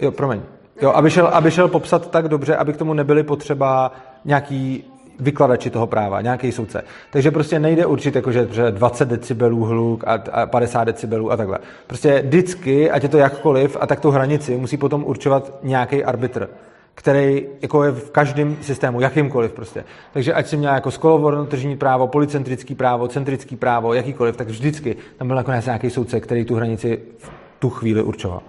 Jo, 0.00 0.10
promiň. 0.10 0.40
Jo, 0.82 0.90
aby 0.90 1.10
šel, 1.10 1.26
aby 1.26 1.50
šel 1.50 1.68
popsat 1.68 2.10
tak 2.10 2.28
dobře, 2.28 2.56
aby 2.56 2.72
k 2.72 2.76
tomu 2.76 2.94
nebyly 2.94 3.22
potřeba 3.22 3.92
nějaký 4.24 4.84
vykladači 5.20 5.70
toho 5.70 5.86
práva, 5.86 6.20
nějaký 6.20 6.52
soudce. 6.52 6.84
Takže 7.10 7.30
prostě 7.30 7.58
nejde 7.58 7.86
určit, 7.86 8.16
jako, 8.16 8.32
že 8.32 8.48
20 8.70 9.08
decibelů 9.08 9.64
hluk 9.64 10.04
a, 10.06 10.12
a 10.32 10.46
50 10.46 10.84
decibelů 10.84 11.32
a 11.32 11.36
takhle. 11.36 11.58
Prostě 11.86 12.22
vždycky, 12.26 12.90
ať 12.90 13.02
je 13.02 13.08
to 13.08 13.18
jakkoliv, 13.18 13.76
a 13.80 13.86
tak 13.86 14.00
tu 14.00 14.10
hranici 14.10 14.56
musí 14.56 14.76
potom 14.76 15.04
určovat 15.04 15.52
nějaký 15.62 16.04
arbitr 16.04 16.48
který 16.96 17.46
jako 17.62 17.84
je 17.84 17.92
v 17.92 18.10
každém 18.10 18.56
systému, 18.60 19.00
jakýmkoliv 19.00 19.52
prostě. 19.52 19.84
Takže 20.12 20.34
ať 20.34 20.46
si 20.46 20.56
měl 20.56 20.74
jako 20.74 20.90
skolovorno-tržní 20.90 21.76
právo, 21.76 22.06
policentrický 22.06 22.74
právo, 22.74 23.08
centrický 23.08 23.56
právo, 23.56 23.94
jakýkoliv, 23.94 24.36
tak 24.36 24.48
vždycky 24.48 24.96
tam 25.18 25.26
byl 25.28 25.36
nakonec 25.36 25.66
nějaký 25.66 25.90
soudce, 25.90 26.20
který 26.20 26.44
tu 26.44 26.54
hranici 26.54 27.00
v 27.18 27.30
tu 27.58 27.70
chvíli 27.70 28.02
určoval. 28.02 28.42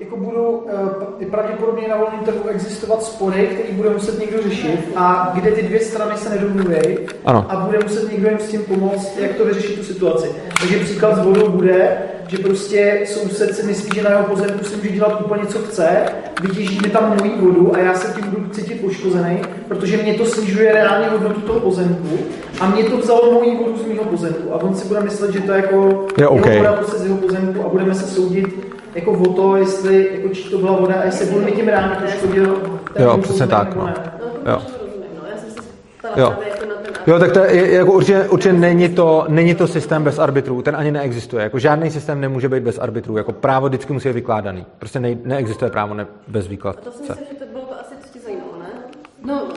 Jako 0.00 0.16
budou 0.16 0.66
e, 1.20 1.26
pravděpodobně 1.26 1.88
na 1.88 1.96
volném 1.96 2.24
trhu 2.24 2.48
existovat 2.48 3.02
spory, 3.02 3.46
které 3.46 3.72
bude 3.72 3.90
muset 3.90 4.18
někdo 4.18 4.42
řešit? 4.42 4.92
A 4.96 5.32
kde 5.34 5.50
ty 5.50 5.62
dvě 5.62 5.80
strany 5.80 6.16
se 6.16 6.30
nedomluví 6.30 6.98
a 7.24 7.56
bude 7.66 7.78
muset 7.82 8.12
někdo 8.12 8.28
jim 8.28 8.38
s 8.38 8.48
tím 8.48 8.64
pomoct, 8.64 9.18
jak 9.18 9.34
to 9.34 9.44
vyřešit 9.44 9.78
tu 9.78 9.84
situaci. 9.84 10.28
Takže 10.60 10.78
příklad 10.78 11.16
s 11.16 11.24
vodou 11.24 11.48
bude, 11.48 11.98
že 12.32 12.38
prostě 12.38 13.00
soused 13.06 13.56
si 13.56 13.66
myslí, 13.66 13.90
že 13.94 14.02
na 14.02 14.10
jeho 14.10 14.24
pozemku 14.24 14.64
si 14.64 14.76
může 14.76 14.88
dělat 14.88 15.20
úplně 15.20 15.46
co 15.46 15.58
chce, 15.58 15.86
vytěží 16.40 16.80
mi 16.82 16.90
tam 16.90 17.16
moji 17.18 17.40
vodu 17.40 17.74
a 17.74 17.78
já 17.78 17.94
se 17.94 18.14
tím 18.14 18.30
budu 18.30 18.48
cítit 18.48 18.80
poškozený, 18.80 19.42
protože 19.68 19.96
mě 19.96 20.14
to 20.14 20.24
snižuje 20.24 20.72
reálně 20.72 21.08
hodnotu 21.08 21.40
toho 21.40 21.60
pozemku 21.60 22.18
a 22.60 22.68
mě 22.68 22.84
to 22.84 22.98
vzalo 22.98 23.32
moji 23.32 23.56
vodu 23.56 23.78
z 23.78 23.86
mého 23.86 24.04
pozemku 24.04 24.54
a 24.54 24.62
on 24.62 24.74
si 24.74 24.88
bude 24.88 25.00
myslet, 25.00 25.32
že 25.32 25.40
to 25.40 25.52
je 25.52 25.56
jako 25.56 26.06
je 26.18 26.28
okay. 26.28 26.58
voda 26.58 26.72
prostě 26.72 26.98
z 26.98 27.04
jeho 27.04 27.16
pozemku 27.16 27.64
a 27.64 27.68
budeme 27.68 27.94
se 27.94 28.06
soudit 28.06 28.46
jako 28.94 29.12
o 29.12 29.32
to, 29.32 29.56
jestli 29.56 30.08
jako 30.12 30.28
či 30.28 30.50
to 30.50 30.58
byla 30.58 30.76
voda 30.76 30.94
a 30.94 31.04
jestli 31.04 31.28
on 31.36 31.44
mi 31.44 31.52
tím 31.52 31.68
ráno 31.68 31.96
poškodil. 32.02 32.62
Jo, 32.98 33.18
přesně 33.18 33.46
tak. 33.46 33.76
No. 33.76 33.94
Jo. 34.46 34.62
Jo. 36.16 36.34
Jo, 37.06 37.18
tak 37.18 37.32
to 37.32 37.38
je, 37.38 37.72
jako 37.72 37.92
určitě, 37.92 38.28
určitě 38.28 38.52
není, 38.52 38.88
to, 38.88 39.24
není 39.28 39.54
to 39.54 39.66
systém 39.66 40.04
bez 40.04 40.18
arbitrů, 40.18 40.62
ten 40.62 40.76
ani 40.76 40.90
neexistuje. 40.90 41.42
Jako 41.42 41.58
žádný 41.58 41.90
systém 41.90 42.20
nemůže 42.20 42.48
být 42.48 42.62
bez 42.62 42.78
arbitrů. 42.78 43.16
Jako 43.16 43.32
právo 43.32 43.68
vždycky 43.68 43.92
musí 43.92 44.08
být 44.08 44.14
vykládaný. 44.14 44.66
Prostě 44.78 45.00
ne, 45.00 45.16
neexistuje 45.24 45.70
právo 45.70 45.94
ne, 45.94 46.06
bez 46.28 46.46
výkladu. 46.46 46.78
A 46.78 46.84
to 46.84 46.92
si 46.92 47.02
myslím, 47.02 47.26
že 47.32 47.34
to 47.34 47.52
bylo 47.52 47.64
to 47.64 47.80
asi, 47.80 47.94
co 48.02 48.12
tě 48.12 48.24
zajímalo, 48.24 48.52
ne? 48.58 48.68
No, 49.24 49.48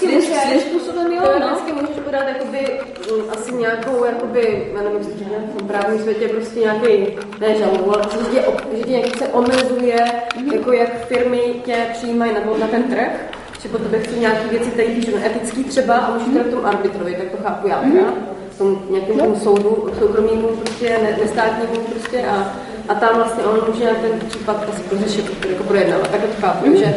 svým 0.00 0.60
způsobem 0.60 1.12
jo, 1.12 1.22
no. 1.40 1.46
Vždycky 1.46 1.72
můžeš 1.72 1.96
podat 2.04 2.28
jakoby, 2.28 2.80
um, 3.12 3.30
asi 3.30 3.52
nějakou, 3.54 4.04
jakoby, 4.04 4.72
já 4.74 4.82
nevím, 4.82 5.00
co 5.00 5.18
říkám, 5.18 5.42
v 5.60 5.66
právním 5.66 6.00
světě 6.02 6.28
prostě 6.28 6.60
nějaký, 6.60 7.16
ne 7.40 7.54
žalobu, 7.58 7.94
ale 7.94 8.02
prostě, 8.02 8.24
že, 8.24 8.40
tě, 8.40 8.76
že 8.76 8.82
tě 8.82 8.90
nějak 8.90 9.16
se 9.16 9.28
omezuje, 9.28 9.96
mm-hmm. 9.96 10.54
jako 10.54 10.72
jak 10.72 11.06
firmy 11.06 11.40
tě 11.64 11.76
přijímají 11.92 12.32
na, 12.34 12.40
na 12.60 12.66
ten 12.66 12.82
trh, 12.82 13.30
že 13.62 13.68
po 13.68 13.78
tebe 13.78 13.98
chci 13.98 14.20
nějaké 14.20 14.48
věci, 14.48 14.70
které 14.70 14.88
píšu 14.88 15.16
etický 15.26 15.64
třeba 15.64 15.94
a 15.94 16.14
můžu 16.14 16.30
teda 16.30 16.44
v 16.44 16.50
tom 16.50 16.66
arbitrovi, 16.66 17.14
tak 17.14 17.28
to 17.28 17.36
chápu 17.42 17.68
já, 17.68 17.82
mm-hmm. 17.82 18.04
v 18.50 18.58
tom 18.58 18.82
nějakém 18.90 19.18
tom 19.18 19.36
soudu, 19.36 19.88
soukromému, 19.98 20.48
prostě 20.48 20.98
ne, 21.02 21.16
nestátnímu 21.22 21.84
prostě 21.90 22.22
a, 22.26 22.52
a 22.88 22.94
tam 22.94 23.16
vlastně 23.16 23.44
on 23.44 23.60
může 23.68 23.84
ten 23.84 24.28
případ 24.28 24.64
asi 24.72 24.82
pořešit, 24.82 25.46
jako 25.50 25.64
projednávat, 25.64 26.10
tak 26.10 26.20
to 26.20 26.40
chápu, 26.40 26.66
mm-hmm. 26.66 26.78
že 26.78 26.94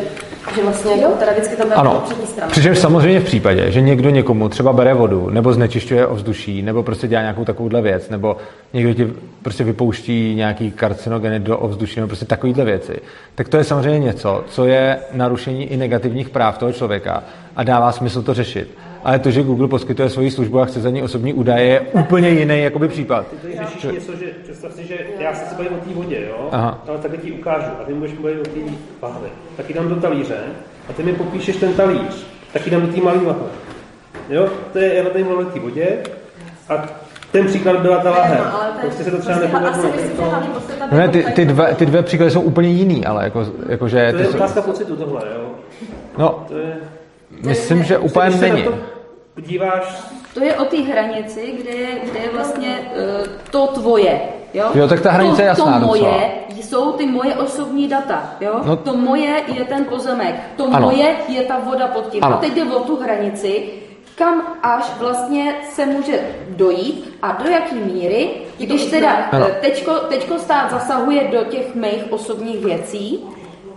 že 0.55 0.63
vlastně 0.63 1.01
jo. 1.01 1.11
teda 1.19 1.31
vždycky 1.31 1.55
tam 1.55 1.67
ano. 1.75 2.03
Přičemž 2.47 2.79
samozřejmě 2.79 3.19
v 3.19 3.23
případě, 3.23 3.71
že 3.71 3.81
někdo 3.81 4.09
někomu 4.09 4.49
třeba 4.49 4.73
bere 4.73 4.93
vodu, 4.93 5.29
nebo 5.29 5.53
znečišťuje 5.53 6.07
ovzduší, 6.07 6.61
nebo 6.61 6.83
prostě 6.83 7.07
dělá 7.07 7.21
nějakou 7.21 7.45
takovouhle 7.45 7.81
věc, 7.81 8.09
nebo 8.09 8.37
někdo 8.73 8.93
ti 8.93 9.13
prostě 9.41 9.63
vypouští 9.63 10.35
nějaký 10.35 10.71
karcinogeny 10.71 11.39
do 11.39 11.57
ovzduší, 11.57 11.99
nebo 11.99 12.07
prostě 12.07 12.25
takovýhle 12.25 12.65
věci, 12.65 13.01
tak 13.35 13.49
to 13.49 13.57
je 13.57 13.63
samozřejmě 13.63 13.99
něco, 13.99 14.43
co 14.47 14.65
je 14.65 14.99
narušení 15.13 15.65
i 15.65 15.77
negativních 15.77 16.29
práv 16.29 16.57
toho 16.57 16.73
člověka 16.73 17.23
a 17.55 17.63
dává 17.63 17.91
smysl 17.91 18.21
to 18.21 18.33
řešit 18.33 18.77
ale 19.03 19.19
to, 19.19 19.31
že 19.31 19.43
Google 19.43 19.67
poskytuje 19.67 20.09
svoji 20.09 20.31
službu 20.31 20.59
a 20.59 20.65
chce 20.65 20.81
za 20.81 20.89
ní 20.89 21.03
osobní 21.03 21.33
údaje, 21.33 21.65
je 21.65 21.79
úplně 21.79 22.29
jiný 22.29 22.63
jakoby 22.63 22.87
případ. 22.87 23.27
Ty 23.27 23.35
tady 23.35 23.57
řešíš 23.57 23.83
něco, 23.83 24.15
že 24.15 24.25
představ 24.43 24.73
si, 24.73 24.85
že 24.85 24.97
já 25.19 25.33
se 25.33 25.55
bavím 25.55 25.73
o 25.73 25.89
té 25.89 25.93
vodě, 25.93 26.21
jo? 26.29 26.49
Aha. 26.51 26.83
ale 26.87 26.97
takhle 26.97 27.17
ti 27.17 27.31
ukážu 27.31 27.71
a 27.81 27.83
ty 27.85 27.93
můžeš 27.93 28.17
mluvit 28.17 28.39
o 28.39 28.43
té 28.43 28.59
lahve. 29.01 29.27
Tak 29.57 29.69
ji 29.69 29.75
dám 29.75 29.89
do 29.89 29.95
talíře 29.95 30.37
a 30.89 30.93
ty 30.93 31.03
mi 31.03 31.13
popíšeš 31.13 31.55
ten 31.55 31.73
talíř, 31.73 32.27
tak 32.53 32.65
ji 32.65 32.71
dám 32.71 32.81
do 32.81 32.87
té 32.87 33.01
malé 33.01 33.17
lahve. 33.17 33.45
Jo? 34.29 34.47
To 34.73 34.79
je, 34.79 34.95
já 34.95 35.03
tady 35.03 35.23
mluvím 35.23 35.47
o 35.47 35.51
té 35.51 35.59
vodě 35.59 35.97
a 36.69 36.85
ten 37.31 37.45
příklad 37.45 37.79
byla 37.79 37.97
ta 37.97 38.09
lahev. 38.09 38.39
No, 38.39 38.81
prostě 38.81 39.03
se 39.03 39.11
to 39.11 39.17
třeba 39.17 39.37
prostě 39.37 39.47
nepovedlo. 39.47 40.49
Ne, 40.91 41.09
ty, 41.09 41.23
ty, 41.23 41.45
dvě, 41.45 41.75
ty 41.75 41.85
dvě 41.85 42.03
příklady 42.03 42.31
jsou 42.31 42.41
úplně 42.41 42.69
jiný, 42.69 43.05
ale 43.05 43.23
jako, 43.23 43.45
jako 43.69 43.87
že... 43.87 44.11
To 44.11 44.17
je 44.17 44.27
otázka 44.27 44.61
pocitu 44.61 44.95
tohle, 44.95 45.21
jo? 45.35 45.51
No, 46.17 46.45
to 46.47 46.57
je... 46.57 46.75
Myslím, 47.43 47.83
že 47.83 47.97
úplně 47.97 48.29
není. 48.29 48.65
Podíváš... 49.33 49.83
To 50.33 50.43
je 50.43 50.55
o 50.55 50.65
té 50.65 50.77
hranici, 50.77 51.53
kde 51.61 51.71
je, 51.71 51.87
kde 52.03 52.19
je 52.19 52.29
vlastně 52.33 52.69
uh, 52.69 53.27
to 53.51 53.67
tvoje. 53.67 54.21
Jo? 54.53 54.65
jo, 54.73 54.87
tak 54.87 55.01
ta 55.01 55.11
hranice 55.11 55.35
to, 55.35 55.41
je 55.41 55.47
jasná 55.47 55.79
To 55.79 55.85
moje 55.85 56.01
docela. 56.01 56.63
jsou 56.63 56.91
ty 56.91 57.05
moje 57.05 57.35
osobní 57.35 57.87
data. 57.87 58.35
Jo? 58.41 58.61
No, 58.65 58.77
to 58.77 58.97
moje 58.97 59.41
je 59.47 59.65
ten 59.65 59.85
pozemek. 59.85 60.35
To 60.55 60.67
ano. 60.71 60.79
moje 60.79 61.15
je 61.27 61.41
ta 61.41 61.59
voda 61.59 61.87
pod 61.87 62.09
tím. 62.09 62.23
Ano. 62.23 62.35
A 62.35 62.39
teď 62.39 62.53
jde 62.53 62.63
o 62.63 62.79
tu 62.79 62.95
hranici, 62.95 63.69
kam 64.15 64.41
až 64.63 64.91
vlastně 64.99 65.55
se 65.69 65.85
může 65.85 66.19
dojít 66.49 67.17
a 67.21 67.31
do 67.43 67.49
jaký 67.49 67.75
míry, 67.75 68.31
když 68.57 68.85
teda 68.85 69.29
eh, 69.33 69.57
teďko, 69.61 69.93
teďko 69.93 70.39
stát 70.39 70.71
zasahuje 70.71 71.27
do 71.31 71.43
těch 71.43 71.75
mých 71.75 72.11
osobních 72.11 72.65
věcí, 72.65 73.23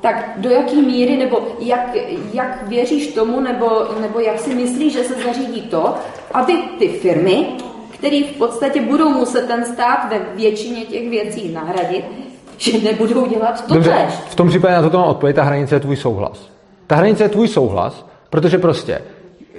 tak 0.01 0.32
do 0.36 0.51
jaký 0.51 0.82
míry, 0.82 1.16
nebo 1.16 1.40
jak, 1.59 1.97
jak 2.32 2.68
věříš 2.68 3.07
tomu, 3.07 3.40
nebo, 3.40 3.66
nebo 4.01 4.20
jak 4.20 4.38
si 4.38 4.55
myslíš, 4.55 4.92
že 4.92 5.05
se 5.05 5.14
zařídí 5.14 5.62
to, 5.62 5.94
aby 6.34 6.53
ty 6.78 6.88
firmy, 6.88 7.47
které 7.90 8.22
v 8.34 8.38
podstatě 8.38 8.82
budou 8.82 9.11
muset 9.11 9.47
ten 9.47 9.64
stát 9.64 10.11
ve 10.11 10.18
většině 10.34 10.84
těch 10.84 11.11
věcí 11.11 11.53
nahradit, 11.53 12.05
že 12.57 12.78
nebudou 12.78 13.26
dělat 13.26 13.66
to 13.66 13.74
Dobře, 13.74 14.07
v 14.28 14.34
tom 14.34 14.49
případě 14.49 14.74
na 14.74 14.88
to 14.90 14.99
mám 14.99 15.09
odpověď, 15.09 15.36
ta 15.36 15.42
hranice 15.42 15.74
je 15.74 15.80
tvůj 15.80 15.97
souhlas. 15.97 16.51
Ta 16.86 16.97
hranice 16.97 17.22
je 17.22 17.28
tvůj 17.28 17.49
souhlas, 17.49 18.07
protože 18.30 18.59
prostě 18.59 19.01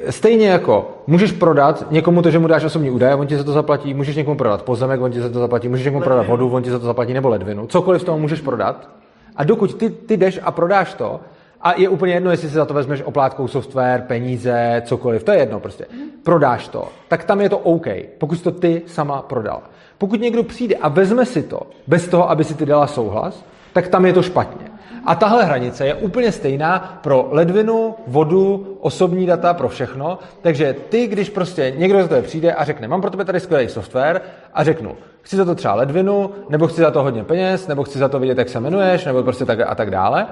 Stejně 0.09 0.47
jako 0.47 0.89
můžeš 1.07 1.31
prodat 1.31 1.85
někomu 1.91 2.21
to, 2.21 2.31
že 2.31 2.39
mu 2.39 2.47
dáš 2.47 2.63
osobní 2.63 2.91
údaje, 2.91 3.15
on 3.15 3.27
ti 3.27 3.37
za 3.37 3.43
to 3.43 3.51
zaplatí, 3.51 3.93
můžeš 3.93 4.15
někomu 4.15 4.37
prodat 4.37 4.61
pozemek, 4.61 5.01
on 5.01 5.11
ti 5.11 5.21
za 5.21 5.29
to 5.29 5.39
zaplatí, 5.39 5.67
můžeš 5.67 5.85
někomu 5.85 6.03
prodat 6.03 6.27
vodu, 6.27 6.49
on 6.49 6.63
ti 6.63 6.69
za 6.69 6.79
to 6.79 6.85
zaplatí, 6.85 7.13
nebo 7.13 7.29
ledvinu. 7.29 7.67
Cokoliv 7.67 8.01
z 8.01 8.05
toho 8.05 8.19
můžeš 8.19 8.41
prodat, 8.41 8.89
a 9.37 9.43
dokud 9.43 9.75
ty, 9.75 9.89
ty 9.89 10.17
jdeš 10.17 10.39
a 10.43 10.51
prodáš 10.51 10.93
to, 10.93 11.19
a 11.61 11.73
je 11.77 11.89
úplně 11.89 12.13
jedno, 12.13 12.31
jestli 12.31 12.49
si 12.49 12.53
za 12.53 12.65
to 12.65 12.73
vezmeš 12.73 13.01
oplátkou 13.01 13.47
software, 13.47 14.01
peníze, 14.01 14.81
cokoliv, 14.85 15.23
to 15.23 15.31
je 15.31 15.39
jedno 15.39 15.59
prostě. 15.59 15.85
Prodáš 16.23 16.67
to, 16.67 16.87
tak 17.07 17.23
tam 17.23 17.41
je 17.41 17.49
to 17.49 17.57
OK, 17.57 17.87
pokud 18.17 18.41
to 18.41 18.51
ty 18.51 18.81
sama 18.87 19.21
prodala. 19.21 19.63
Pokud 19.97 20.21
někdo 20.21 20.43
přijde 20.43 20.75
a 20.75 20.89
vezme 20.89 21.25
si 21.25 21.43
to, 21.43 21.61
bez 21.87 22.07
toho, 22.07 22.29
aby 22.29 22.43
si 22.43 22.53
ty 22.53 22.65
dala 22.65 22.87
souhlas, 22.87 23.45
tak 23.73 23.87
tam 23.87 24.05
je 24.05 24.13
to 24.13 24.23
špatně. 24.23 24.66
A 25.07 25.15
tahle 25.15 25.43
hranice 25.43 25.85
je 25.85 25.93
úplně 25.93 26.31
stejná 26.31 26.99
pro 27.03 27.27
ledvinu, 27.31 27.95
vodu, 28.07 28.77
osobní 28.81 29.25
data, 29.25 29.53
pro 29.53 29.69
všechno. 29.69 30.19
Takže 30.41 30.75
ty, 30.89 31.07
když 31.07 31.29
prostě 31.29 31.73
někdo 31.77 32.01
za 32.01 32.07
tebe 32.07 32.21
přijde 32.21 32.53
a 32.53 32.63
řekne, 32.63 32.87
mám 32.87 33.01
pro 33.01 33.09
tebe 33.09 33.25
tady 33.25 33.39
skvělý 33.39 33.69
software 33.69 34.21
a 34.53 34.63
řeknu, 34.63 34.95
chci 35.21 35.35
za 35.35 35.45
to 35.45 35.55
třeba 35.55 35.73
ledvinu, 35.73 36.31
nebo 36.49 36.67
chci 36.67 36.81
za 36.81 36.91
to 36.91 37.03
hodně 37.03 37.23
peněz, 37.23 37.67
nebo 37.67 37.83
chci 37.83 37.99
za 37.99 38.09
to 38.09 38.19
vidět, 38.19 38.37
jak 38.37 38.49
se 38.49 38.57
jmenuješ, 38.57 39.05
nebo 39.05 39.23
prostě 39.23 39.45
tak 39.45 39.59
a 39.67 39.75
tak 39.75 39.91
dále. 39.91 40.27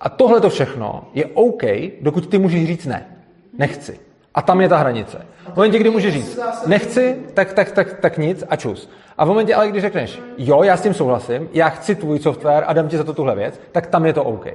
A 0.00 0.08
tohle 0.08 0.40
to 0.40 0.50
všechno 0.50 1.04
je 1.14 1.26
OK, 1.26 1.62
dokud 2.00 2.26
ty 2.26 2.38
můžeš 2.38 2.66
říct 2.66 2.86
ne. 2.86 3.06
Nechci. 3.58 4.03
A 4.34 4.42
tam 4.42 4.60
je 4.60 4.68
ta 4.68 4.76
hranice. 4.76 5.26
V 5.52 5.56
momentě, 5.56 5.78
kdy 5.78 5.90
můžeš 5.90 6.14
říct 6.14 6.38
nechci, 6.66 7.22
tak, 7.34 7.52
tak, 7.52 7.70
tak, 7.70 8.00
tak 8.00 8.18
nic 8.18 8.44
a 8.50 8.56
čus. 8.56 8.90
A 9.18 9.24
v 9.24 9.28
momentě, 9.28 9.54
ale 9.54 9.68
když 9.68 9.82
řekneš 9.82 10.20
jo, 10.38 10.62
já 10.62 10.76
s 10.76 10.82
tím 10.82 10.94
souhlasím, 10.94 11.48
já 11.52 11.68
chci 11.68 11.94
tvůj 11.94 12.18
software 12.18 12.64
a 12.66 12.72
dám 12.72 12.88
ti 12.88 12.96
za 12.96 13.04
to 13.04 13.14
tuhle 13.14 13.34
věc, 13.34 13.60
tak 13.72 13.86
tam 13.86 14.06
je 14.06 14.12
to 14.12 14.24
OK. 14.24 14.46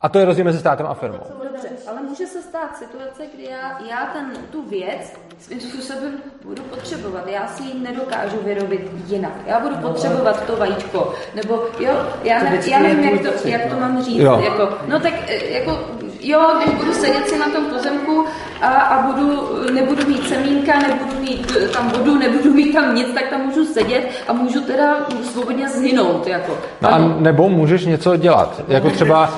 A 0.00 0.08
to 0.08 0.18
je 0.18 0.24
rozdíl 0.24 0.44
mezi 0.44 0.58
státem 0.58 0.86
a 0.86 0.94
firmou. 0.94 1.18
Dobře, 1.44 1.68
ale 1.90 2.02
může 2.02 2.26
se 2.26 2.42
stát 2.42 2.76
situace, 2.76 3.22
kdy 3.34 3.44
já, 3.44 3.78
já 3.90 4.06
ten, 4.12 4.32
tu 4.50 4.62
věc 4.62 5.12
svým 5.38 5.60
způsobem 5.60 6.12
budu 6.44 6.62
potřebovat. 6.62 7.26
Já 7.26 7.46
si 7.46 7.62
ji 7.62 7.80
nedokážu 7.80 8.36
vyrobit 8.44 8.90
jinak. 9.06 9.32
Já 9.46 9.60
budu 9.60 9.76
potřebovat 9.76 10.46
to 10.46 10.56
vajíčko. 10.56 11.14
Nebo 11.34 11.62
jo, 11.80 11.92
já, 12.24 12.42
ne, 12.42 12.60
já 12.70 12.78
nevím, 12.78 13.04
jak 13.04 13.22
to, 13.22 13.48
jak 13.48 13.70
to 13.70 13.80
mám 13.80 14.02
říct. 14.02 14.22
Jo. 14.22 14.40
Jako, 14.44 14.68
no 14.86 15.00
tak 15.00 15.12
eh, 15.28 15.44
jako 15.44 15.78
jo, 16.24 16.40
když 16.56 16.74
budu 16.74 16.92
sedět 16.92 17.28
si 17.28 17.38
na 17.38 17.48
tom 17.48 17.64
pozemku 17.64 18.24
a, 18.60 18.66
a 18.66 19.02
budu, 19.02 19.48
nebudu 19.72 20.06
mít 20.06 20.28
semínka, 20.28 20.78
nebudu 20.78 21.20
mít 21.20 21.56
tam 21.72 21.88
vodu, 21.90 22.18
nebudu 22.18 22.54
mít 22.54 22.72
tam 22.72 22.94
nic, 22.94 23.14
tak 23.14 23.28
tam 23.28 23.40
můžu 23.40 23.64
sedět 23.64 24.08
a 24.28 24.32
můžu 24.32 24.60
teda 24.60 24.96
svobodně 25.22 25.68
zhynout. 25.68 26.26
Jako. 26.26 26.58
No 26.80 26.94
a 26.94 26.98
nebo 26.98 27.48
můžeš 27.48 27.86
něco 27.86 28.16
dělat, 28.16 28.62
jako 28.68 28.90
třeba 28.90 29.30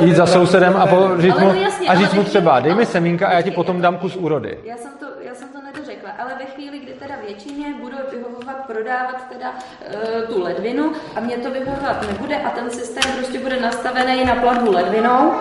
jít 0.00 0.16
za 0.16 0.26
sousedem 0.26 0.76
a, 0.76 0.88
říct 1.20 1.38
mu, 1.38 1.46
no 1.46 1.54
jasně, 1.54 1.88
a 1.88 1.94
říct 1.94 2.14
mu 2.14 2.24
třeba, 2.24 2.60
dej 2.60 2.74
mi 2.74 2.86
semínka 2.86 3.28
a 3.28 3.32
já 3.32 3.42
ti 3.42 3.50
potom 3.50 3.80
dám 3.80 3.98
kus 3.98 4.16
úrody. 4.16 4.58
Já 4.64 4.76
jsem 4.76 4.90
to, 5.00 5.06
já 5.20 5.34
jsem 5.34 5.48
to 5.48 5.58
nedořekla, 5.72 6.10
ale 6.18 6.30
ve 6.38 6.44
chvíli, 6.44 6.78
kdy 6.78 6.92
teda 6.92 7.14
většině 7.26 7.66
budu 7.80 7.96
vyhovovat, 8.12 8.56
prodávat 8.66 9.28
teda 9.32 9.50
uh, 9.50 10.34
tu 10.34 10.42
ledvinu 10.42 10.92
a 11.16 11.20
mě 11.20 11.36
to 11.36 11.50
vyhovovat 11.50 12.08
nebude 12.08 12.36
a 12.36 12.50
ten 12.50 12.70
systém 12.70 13.12
prostě 13.18 13.38
bude 13.38 13.60
nastavený 13.60 14.24
na 14.24 14.34
platbu 14.34 14.72
ledvinou, 14.72 15.32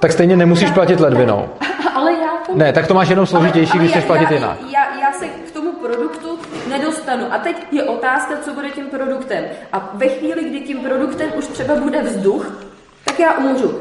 tak 0.00 0.12
stejně 0.12 0.36
nemusíš 0.36 0.70
platit 0.70 1.00
ledvinou. 1.00 1.48
Ale 1.94 2.12
já 2.12 2.30
to... 2.46 2.52
Ne, 2.54 2.72
tak 2.72 2.86
to 2.86 2.94
máš 2.94 3.08
jenom 3.08 3.26
složitější, 3.26 3.70
ale, 3.70 3.80
ale 3.80 3.82
když 3.82 3.90
chceš 3.90 4.04
platit 4.04 4.30
jinak. 4.30 4.58
Já, 4.70 5.00
já 5.00 5.12
se 5.12 5.26
k 5.26 5.50
tomu 5.50 5.72
produktu 5.72 6.38
nedostanu. 6.68 7.32
A 7.32 7.38
teď 7.38 7.56
je 7.70 7.82
otázka, 7.82 8.34
co 8.44 8.54
bude 8.54 8.70
tím 8.70 8.86
produktem. 8.86 9.44
A 9.72 9.90
ve 9.94 10.08
chvíli, 10.08 10.44
kdy 10.44 10.60
tím 10.60 10.78
produktem 10.78 11.30
už 11.36 11.46
třeba 11.46 11.76
bude 11.76 12.02
vzduch, 12.02 12.67
tak 13.08 13.20
já 13.20 13.38
umřu. 13.38 13.74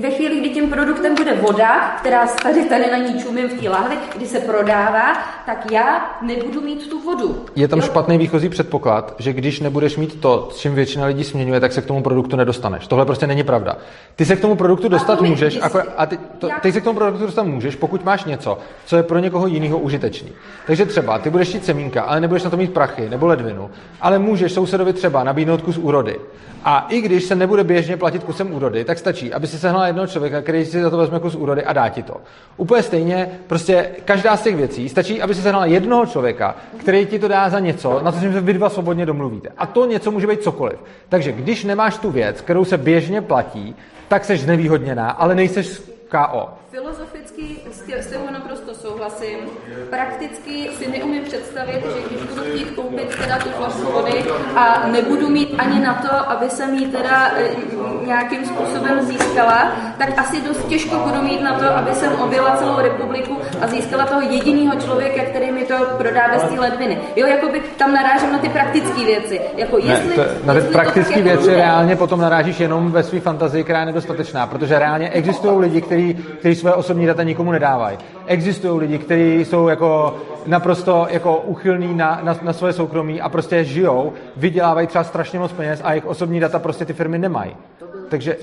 Ve, 0.00 0.10
chvíli, 0.10 0.40
kdy 0.40 0.50
tím 0.50 0.70
produktem 0.70 1.14
bude 1.14 1.34
voda, 1.34 1.96
která 2.00 2.26
tady, 2.26 2.64
tady 2.64 2.90
na 2.90 2.98
ní 2.98 3.22
čumím 3.22 3.48
v 3.48 3.60
té 3.60 3.68
lahvi, 3.68 3.96
kdy 4.16 4.26
se 4.26 4.40
prodává, 4.40 5.12
tak 5.46 5.72
já 5.72 6.16
nebudu 6.22 6.60
mít 6.60 6.90
tu 6.90 7.00
vodu. 7.00 7.44
Je 7.56 7.68
tam 7.68 7.78
jo? 7.78 7.86
špatný 7.86 8.18
výchozí 8.18 8.48
předpoklad, 8.48 9.14
že 9.18 9.32
když 9.32 9.60
nebudeš 9.60 9.96
mít 9.96 10.20
to, 10.20 10.48
s 10.52 10.58
čím 10.58 10.74
většina 10.74 11.06
lidí 11.06 11.24
směňuje, 11.24 11.60
tak 11.60 11.72
se 11.72 11.82
k 11.82 11.86
tomu 11.86 12.02
produktu 12.02 12.36
nedostaneš. 12.36 12.86
Tohle 12.86 13.06
prostě 13.06 13.26
není 13.26 13.42
pravda. 13.42 13.76
Ty 14.16 14.24
se 14.24 14.36
k 14.36 14.40
tomu 14.40 14.56
produktu 14.56 14.88
dostat 14.88 15.18
a 15.20 15.24
můžeš, 15.24 15.54
jako, 15.54 15.82
a 15.96 16.06
ty, 16.06 16.18
to, 16.38 16.48
ty 16.60 16.72
se 16.72 16.80
k 16.80 16.84
tomu 16.84 16.98
produktu 16.98 17.26
dostat 17.26 17.42
můžeš, 17.42 17.76
pokud 17.76 18.04
máš 18.04 18.24
něco, 18.24 18.58
co 18.86 18.96
je 18.96 19.02
pro 19.02 19.18
někoho 19.18 19.46
jiného 19.46 19.78
užitečný. 19.78 20.32
Takže 20.66 20.86
třeba 20.86 21.18
ty 21.18 21.30
budeš 21.30 21.48
chtít 21.48 21.64
semínka, 21.64 22.02
ale 22.02 22.20
nebudeš 22.20 22.42
na 22.42 22.50
to 22.50 22.56
mít 22.56 22.72
prachy 22.72 23.08
nebo 23.08 23.26
ledvinu, 23.26 23.70
ale 24.00 24.18
můžeš 24.18 24.52
sousedovi 24.52 24.92
třeba 24.92 25.24
nabídnout 25.24 25.62
kus 25.62 25.78
úrody. 25.78 26.16
A 26.64 26.86
i 26.90 27.00
když 27.00 27.24
se 27.24 27.34
nebude 27.34 27.64
běžně 27.64 27.96
platit 27.96 28.24
kusem 28.24 28.52
úrody, 28.52 28.73
tak 28.84 28.98
stačí, 28.98 29.32
aby 29.32 29.46
si 29.46 29.58
sehnal 29.58 29.86
jednoho 29.86 30.06
člověka, 30.06 30.42
který 30.42 30.64
si 30.64 30.82
za 30.82 30.90
to 30.90 30.96
vezme 30.96 31.20
kus 31.20 31.34
úrody 31.34 31.64
a 31.64 31.72
dá 31.72 31.88
ti 31.88 32.02
to. 32.02 32.16
Úplně 32.56 32.82
stejně, 32.82 33.30
prostě 33.46 33.90
každá 34.04 34.36
z 34.36 34.42
těch 34.42 34.56
věcí 34.56 34.88
stačí, 34.88 35.22
aby 35.22 35.34
si 35.34 35.42
sehnal 35.42 35.66
jednoho 35.66 36.06
člověka, 36.06 36.56
který 36.76 37.06
ti 37.06 37.18
to 37.18 37.28
dá 37.28 37.50
za 37.50 37.58
něco, 37.58 38.00
na 38.02 38.12
co 38.12 38.18
si 38.18 38.28
vy 38.28 38.52
dva 38.52 38.68
svobodně 38.68 39.06
domluvíte. 39.06 39.48
A 39.56 39.66
to 39.66 39.86
něco 39.86 40.10
může 40.10 40.26
být 40.26 40.42
cokoliv. 40.42 40.78
Takže 41.08 41.32
když 41.32 41.64
nemáš 41.64 41.98
tu 41.98 42.10
věc, 42.10 42.40
kterou 42.40 42.64
se 42.64 42.78
běžně 42.78 43.22
platí, 43.22 43.76
tak 44.08 44.24
seš 44.24 44.40
znevýhodněná, 44.40 45.10
ale 45.10 45.34
nejseš 45.34 45.82
KO. 46.08 46.48
Filozoficky 46.74 47.56
s 48.00 48.06
tebou 48.06 48.30
naprosto 48.32 48.74
souhlasím. 48.74 49.38
Prakticky 49.90 50.70
si 50.78 50.90
neumím 50.90 51.24
představit, 51.24 51.82
že 51.82 52.08
když 52.08 52.22
budu 52.22 52.42
chtít 52.42 52.70
koupit 52.70 53.16
teda 53.22 53.38
tu 53.38 53.48
flašku 53.48 53.92
vody 53.92 54.24
a 54.56 54.86
nebudu 54.92 55.28
mít 55.28 55.54
ani 55.58 55.80
na 55.80 55.94
to, 55.94 56.30
aby 56.30 56.50
jsem 56.50 56.74
ji 56.74 56.86
teda 56.86 57.30
e, 57.38 57.50
nějakým 58.06 58.44
způsobem 58.44 59.02
získala, 59.02 59.72
tak 59.98 60.18
asi 60.18 60.40
dost 60.40 60.68
těžko 60.68 60.96
budu 60.96 61.22
mít 61.22 61.42
na 61.42 61.58
to, 61.58 61.64
aby 61.64 61.94
jsem 61.94 62.12
objela 62.12 62.56
celou 62.56 62.80
republiku 62.80 63.36
a 63.60 63.66
získala 63.66 64.06
toho 64.06 64.20
jediného 64.20 64.80
člověka, 64.80 65.24
který 65.24 65.52
mi 65.52 65.64
to 65.64 65.74
prodá 65.98 66.28
bez 66.28 66.42
té 66.42 66.60
ledviny. 66.60 66.98
Jo, 67.16 67.26
jakoby 67.26 67.62
tam 67.78 67.94
narážím 67.94 68.32
na 68.32 68.38
ty 68.38 68.48
praktické 68.48 69.04
věci. 69.04 69.40
Jako 69.56 69.78
jestli, 69.78 70.08
ne, 70.08 70.14
to, 70.14 70.46
na 70.46 70.54
ty 70.54 70.60
praktické 70.60 71.20
jako 71.20 71.28
věci 71.28 71.54
reálně 71.54 71.96
potom 71.96 72.20
narážíš 72.20 72.60
jenom 72.60 72.92
ve 72.92 73.02
své 73.02 73.20
fantazii, 73.20 73.64
která 73.64 73.80
je 73.80 73.86
nedostatečná, 73.86 74.46
protože 74.46 74.78
reálně 74.78 75.10
existují 75.10 75.58
lidi, 75.58 75.80
kteří 75.80 76.63
své 76.64 76.74
osobní 76.74 77.06
data 77.06 77.22
nikomu 77.22 77.52
nedávají. 77.52 77.98
Existují 78.26 78.80
lidi, 78.80 78.98
kteří 78.98 79.44
jsou 79.44 79.68
jako 79.68 80.16
naprosto 80.46 81.06
jako 81.10 81.36
uchylní 81.36 81.94
na, 81.94 82.20
na, 82.22 82.36
na 82.42 82.52
svoje 82.52 82.72
soukromí 82.72 83.20
a 83.20 83.28
prostě 83.28 83.64
žijou, 83.64 84.12
vydělávají 84.36 84.86
třeba 84.86 85.04
strašně 85.04 85.38
moc 85.38 85.52
peněz 85.52 85.80
a 85.84 85.92
jejich 85.92 86.06
osobní 86.06 86.40
data 86.40 86.58
prostě 86.58 86.84
ty 86.84 86.92
firmy 86.92 87.18
nemají. 87.18 87.56
Takže, 88.08 88.36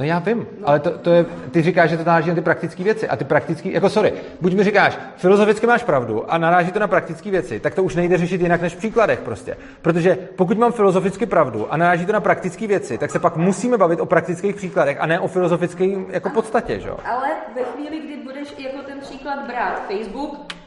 no 0.00 0.06
já 0.06 0.18
vím, 0.18 0.46
ale 0.64 0.80
to, 0.80 0.90
to 0.98 1.10
je, 1.10 1.24
ty 1.50 1.62
říkáš, 1.62 1.90
že 1.90 1.96
to 1.96 2.04
naráží 2.04 2.28
na 2.28 2.34
ty 2.34 2.40
praktické 2.40 2.84
věci 2.84 3.08
a 3.08 3.16
ty 3.16 3.24
praktické, 3.24 3.70
jako 3.70 3.88
sorry, 3.88 4.12
buď 4.40 4.54
mi 4.54 4.64
říkáš, 4.64 4.98
filozoficky 5.16 5.66
máš 5.66 5.82
pravdu 5.82 6.32
a 6.32 6.38
naráží 6.38 6.72
to 6.72 6.78
na 6.78 6.88
praktické 6.88 7.30
věci, 7.30 7.60
tak 7.60 7.74
to 7.74 7.82
už 7.82 7.96
nejde 7.96 8.18
řešit 8.18 8.40
jinak 8.40 8.62
než 8.62 8.74
v 8.74 8.78
příkladech 8.78 9.20
prostě. 9.20 9.56
Protože 9.82 10.18
pokud 10.36 10.58
mám 10.58 10.72
filozoficky 10.72 11.26
pravdu 11.26 11.72
a 11.72 11.76
naráží 11.76 12.06
to 12.06 12.12
na 12.12 12.20
praktické 12.20 12.66
věci, 12.66 12.98
tak 12.98 13.10
se 13.10 13.18
pak 13.18 13.36
musíme 13.36 13.78
bavit 13.78 14.00
o 14.00 14.06
praktických 14.06 14.56
příkladech 14.56 14.96
a 15.00 15.06
ne 15.06 15.20
o 15.20 15.28
filozofické 15.28 15.84
jako 16.08 16.30
podstatě, 16.30 16.80
že? 16.80 16.90
Ale 16.90 17.28
ve 17.54 17.62
chvíli, 17.62 18.00
kdy 18.00 18.16
budeš 18.16 18.54
jako 18.58 18.78
ten 18.86 19.00
příklad 19.00 19.46
brát 19.46 19.82
Facebook, 19.88 20.59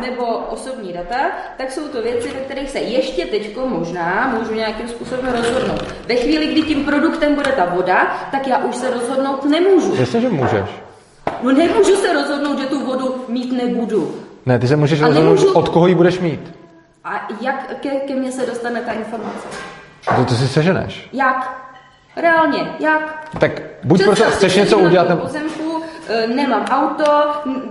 nebo 0.00 0.24
osobní 0.26 0.92
data, 0.92 1.16
tak 1.56 1.72
jsou 1.72 1.88
to 1.88 2.02
věci, 2.02 2.28
ve 2.28 2.40
kterých 2.40 2.70
se 2.70 2.78
ještě 2.78 3.26
teďko 3.26 3.66
možná 3.66 4.34
můžu 4.38 4.54
nějakým 4.54 4.88
způsobem 4.88 5.32
rozhodnout. 5.32 5.94
Ve 6.06 6.14
chvíli, 6.14 6.46
kdy 6.46 6.62
tím 6.62 6.84
produktem 6.84 7.34
bude 7.34 7.52
ta 7.52 7.64
voda, 7.64 8.28
tak 8.30 8.46
já 8.46 8.58
už 8.58 8.76
se 8.76 8.90
rozhodnout 8.90 9.44
nemůžu. 9.44 9.94
Jasně, 9.94 10.20
že 10.20 10.28
můžeš. 10.28 10.70
No 11.42 11.52
nemůžu 11.52 11.96
se 11.96 12.12
rozhodnout, 12.12 12.58
že 12.58 12.66
tu 12.66 12.86
vodu 12.86 13.24
mít 13.28 13.52
nebudu. 13.52 14.14
Ne, 14.46 14.58
ty 14.58 14.68
se 14.68 14.76
můžeš 14.76 15.00
rozhodnout, 15.00 15.24
nemůžu... 15.24 15.52
od 15.52 15.68
koho 15.68 15.86
ji 15.86 15.94
budeš 15.94 16.20
mít. 16.20 16.54
A 17.04 17.28
jak 17.40 17.80
ke, 17.80 17.90
ke 17.90 18.14
mně 18.14 18.32
se 18.32 18.46
dostane 18.46 18.80
ta 18.80 18.92
informace? 18.92 19.48
To, 20.16 20.24
to 20.24 20.34
si 20.34 20.48
seženeš. 20.48 21.08
Jak? 21.12 21.68
Reálně, 22.16 22.74
jak? 22.78 23.28
Tak 23.40 23.62
buď 23.84 24.04
proto 24.04 24.24
chceš 24.24 24.56
něco 24.56 24.78
udělat, 24.78 25.08
nebo... 25.08 25.22
Pozemku, 25.22 25.67
nemám 26.26 26.64
auto, 26.70 27.04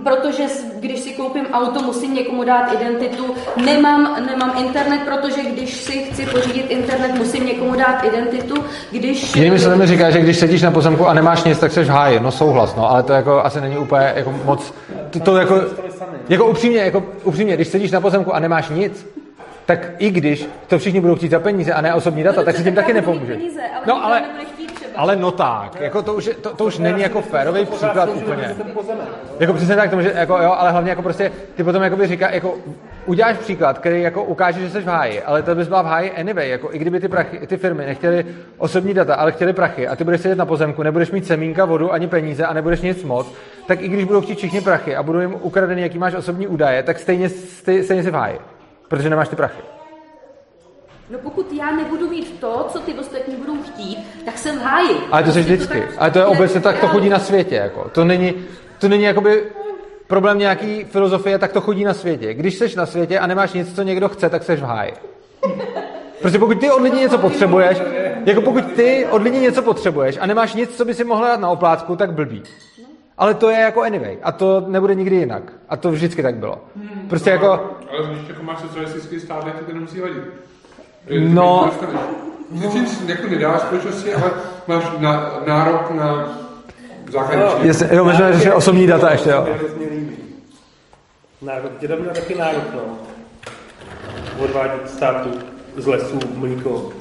protože 0.04 0.42
když 0.80 1.00
si 1.00 1.10
koupím 1.10 1.46
auto, 1.52 1.82
musím 1.82 2.14
někomu 2.14 2.44
dát 2.44 2.72
identitu, 2.72 3.34
nemám, 3.64 4.26
nemám 4.26 4.52
internet, 4.58 5.00
protože 5.04 5.42
když 5.42 5.74
si 5.74 5.92
chci 5.98 6.26
pořídit 6.26 6.70
internet, 6.70 7.14
musím 7.14 7.46
někomu 7.46 7.74
dát 7.74 8.04
identitu, 8.04 8.64
když... 8.90 9.36
Jinými 9.36 9.58
slovy 9.58 9.86
říká, 9.86 10.10
že 10.10 10.20
když 10.20 10.38
sedíš 10.38 10.62
na 10.62 10.70
pozemku 10.70 11.06
a 11.06 11.14
nemáš 11.14 11.44
nic, 11.44 11.58
tak 11.58 11.72
jsi 11.72 11.84
v 11.84 11.88
háji, 11.88 12.20
no 12.20 12.30
souhlas, 12.30 12.76
no, 12.76 12.90
ale 12.90 13.02
to 13.02 13.12
jako 13.12 13.44
asi 13.44 13.60
není 13.60 13.78
úplně 13.78 14.12
jako 14.16 14.34
moc, 14.44 14.74
to, 15.10 15.20
to 15.20 15.36
jako, 15.36 15.60
jako 16.28 16.46
upřímně, 16.46 16.78
jako 16.78 17.02
upřímně, 17.24 17.54
když 17.54 17.68
sedíš 17.68 17.90
na 17.90 18.00
pozemku 18.00 18.34
a 18.34 18.38
nemáš 18.38 18.68
nic, 18.68 19.06
tak 19.66 19.88
i 19.98 20.10
když 20.10 20.46
to 20.66 20.78
všichni 20.78 21.00
budou 21.00 21.14
chtít 21.14 21.30
za 21.30 21.40
peníze 21.40 21.72
a 21.72 21.80
ne 21.80 21.94
osobní 21.94 22.22
data, 22.22 22.40
no, 22.40 22.44
tak 22.44 22.56
si 22.56 22.64
tím 22.64 22.74
taky 22.74 22.94
nepomůže. 22.94 23.34
Peníze, 23.34 23.60
ale 23.74 23.82
no, 23.86 24.04
ale, 24.04 24.22
ale 24.98 25.16
no 25.16 25.30
tak, 25.30 25.80
jako 25.80 26.02
to 26.02 26.14
už, 26.14 26.30
to, 26.40 26.54
to 26.54 26.64
už 26.64 26.78
není 26.78 27.02
jako 27.02 27.22
férový 27.22 27.64
příklad 27.66 28.08
úplně. 28.14 28.56
Jako 29.40 29.52
přesně 29.52 29.76
tak, 29.76 29.90
tomu, 29.90 30.02
že 30.02 30.12
jako 30.14 30.38
jo, 30.42 30.54
ale 30.58 30.70
hlavně 30.70 30.90
jako 30.90 31.02
prostě 31.02 31.32
ty 31.56 31.64
potom 31.64 31.82
jako 31.82 31.96
by 31.96 32.06
říká, 32.06 32.30
jako 32.30 32.54
uděláš 33.06 33.36
příklad, 33.36 33.78
který 33.78 34.02
jako 34.02 34.24
ukáže, 34.24 34.60
že 34.60 34.70
jsi 34.70 34.80
v 34.80 34.86
háji, 34.86 35.22
ale 35.22 35.42
to 35.42 35.54
bys 35.54 35.68
byla 35.68 35.82
v 35.82 35.86
háji 35.86 36.12
anyway, 36.12 36.48
jako 36.48 36.68
i 36.72 36.78
kdyby 36.78 37.00
ty, 37.00 37.08
prachy, 37.08 37.46
ty 37.46 37.56
firmy 37.56 37.86
nechtěly 37.86 38.26
osobní 38.58 38.94
data, 38.94 39.14
ale 39.14 39.32
chtěly 39.32 39.52
prachy 39.52 39.88
a 39.88 39.96
ty 39.96 40.04
budeš 40.04 40.20
sedět 40.20 40.38
na 40.38 40.46
pozemku, 40.46 40.82
nebudeš 40.82 41.10
mít 41.10 41.26
semínka, 41.26 41.64
vodu 41.64 41.92
ani 41.92 42.08
peníze 42.08 42.44
a 42.44 42.52
nebudeš 42.52 42.80
nic 42.80 43.04
moc, 43.04 43.34
tak 43.66 43.82
i 43.82 43.88
když 43.88 44.04
budou 44.04 44.20
chtít 44.20 44.38
všichni 44.38 44.60
prachy 44.60 44.96
a 44.96 45.02
budou 45.02 45.20
jim 45.20 45.34
ukradený, 45.40 45.82
jaký 45.82 45.98
máš 45.98 46.14
osobní 46.14 46.46
údaje, 46.46 46.82
tak 46.82 46.98
stejně, 46.98 47.28
stejně, 47.28 47.84
stejně 47.84 48.02
jsi 48.02 48.10
v 48.10 48.14
háji, 48.14 48.38
protože 48.88 49.10
nemáš 49.10 49.28
ty 49.28 49.36
prachy. 49.36 49.77
No 51.10 51.18
pokud 51.18 51.52
já 51.52 51.70
nebudu 51.70 52.08
mít 52.08 52.40
to, 52.40 52.66
co 52.72 52.78
ty 52.78 52.94
ostatní 52.94 53.36
budou 53.36 53.62
chtít, 53.62 53.98
tak 54.24 54.38
jsem 54.38 54.58
v 54.58 54.62
háji. 54.62 54.96
Ale 55.10 55.22
to 55.22 55.32
se 55.32 55.38
prostě 55.38 55.54
vždycky. 55.54 55.80
To 55.80 56.02
Ale 56.02 56.10
to 56.10 56.18
je 56.18 56.26
obecně 56.26 56.60
tak, 56.60 56.80
to 56.80 56.88
chodí 56.88 57.08
na 57.08 57.18
světě. 57.18 57.54
Jako. 57.54 57.88
To 57.88 58.04
není, 58.04 58.34
to 58.78 58.88
není 58.88 59.02
jakoby 59.02 59.42
problém 60.06 60.38
nějaký 60.38 60.84
filozofie, 60.84 61.38
tak 61.38 61.52
to 61.52 61.60
chodí 61.60 61.84
na 61.84 61.94
světě. 61.94 62.34
Když 62.34 62.54
jsi 62.54 62.76
na 62.76 62.86
světě 62.86 63.18
a 63.18 63.26
nemáš 63.26 63.52
nic, 63.52 63.74
co 63.74 63.82
někdo 63.82 64.08
chce, 64.08 64.30
tak 64.30 64.42
jsi 64.42 64.56
v 64.56 64.62
háji. 64.62 64.92
Prostě 66.20 66.38
pokud 66.38 66.60
ty 66.60 66.70
od 66.70 66.82
lidí 66.82 67.00
něco 67.00 67.18
potřebuješ, 67.18 67.78
jako 68.24 68.42
pokud 68.42 68.72
ty 68.72 69.06
od 69.10 69.22
lidí 69.22 69.38
něco 69.38 69.62
potřebuješ 69.62 70.18
a 70.20 70.26
nemáš 70.26 70.54
nic, 70.54 70.76
co 70.76 70.84
by 70.84 70.94
si 70.94 71.04
mohla 71.04 71.28
dát 71.28 71.40
na 71.40 71.48
oplátku, 71.48 71.96
tak 71.96 72.12
blbý. 72.12 72.42
Ale 73.18 73.34
to 73.34 73.50
je 73.50 73.60
jako 73.60 73.82
anyway. 73.82 74.18
A 74.22 74.32
to 74.32 74.64
nebude 74.66 74.94
nikdy 74.94 75.16
jinak. 75.16 75.42
A 75.68 75.76
to 75.76 75.90
vždycky 75.90 76.22
tak 76.22 76.34
bylo. 76.34 76.58
Prostě 77.08 77.30
jako... 77.30 77.46
Ale 77.90 78.06
když 78.10 78.28
jako 78.28 78.42
máš 78.42 78.60
socialistický 78.60 79.20
stát, 79.20 79.44
tak 79.44 79.64
to 79.66 79.72
nemusí 79.72 80.00
vadit. 80.00 80.47
No... 81.10 81.70
Nic 82.50 83.02
jako 83.06 83.26
nedáš 83.28 83.60
společnosti, 83.60 84.14
ale 84.14 84.30
máš 84.66 84.84
na, 84.98 85.40
nárok 85.46 85.90
na 85.90 86.28
základní 87.12 87.68
no, 87.68 87.86
jo, 87.90 88.04
možná 88.04 88.32
řešit 88.32 88.52
osobní 88.52 88.86
data 88.86 89.12
ještě, 89.12 89.30
jo. 89.30 89.46
Nárok, 91.42 91.72
děda 91.80 91.96
měl 91.96 92.14
taky 92.14 92.34
nárok, 92.34 92.64
no. 92.74 92.80
Odvádět 94.44 94.90
státu 94.90 95.30
z 95.76 95.86
lesů 95.86 96.18
mlíko. 96.36 96.92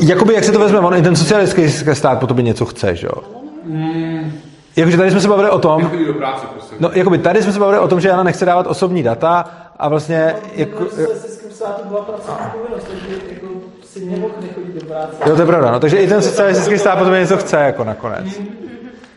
Jakoby, 0.00 0.34
jak 0.34 0.44
se 0.44 0.52
to 0.52 0.58
vezme, 0.58 0.78
on 0.78 0.96
i 0.96 1.02
ten 1.02 1.16
socialistický 1.16 1.94
stát 1.94 2.20
po 2.20 2.26
tobě 2.26 2.42
něco 2.42 2.64
chce, 2.64 2.96
že 2.96 3.06
jo? 3.06 3.22
Mm. 3.64 4.32
Jakože 4.76 4.96
tady 4.96 5.10
jsme 5.10 5.20
se 5.20 5.28
bavili 5.28 5.50
o 5.50 5.58
tom... 5.58 5.90
do 6.06 6.14
práce, 6.14 6.46
prostě. 6.46 6.76
No, 6.80 6.90
jakoby 6.94 7.18
tady 7.18 7.42
jsme 7.42 7.52
se 7.52 7.58
bavili 7.58 7.78
o 7.78 7.88
tom, 7.88 8.00
že 8.00 8.08
Jana 8.08 8.22
nechce 8.22 8.44
dávat 8.44 8.66
osobní 8.66 9.02
data 9.02 9.44
a 9.78 9.88
vlastně... 9.88 10.34
No, 10.34 10.50
jako, 10.54 10.84
socialistickém 10.84 11.37
státu 11.58 11.88
byla 11.88 12.00
pracovní 12.02 12.46
povinnost, 12.52 12.86
takže 12.90 13.06
jako 13.30 13.46
si 13.82 14.04
nemohl 14.04 14.34
nechodit 14.40 14.74
do 14.74 14.86
práce. 14.86 15.16
Jo, 15.26 15.34
to 15.36 15.42
je 15.42 15.46
pravda, 15.46 15.70
no. 15.70 15.80
Takže 15.80 15.96
i 15.96 16.06
ten 16.08 16.22
socialistický 16.22 16.78
stát 16.78 16.98
potom 16.98 17.12
něco 17.14 17.36
chce, 17.36 17.56
jako 17.56 17.84
nakonec. 17.84 18.40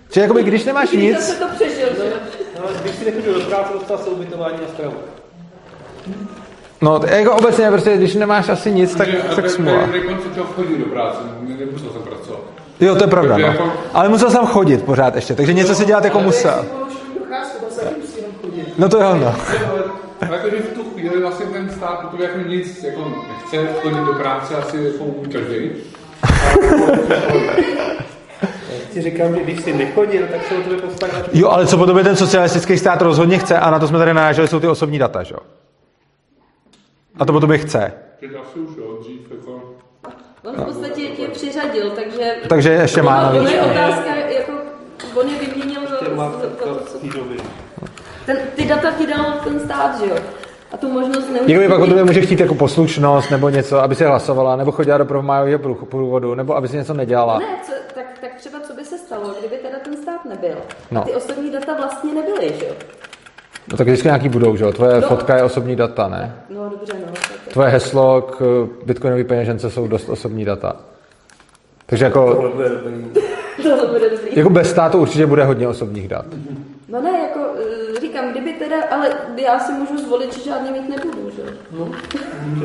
Čiže 0.09 0.21
jakoby, 0.21 0.43
když 0.43 0.63
nemáš 0.65 0.91
nic... 0.91 1.17
Když 1.27 1.39
to 1.39 1.47
přežil, 1.55 1.87
že? 1.97 2.13
No, 2.59 2.63
když 2.81 2.95
si 2.95 3.05
nechodil 3.05 3.33
do 3.33 3.39
práce, 3.45 3.73
dostal 3.73 3.97
se 3.97 4.09
ubytování 4.09 4.57
a 4.69 4.73
stravu. 4.73 4.93
No, 6.81 6.99
to, 6.99 7.07
jako 7.07 7.35
obecně, 7.35 7.69
prostě, 7.69 7.97
když 7.97 8.15
nemáš 8.15 8.49
asi 8.49 8.71
nic, 8.71 8.95
tak, 8.95 9.07
tak 9.35 9.49
smůla. 9.49 9.87
Chodil 10.55 10.77
do 10.77 10.85
práce, 10.85 11.17
nemusel 11.59 11.89
jsem 11.91 12.01
pracovat. 12.01 12.41
Jo, 12.79 12.95
to 12.95 13.03
je 13.03 13.07
pravda, 13.09 13.37
no. 13.37 13.45
jako- 13.47 13.71
Ale 13.93 14.09
musel 14.09 14.31
jsem 14.31 14.45
chodit 14.45 14.83
pořád 14.83 15.15
ještě, 15.15 15.35
takže 15.35 15.53
něco 15.53 15.75
si 15.75 15.85
dělat 15.85 16.03
jako 16.03 16.19
musel. 16.19 16.65
No 18.77 18.89
to 18.89 19.01
jo, 19.01 19.15
no. 19.15 19.35
Ale 20.27 20.37
jakože 20.37 20.61
v 20.61 20.73
tu 20.73 20.83
chvíli 20.83 21.21
vlastně 21.21 21.45
ten 21.45 21.69
stát, 21.69 22.09
protože 22.09 22.23
jako 22.23 22.39
nic 22.39 22.83
jako 22.83 23.25
nechce 23.27 23.73
chodit 23.73 24.05
do 24.05 24.13
práce, 24.13 24.55
asi 24.55 24.77
jako 24.77 25.05
každý. 25.31 25.69
Ti 28.93 29.01
říkám, 29.01 29.35
že 29.35 29.43
když 29.43 29.61
jsi 29.61 29.73
nechodil, 29.73 30.27
tak 30.31 30.47
se 30.47 30.57
o 30.57 30.61
tebe 30.61 30.81
postarají. 30.81 31.23
Jo, 31.33 31.49
ale 31.49 31.67
co 31.67 31.77
potom 31.77 32.03
ten 32.03 32.15
socialistický 32.15 32.77
stát 32.77 33.01
rozhodně 33.01 33.37
chce, 33.37 33.59
a 33.59 33.71
na 33.71 33.79
to 33.79 33.87
jsme 33.87 33.97
tady 33.97 34.13
naráželi, 34.13 34.47
jsou 34.47 34.59
ty 34.59 34.67
osobní 34.67 34.99
data, 34.99 35.23
že 35.23 35.33
jo? 35.33 35.39
A 37.19 37.25
to 37.25 37.33
potom 37.33 37.51
je 37.51 37.57
chce. 37.57 37.93
Teď 38.19 38.31
asi 38.41 38.59
už 38.59 38.77
jo, 38.77 38.97
dřív 39.01 39.31
jako... 39.31 39.61
On 40.43 40.55
v 40.55 40.65
podstatě 40.65 41.01
tě 41.01 41.27
přiřadil, 41.27 41.89
takže... 41.89 42.35
Takže 42.49 42.69
ještě 42.69 43.01
má 43.01 43.23
navíc. 43.23 43.51
je 43.51 43.61
otázka, 43.61 44.15
jako 44.15 44.51
on 45.15 45.29
je 45.29 45.39
vyměnil 45.39 45.81
za, 45.89 46.15
Má 46.15 46.31
to, 46.31 46.79
době. 47.03 47.37
Ten, 48.25 48.37
ty 48.55 48.65
data 48.65 48.91
ti 48.91 49.07
dal 49.07 49.25
ten 49.43 49.59
stát, 49.59 49.99
že 49.99 50.09
jo? 50.09 50.15
A 50.71 50.77
tu 50.77 50.89
možnost 50.89 51.27
Někdo 51.29 51.45
by 51.45 51.53
neužít. 51.53 51.69
pak 51.69 51.79
od 51.79 51.87
tebe 51.87 52.03
může 52.03 52.21
chtít 52.21 52.39
jako 52.39 52.55
poslušnost 52.55 53.31
nebo 53.31 53.49
něco, 53.49 53.79
aby 53.83 53.95
si 53.95 54.03
hlasovala, 54.03 54.55
nebo 54.55 54.71
chodila 54.71 54.97
do 54.97 55.05
promájového 55.05 55.59
průvodu, 55.85 56.35
nebo 56.35 56.55
aby 56.55 56.67
si 56.67 56.77
něco 56.77 56.93
nedělala. 56.93 57.39
Ne, 57.39 57.45
co, 57.65 57.71
tak, 57.95 58.05
tak 58.21 58.31
třeba 58.37 58.59
co 58.59 58.73
by 58.73 58.85
se 58.85 58.97
stalo, 58.97 59.33
kdyby 59.39 59.55
teda 59.57 59.77
ten 59.83 59.97
stát 59.97 60.25
nebyl? 60.29 60.55
No. 60.91 61.01
A 61.01 61.05
ty 61.05 61.13
osobní 61.13 61.51
data 61.51 61.73
vlastně 61.77 62.13
nebyly, 62.13 62.53
že 62.59 62.65
jo? 62.65 62.73
No 63.71 63.77
tak 63.77 63.87
vždycky 63.87 64.07
nějaký 64.07 64.29
budou, 64.29 64.55
že 64.55 64.63
jo? 64.63 64.71
Tvoje 64.71 65.01
No. 65.01 65.07
fotka 65.07 65.35
je 65.35 65.43
osobní 65.43 65.75
data, 65.75 66.07
ne? 66.07 66.35
No 66.49 66.69
dobře, 66.69 66.93
no. 66.99 67.11
Tak, 67.13 67.53
Tvoje 67.53 67.69
heslo 67.69 68.21
k 68.21 68.41
eh, 68.41 68.85
bitcoinové 68.85 69.23
peněžence 69.23 69.69
jsou 69.69 69.87
dost 69.87 70.09
osobní 70.09 70.45
data. 70.45 70.75
Takže 71.85 72.05
jako, 72.05 72.35
to 72.35 72.49
bude 72.55 72.69
dobrý. 72.69 73.05
jako 74.35 74.49
bez 74.49 74.69
státu 74.69 74.97
určitě 74.97 75.25
bude 75.25 75.43
hodně 75.43 75.67
osobních 75.67 76.07
dat. 76.07 76.25
No 76.91 77.01
ne, 77.01 77.09
jako 77.19 77.39
eh, 77.95 77.99
říkám, 78.01 78.31
kdyby 78.31 78.53
teda, 78.53 78.75
ale 78.91 79.09
já 79.37 79.59
si 79.59 79.71
můžu 79.73 79.97
zvolit, 79.97 80.33
že 80.37 80.43
žádný 80.43 80.71
mít 80.71 80.89
nebudu, 80.89 81.29
že 81.35 81.41
jo? 81.77 81.87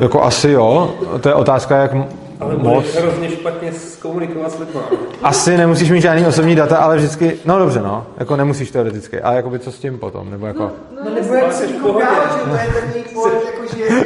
Jako 0.01 0.23
asi 0.23 0.49
jo, 0.49 0.95
to 1.21 1.29
je 1.29 1.35
otázka, 1.35 1.77
jak 1.77 1.91
Ale 2.39 2.55
moc. 2.57 2.85
hrozně 2.95 3.29
špatně 3.29 3.71
komunikovat 4.01 4.51
s 4.51 4.59
lidmi. 4.59 4.81
Asi 5.23 5.57
nemusíš 5.57 5.91
mít 5.91 6.01
žádný 6.01 6.25
osobní 6.25 6.55
data, 6.55 6.77
ale 6.77 6.97
vždycky, 6.97 7.39
no 7.45 7.59
dobře, 7.59 7.81
no, 7.81 8.07
jako 8.17 8.35
nemusíš 8.35 8.71
teoreticky, 8.71 9.21
ale 9.21 9.35
jako 9.35 9.49
by 9.49 9.59
co 9.59 9.71
s 9.71 9.79
tím 9.79 9.99
potom, 9.99 10.29
nebo 10.31 10.47
jako, 10.47 10.71
No 11.03 11.09
nebo 11.15 11.33
jak 11.33 11.53
se 11.53 11.67
někomu 11.67 11.99
dávat, 11.99 12.37
že 12.39 12.43
to 12.49 12.55
je 12.55 12.81
ten 12.81 12.91
její 12.95 13.03
pohled, 13.13 13.43
jako 13.45 13.75
že, 13.77 13.89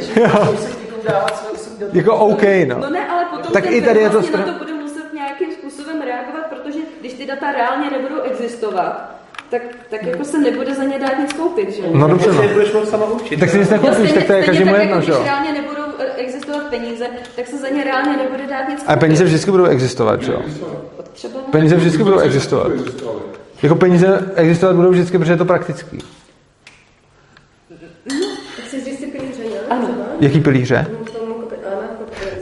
se 0.58 0.80
někomu 0.80 1.02
dávat 1.08 1.36
své 1.36 1.50
osobní 1.50 1.78
data. 1.80 1.92
jako 1.98 2.16
OK, 2.16 2.42
no. 2.68 2.78
No 2.78 2.90
ne, 2.90 3.08
ale 3.08 3.24
potom 3.36 3.52
Tak 3.52 3.64
ten 3.64 3.72
i 3.74 3.82
tady 3.82 4.00
je 4.00 4.10
to 4.10 4.12
vlastně 4.20 4.36
stran- 4.36 4.46
na 4.46 4.52
to 4.52 4.58
bude 4.58 4.72
muset 4.74 5.12
nějakým 5.14 5.52
způsobem 5.52 6.02
reagovat, 6.02 6.44
protože 6.50 6.78
když 7.00 7.12
ty 7.12 7.26
data 7.26 7.52
reálně 7.52 7.90
nebudou 7.90 8.20
existovat, 8.22 9.11
tak, 9.52 9.62
tak 9.90 10.02
jako 10.02 10.24
se 10.24 10.38
nebude 10.38 10.74
za 10.74 10.84
ně 10.84 10.98
dát 10.98 11.18
nic 11.18 11.32
koupit, 11.32 11.70
že 11.76 11.82
jo? 11.82 11.88
No 11.92 12.08
dobře, 12.08 12.32
no. 12.32 12.48
budeš 12.48 12.72
moct 12.72 12.90
sama 12.90 13.06
učit. 13.06 13.40
Tak 13.40 13.50
si 13.50 13.58
nic 13.58 13.70
nekoupíš, 13.70 14.12
tak 14.12 14.24
to 14.26 14.32
je 14.32 14.42
stejně 14.42 14.46
každému 14.46 14.70
tak, 14.70 14.80
jedno, 14.80 14.96
jako 14.96 15.06
že 15.06 15.12
jo. 15.12 15.20
Reálně 15.24 15.52
nebudou 15.52 15.82
eh, 15.98 16.04
existovat 16.16 16.62
peníze, 16.62 17.06
tak 17.36 17.46
se 17.46 17.58
za 17.58 17.68
ně 17.68 17.84
reálně 17.84 18.16
nebude 18.16 18.46
dát 18.46 18.68
nic 18.68 18.84
A 18.86 18.96
peníze 18.96 19.24
vždycky 19.24 19.50
budou 19.50 19.64
existovat, 19.64 20.22
že 20.22 20.32
jo. 20.32 20.42
Peníze 21.50 21.76
vždycky 21.76 22.02
budou 22.02 22.18
existovat. 22.18 22.72
Jako 23.62 23.74
peníze 23.74 24.32
existovat 24.34 24.76
budou 24.76 24.90
vždycky, 24.90 25.18
protože 25.18 25.32
je 25.32 25.36
to 25.36 25.44
praktický. 25.44 25.98
Ne? 28.06 28.16
Ano. 29.70 29.88
Jaký 30.20 30.40
pilíře? 30.40 30.86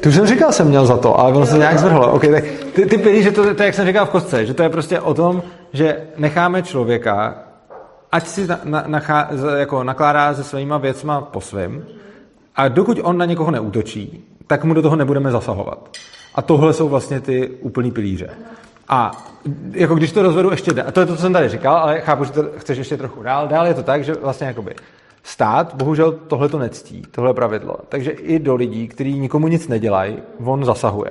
Ty 0.00 0.08
už 0.08 0.14
jsem 0.14 0.26
říkal, 0.26 0.52
jsem 0.52 0.68
měl 0.68 0.86
za 0.86 0.96
to, 0.96 1.20
ale 1.20 1.32
ono 1.32 1.46
se 1.46 1.58
nějak 1.58 1.78
zvrhlo. 1.78 2.12
Okay, 2.12 2.30
tak 2.30 2.44
ty, 2.72 2.86
ty 2.86 2.98
pilíře, 2.98 3.30
to, 3.30 3.54
to, 3.54 3.62
je, 3.62 3.66
jak 3.66 3.74
jsem 3.74 3.86
říkal 3.86 4.06
v 4.06 4.10
kostce, 4.10 4.46
že 4.46 4.54
to 4.54 4.62
je 4.62 4.68
prostě 4.68 5.00
o 5.00 5.14
tom, 5.14 5.42
že 5.72 6.06
necháme 6.16 6.62
člověka, 6.62 7.38
ať 8.12 8.26
si 8.26 8.46
na, 8.46 8.60
na, 8.64 8.84
nachá, 8.86 9.28
jako 9.56 9.84
nakládá 9.84 10.34
se 10.34 10.44
svýma 10.44 10.78
věcma 10.78 11.20
po 11.20 11.40
svém, 11.40 11.84
a 12.56 12.68
dokud 12.68 12.98
on 13.02 13.18
na 13.18 13.24
někoho 13.24 13.50
neútočí, 13.50 14.24
tak 14.46 14.64
mu 14.64 14.74
do 14.74 14.82
toho 14.82 14.96
nebudeme 14.96 15.30
zasahovat. 15.30 15.88
A 16.34 16.42
tohle 16.42 16.72
jsou 16.72 16.88
vlastně 16.88 17.20
ty 17.20 17.48
úplný 17.48 17.90
pilíře. 17.90 18.30
A 18.88 19.10
jako 19.72 19.94
když 19.94 20.12
to 20.12 20.22
rozvedu 20.22 20.50
ještě 20.50 20.72
dál, 20.72 20.88
a 20.88 20.92
to 20.92 21.00
je 21.00 21.06
to, 21.06 21.16
co 21.16 21.22
jsem 21.22 21.32
tady 21.32 21.48
říkal, 21.48 21.76
ale 21.76 22.00
chápu, 22.00 22.24
že 22.24 22.32
to 22.32 22.44
chceš 22.56 22.78
ještě 22.78 22.96
trochu 22.96 23.22
dál. 23.22 23.48
Dál 23.48 23.66
je 23.66 23.74
to 23.74 23.82
tak, 23.82 24.04
že 24.04 24.12
vlastně 24.14 24.46
jakoby 24.46 24.74
stát 25.22 25.74
bohužel 25.74 26.12
tohle 26.12 26.48
to 26.48 26.58
nectí, 26.58 27.02
tohle 27.10 27.34
pravidlo. 27.34 27.76
Takže 27.88 28.10
i 28.10 28.38
do 28.38 28.54
lidí, 28.54 28.88
kteří 28.88 29.18
nikomu 29.18 29.48
nic 29.48 29.68
nedělají, 29.68 30.16
on 30.44 30.64
zasahuje. 30.64 31.10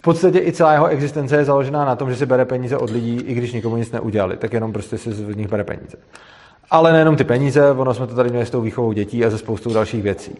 V 0.00 0.02
podstatě 0.02 0.38
i 0.38 0.52
celá 0.52 0.72
jeho 0.72 0.86
existence 0.86 1.36
je 1.36 1.44
založená 1.44 1.84
na 1.84 1.96
tom, 1.96 2.10
že 2.10 2.16
si 2.16 2.26
bere 2.26 2.44
peníze 2.44 2.76
od 2.76 2.90
lidí, 2.90 3.16
i 3.16 3.34
když 3.34 3.52
nikomu 3.52 3.76
nic 3.76 3.92
neudělali, 3.92 4.36
tak 4.36 4.52
jenom 4.52 4.72
prostě 4.72 4.98
si 4.98 5.12
z 5.12 5.36
nich 5.36 5.48
bere 5.48 5.64
peníze. 5.64 5.96
Ale 6.70 6.92
nejenom 6.92 7.16
ty 7.16 7.24
peníze, 7.24 7.70
ono 7.70 7.94
jsme 7.94 8.06
to 8.06 8.14
tady 8.14 8.30
měli 8.30 8.46
s 8.46 8.50
tou 8.50 8.60
výchovou 8.60 8.92
dětí 8.92 9.24
a 9.24 9.30
ze 9.30 9.38
spoustou 9.38 9.72
dalších 9.72 10.02
věcí. 10.02 10.36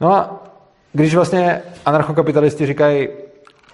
No 0.00 0.12
a 0.12 0.44
když 0.92 1.14
vlastně 1.14 1.62
anarchokapitalisti 1.86 2.66
říkají, 2.66 3.08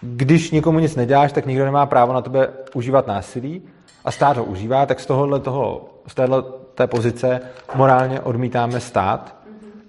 když 0.00 0.50
nikomu 0.50 0.78
nic 0.78 0.96
neděláš, 0.96 1.32
tak 1.32 1.46
nikdo 1.46 1.64
nemá 1.64 1.86
právo 1.86 2.12
na 2.12 2.20
tebe 2.22 2.48
užívat 2.74 3.06
násilí 3.06 3.62
a 4.04 4.10
stát 4.10 4.36
ho 4.36 4.44
užívá, 4.44 4.86
tak 4.86 5.00
z 5.00 5.06
tohohle 5.06 5.40
toho, 5.40 5.88
z 6.06 6.14
téhle 6.14 6.42
té 6.74 6.86
pozice 6.86 7.40
morálně 7.74 8.20
odmítáme 8.20 8.80
stát, 8.80 9.36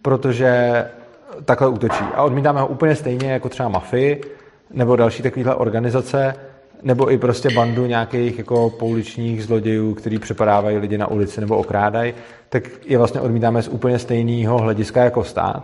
protože 0.02 0.84
takhle 1.45 1.68
útočí. 1.68 2.03
A 2.15 2.24
odmítáme 2.24 2.61
ho 2.61 2.68
úplně 2.68 2.95
stejně 2.95 3.32
jako 3.32 3.49
třeba 3.49 3.69
mafii 3.69 4.37
nebo 4.73 4.95
další 4.95 5.23
takovéhle 5.23 5.56
organizace, 5.56 6.35
nebo 6.84 7.11
i 7.11 7.18
prostě 7.18 7.49
bandu 7.49 7.85
nějakých 7.85 8.38
jako 8.38 8.69
pouličních 8.69 9.44
zlodějů, 9.44 9.94
který 9.94 10.19
přepadávají 10.19 10.77
lidi 10.77 10.98
na 10.98 11.07
ulici 11.07 11.41
nebo 11.41 11.57
okrádají, 11.57 12.14
tak 12.49 12.64
je 12.85 12.98
vlastně 12.98 13.22
odmítáme 13.22 13.61
z 13.61 13.68
úplně 13.68 13.99
stejného 13.99 14.57
hlediska 14.57 15.03
jako 15.03 15.23
stát. 15.23 15.64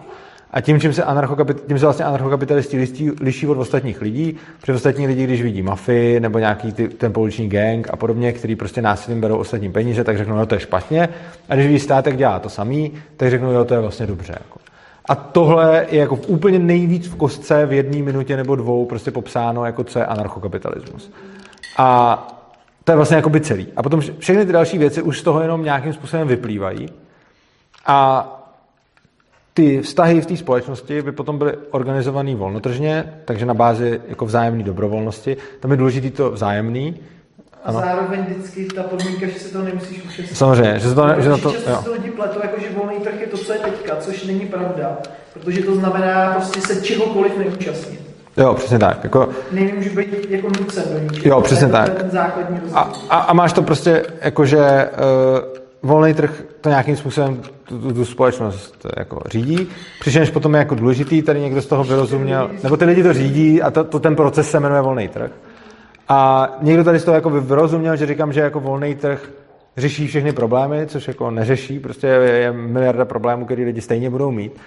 A 0.52 0.62
tím, 0.62 0.80
čím 0.80 0.94
se, 0.94 1.04
anarchokapit- 1.04 1.68
tím 1.68 1.80
se 1.80 1.86
vlastně 1.86 2.06
anarchokapitalisti 2.06 2.78
liší, 2.78 3.12
liší 3.22 3.48
od 3.48 3.58
ostatních 3.58 4.02
lidí, 4.02 4.38
protože 4.62 4.74
ostatní 4.74 5.08
lidi, 5.08 5.24
když 5.24 5.42
vidí 5.42 5.62
mafii 5.62 6.20
nebo 6.20 6.40
nějaký 6.40 6.72
ty, 6.74 6.88
ten 6.88 7.14
pouliční 7.14 7.50
gang 7.50 7.88
a 7.92 7.96
podobně, 7.96 8.32
který 8.32 8.56
prostě 8.56 8.82
násilím 8.82 9.22
berou 9.22 9.38
ostatní 9.38 9.72
peníze, 9.72 10.04
tak 10.04 10.18
řeknou, 10.18 10.36
no 10.36 10.46
to 10.46 10.56
je 10.56 10.62
špatně. 10.62 11.10
A 11.50 11.56
když 11.56 11.68
vidí 11.68 11.80
státek 11.80 12.18
dělá 12.18 12.40
to 12.40 12.50
samý, 12.50 12.92
tak 13.18 13.30
řeknou, 13.30 13.52
jo, 13.52 13.66
to 13.66 13.74
je 13.74 13.80
vlastně 13.80 14.08
dobře. 14.08 14.34
Jako. 14.34 14.60
A 15.10 15.16
tohle 15.16 15.86
je 15.90 16.00
jako 16.00 16.16
úplně 16.16 16.60
nejvíc 16.60 17.08
v 17.08 17.16
kostce 17.16 17.66
v 17.66 17.74
jedné 17.74 17.98
minutě 17.98 18.38
nebo 18.38 18.56
dvou 18.56 18.86
prostě 18.86 19.12
popsáno, 19.12 19.66
jako 19.66 19.84
co 19.84 20.00
je 20.00 20.06
anarchokapitalismus. 20.06 21.12
A 21.78 22.18
to 22.84 22.92
je 22.92 22.96
vlastně 22.96 23.16
jakoby 23.16 23.42
celý. 23.42 23.68
A 23.76 23.84
potom 23.84 24.00
vše- 24.00 24.14
všechny 24.18 24.46
ty 24.46 24.52
další 24.52 24.78
věci 24.78 25.02
už 25.02 25.20
z 25.20 25.24
toho 25.24 25.42
jenom 25.42 25.64
nějakým 25.64 25.94
způsobem 25.94 26.28
vyplývají. 26.28 26.90
A 27.86 28.30
ty 29.54 29.82
vztahy 29.82 30.22
v 30.22 30.26
té 30.26 30.38
společnosti 30.38 31.02
by 31.02 31.12
potom 31.12 31.38
byly 31.38 31.54
organizované 31.72 32.36
volnotržně, 32.36 33.14
takže 33.26 33.46
na 33.46 33.54
bázi 33.54 34.02
jako 34.08 34.26
vzájemné 34.26 34.64
dobrovolnosti. 34.64 35.38
Tam 35.60 35.72
je 35.72 35.78
důležité 35.78 36.10
to 36.10 36.32
vzájemný. 36.32 37.00
A 37.66 37.72
zároveň 37.74 38.26
vždycky 38.30 38.66
ta 38.66 38.84
podmínka, 38.84 39.26
že 39.28 39.40
se 39.40 39.54
to 39.54 39.62
nemusíš 39.62 40.04
účastnit. 40.04 40.38
Samozřejmě, 40.38 40.80
že 40.80 40.90
se 40.90 40.96
to 40.96 41.08
ne- 41.08 41.16
že 41.20 41.30
na 41.30 41.38
to- 41.38 41.52
Často 41.52 41.70
jo. 41.70 41.78
si 41.78 41.86
to 41.86 41.92
lidi 41.94 42.10
pletou, 42.10 42.40
jako 42.44 42.62
že 42.62 42.68
volný 42.78 42.96
trh 43.00 43.22
je 43.22 43.28
to, 43.28 43.38
co 43.38 43.54
je 43.54 43.60
teďka, 43.60 43.96
což 43.96 44.24
není 44.24 44.40
pravda. 44.40 44.98
Protože 45.34 45.62
to 45.64 45.76
znamená 45.76 46.32
prostě 46.34 46.62
se 46.62 46.82
čehokoliv 46.82 47.38
neúčastnit. 47.38 48.00
Jo, 48.38 48.54
přesně 48.54 48.80
tak. 48.80 49.04
Jako, 49.04 49.30
Nemůžu 49.52 49.90
být 49.96 50.08
jako 50.30 50.48
nucen 50.60 50.84
do 50.94 51.00
ničeho. 51.00 51.36
Jo, 51.36 51.42
přesně 51.42 51.68
To 51.68 51.78
je 51.78 51.84
tak. 51.84 52.06
a, 52.74 52.94
a, 53.10 53.18
a 53.18 53.34
máš 53.34 53.54
to 53.54 53.62
prostě 53.62 54.06
jako, 54.22 54.46
že 54.46 54.60
uh, 54.60 55.90
volný 55.90 56.14
trh 56.14 56.44
to 56.62 56.70
nějakým 56.70 56.98
způsobem 56.98 57.42
tu, 57.66 57.80
tu, 57.80 57.94
tu 57.94 58.06
společnost 58.06 58.86
jako 58.98 59.22
řídí, 59.32 59.68
přičemž 60.00 60.30
potom 60.30 60.54
je 60.54 60.60
jako 60.60 60.76
důležitý, 60.76 61.22
tady 61.22 61.40
někdo 61.40 61.62
z 61.62 61.66
toho 61.66 61.84
vyrozuměl, 61.84 62.50
nebo 62.64 62.78
ty 62.78 62.86
lidi 62.86 63.04
to 63.04 63.14
řídí 63.14 63.62
a 63.62 63.72
to, 63.72 63.84
to 63.84 64.00
ten 64.00 64.16
proces 64.16 64.52
se 64.52 64.60
jmenuje 64.60 64.82
volný 64.82 65.08
trh. 65.08 65.32
A 66.14 66.50
někdo 66.62 66.84
tady 66.84 67.00
z 67.00 67.04
toho 67.04 67.16
jako 67.16 67.30
vyrozuměl, 67.30 67.96
že 67.96 68.06
říkám, 68.06 68.34
že 68.34 68.40
jako 68.40 68.60
volný 68.60 68.96
trh 68.96 69.30
řeší 69.78 70.08
všechny 70.08 70.32
problémy, 70.32 70.88
což 70.88 71.08
jako 71.08 71.32
neřeší, 71.32 71.80
prostě 71.80 72.08
je, 72.08 72.52
miliarda 72.52 73.06
problémů, 73.06 73.46
které 73.46 73.64
lidi 73.64 73.82
stejně 73.82 74.10
budou 74.10 74.32
mít. 74.32 74.58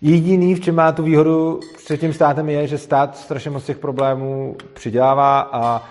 Jediný, 0.00 0.54
v 0.54 0.60
čem 0.60 0.74
má 0.74 0.92
tu 0.92 1.02
výhodu 1.02 1.60
před 1.84 2.00
tím 2.00 2.12
státem, 2.12 2.48
je, 2.48 2.66
že 2.66 2.78
stát 2.78 3.16
strašně 3.16 3.50
moc 3.50 3.64
těch 3.64 3.78
problémů 3.78 4.56
přidělává 4.72 5.40
a 5.40 5.82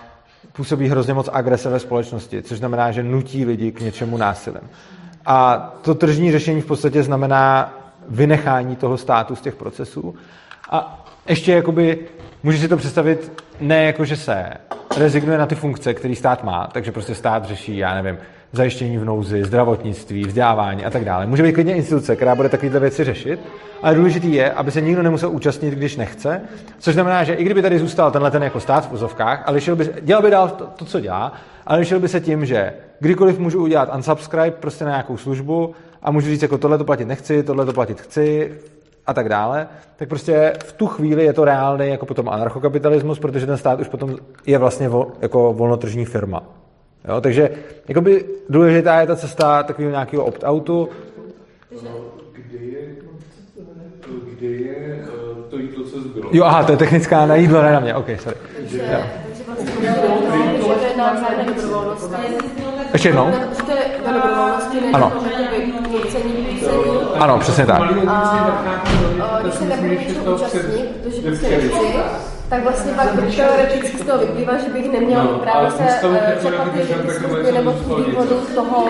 působí 0.52 0.88
hrozně 0.88 1.14
moc 1.14 1.28
agrese 1.32 1.70
ve 1.70 1.78
společnosti, 1.78 2.42
což 2.42 2.58
znamená, 2.58 2.92
že 2.92 3.02
nutí 3.02 3.44
lidi 3.44 3.72
k 3.72 3.80
něčemu 3.80 4.16
násilím. 4.16 4.70
A 5.26 5.56
to 5.82 5.94
tržní 5.94 6.32
řešení 6.32 6.60
v 6.60 6.66
podstatě 6.66 7.02
znamená 7.02 7.74
vynechání 8.08 8.76
toho 8.76 8.96
státu 8.96 9.36
z 9.36 9.40
těch 9.40 9.54
procesů. 9.54 10.14
A 10.70 11.05
ještě 11.28 11.52
jakoby, 11.52 11.98
můžeš 12.42 12.60
si 12.60 12.68
to 12.68 12.76
představit 12.76 13.42
ne 13.60 13.84
jako, 13.84 14.04
že 14.04 14.16
se 14.16 14.46
rezignuje 14.96 15.38
na 15.38 15.46
ty 15.46 15.54
funkce, 15.54 15.94
které 15.94 16.14
stát 16.14 16.44
má, 16.44 16.68
takže 16.72 16.92
prostě 16.92 17.14
stát 17.14 17.44
řeší, 17.44 17.76
já 17.76 17.94
nevím, 17.94 18.18
zajištění 18.52 18.98
v 18.98 19.04
nouzi, 19.04 19.44
zdravotnictví, 19.44 20.24
vzdělávání 20.24 20.84
a 20.84 20.90
tak 20.90 21.04
dále. 21.04 21.26
Může 21.26 21.42
být 21.42 21.52
klidně 21.52 21.74
instituce, 21.74 22.16
která 22.16 22.34
bude 22.34 22.48
takovéhle 22.48 22.80
věci 22.80 23.04
řešit, 23.04 23.40
ale 23.82 23.94
důležitý 23.94 24.32
je, 24.32 24.52
aby 24.52 24.70
se 24.70 24.80
nikdo 24.80 25.02
nemusel 25.02 25.30
účastnit, 25.30 25.74
když 25.74 25.96
nechce, 25.96 26.40
což 26.78 26.94
znamená, 26.94 27.24
že 27.24 27.34
i 27.34 27.44
kdyby 27.44 27.62
tady 27.62 27.78
zůstal 27.78 28.10
tenhle 28.10 28.30
ten 28.30 28.42
jako 28.42 28.60
stát 28.60 28.88
v 28.88 28.92
uzovkách, 28.92 29.42
ale 29.46 29.60
by, 29.74 29.90
dělal 30.02 30.22
by 30.22 30.30
dál 30.30 30.48
to, 30.48 30.66
to, 30.66 30.84
co 30.84 31.00
dělá, 31.00 31.32
ale 31.66 31.78
lišil 31.78 32.00
by 32.00 32.08
se 32.08 32.20
tím, 32.20 32.46
že 32.46 32.72
kdykoliv 33.00 33.38
můžu 33.38 33.62
udělat 33.62 33.94
unsubscribe 33.94 34.50
prostě 34.50 34.84
na 34.84 34.90
nějakou 34.90 35.16
službu 35.16 35.74
a 36.02 36.10
můžu 36.10 36.26
říct, 36.26 36.42
jako 36.42 36.58
tohle 36.58 36.78
to 36.78 36.84
platit 36.84 37.04
nechci, 37.04 37.42
tohle 37.42 37.66
to 37.66 37.72
platit 37.72 38.00
chci, 38.00 38.52
a 39.06 39.14
tak 39.14 39.28
dále, 39.28 39.68
tak 39.96 40.08
prostě 40.08 40.52
v 40.64 40.72
tu 40.72 40.86
chvíli 40.86 41.24
je 41.24 41.32
to 41.32 41.44
reálný 41.44 41.88
jako 41.88 42.06
potom 42.06 42.28
anarchokapitalismus, 42.28 43.18
protože 43.18 43.46
ten 43.46 43.56
stát 43.56 43.80
už 43.80 43.88
potom 43.88 44.16
je 44.46 44.58
vlastně 44.58 44.88
vol, 44.88 45.12
jako 45.22 45.52
volnotržní 45.52 46.04
firma. 46.04 46.42
Jo, 47.08 47.20
takže 47.20 47.50
jakoby 47.88 48.24
důležitá 48.48 49.00
je 49.00 49.06
ta 49.06 49.16
cesta 49.16 49.62
takového 49.62 49.90
nějakého 49.90 50.24
opt-outu. 50.24 50.88
Kdy 52.32 52.66
je, 52.66 52.80
kdy 54.32 54.62
je 54.62 54.76
eh, 54.76 55.50
to 55.50 55.58
jídlo, 55.58 55.84
co 55.84 56.00
zbylo? 56.00 56.30
Jo, 56.32 56.44
aha, 56.44 56.64
to 56.64 56.72
je 56.72 56.78
technická 56.78 57.26
na 57.26 57.34
jídlo, 57.34 57.62
ne 57.62 57.72
na 57.72 57.80
mě, 57.80 57.94
ok, 57.94 58.06
sorry. 58.18 58.36
Jo. 58.72 59.02
Ještě 62.92 63.08
jednou? 63.08 63.32
Ano. 64.92 65.12
Ano, 67.20 67.38
přesně 67.38 67.66
tak. 67.66 67.82
A 69.20 69.38
když 69.42 69.54
se 69.54 69.64
nebudu 69.64 70.34
účastnit, 70.34 70.90
protože 71.02 71.22
prostě 71.22 71.48
nechci, 71.48 71.96
tak 72.48 72.62
vlastně 72.62 72.92
pak 72.92 73.08
teoreticky 73.36 73.98
z 73.98 74.06
toho 74.06 74.18
vyplývá, 74.18 74.52
že 74.58 74.70
bych 74.72 74.92
neměl 74.92 75.24
no, 75.24 75.38
právě 75.38 75.70
se 75.70 75.82
eh, 75.82 76.34
přeplatit 76.38 76.82
služby 77.14 77.52
nebo 77.52 77.72
výhodu 77.72 78.34
toho, 78.54 78.88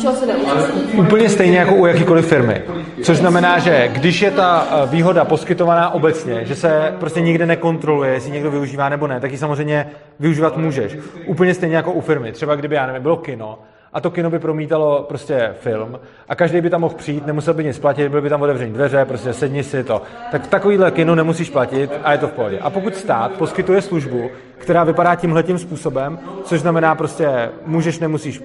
čeho 0.00 0.14
se 0.14 0.26
neúčastní. 0.26 0.82
Úplně 0.82 1.28
stejně 1.28 1.58
jako 1.58 1.74
u 1.74 1.86
jakýkoliv 1.86 2.26
firmy. 2.26 2.62
Což 3.02 3.16
znamená, 3.16 3.58
že 3.58 3.88
když 3.92 4.22
je 4.22 4.30
ta 4.30 4.68
eh, 4.70 4.86
výhoda 4.86 5.24
poskytovaná 5.24 5.90
obecně, 5.90 6.44
že 6.44 6.56
se 6.56 6.94
prostě 7.00 7.20
nikde 7.20 7.46
nekontroluje, 7.46 8.12
jestli 8.12 8.30
někdo 8.30 8.50
využívá 8.50 8.88
nebo 8.88 9.06
ne, 9.06 9.20
tak 9.20 9.32
ji 9.32 9.38
samozřejmě 9.38 9.86
využívat 10.20 10.56
můžeš. 10.56 10.96
Úplně 11.26 11.54
stejně 11.54 11.76
jako 11.76 11.92
u 11.92 12.00
firmy. 12.00 12.32
Třeba 12.32 12.54
kdyby, 12.54 12.74
já 12.74 12.86
nevím, 12.86 13.02
bylo 13.02 13.16
kino 13.16 13.58
a 13.92 14.00
to 14.00 14.10
kino 14.10 14.30
by 14.30 14.38
promítalo 14.38 15.02
prostě 15.08 15.54
film 15.60 16.00
a 16.28 16.34
každý 16.34 16.60
by 16.60 16.70
tam 16.70 16.80
mohl 16.80 16.94
přijít, 16.94 17.26
nemusel 17.26 17.54
by 17.54 17.64
nic 17.64 17.78
platit, 17.78 18.08
byly 18.08 18.22
by 18.22 18.28
tam 18.28 18.42
otevřený 18.42 18.72
dveře, 18.72 19.04
prostě 19.04 19.32
sedni 19.32 19.64
si 19.64 19.84
to. 19.84 20.02
Tak 20.30 20.46
takovýhle 20.46 20.90
kino 20.90 21.14
nemusíš 21.14 21.50
platit 21.50 21.90
a 22.04 22.12
je 22.12 22.18
to 22.18 22.28
v 22.28 22.32
pohodě. 22.32 22.58
A 22.58 22.70
pokud 22.70 22.96
stát 22.96 23.32
poskytuje 23.32 23.82
službu, 23.82 24.30
která 24.58 24.84
vypadá 24.84 25.14
tímhle 25.14 25.42
tím 25.42 25.58
způsobem, 25.58 26.18
což 26.44 26.60
znamená 26.60 26.94
prostě 26.94 27.50
můžeš, 27.66 27.98
nemusíš, 27.98 28.42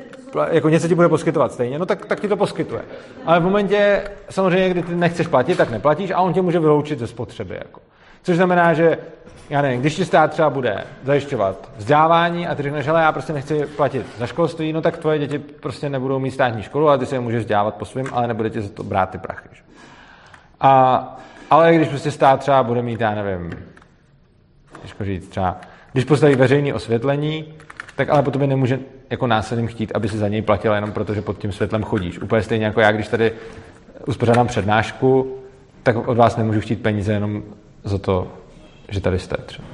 jako 0.51 0.69
něco 0.69 0.87
ti 0.87 0.95
bude 0.95 1.09
poskytovat 1.09 1.51
stejně, 1.51 1.79
no 1.79 1.85
tak, 1.85 2.05
tak 2.05 2.19
ti 2.19 2.27
to 2.27 2.37
poskytuje. 2.37 2.81
Ale 3.25 3.39
v 3.39 3.43
momentě, 3.43 4.03
samozřejmě, 4.29 4.69
kdy 4.69 4.83
ty 4.83 4.95
nechceš 4.95 5.27
platit, 5.27 5.57
tak 5.57 5.71
neplatíš 5.71 6.11
a 6.11 6.21
on 6.21 6.33
tě 6.33 6.41
může 6.41 6.59
vyloučit 6.59 6.99
ze 6.99 7.07
spotřeby. 7.07 7.55
Jako. 7.55 7.79
Což 8.23 8.35
znamená, 8.35 8.73
že 8.73 8.97
já 9.49 9.61
nevím, 9.61 9.81
když 9.81 9.95
ti 9.95 10.05
stát 10.05 10.31
třeba 10.31 10.49
bude 10.49 10.83
zajišťovat 11.03 11.69
vzdělávání 11.77 12.47
a 12.47 12.55
ty 12.55 12.63
řekneš, 12.63 12.85
že 12.85 12.91
já 12.91 13.11
prostě 13.11 13.33
nechci 13.33 13.65
platit 13.65 14.05
za 14.17 14.27
školství, 14.27 14.73
no 14.73 14.81
tak 14.81 14.97
tvoje 14.97 15.19
děti 15.19 15.39
prostě 15.39 15.89
nebudou 15.89 16.19
mít 16.19 16.31
státní 16.31 16.63
školu, 16.63 16.89
ale 16.89 16.97
ty 16.97 17.05
se 17.05 17.15
je 17.15 17.19
můžeš 17.19 17.41
vzdělávat 17.41 17.75
po 17.75 17.85
svým, 17.85 18.07
ale 18.11 18.27
nebude 18.27 18.49
ti 18.49 18.61
za 18.61 18.69
to 18.69 18.83
brát 18.83 19.09
ty 19.09 19.17
prachy. 19.17 19.49
Že? 19.51 19.61
A, 20.59 21.17
ale 21.49 21.75
když 21.75 21.87
prostě 21.87 22.11
stát 22.11 22.39
třeba 22.39 22.63
bude 22.63 22.81
mít, 22.81 23.01
já 23.01 23.15
nevím, 23.15 23.51
těžko 24.81 25.03
říct, 25.03 25.27
třeba, 25.27 25.57
když 25.93 26.05
postaví 26.05 26.35
veřejné 26.35 26.73
osvětlení, 26.73 27.53
tak 27.95 28.09
ale 28.09 28.23
potom 28.23 28.49
nemůže 28.49 28.79
jako 29.09 29.27
následným 29.27 29.67
chtít, 29.67 29.91
aby 29.95 30.09
si 30.09 30.17
za 30.17 30.27
něj 30.27 30.41
platil 30.41 30.73
jenom 30.73 30.91
proto, 30.91 31.13
že 31.13 31.21
pod 31.21 31.37
tím 31.37 31.51
světlem 31.51 31.83
chodíš. 31.83 32.19
Úplně 32.19 32.41
stejně 32.41 32.65
jako 32.65 32.81
já, 32.81 32.91
když 32.91 33.07
tady 33.07 33.31
uspořádám 34.07 34.47
přednášku, 34.47 35.37
tak 35.83 36.07
od 36.07 36.17
vás 36.17 36.37
nemůžu 36.37 36.61
chtít 36.61 36.81
peníze 36.81 37.13
jenom 37.13 37.43
za 37.83 37.97
to, 37.97 38.27
že 38.89 39.01
tady 39.01 39.19
jste 39.19 39.37
třeba. 39.45 39.67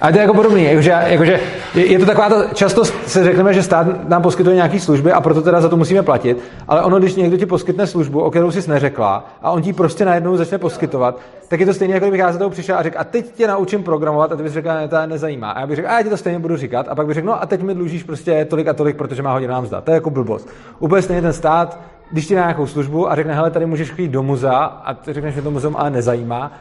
A 0.00 0.10
to 0.12 0.18
je 0.18 0.20
jako 0.20 0.34
podobný, 0.34 0.64
jakože, 0.64 0.90
jakože 1.06 1.40
je 1.74 1.98
to 1.98 2.06
taková, 2.06 2.28
to, 2.28 2.54
často 2.54 2.84
se 2.84 3.24
řekneme, 3.24 3.54
že 3.54 3.62
stát 3.62 4.08
nám 4.08 4.22
poskytuje 4.22 4.56
nějaké 4.56 4.80
služby 4.80 5.12
a 5.12 5.20
proto 5.20 5.42
teda 5.42 5.60
za 5.60 5.68
to 5.68 5.76
musíme 5.76 6.02
platit, 6.02 6.38
ale 6.68 6.82
ono, 6.82 6.98
když 6.98 7.14
někdo 7.14 7.36
ti 7.36 7.46
poskytne 7.46 7.86
službu, 7.86 8.20
o 8.20 8.30
kterou 8.30 8.50
jsi 8.50 8.70
neřekla 8.70 9.24
a 9.42 9.50
on 9.50 9.62
ti 9.62 9.72
prostě 9.72 10.04
najednou 10.04 10.36
začne 10.36 10.58
poskytovat, 10.58 11.20
tak 11.48 11.60
je 11.60 11.66
to 11.66 11.74
stejně, 11.74 11.94
jako 11.94 12.06
kdybych 12.06 12.20
já 12.20 12.32
za 12.32 12.38
toho 12.38 12.50
přišel 12.50 12.78
a 12.78 12.82
řekl, 12.82 12.98
a 13.00 13.04
teď 13.04 13.34
tě 13.34 13.46
naučím 13.46 13.82
programovat 13.82 14.32
a 14.32 14.36
ty 14.36 14.42
bys 14.42 14.52
řekl, 14.52 14.68
ne, 14.68 14.88
to 14.88 14.96
nezajímá. 15.06 15.50
A 15.50 15.60
já 15.60 15.66
bych 15.66 15.76
řekl, 15.76 15.88
a 15.88 15.96
já 15.96 16.02
ti 16.02 16.08
to 16.08 16.16
stejně 16.16 16.38
budu 16.38 16.56
říkat 16.56 16.88
a 16.88 16.94
pak 16.94 17.06
bych 17.06 17.14
řekl, 17.14 17.26
no 17.26 17.42
a 17.42 17.46
teď 17.46 17.62
mi 17.62 17.74
dlužíš 17.74 18.02
prostě 18.02 18.44
tolik 18.44 18.68
a 18.68 18.72
tolik, 18.72 18.96
protože 18.96 19.22
má 19.22 19.32
hodinu 19.32 19.52
nám 19.52 19.66
zda. 19.66 19.80
To 19.80 19.90
je 19.90 19.94
jako 19.94 20.10
blbost. 20.10 20.48
Úplně 20.78 21.02
stejně 21.02 21.22
ten 21.22 21.32
stát, 21.32 21.80
když 22.12 22.26
ti 22.26 22.34
dá 22.34 22.40
nějakou 22.40 22.66
službu 22.66 23.10
a 23.10 23.14
řekne, 23.14 23.34
hele, 23.34 23.50
tady 23.50 23.66
můžeš 23.66 23.90
chodit 23.90 24.08
do 24.08 24.22
muzea 24.22 24.64
a 24.64 24.94
ty 24.94 25.12
řekneš, 25.12 25.34
že 25.34 25.42
to 25.42 25.50
muzeum 25.50 25.76
ale 25.78 25.90
nezajímá, 25.90 26.52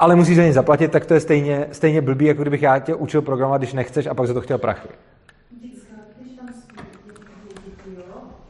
ale 0.00 0.16
musíš 0.16 0.36
za 0.36 0.42
ně 0.42 0.52
zaplatit, 0.52 0.90
tak 0.90 1.06
to 1.06 1.14
je 1.14 1.20
stejně, 1.20 1.66
stejně 1.72 2.00
blbý, 2.00 2.24
jako 2.24 2.42
kdybych 2.42 2.62
já 2.62 2.78
tě 2.78 2.94
učil 2.94 3.22
programovat, 3.22 3.60
když 3.60 3.72
nechceš 3.72 4.06
a 4.06 4.14
pak 4.14 4.26
za 4.26 4.34
to 4.34 4.40
chtěl 4.40 4.58
prachy. 4.58 4.88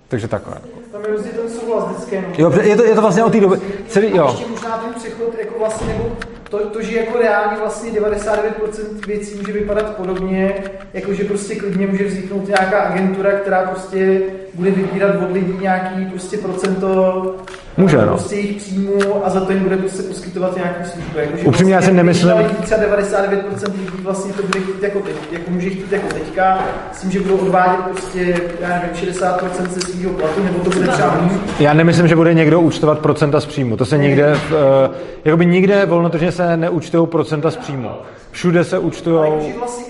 Takže 0.08 0.28
takhle. 0.28 0.56
Tam 0.92 1.02
je 1.04 1.10
rozdíl 1.10 1.32
ten 1.32 1.50
souhlas 1.50 1.88
vždycky. 1.88 2.24
Jo, 2.38 2.52
je 2.62 2.76
to, 2.76 2.84
je 2.84 2.94
to 2.94 3.00
vlastně 3.00 3.24
o 3.24 3.30
té 3.30 3.40
době. 3.40 3.58
Celý, 3.88 4.16
jo. 4.16 4.26
Ještě 4.30 4.50
možná 4.50 4.78
ten 4.78 4.94
přechod 4.94 5.38
jako 5.38 5.58
vlastně, 5.58 5.86
nebo 5.86 6.16
to, 6.50 6.70
to, 6.70 6.82
že 6.82 6.96
jako 6.96 7.18
reálně 7.18 7.58
vlastně 7.58 7.90
99% 7.90 9.06
věcí 9.06 9.38
může 9.38 9.52
vypadat 9.52 9.96
podobně, 9.96 10.64
jako 10.92 11.14
že 11.14 11.24
prostě 11.24 11.54
klidně 11.54 11.86
může 11.86 12.04
vzniknout 12.04 12.48
nějaká 12.48 12.80
agentura, 12.80 13.30
která 13.30 13.62
prostě 13.62 14.22
bude 14.54 14.70
vybírat 14.70 15.16
od 15.22 15.32
lidí 15.32 15.58
nějaký 15.60 16.06
prostě 16.06 16.38
procento 16.38 17.36
Může, 17.76 17.96
no. 17.96 18.06
prostě 18.06 18.34
jejich 18.34 18.56
příjmu 18.56 19.26
a 19.26 19.30
za 19.30 19.40
to 19.40 19.52
jim 19.52 19.62
bude 19.62 19.76
prostě 19.76 20.02
poskytovat 20.02 20.56
nějaký 20.56 20.90
službu. 20.90 21.18
Jako, 21.18 21.32
Upřímně 21.32 21.50
vlastně, 21.50 21.74
já 21.74 21.82
si 21.82 21.92
nemyslím... 21.92 22.32
Třeba 22.62 22.82
99% 22.82 23.72
lidí 23.72 24.02
vlastně 24.02 24.32
to 24.32 24.42
bude 24.42 24.60
chtít 24.60 24.82
jako 24.82 25.00
teď, 25.00 25.14
jako 25.32 25.50
může 25.50 25.70
chtít 25.70 25.92
jako 25.92 26.08
teďka, 26.08 26.64
s 26.92 27.00
tím, 27.00 27.10
že 27.10 27.20
budou 27.20 27.36
odvádět 27.36 27.80
prostě, 27.90 28.40
já 28.60 28.68
nevím, 28.68 29.12
60% 29.12 29.68
ze 29.68 29.80
svého 29.80 30.14
platu, 30.14 30.42
nebo 30.44 30.58
to 30.58 30.70
bude 30.70 30.88
třeba 30.88 31.30
Já 31.60 31.74
nemyslím, 31.74 32.08
že 32.08 32.16
bude 32.16 32.34
někdo 32.34 32.60
účtovat 32.60 32.98
procenta 32.98 33.40
z 33.40 33.46
příjmu. 33.46 33.76
To 33.76 33.84
se 33.84 33.98
nikde, 33.98 34.32
uh, 34.32 34.94
jakoby 35.24 35.46
nikde 35.46 35.86
volnotržně 35.86 36.32
se 36.32 36.56
neúčtují 36.56 37.06
procenta 37.06 37.50
z 37.50 37.56
příjmu. 37.56 37.90
Všude 38.30 38.64
se 38.64 38.78
účtují... 38.78 39.54
Vlastně 39.58 39.84
i 39.84 39.89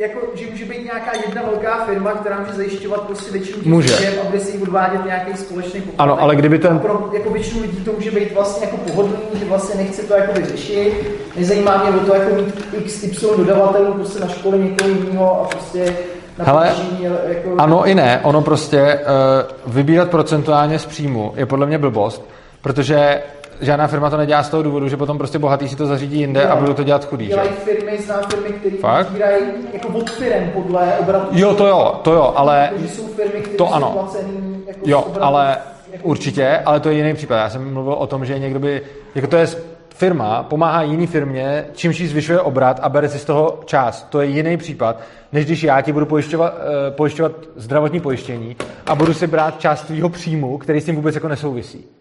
jako, 0.00 0.20
že 0.34 0.46
může 0.50 0.64
být 0.64 0.84
nějaká 0.84 1.10
jedna 1.26 1.42
velká 1.42 1.84
firma, 1.84 2.12
která 2.12 2.40
může 2.40 2.52
zajišťovat 2.52 3.00
prostě 3.00 3.32
většinu 3.32 3.58
těch 3.58 3.66
může. 3.66 4.20
a 4.20 4.24
bude 4.24 4.40
si 4.40 4.58
odvádět 4.58 5.04
nějaký 5.04 5.36
společný 5.36 5.80
poplatek. 5.80 6.00
Ano, 6.00 6.22
ale 6.22 6.36
kdyby 6.36 6.58
ten... 6.58 6.76
A 6.76 6.78
pro 6.78 7.10
jako 7.12 7.30
většinu 7.30 7.62
lidí 7.62 7.84
to 7.84 7.92
může 7.92 8.10
být 8.10 8.34
vlastně 8.34 8.66
jako 8.66 8.76
pohodlný, 8.76 9.18
že 9.34 9.44
vlastně 9.44 9.74
nechce 9.74 10.02
to 10.02 10.14
jako 10.14 10.32
řešit. 10.46 10.94
Nezajímá 11.36 11.82
mě 11.82 12.00
o 12.00 12.04
to 12.04 12.14
jako 12.14 12.34
mít 12.34 12.84
XY 12.84 13.26
dodavatelů 13.36 13.94
prostě 13.94 14.20
na 14.20 14.28
škole 14.28 14.58
někoho 14.58 14.90
jiného 14.90 15.42
a 15.42 15.44
prostě 15.44 15.96
Hele, 16.38 16.74
jako... 17.28 17.54
ano 17.58 17.86
i 17.86 17.94
ne, 17.94 18.20
ono 18.22 18.42
prostě 18.42 19.00
uh, 19.66 19.74
vybírat 19.74 20.10
procentuálně 20.10 20.78
z 20.78 20.86
příjmu 20.86 21.32
je 21.36 21.46
podle 21.46 21.66
mě 21.66 21.78
blbost, 21.78 22.24
protože 22.62 23.22
žádná 23.60 23.86
firma 23.86 24.10
to 24.10 24.16
nedělá 24.16 24.42
z 24.42 24.48
toho 24.48 24.62
důvodu, 24.62 24.88
že 24.88 24.96
potom 24.96 25.18
prostě 25.18 25.38
bohatý 25.38 25.68
si 25.68 25.76
to 25.76 25.86
zařídí 25.86 26.18
jinde 26.18 26.42
jo. 26.42 26.48
a 26.50 26.56
budou 26.56 26.74
to 26.74 26.82
dělat 26.82 27.04
chudý. 27.04 27.26
Dělají 27.26 27.48
že? 27.48 27.54
firmy, 27.54 27.98
znám 27.98 28.24
firmy, 28.30 28.48
které 28.48 29.04
vybírají 29.04 29.44
jako 29.72 29.88
od 29.88 30.10
firm 30.10 30.50
podle 30.50 30.94
obratu. 30.98 31.26
Jo, 31.32 31.54
to 31.54 31.66
jo, 31.66 32.00
to 32.02 32.12
jo, 32.12 32.32
ale 32.36 32.70
jako, 32.72 32.88
jsou 32.88 33.06
firmy, 33.06 33.40
které 33.40 33.56
to 33.56 33.66
jsou 33.66 33.72
ano. 33.72 33.90
placený 33.90 34.62
jako 34.66 34.80
jo, 34.84 35.04
ale 35.20 35.56
jako 35.92 36.08
určitě, 36.08 36.62
ale 36.66 36.80
to 36.80 36.90
je 36.90 36.96
jiný 36.96 37.14
případ. 37.14 37.36
Já 37.36 37.50
jsem 37.50 37.72
mluvil 37.72 37.92
o 37.92 38.06
tom, 38.06 38.24
že 38.24 38.38
někdo 38.38 38.60
by, 38.60 38.82
jako 39.14 39.26
to 39.26 39.36
je 39.36 39.46
firma, 40.00 40.42
pomáhá 40.42 40.82
jiný 40.82 41.06
firmě, 41.06 41.64
čímž 41.74 42.00
jí 42.00 42.06
zvyšuje 42.06 42.40
obrat 42.40 42.80
a 42.82 42.88
bere 42.88 43.08
si 43.08 43.18
z 43.18 43.24
toho 43.24 43.60
část. 43.64 44.06
To 44.10 44.20
je 44.20 44.28
jiný 44.28 44.56
případ, 44.56 45.00
než 45.32 45.46
když 45.46 45.62
já 45.62 45.80
ti 45.80 45.92
budu 45.92 46.06
pojišťovat, 46.06 46.54
uh, 46.54 46.94
pojišťovat 46.96 47.32
zdravotní 47.56 48.00
pojištění 48.00 48.56
a 48.86 48.94
budu 48.94 49.14
si 49.14 49.26
brát 49.26 49.60
část 49.60 49.82
tvýho 49.82 50.08
příjmu, 50.08 50.58
který 50.58 50.80
s 50.80 50.84
tím 50.84 50.96
vůbec 50.96 51.14
jako 51.14 51.28
nesouvisí. 51.28 51.99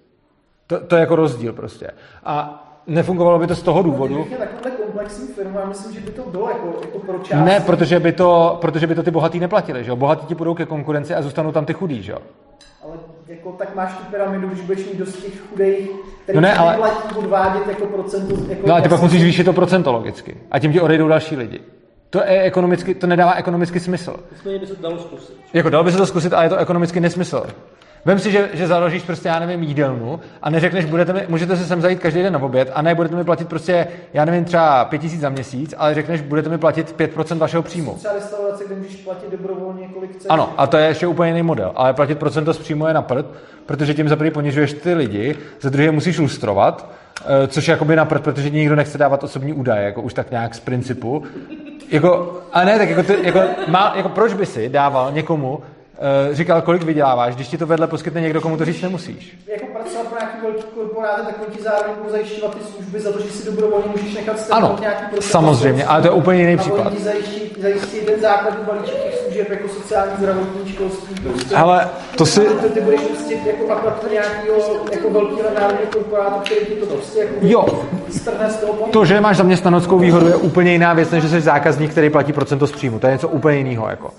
To, 0.70 0.80
to 0.80 0.96
je 0.96 1.00
jako 1.00 1.16
rozdíl 1.16 1.54
prostě. 1.54 1.92
A 2.26 2.66
nefungovalo 2.88 3.40
by 3.40 3.48
to 3.48 3.56
z 3.56 3.64
toho 3.64 3.84
důvodu. 3.84 4.28
Takovou 4.64 4.90
komplexní 5.00 5.28
firmu, 5.28 5.60
já 5.60 5.66
myslím, 5.66 5.94
že 5.94 6.00
by 6.00 6.12
to 6.12 6.22
bylo 6.22 6.50
jako, 6.50 6.74
jako 6.82 7.00
pro 7.00 7.20
část. 7.20 7.46
Ne, 7.46 7.60
protože 7.60 8.00
by, 8.00 8.12
to, 8.12 8.58
protože 8.62 8.88
by 8.88 8.96
to 8.96 9.04
ty 9.04 9.12
bohatý 9.12 9.40
neplatili, 9.40 9.84
že 9.84 9.90
jo? 9.90 9.96
Bohatí 9.96 10.26
ti 10.26 10.36
půjdou 10.36 10.54
ke 10.54 10.66
konkurenci 10.66 11.16
a 11.16 11.22
zůstanou 11.22 11.52
tam 11.52 11.66
ty 11.66 11.74
chudí, 11.74 12.04
že 12.04 12.12
jo? 12.12 12.18
Ale 12.84 12.94
jako, 13.28 13.52
tak 13.52 13.76
máš 13.76 13.94
tu 13.94 14.04
pyramidu, 14.04 14.48
když 14.48 14.62
budeš 14.62 14.86
mít 14.86 14.98
dost 14.98 15.14
těch 15.14 15.42
chudých, 15.42 15.90
který 16.24 16.36
no 16.36 16.42
ne, 16.42 16.54
ale... 16.54 16.76
platí 16.76 17.16
odvádět 17.16 17.68
jako 17.68 17.86
procento. 17.86 18.36
Jako 18.50 18.68
no 18.68 18.74
ale 18.74 18.82
ty 18.82 18.90
pak 18.90 19.02
musíš 19.02 19.22
zvýšit 19.22 19.44
to 19.44 19.54
procento 19.54 19.92
logicky. 19.92 20.38
A 20.52 20.60
tím 20.60 20.74
ti 20.74 20.82
odejdou 20.82 21.08
další 21.08 21.36
lidi. 21.36 21.60
To, 22.10 22.20
je 22.20 22.42
ekonomicky, 22.42 22.96
to 22.96 23.08
nedává 23.08 23.34
ekonomický 23.34 23.80
smysl. 23.80 24.16
Nicméně 24.32 24.60
by 24.60 24.68
se 24.68 24.76
to 24.76 24.82
dalo 24.82 25.00
zkusit. 25.00 25.36
Jako 25.54 25.70
dalo 25.70 25.84
by 25.84 25.92
se 25.92 25.98
to 25.98 26.06
zkusit, 26.06 26.34
ale 26.34 26.46
je 26.46 26.50
to 26.50 26.58
ekonomicky 26.58 27.00
nesmysl. 27.00 27.44
Vem 28.06 28.20
si, 28.20 28.32
že, 28.32 28.50
že 28.54 28.68
založíš 28.68 29.04
prostě, 29.04 29.28
já 29.28 29.40
nevím, 29.40 29.64
jídelnu 29.64 30.20
a 30.42 30.50
neřekneš, 30.50 30.86
budete 30.86 31.14
mi, 31.14 31.26
můžete 31.30 31.58
se 31.58 31.66
sem 31.66 31.82
zajít 31.82 32.00
každý 32.00 32.24
den 32.24 32.34
na 32.34 32.42
oběd 32.42 32.72
a 32.74 32.82
ne, 32.82 32.96
budete 32.96 33.16
mi 33.16 33.24
platit 33.24 33.48
prostě, 33.48 33.88
já 34.14 34.26
nevím, 34.26 34.46
třeba 34.46 34.86
5000 34.86 35.20
za 35.20 35.30
měsíc, 35.30 35.74
ale 35.78 35.94
řekneš, 35.94 36.22
budete 36.22 36.50
mi 36.50 36.58
platit 36.58 36.96
5% 36.98 37.38
vašeho 37.38 37.64
příjmu. 37.64 37.94
Třeba 37.94 38.14
restaurace, 38.14 38.64
kde 38.66 38.76
můžeš 38.76 38.96
platit 38.96 39.32
dobrovolně, 39.32 39.88
kolik 39.88 40.12
chceš. 40.12 40.26
Ano, 40.30 40.54
a 40.58 40.68
to 40.68 40.78
je 40.78 40.88
ještě 40.88 41.08
úplně 41.08 41.30
jiný 41.30 41.44
model, 41.44 41.72
ale 41.76 41.94
platit 41.94 42.20
procento 42.20 42.54
z 42.54 42.58
příjmu 42.58 42.88
je 42.88 42.94
na 42.94 43.02
prd, 43.02 43.26
protože 43.66 43.94
tím 43.94 44.10
za 44.10 44.16
prvý 44.16 44.32
ponižuješ 44.32 44.74
ty 44.74 44.94
lidi, 44.94 45.36
za 45.62 45.70
druhé 45.70 45.92
musíš 45.92 46.20
lustrovat, 46.20 46.90
eh, 47.26 47.48
což 47.48 47.68
je 47.68 47.72
jakoby 47.72 47.96
na 47.96 48.06
prd, 48.06 48.24
protože 48.24 48.50
nikdo 48.50 48.76
nechce 48.76 48.98
dávat 48.98 49.24
osobní 49.24 49.54
údaje, 49.54 49.86
jako 49.86 50.02
už 50.02 50.14
tak 50.14 50.32
nějak 50.32 50.56
z 50.56 50.60
principu. 50.60 51.24
Jako, 51.92 52.38
a 52.54 52.64
ne, 52.64 52.78
tak 52.78 52.90
jako, 52.90 53.04
ty, 53.04 53.16
jako, 53.24 53.42
má, 53.68 53.94
jako 53.96 54.10
proč 54.10 54.34
by 54.34 54.46
si 54.46 54.70
dával 54.70 55.12
někomu 55.12 55.60
říkal, 56.32 56.62
kolik 56.62 56.84
vyděláváš, 56.84 57.36
když 57.36 57.48
ti 57.48 57.58
to 57.58 57.66
vedle 57.66 57.88
poskytne 57.88 58.22
někdo, 58.22 58.42
komu 58.42 58.58
to 58.58 58.66
říct 58.66 58.82
nemusíš. 58.82 59.38
Jako 59.48 59.66
pracovat 59.66 60.08
pro 60.08 60.20
nějaký 60.20 60.38
velký 60.44 60.64
korporáty, 60.76 61.22
tak 61.26 61.36
oni 61.48 61.58
ti 61.58 61.64
zároveň 61.64 61.94
budou 61.98 62.12
zajišťovat 62.12 62.58
ty 62.58 62.64
služby 62.64 63.00
za 63.00 63.12
to, 63.12 63.20
že 63.20 63.32
si 63.32 63.46
dobrovolně 63.46 63.86
můžeš 63.96 64.16
nechat 64.16 64.48
ano, 64.52 64.78
nějaký 64.80 65.04
prostě 65.12 65.32
samozřejmě, 65.32 65.86
ale 65.86 66.02
to 66.02 66.08
je 66.08 66.12
úplně 66.12 66.42
jiný 66.42 66.58
případ. 66.58 66.80
A 66.80 66.90
oni 66.90 66.98
ti 66.98 67.04
zajistí, 67.04 67.42
zajistí 67.62 67.98
ten 67.98 68.20
základní 68.22 68.66
balíček 68.66 69.04
těch 69.04 69.16
služeb, 69.16 69.50
jako 69.50 69.68
sociální 69.68 70.12
zdravotní 70.18 70.72
školství. 70.72 71.16
Prostě. 71.16 71.56
Ale 71.56 71.90
to 72.18 72.26
si... 72.26 72.40
Ty, 72.40 72.70
ty 72.70 72.82
budeš 72.82 73.02
prostě 73.02 73.38
jako 73.46 73.74
akvat 73.74 74.06
nějakého 74.12 74.56
jako 74.92 75.10
velkého 75.10 75.50
národního 75.60 75.92
korporátu, 75.94 76.40
který 76.40 76.66
ti 76.66 76.76
to 76.76 76.86
prostě 76.86 77.20
jako 77.20 77.34
jo. 77.42 77.86
strne 78.10 78.50
z 78.50 78.56
toho 78.56 78.74
To, 78.74 79.06
že 79.06 79.22
máš 79.22 79.38
zaměstnaneckou 79.38 80.00
výhodu, 80.00 80.28
je 80.28 80.36
úplně 80.36 80.72
jiná 80.72 80.94
věc, 80.94 81.12
než 81.12 81.24
že 81.24 81.30
jsi 81.30 81.42
zákazník, 81.42 81.92
který 81.92 82.10
platí 82.10 82.34
procento 82.34 82.68
z 82.68 82.72
příjmu. 82.72 83.00
To 83.00 83.08
je 83.08 83.14
něco 83.14 83.28
úplně 83.28 83.58
jiného. 83.58 83.90
Jako. 83.90 84.14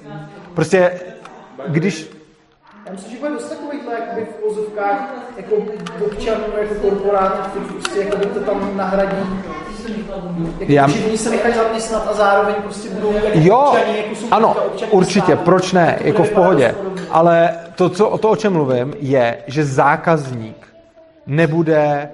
Prostě 0.55 0.91
když... 1.67 2.11
Já 2.87 2.93
myslím, 2.93 3.13
že 3.13 3.19
bude 3.19 3.31
dost 3.31 3.49
takovýchhle 3.49 3.95
jakoby 3.95 4.27
v 4.27 4.49
vozovkách 4.49 5.15
jako 5.37 5.57
občanů, 6.05 6.45
jako 6.61 6.75
korporátů, 6.75 7.51
kteří 7.51 7.65
prostě 7.65 8.01
jako 8.01 8.17
to 8.17 8.41
tam 8.41 8.77
nahradí 8.77 9.17
jako 10.59 10.73
Já... 10.73 10.87
všichni 10.87 11.19
se 11.19 11.31
nechají 11.31 11.55
zaměstnat 11.55 12.09
a 12.11 12.15
zároveň 12.15 12.55
prostě 12.55 12.89
budou 12.89 13.13
jako 13.13 13.29
jo, 13.33 13.59
občaní, 13.59 13.97
jako 13.97 14.15
jsou 14.15 14.27
ano, 14.31 14.57
určitě, 14.91 15.33
státu, 15.33 15.43
proč 15.45 15.73
ne, 15.73 15.99
jako 16.01 16.25
v 16.25 16.31
pohodě. 16.31 16.75
Ale 17.11 17.59
to, 17.75 17.89
co, 17.89 18.09
o 18.09 18.19
to, 18.19 18.31
o 18.31 18.37
čem 18.37 18.53
mluvím, 18.53 18.95
je, 19.01 19.39
že 19.47 19.65
zákazník 19.65 20.67
nebude 21.27 22.09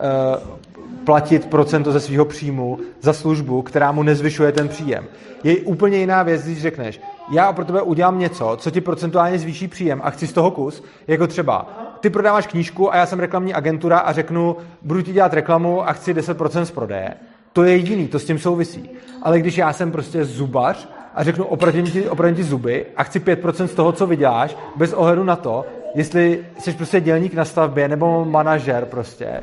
uh, 0.00 0.58
platit 1.04 1.46
procento 1.46 1.92
ze 1.92 2.00
svého 2.00 2.24
příjmu 2.24 2.78
za 3.00 3.12
službu, 3.12 3.62
která 3.62 3.92
mu 3.92 4.02
nezvyšuje 4.02 4.52
ten 4.52 4.68
příjem. 4.68 5.04
Je 5.44 5.56
úplně 5.56 5.98
jiná 5.98 6.22
věc, 6.22 6.42
když 6.42 6.62
řekneš, 6.62 7.00
já 7.30 7.52
pro 7.52 7.64
tebe 7.64 7.82
udělám 7.82 8.18
něco, 8.18 8.56
co 8.60 8.70
ti 8.70 8.80
procentuálně 8.80 9.38
zvýší 9.38 9.68
příjem 9.68 10.00
a 10.04 10.10
chci 10.10 10.26
z 10.26 10.32
toho 10.32 10.50
kus, 10.50 10.84
jako 11.06 11.26
třeba 11.26 11.68
ty 12.00 12.10
prodáváš 12.10 12.46
knížku 12.46 12.94
a 12.94 12.96
já 12.96 13.06
jsem 13.06 13.20
reklamní 13.20 13.54
agentura 13.54 13.98
a 13.98 14.12
řeknu, 14.12 14.56
budu 14.82 15.02
ti 15.02 15.12
dělat 15.12 15.34
reklamu 15.34 15.88
a 15.88 15.92
chci 15.92 16.14
10% 16.14 16.62
z 16.62 16.70
prodeje. 16.70 17.14
To 17.52 17.62
je 17.62 17.76
jediný, 17.76 18.08
to 18.08 18.18
s 18.18 18.24
tím 18.24 18.38
souvisí. 18.38 18.90
Ale 19.22 19.38
když 19.38 19.58
já 19.58 19.72
jsem 19.72 19.92
prostě 19.92 20.24
zubař 20.24 20.88
a 21.14 21.24
řeknu, 21.24 21.44
opravím 21.44 21.86
ti, 21.86 22.08
opravím 22.08 22.36
ti 22.36 22.44
zuby 22.44 22.86
a 22.96 23.02
chci 23.04 23.20
5% 23.20 23.64
z 23.64 23.74
toho, 23.74 23.92
co 23.92 24.06
vyděláš, 24.06 24.56
bez 24.76 24.92
ohledu 24.92 25.24
na 25.24 25.36
to, 25.36 25.64
jestli 25.94 26.46
jsi 26.58 26.72
prostě 26.72 27.00
dělník 27.00 27.34
na 27.34 27.44
stavbě 27.44 27.88
nebo 27.88 28.24
manažer 28.24 28.84
prostě, 28.84 29.42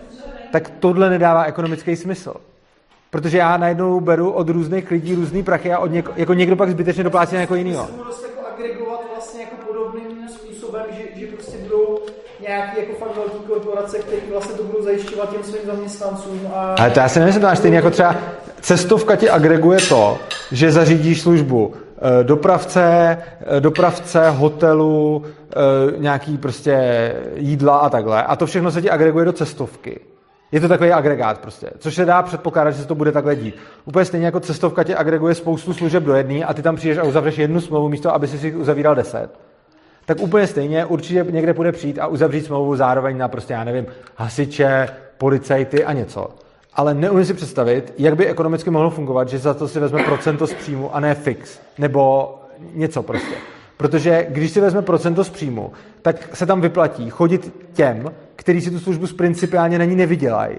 tak 0.51 0.69
tohle 0.79 1.09
nedává 1.09 1.43
ekonomický 1.43 1.95
smysl. 1.95 2.33
Protože 3.09 3.37
já 3.37 3.57
najednou 3.57 3.99
beru 3.99 4.31
od 4.31 4.49
různých 4.49 4.91
lidí 4.91 5.15
různý 5.15 5.43
prachy 5.43 5.73
a 5.73 5.79
od 5.79 5.91
něko, 5.91 6.11
jako 6.15 6.33
někdo 6.33 6.55
pak 6.55 6.69
zbytečně 6.69 7.03
doplácí 7.03 7.35
na 7.35 7.55
jinýho. 7.55 7.87
Se 8.11 8.27
jako 8.27 8.47
agregovat 8.53 9.01
vlastně 9.13 9.41
jako 9.41 9.55
podobným 9.67 10.29
způsobem, 10.29 10.83
že, 10.91 11.19
že 11.19 11.27
prostě 11.27 11.57
budou 11.57 11.99
nějaký 12.41 12.79
jako 12.79 12.93
fakt 12.99 13.15
velký 13.15 13.39
korporace, 13.47 13.99
které 13.99 14.21
vlastně 14.31 14.55
to 14.55 14.63
budou 14.63 14.83
zajišťovat 14.83 15.29
těm 15.29 15.43
svým 15.43 15.65
zaměstnancům. 15.65 16.41
A... 16.53 16.75
Ale 16.79 16.89
to 16.89 16.99
já 16.99 17.09
si 17.09 17.19
nemyslím, 17.19 17.43
máš 17.43 17.57
stejně 17.57 17.75
jako 17.75 17.89
třeba 17.89 18.15
cestovka 18.61 19.15
ti 19.15 19.29
agreguje 19.29 19.79
to, 19.89 20.17
že 20.51 20.71
zařídíš 20.71 21.21
službu 21.21 21.73
eh, 21.73 22.23
dopravce, 22.23 23.17
eh, 23.57 23.59
dopravce, 23.59 24.29
hotelu, 24.29 25.23
eh, 25.25 25.53
nějaký 25.97 26.37
prostě 26.37 26.75
jídla 27.35 27.77
a 27.77 27.89
takhle. 27.89 28.23
A 28.23 28.35
to 28.35 28.45
všechno 28.45 28.71
se 28.71 28.81
ti 28.81 28.89
agreguje 28.89 29.25
do 29.25 29.33
cestovky. 29.33 29.99
Je 30.51 30.59
to 30.59 30.67
takový 30.67 30.91
agregát 30.91 31.37
prostě, 31.37 31.69
což 31.79 31.95
se 31.95 32.05
dá 32.05 32.21
předpokládat, 32.21 32.71
že 32.71 32.81
se 32.81 32.87
to 32.87 32.95
bude 32.95 33.11
takhle 33.11 33.35
dít. 33.35 33.55
Úplně 33.85 34.05
stejně 34.05 34.25
jako 34.25 34.39
cestovka 34.39 34.83
tě 34.83 34.95
agreguje 34.95 35.35
spoustu 35.35 35.73
služeb 35.73 36.03
do 36.03 36.13
jedné 36.13 36.45
a 36.45 36.53
ty 36.53 36.61
tam 36.61 36.75
přijdeš 36.75 36.97
a 36.97 37.03
uzavřeš 37.03 37.37
jednu 37.37 37.61
smlouvu 37.61 37.89
místo, 37.89 38.13
aby 38.13 38.27
si 38.27 38.37
si 38.37 38.55
uzavíral 38.55 38.95
deset. 38.95 39.29
Tak 40.05 40.19
úplně 40.19 40.47
stejně 40.47 40.85
určitě 40.85 41.25
někde 41.29 41.53
bude 41.53 41.71
přijít 41.71 41.99
a 41.99 42.07
uzavřít 42.07 42.45
smlouvu 42.45 42.75
zároveň 42.75 43.17
na 43.17 43.27
prostě, 43.27 43.53
já 43.53 43.63
nevím, 43.63 43.85
hasiče, 44.15 44.89
policajty 45.17 45.85
a 45.85 45.93
něco. 45.93 46.29
Ale 46.73 46.93
neumím 46.93 47.25
si 47.25 47.33
představit, 47.33 47.93
jak 47.97 48.15
by 48.15 48.27
ekonomicky 48.27 48.69
mohlo 48.69 48.89
fungovat, 48.89 49.29
že 49.29 49.37
za 49.37 49.53
to 49.53 49.67
si 49.67 49.79
vezme 49.79 50.03
procento 50.03 50.47
z 50.47 50.53
příjmu 50.53 50.95
a 50.95 50.99
ne 50.99 51.15
fix. 51.15 51.59
Nebo 51.77 52.35
něco 52.73 53.03
prostě. 53.03 53.35
Protože 53.77 54.25
když 54.29 54.51
si 54.51 54.61
vezme 54.61 54.81
procento 54.81 55.23
z 55.23 55.29
příjmu, 55.29 55.71
tak 56.01 56.35
se 56.35 56.45
tam 56.45 56.61
vyplatí 56.61 57.09
chodit 57.09 57.53
těm, 57.73 58.11
kteří 58.39 58.61
si 58.61 58.71
tu 58.71 58.79
službu 58.79 59.07
z 59.07 59.13
principiálně 59.13 59.79
na 59.79 59.85
ní 59.85 59.95
nevydělají. 59.95 60.55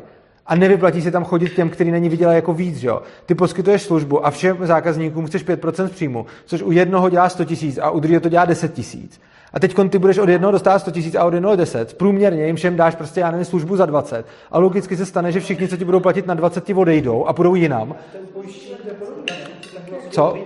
A 0.46 0.54
nevyplatí 0.54 1.02
se 1.02 1.10
tam 1.10 1.24
chodit 1.24 1.54
těm, 1.54 1.70
kteří 1.70 1.90
na 1.90 1.98
ní 1.98 2.08
vydělají 2.08 2.36
jako 2.36 2.54
víc, 2.54 2.82
jo. 2.82 3.02
Ty 3.26 3.34
poskytuješ 3.34 3.82
službu 3.82 4.26
a 4.26 4.30
všem 4.30 4.56
zákazníkům 4.60 5.26
chceš 5.26 5.46
5% 5.46 5.86
z 5.86 5.90
příjmu, 5.90 6.26
což 6.44 6.62
u 6.62 6.72
jednoho 6.72 7.10
dělá 7.10 7.28
100 7.28 7.44
tisíc 7.44 7.78
a 7.78 7.90
u 7.90 8.00
druhého 8.00 8.20
to 8.20 8.28
dělá 8.28 8.44
10 8.44 8.72
tisíc. 8.72 9.20
A 9.52 9.60
teď 9.60 9.76
ty 9.90 9.98
budeš 9.98 10.18
od 10.18 10.28
jednoho 10.28 10.52
dostávat 10.52 10.78
100 10.78 10.90
tisíc 10.90 11.14
a 11.14 11.24
od 11.24 11.34
jednoho 11.34 11.56
10. 11.56 11.94
Průměrně 11.94 12.46
jim 12.46 12.56
všem 12.56 12.76
dáš 12.76 12.94
prostě, 12.94 13.20
já 13.20 13.30
nevím, 13.30 13.44
službu 13.44 13.76
za 13.76 13.86
20. 13.86 14.26
A 14.50 14.58
logicky 14.58 14.96
se 14.96 15.06
stane, 15.06 15.32
že 15.32 15.40
všichni, 15.40 15.68
co 15.68 15.76
ti 15.76 15.84
budou 15.84 16.00
platit 16.00 16.26
na 16.26 16.34
20, 16.34 16.64
ti 16.64 16.74
odejdou 16.74 17.24
a 17.24 17.32
půjdou 17.32 17.54
jinam. 17.54 17.94
Co? 20.10 20.36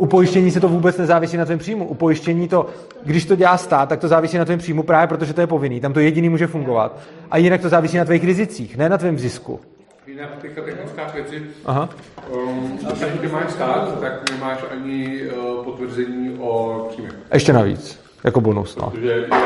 U 0.00 0.06
pojištění 0.06 0.50
se 0.50 0.60
to 0.60 0.68
vůbec 0.68 0.98
nezávisí 0.98 1.36
na 1.36 1.44
tvém 1.44 1.58
příjmu. 1.58 1.86
U 1.86 1.94
pojištění 1.94 2.48
to, 2.48 2.66
když 3.04 3.24
to 3.24 3.36
dělá 3.36 3.58
stát, 3.58 3.88
tak 3.88 4.00
to 4.00 4.08
závisí 4.08 4.38
na 4.38 4.44
tvém 4.44 4.58
příjmu 4.58 4.82
právě 4.82 5.06
protože 5.06 5.34
to 5.34 5.40
je 5.40 5.46
povinný. 5.46 5.80
Tam 5.80 5.92
to 5.92 6.00
jediný 6.00 6.28
může 6.28 6.46
fungovat. 6.46 6.98
A 7.30 7.36
jinak 7.36 7.60
to 7.60 7.68
závisí 7.68 7.96
na 7.96 8.04
tvých 8.04 8.24
rizicích, 8.24 8.76
ne 8.76 8.88
na 8.88 8.98
tvém 8.98 9.18
zisku. 9.18 9.60
Jiná 10.06 10.26
teďka 10.40 10.62
technická 10.62 11.06
věci. 11.14 11.42
Aha. 11.64 11.88
Um, 12.30 12.78
když 13.20 13.32
máš 13.32 13.50
stát, 13.50 14.00
tak 14.00 14.30
nemáš 14.30 14.58
ani 14.72 15.20
uh, 15.22 15.64
potvrzení 15.64 16.36
o 16.38 16.86
příjmech. 16.90 17.14
Ještě 17.32 17.52
navíc, 17.52 18.00
jako 18.24 18.40
bonus. 18.40 18.76
No. 18.76 18.90
Protože 18.90 19.26
jak, 19.30 19.42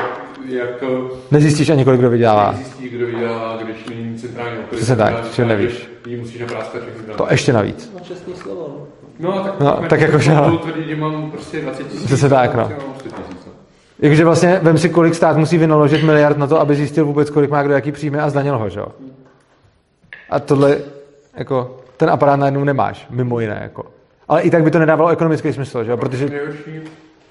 jak 0.48 0.85
Nezjistíš 1.31 1.70
ani, 1.70 1.85
kolik 1.85 2.01
kdo 2.01 2.10
vydělává. 2.10 2.51
Nezjistíš, 2.51 2.90
kdo 2.90 3.06
vydělává, 3.06 3.59
když 3.62 3.89
není 3.89 4.18
centrální 4.18 4.59
operace. 4.59 4.76
Přesně 4.76 4.97
tak, 4.97 5.24
že 5.32 5.44
nevíš. 5.44 5.89
musíš 6.18 6.40
napráskat 6.40 6.82
všechny 6.82 7.14
To 7.14 7.26
ještě 7.31 7.52
navíc. 7.52 7.90
No, 7.94 8.01
čestný 8.01 8.35
slovo. 8.35 8.86
No, 9.18 9.44
tak, 9.44 9.60
no, 9.60 9.88
tak 9.88 10.00
jako 10.00 10.18
že... 10.18 10.32
tvrdit, 10.62 10.86
že 10.88 10.96
mám 10.96 11.30
prostě 11.30 11.60
20 11.60 11.88
tisíc. 11.88 12.04
Přesně 12.06 12.28
tak, 12.28 12.54
no. 12.54 12.70
Jakože 13.98 14.24
vlastně 14.24 14.60
vem 14.62 14.78
si, 14.78 14.88
kolik 14.88 15.14
stát 15.14 15.36
musí 15.36 15.58
vynaložit 15.58 16.02
miliard 16.02 16.38
na 16.38 16.46
to, 16.46 16.60
aby 16.60 16.76
zjistil 16.76 17.04
vůbec, 17.04 17.30
kolik 17.30 17.50
má 17.50 17.62
kdo 17.62 17.74
jaký 17.74 17.92
příjmy 17.92 18.18
a 18.18 18.30
zdanil 18.30 18.58
ho, 18.58 18.68
že 18.68 18.80
jo? 18.80 18.86
A 20.30 20.40
tohle, 20.40 20.78
jako, 21.34 21.76
ten 21.96 22.10
aparát 22.10 22.40
najednou 22.40 22.64
nemáš, 22.64 23.06
mimo 23.10 23.40
jiné, 23.40 23.58
jako. 23.62 23.84
Ale 24.28 24.42
i 24.42 24.50
tak 24.50 24.62
by 24.62 24.70
to 24.70 24.78
nedávalo 24.78 25.10
ekonomický 25.10 25.52
smysl, 25.52 25.84
že 25.84 25.90
jo? 25.90 25.96
Protože... 25.96 26.28
Nejhorší, 26.28 26.80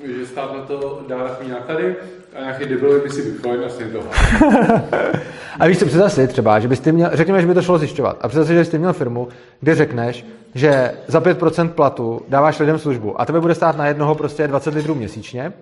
že 0.08 0.26
stát 0.26 0.54
na 0.54 0.62
to 0.62 1.02
dá 1.08 1.28
takový 1.28 1.50
náklady 1.50 1.96
a 2.36 2.40
nějaký 2.40 2.66
debil 2.66 3.00
by 3.00 3.10
si 3.10 3.22
vychoval 3.22 3.66
a 3.66 3.70
stejně 3.70 3.92
toho. 3.92 4.06
a 5.60 5.68
víš 5.68 5.80
co, 5.80 5.86
představ 5.86 6.14
si 6.14 6.28
třeba, 6.28 6.60
že 6.60 6.68
byste 6.68 6.92
měl, 6.92 7.10
řekněme, 7.14 7.42
že 7.42 7.48
by 7.48 7.54
to 7.54 7.62
šlo 7.62 7.78
zjišťovat. 7.78 8.18
A 8.22 8.28
představ 8.28 8.48
si, 8.48 8.54
že 8.54 8.60
byste 8.60 8.78
měl 8.78 8.94
firmu, 8.94 9.28
kde 9.60 9.76
řekneš, 9.76 10.26
že 10.56 10.92
za 11.08 11.20
5% 11.20 11.70
platu 11.70 12.22
dáváš 12.28 12.60
lidem 12.60 12.80
službu 12.80 13.22
a 13.22 13.26
tebe 13.26 13.42
bude 13.42 13.56
stát 13.56 13.78
na 13.78 13.88
jednoho 13.88 14.16
prostě 14.16 14.48
20 14.48 14.74
litrů 14.74 14.96
měsíčně 14.96 15.54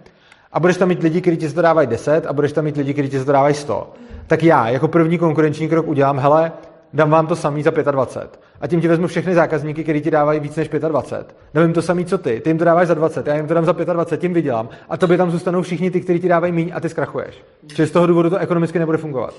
a 0.54 0.60
budeš 0.60 0.78
tam 0.78 0.90
mít 0.90 1.04
lidi, 1.04 1.22
kteří 1.22 1.38
ti 1.38 1.50
to 1.50 1.62
dávají 1.62 1.88
10 1.88 2.26
a 2.26 2.34
budeš 2.34 2.52
tam 2.52 2.64
mít 2.66 2.78
lidi, 2.78 2.94
kteří 2.94 3.10
ti 3.10 3.26
to 3.26 3.32
dávají 3.32 3.56
100. 3.56 3.94
Tak 4.28 4.44
já 4.44 4.70
jako 4.70 4.88
první 4.88 5.18
konkurenční 5.18 5.70
krok 5.70 5.88
udělám, 5.88 6.20
hele, 6.20 6.52
dám 6.94 7.10
vám 7.10 7.28
to 7.28 7.36
samý 7.36 7.64
za 7.64 7.72
25. 7.72 8.40
A 8.62 8.68
tím 8.68 8.82
ti 8.82 8.88
vezmu 8.88 9.08
všechny 9.08 9.36
zákazníky, 9.36 9.84
kteří 9.84 10.02
ti 10.02 10.12
dávají 10.12 10.40
víc 10.40 10.56
než 10.56 10.70
25. 10.70 11.36
Dám 11.54 11.64
jim 11.64 11.74
to 11.74 11.82
samý, 11.82 12.06
co 12.06 12.18
ty. 12.18 12.40
Ty 12.40 12.50
jim 12.50 12.58
to 12.58 12.66
dáváš 12.66 12.88
za 12.88 12.94
20, 12.94 13.28
já 13.28 13.36
jim 13.36 13.48
to 13.48 13.54
dám 13.54 13.66
za 13.66 13.72
25, 13.72 14.22
tím 14.22 14.34
vydělám. 14.34 14.70
A 14.90 14.98
tobě 14.98 15.18
tam 15.18 15.32
zůstanou 15.32 15.62
všichni 15.62 15.92
ty, 15.92 16.02
kteří 16.02 16.20
ti 16.20 16.28
dávají 16.28 16.54
míň 16.54 16.72
a 16.76 16.80
ty 16.80 16.90
zkrachuješ. 16.90 17.44
Čili 17.76 17.88
z 17.88 17.92
toho 17.92 18.08
důvodu 18.08 18.30
to 18.30 18.38
ekonomicky 18.38 18.80
nebude 18.80 18.98
fungovat. 18.98 19.34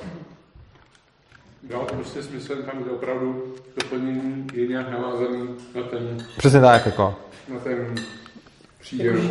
Jo, 1.70 1.87
prostě 1.95 2.23
smysl 2.23 2.55
tam, 2.55 2.83
kde 2.83 2.91
opravdu 2.91 3.45
doplnění 3.83 4.47
je 4.53 4.66
nějak 4.66 4.91
navázaný 4.91 5.49
na 5.74 5.83
ten... 5.83 6.19
Přesně 6.39 6.61
tak, 6.61 6.87
jako. 6.87 7.15
Na 7.55 7.59
ten 7.59 7.95
příjem 8.81 9.31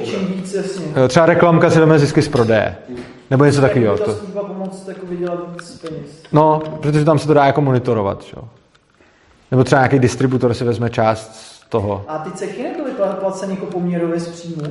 Jo, 0.96 1.08
třeba 1.08 1.26
reklamka 1.26 1.70
si 1.70 1.80
vezme 1.80 2.00
zisky 2.00 2.22
z 2.22 2.28
prodeje. 2.28 2.76
Hmm. 2.90 3.21
Nebo 3.32 3.46
něco 3.46 3.62
takového. 3.62 3.98
To 3.98 4.14
služba 4.14 4.44
pomoct 4.44 4.88
jako 4.88 5.06
vydělat 5.06 5.40
víc 5.54 5.80
peněz. 5.80 6.24
No, 6.32 6.62
protože 6.82 7.06
tam 7.06 7.20
se 7.20 7.28
to 7.28 7.34
dá 7.34 7.46
jako 7.46 7.62
monitorovat. 7.62 8.24
Čo? 8.24 8.38
Nebo 9.52 9.64
třeba 9.64 9.82
nějaký 9.82 10.00
distributor 10.00 10.54
si 10.54 10.64
vezme 10.64 10.90
část 10.90 11.52
toho. 11.70 12.06
A 12.08 12.18
ty 12.18 12.32
cechy 12.32 12.64
nebyly 12.64 12.92
placeny 13.20 13.54
jako 13.54 13.66
poměrově 13.66 14.20
z 14.20 14.28
příjmu? 14.28 14.62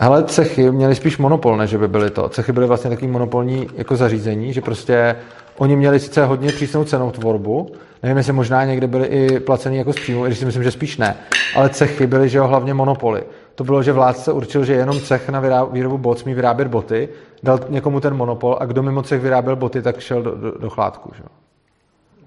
Hele, 0.00 0.24
cechy 0.24 0.70
měly 0.70 0.94
spíš 0.94 1.18
monopol, 1.18 1.56
než 1.56 1.74
by 1.74 1.88
byly 1.88 2.10
to. 2.10 2.28
Cechy 2.28 2.52
byly 2.52 2.66
vlastně 2.66 2.90
takový 2.90 3.10
monopolní 3.10 3.68
jako 3.74 3.96
zařízení, 3.96 4.52
že 4.52 4.60
prostě 4.60 5.16
oni 5.58 5.76
měli 5.76 6.00
sice 6.00 6.24
hodně 6.24 6.52
přísnou 6.52 6.84
cenou 6.84 7.10
tvorbu, 7.10 7.72
nevím, 8.02 8.16
jestli 8.16 8.32
možná 8.32 8.64
někde 8.64 8.86
byly 8.86 9.06
i 9.06 9.40
placený 9.40 9.76
jako 9.76 9.92
z 9.92 9.96
příjmu, 9.96 10.24
i 10.24 10.28
když 10.28 10.38
si 10.38 10.44
myslím, 10.44 10.62
že 10.62 10.70
spíš 10.70 10.96
ne, 10.96 11.16
ale 11.56 11.68
cechy 11.68 12.06
byly, 12.06 12.28
že 12.28 12.38
jo, 12.38 12.46
hlavně 12.46 12.74
monopoly. 12.74 13.22
To 13.58 13.64
bylo, 13.64 13.82
že 13.82 13.92
vládce 13.92 14.32
určil, 14.32 14.64
že 14.64 14.72
jenom 14.72 15.00
cech 15.00 15.28
na 15.28 15.64
výrobu 15.64 15.98
bot 15.98 16.18
smí 16.18 16.34
vyrábět 16.34 16.68
boty, 16.68 17.08
dal 17.42 17.60
někomu 17.68 18.00
ten 18.00 18.14
monopol 18.14 18.56
a 18.60 18.66
kdo 18.66 18.82
mimo 18.82 19.02
cech 19.02 19.20
vyráběl 19.20 19.56
boty, 19.56 19.82
tak 19.82 20.00
šel 20.00 20.22
do, 20.22 20.30
do, 20.34 20.58
do 20.58 20.70
chládku. 20.70 21.10
Že? 21.16 21.22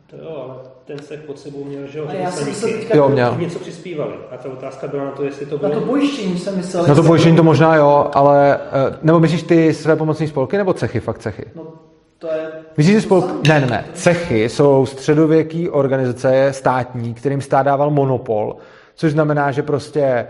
To 0.09 0.15
jo, 0.15 0.45
ale 0.45 0.55
ten 0.85 0.99
cech 0.99 1.19
pod 1.19 1.39
sebou 1.39 1.63
měl, 1.63 1.87
že 1.87 1.99
jo, 1.99 2.07
já 2.11 2.31
jsem 2.31 2.47
myslel, 2.47 2.71
jo, 2.93 3.09
měl. 3.09 3.35
něco 3.39 3.59
přispívali. 3.59 4.13
A 4.31 4.37
ta 4.37 4.49
otázka 4.49 4.87
byla 4.87 5.05
na 5.05 5.11
to, 5.11 5.23
jestli 5.23 5.45
to 5.45 5.57
bylo... 5.57 5.73
Na 5.73 5.79
to 5.79 5.85
pojištění 5.85 6.37
jsem 6.37 6.57
myslel. 6.57 6.87
Na 6.87 6.95
to 6.95 7.03
pojištění 7.03 7.35
to 7.35 7.43
možná 7.43 7.75
jo, 7.75 8.11
ale... 8.13 8.59
Eh, 8.71 8.97
nebo 9.01 9.19
myslíš 9.19 9.43
ty 9.43 9.73
své 9.73 9.95
pomocní 9.95 10.27
spolky 10.27 10.57
nebo 10.57 10.73
cechy, 10.73 10.99
fakt 10.99 11.19
cechy? 11.19 11.45
No, 11.55 11.63
to 12.19 12.27
je... 12.27 12.51
Myslíš, 12.77 13.03
spolky... 13.03 13.49
Ne, 13.49 13.59
ne, 13.59 13.67
ne. 13.67 13.85
Cechy 13.93 14.49
jsou 14.49 14.85
středověký 14.85 15.69
organizace 15.69 16.47
státní, 16.51 17.13
kterým 17.13 17.41
stát 17.41 17.63
dával 17.63 17.89
monopol, 17.89 18.55
což 18.95 19.11
znamená, 19.11 19.51
že 19.51 19.63
prostě 19.63 20.27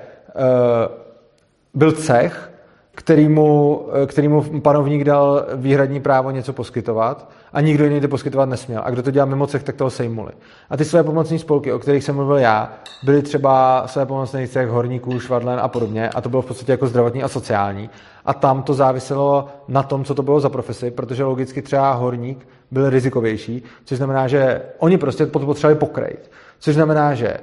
byl 1.73 1.91
cech, 1.91 2.51
kterýmu, 2.95 3.85
kterýmu 4.05 4.59
panovník 4.59 5.03
dal 5.03 5.45
výhradní 5.53 5.99
právo 5.99 6.31
něco 6.31 6.53
poskytovat 6.53 7.29
a 7.53 7.61
nikdo 7.61 7.83
jiný 7.83 8.01
to 8.01 8.07
poskytovat 8.07 8.49
nesměl. 8.49 8.81
A 8.85 8.89
kdo 8.89 9.03
to 9.03 9.11
dělal 9.11 9.29
mimo 9.29 9.47
cech, 9.47 9.63
tak 9.63 9.75
toho 9.75 9.89
sejmuli. 9.89 10.31
A 10.69 10.77
ty 10.77 10.85
své 10.85 11.03
pomocní 11.03 11.39
spolky, 11.39 11.73
o 11.73 11.79
kterých 11.79 12.03
jsem 12.03 12.15
mluvil 12.15 12.37
já, 12.37 12.73
byly 13.03 13.21
třeba 13.21 13.83
své 13.87 14.05
pomocné 14.05 14.47
cech 14.47 14.69
horníků, 14.69 15.19
švadlen 15.19 15.59
a 15.59 15.67
podobně. 15.67 16.09
A 16.09 16.21
to 16.21 16.29
bylo 16.29 16.41
v 16.41 16.45
podstatě 16.45 16.71
jako 16.71 16.87
zdravotní 16.87 17.23
a 17.23 17.27
sociální. 17.27 17.89
A 18.25 18.33
tam 18.33 18.63
to 18.63 18.73
záviselo 18.73 19.47
na 19.67 19.83
tom, 19.83 20.03
co 20.03 20.15
to 20.15 20.23
bylo 20.23 20.39
za 20.39 20.49
profesi, 20.49 20.91
protože 20.91 21.23
logicky 21.23 21.61
třeba 21.61 21.93
horník 21.93 22.47
byl 22.71 22.89
rizikovější, 22.89 23.63
což 23.85 23.97
znamená, 23.97 24.27
že 24.27 24.61
oni 24.77 24.97
prostě 24.97 25.25
potřebovali 25.25 25.79
pokrejt. 25.79 26.31
Což 26.59 26.75
znamená, 26.75 27.13
že 27.13 27.37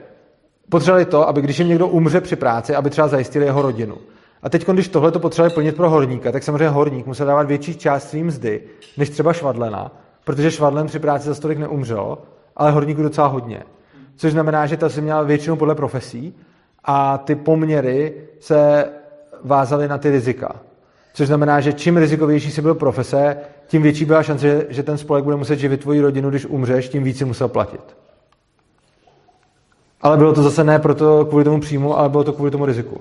potřebovali 0.69 1.05
to, 1.05 1.29
aby 1.29 1.41
když 1.41 1.59
jim 1.59 1.69
někdo 1.69 1.89
umře 1.89 2.21
při 2.21 2.37
práci, 2.37 2.75
aby 2.75 2.91
třeba 2.91 3.09
zajistili 3.09 3.45
jeho 3.45 3.63
rodinu. 3.63 3.97
A 4.43 4.49
teď, 4.49 4.67
když 4.69 4.89
tohle 4.89 5.11
to 5.11 5.21
potřebovali 5.21 5.55
plnit 5.55 5.77
pro 5.77 5.91
horníka, 5.91 6.33
tak 6.33 6.43
samozřejmě 6.43 6.69
horník 6.69 7.07
musel 7.07 7.27
dávat 7.27 7.47
větší 7.47 7.77
část 7.77 8.11
svým 8.11 8.27
mzdy, 8.27 8.63
než 8.97 9.11
třeba 9.11 9.33
švadlena, 9.33 9.93
protože 10.25 10.51
švadlen 10.51 10.87
při 10.87 10.99
práci 10.99 11.29
za 11.29 11.35
stolik 11.35 11.59
neumřel, 11.59 12.19
ale 12.57 12.71
horníku 12.71 13.03
docela 13.03 13.27
hodně. 13.27 13.63
Což 14.17 14.33
znamená, 14.33 14.67
že 14.67 14.77
ta 14.77 14.89
se 14.89 15.01
měla 15.01 15.23
většinou 15.23 15.57
podle 15.57 15.75
profesí 15.75 16.35
a 16.85 17.19
ty 17.19 17.35
poměry 17.35 18.15
se 18.41 18.89
vázaly 19.45 19.89
na 19.89 19.99
ty 19.99 20.11
rizika. 20.11 20.57
Což 21.15 21.27
znamená, 21.27 21.61
že 21.61 21.73
čím 21.73 21.97
rizikovější 21.97 22.51
si 22.51 22.63
byl 22.63 22.75
profese, 22.75 23.37
tím 23.67 23.83
větší 23.83 24.05
byla 24.05 24.23
šance, 24.23 24.67
že 24.69 24.83
ten 24.83 24.99
spolek 24.99 25.25
bude 25.25 25.37
muset 25.37 25.59
živit 25.59 25.81
tvoji 25.81 26.01
rodinu, 26.01 26.31
když 26.31 26.47
umřeš, 26.47 26.89
tím 26.89 27.03
víc 27.03 27.19
si 27.19 27.25
musel 27.25 27.49
platit. 27.49 27.97
Ale 30.01 30.17
bylo 30.17 30.33
to 30.33 30.43
zase 30.43 30.65
ne 30.65 30.79
proto 30.79 31.25
kvůli 31.25 31.45
tomu 31.45 31.61
příjmu, 31.61 31.99
ale 31.99 32.09
bylo 32.09 32.25
to 32.25 32.33
kvůli 32.33 32.51
tomu 32.51 32.67
riziku. 32.67 33.01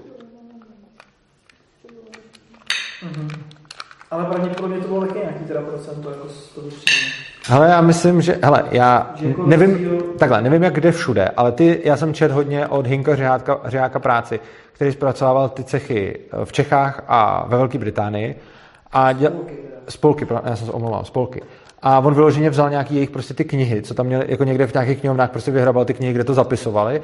Mm-hmm. 3.03 3.29
Ale 4.11 4.25
pravděpodobně 4.25 4.79
to 4.79 4.87
bylo 4.87 5.01
taky 5.01 5.19
nějaký 5.19 5.45
teda 5.45 5.61
procento 5.61 6.09
jako 6.09 6.29
z 6.29 6.49
toho 6.49 6.67
příjmu. 6.67 7.11
Hele, 7.47 7.69
já 7.69 7.81
myslím, 7.81 8.21
že, 8.21 8.39
hele, 8.43 8.63
já 8.71 9.13
jako 9.19 9.45
nevím, 9.45 9.71
rozdíl... 9.71 10.01
takhle, 10.19 10.41
nevím, 10.41 10.63
jak 10.63 10.73
kde 10.73 10.91
všude, 10.91 11.29
ale 11.37 11.51
ty, 11.51 11.81
já 11.83 11.97
jsem 11.97 12.13
čet 12.13 12.31
hodně 12.31 12.67
od 12.67 12.87
Hinka 12.87 13.15
Řeháka, 13.15 13.59
Řeháka 13.65 13.99
práci, 13.99 14.39
který 14.73 14.91
zpracovával 14.91 15.49
ty 15.49 15.63
cechy 15.63 16.19
v 16.43 16.51
Čechách 16.51 17.03
a 17.07 17.45
ve 17.47 17.57
Velké 17.57 17.77
Británii. 17.77 18.35
A 18.91 19.11
děl... 19.11 19.31
spolky, 19.89 20.25
spolky, 20.25 20.49
já 20.49 20.55
jsem 20.55 20.67
se 20.67 20.73
omlouval, 20.73 21.05
spolky. 21.05 21.41
A 21.81 21.99
on 21.99 22.13
vyloženě 22.13 22.49
vzal 22.49 22.69
nějaký 22.69 22.95
jejich 22.95 23.09
prostě 23.09 23.33
ty 23.33 23.43
knihy, 23.43 23.81
co 23.81 23.93
tam 23.93 24.05
měli, 24.05 24.25
jako 24.27 24.43
někde 24.43 24.67
v 24.67 24.73
nějakých 24.73 24.99
knihovnách 24.99 25.31
prostě 25.31 25.51
vyhrabal 25.51 25.85
ty 25.85 25.93
knihy, 25.93 26.13
kde 26.13 26.23
to 26.23 26.33
zapisovali. 26.33 27.01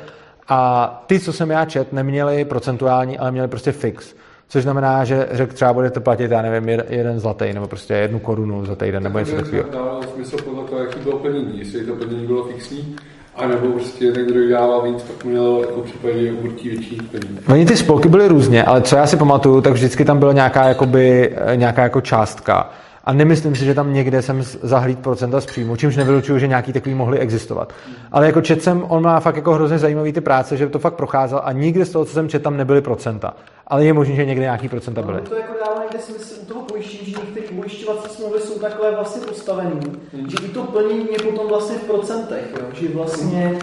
A 0.50 1.04
ty, 1.08 1.20
co 1.20 1.34
jsem 1.34 1.52
já 1.52 1.66
čet, 1.66 1.94
neměli 1.94 2.46
procentuální, 2.46 3.18
ale 3.18 3.32
měli 3.32 3.48
prostě 3.48 3.72
fix. 3.72 4.16
Což 4.48 4.64
znamená, 4.64 5.06
že 5.06 5.28
řekl 5.32 5.54
třeba 5.54 5.74
budete 5.74 6.00
platit, 6.00 6.32
já 6.32 6.42
nevím, 6.42 6.70
jeden 6.90 7.20
zlatý, 7.20 7.54
nebo 7.54 7.68
prostě 7.68 7.94
jednu 7.94 8.20
korunu 8.20 8.66
za 8.66 8.76
týden, 8.76 9.04
nebo 9.04 9.20
něco 9.20 9.36
takového. 9.36 9.70
Dávalo 9.70 10.02
smysl 10.04 10.38
podle 10.38 10.64
toho, 10.64 10.84
jaký 10.84 11.00
bylo 11.00 11.18
plnění, 11.18 11.60
jestli 11.60 11.86
to 11.86 11.96
plnění 11.96 12.28
bylo 12.28 12.44
fixní, 12.44 12.96
a 13.36 13.48
nebo 13.48 13.68
prostě 13.68 14.06
někdo 14.06 14.50
dával 14.50 14.82
víc, 14.82 15.04
tak 15.04 15.26
měl 15.26 15.58
jako 15.62 15.82
případě 15.82 16.32
určitě 16.32 16.70
větší 16.70 16.96
peníze. 17.12 17.42
Oni 17.50 17.66
ty 17.66 17.78
spolky 17.78 18.10
byly 18.10 18.28
různě, 18.28 18.64
ale 18.64 18.82
co 18.82 18.96
já 18.96 19.08
si 19.08 19.18
pamatuju, 19.18 19.62
tak 19.62 19.74
vždycky 19.74 20.06
tam 20.06 20.20
byla 20.20 20.34
nějaká, 20.34 20.68
jakoby, 20.68 21.36
nějaká 21.56 21.84
jako 21.84 22.02
částka. 22.02 22.70
A 23.04 23.14
nemyslím 23.14 23.56
si, 23.56 23.66
že 23.66 23.74
tam 23.74 23.94
někde 23.94 24.22
jsem 24.22 24.44
zahlíd 24.44 25.00
procenta 25.00 25.42
z 25.42 25.46
příjmu, 25.46 25.76
čímž 25.76 25.96
nevylučuju, 25.96 26.40
že 26.40 26.48
nějaký 26.48 26.74
takový 26.74 26.96
mohli 26.96 27.20
existovat. 27.20 27.74
Ale 28.12 28.26
jako 28.26 28.42
čet 28.42 28.64
jsem, 28.64 28.84
on 28.88 29.04
má 29.04 29.20
fakt 29.20 29.36
jako 29.36 29.54
hrozně 29.54 29.80
zajímavý 29.80 30.14
ty 30.14 30.22
práce, 30.22 30.58
že 30.58 30.70
to 30.70 30.80
fakt 30.80 30.94
procházel 30.94 31.42
a 31.44 31.52
nikdy 31.52 31.86
z 31.86 31.90
toho, 31.90 32.06
co 32.06 32.14
jsem 32.14 32.30
čet, 32.30 32.44
tam 32.44 32.58
nebyly 32.58 32.82
procenta. 32.82 33.34
Ale 33.68 33.86
je 33.86 33.94
možné, 33.94 34.16
že 34.16 34.26
někde 34.26 34.42
nějaký 34.44 34.70
procenta 34.70 35.02
byly. 35.02 35.18
No, 35.18 35.30
to 35.30 35.36
jako 35.36 35.54
dává 35.66 35.84
někde 35.84 36.00
smysl 36.00 36.34
u 36.42 36.46
toho 36.46 36.62
pojištění, 36.62 37.12
že 37.12 37.18
některé 37.20 37.48
pojišťovací 37.48 38.16
smlouvy 38.16 38.40
jsou 38.40 38.60
takhle 38.60 38.92
vlastně 38.92 39.22
postavený, 39.22 39.80
hmm. 40.14 40.30
že 40.30 40.38
i 40.46 40.50
to 40.50 40.64
plnění 40.64 41.08
je 41.12 41.32
potom 41.32 41.48
vlastně 41.48 41.76
v 41.78 41.84
procentech, 41.84 42.46
jo? 42.60 42.66
že 42.74 42.88
vlastně 42.90 43.60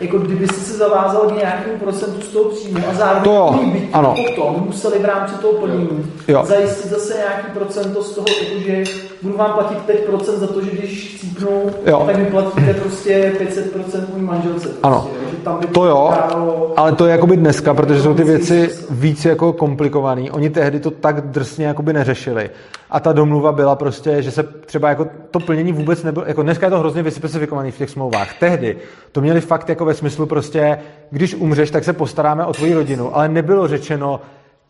jako 0.00 0.18
kdyby 0.18 0.48
si 0.48 0.60
se 0.60 0.76
zavázal 0.76 1.20
k 1.20 1.36
nějakému 1.36 1.78
procentu 1.78 2.20
z 2.20 2.28
toho 2.28 2.44
příjmu 2.44 2.78
a 2.90 2.94
zároveň 2.94 3.24
to, 3.24 3.60
byť 3.72 3.88
ano. 3.92 4.14
potom 4.26 4.62
museli 4.66 4.98
v 4.98 5.04
rámci 5.04 5.34
toho 5.34 5.52
plnění 5.52 6.12
jo. 6.28 6.44
zajistit 6.46 6.90
zase 6.90 7.14
nějaký 7.14 7.46
procento 7.58 8.02
z 8.02 8.14
toho, 8.14 8.26
jakože 8.42 8.84
budu 9.22 9.36
vám 9.36 9.52
platit 9.52 9.78
5% 10.10 10.36
za 10.36 10.46
to, 10.46 10.62
že 10.62 10.70
když 10.70 11.14
chcípnu, 11.14 11.70
jo. 11.86 12.02
tak 12.06 12.16
mi 12.16 12.24
platíte 12.24 12.74
prostě 12.74 13.32
500% 13.40 14.00
můj 14.12 14.22
manželce. 14.22 14.68
Prostě, 14.68 14.80
ano, 14.82 15.08
že 15.30 15.36
tam 15.36 15.58
by 15.60 15.66
to 15.66 15.84
jo, 15.84 16.14
ale 16.76 16.92
to 16.92 17.06
je 17.06 17.12
jakoby 17.12 17.36
dneska, 17.36 17.74
protože 17.74 18.02
jsou 18.02 18.14
ty 18.14 18.24
věci 18.24 18.70
víc 18.90 19.24
jako 19.24 19.52
komplikované. 19.52 20.30
Oni 20.30 20.50
tehdy 20.50 20.80
to 20.80 20.90
tak 20.90 21.20
drsně 21.20 21.66
jakoby 21.66 21.92
neřešili. 21.92 22.50
A 22.90 23.00
ta 23.00 23.12
domluva 23.12 23.52
byla 23.52 23.76
prostě, 23.76 24.22
že 24.22 24.30
se 24.30 24.42
třeba 24.42 24.88
jako 24.88 25.06
to 25.30 25.40
plnění 25.40 25.72
vůbec 25.72 26.02
nebylo, 26.02 26.26
jako 26.28 26.42
dneska 26.42 26.66
je 26.66 26.70
to 26.70 26.78
hrozně 26.78 27.02
vyspecifikovaný 27.02 27.70
v 27.70 27.78
těch 27.78 27.90
smlouvách. 27.90 28.38
Tehdy 28.38 28.76
to 29.12 29.20
měli 29.20 29.40
fakt 29.40 29.68
jako 29.68 29.84
ve 29.84 29.94
smyslu 29.94 30.26
prostě, 30.26 30.78
když 31.10 31.34
umřeš, 31.34 31.70
tak 31.70 31.84
se 31.84 31.92
postaráme 31.92 32.46
o 32.46 32.52
tvoji 32.52 32.74
rodinu, 32.74 33.16
ale 33.16 33.28
nebylo 33.28 33.68
řečeno, 33.68 34.20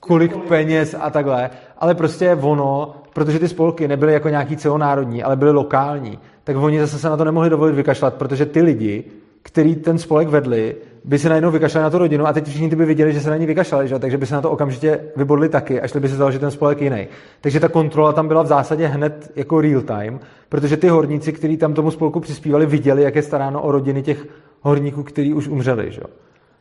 kolik 0.00 0.36
peněz 0.36 0.94
a 1.00 1.10
takhle, 1.10 1.50
ale 1.78 1.94
prostě 1.94 2.38
ono, 2.40 2.94
protože 3.12 3.38
ty 3.38 3.48
spolky 3.48 3.88
nebyly 3.88 4.12
jako 4.12 4.28
nějaký 4.28 4.56
celonárodní, 4.56 5.22
ale 5.22 5.36
byly 5.36 5.50
lokální, 5.50 6.18
tak 6.44 6.56
oni 6.56 6.80
zase 6.80 6.98
se 6.98 7.08
na 7.08 7.16
to 7.16 7.24
nemohli 7.24 7.50
dovolit 7.50 7.74
vykašlat, 7.74 8.14
protože 8.14 8.46
ty 8.46 8.62
lidi, 8.62 9.04
který 9.42 9.76
ten 9.76 9.98
spolek 9.98 10.28
vedli, 10.28 10.76
by 11.04 11.18
se 11.18 11.28
najednou 11.28 11.50
vykašlali 11.50 11.82
na 11.82 11.90
tu 11.90 11.98
rodinu 11.98 12.26
a 12.26 12.32
teď 12.32 12.48
všichni 12.48 12.70
ty 12.70 12.76
by 12.76 12.86
viděli, 12.86 13.12
že 13.12 13.20
se 13.20 13.30
na 13.30 13.36
ní 13.36 13.46
vykašlali, 13.46 13.88
že? 13.88 13.98
takže 13.98 14.18
by 14.18 14.26
se 14.26 14.34
na 14.34 14.40
to 14.40 14.50
okamžitě 14.50 15.00
vybodli 15.16 15.48
taky 15.48 15.80
a 15.80 15.86
šli 15.86 16.00
by 16.00 16.08
se 16.08 16.16
založit 16.16 16.38
ten 16.38 16.50
spolek 16.50 16.82
jiný. 16.82 17.06
Takže 17.40 17.60
ta 17.60 17.68
kontrola 17.68 18.12
tam 18.12 18.28
byla 18.28 18.42
v 18.42 18.46
zásadě 18.46 18.86
hned 18.86 19.32
jako 19.36 19.60
real 19.60 19.82
time, 19.82 20.20
protože 20.48 20.76
ty 20.76 20.88
horníci, 20.88 21.32
kteří 21.32 21.56
tam 21.56 21.74
tomu 21.74 21.90
spolku 21.90 22.20
přispívali, 22.20 22.66
viděli, 22.66 23.02
jak 23.02 23.16
je 23.16 23.22
staráno 23.22 23.62
o 23.62 23.72
rodiny 23.72 24.02
těch 24.02 24.26
horníků, 24.60 25.02
kteří 25.02 25.34
už 25.34 25.48
umřeli. 25.48 25.92
Že? 25.92 26.02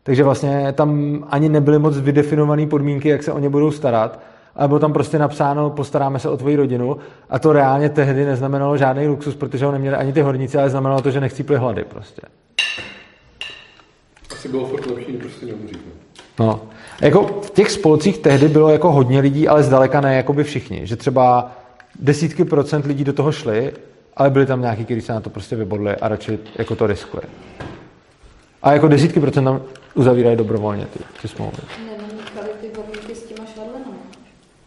Takže 0.04 0.24
vlastně 0.24 0.74
tam 0.74 1.20
ani 1.30 1.50
nebyly 1.50 1.80
moc 1.80 1.98
vydefinované 1.98 2.68
podmínky, 2.68 3.10
jak 3.10 3.24
se 3.24 3.32
o 3.32 3.40
ně 3.40 3.50
budou 3.50 3.72
starat, 3.72 4.20
ale 4.56 4.68
bylo 4.68 4.80
tam 4.80 4.94
prostě 4.94 5.20
napsáno, 5.20 5.70
postaráme 5.70 6.20
se 6.20 6.30
o 6.30 6.38
tvoji 6.38 6.56
rodinu 6.56 6.98
a 7.30 7.40
to 7.40 7.54
reálně 7.54 7.90
tehdy 7.90 8.26
neznamenalo 8.26 8.78
žádný 8.78 9.08
luxus, 9.08 9.36
protože 9.36 9.66
ho 9.66 9.72
neměli 9.72 9.96
ani 9.96 10.14
ty 10.14 10.22
horníci, 10.22 10.58
ale 10.58 10.70
znamenalo 10.70 11.02
to, 11.02 11.12
že 11.12 11.22
nechcípli 11.22 11.58
hlady 11.58 11.84
prostě. 11.84 12.22
Asi 14.38 14.48
bylo 14.48 14.66
furt 14.66 14.86
lepší, 14.86 15.12
prostě 15.12 15.46
neumřít. 15.46 15.86
No. 16.40 16.62
Jako 17.02 17.24
v 17.42 17.50
těch 17.50 17.72
spolcích 17.72 18.18
tehdy 18.18 18.48
bylo 18.48 18.70
jako 18.70 18.92
hodně 18.92 19.20
lidí, 19.20 19.48
ale 19.48 19.64
zdaleka 19.64 20.02
ne 20.02 20.16
jako 20.16 20.34
by 20.34 20.44
všichni. 20.44 20.88
Že 20.88 20.96
třeba 20.96 21.52
desítky 22.00 22.46
procent 22.46 22.86
lidí 22.86 23.04
do 23.04 23.14
toho 23.14 23.32
šli, 23.32 23.74
ale 24.18 24.30
byli 24.30 24.46
tam 24.46 24.62
nějaký, 24.62 24.86
kteří 24.86 25.02
se 25.02 25.14
na 25.14 25.22
to 25.22 25.30
prostě 25.30 25.56
vybodli 25.56 25.96
a 25.96 26.08
radši 26.08 26.40
jako 26.56 26.76
to 26.76 26.88
riskuje. 26.88 27.24
A 28.64 28.74
jako 28.74 28.88
desítky 28.88 29.20
procent 29.20 29.44
tam 29.44 29.62
uzavírají 29.94 30.38
dobrovolně 30.38 30.86
ty, 30.86 31.00
ty 31.22 31.28
smlouvy. 31.28 31.58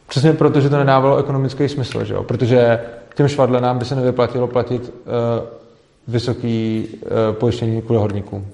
Přesně 0.09 0.33
proto, 0.33 0.61
že 0.61 0.69
to 0.69 0.79
nedávalo 0.79 1.19
ekonomický 1.19 1.69
smysl, 1.69 2.05
že 2.05 2.15
jo? 2.15 2.25
protože 2.25 2.81
těm 3.15 3.29
švadlenám 3.29 3.79
by 3.79 3.85
se 3.85 3.95
nevyplatilo 3.95 4.47
platit 4.47 4.83
uh, 4.83 4.93
vysoký 6.09 6.89
uh, 6.89 7.37
pojištění 7.37 7.83
kvůli 7.83 8.01
horníkům. 8.01 8.47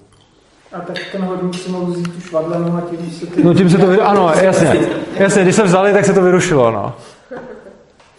A 0.77 0.81
tak 0.81 0.97
ten 1.13 1.23
horník 1.23 1.55
si 1.55 1.71
mohl 1.71 1.87
vzít 1.87 2.15
tu 2.15 2.21
švadlenu 2.21 2.79
a 2.79 2.81
tím 2.81 3.11
se 3.11 3.27
ty... 3.27 3.45
No 3.45 3.55
tím 3.55 3.71
se 3.71 3.79
to 3.79 3.87
vyrušilo, 3.87 4.09
ano, 4.09 4.33
jasně. 4.43 4.77
Jasně, 5.19 5.43
když 5.43 5.55
se 5.55 5.63
vzali, 5.63 5.93
tak 5.93 6.05
se 6.05 6.13
to 6.13 6.23
vyrušilo, 6.23 6.71
no. 6.71 6.95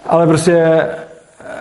Ale 0.05 0.27
prostě... 0.27 0.85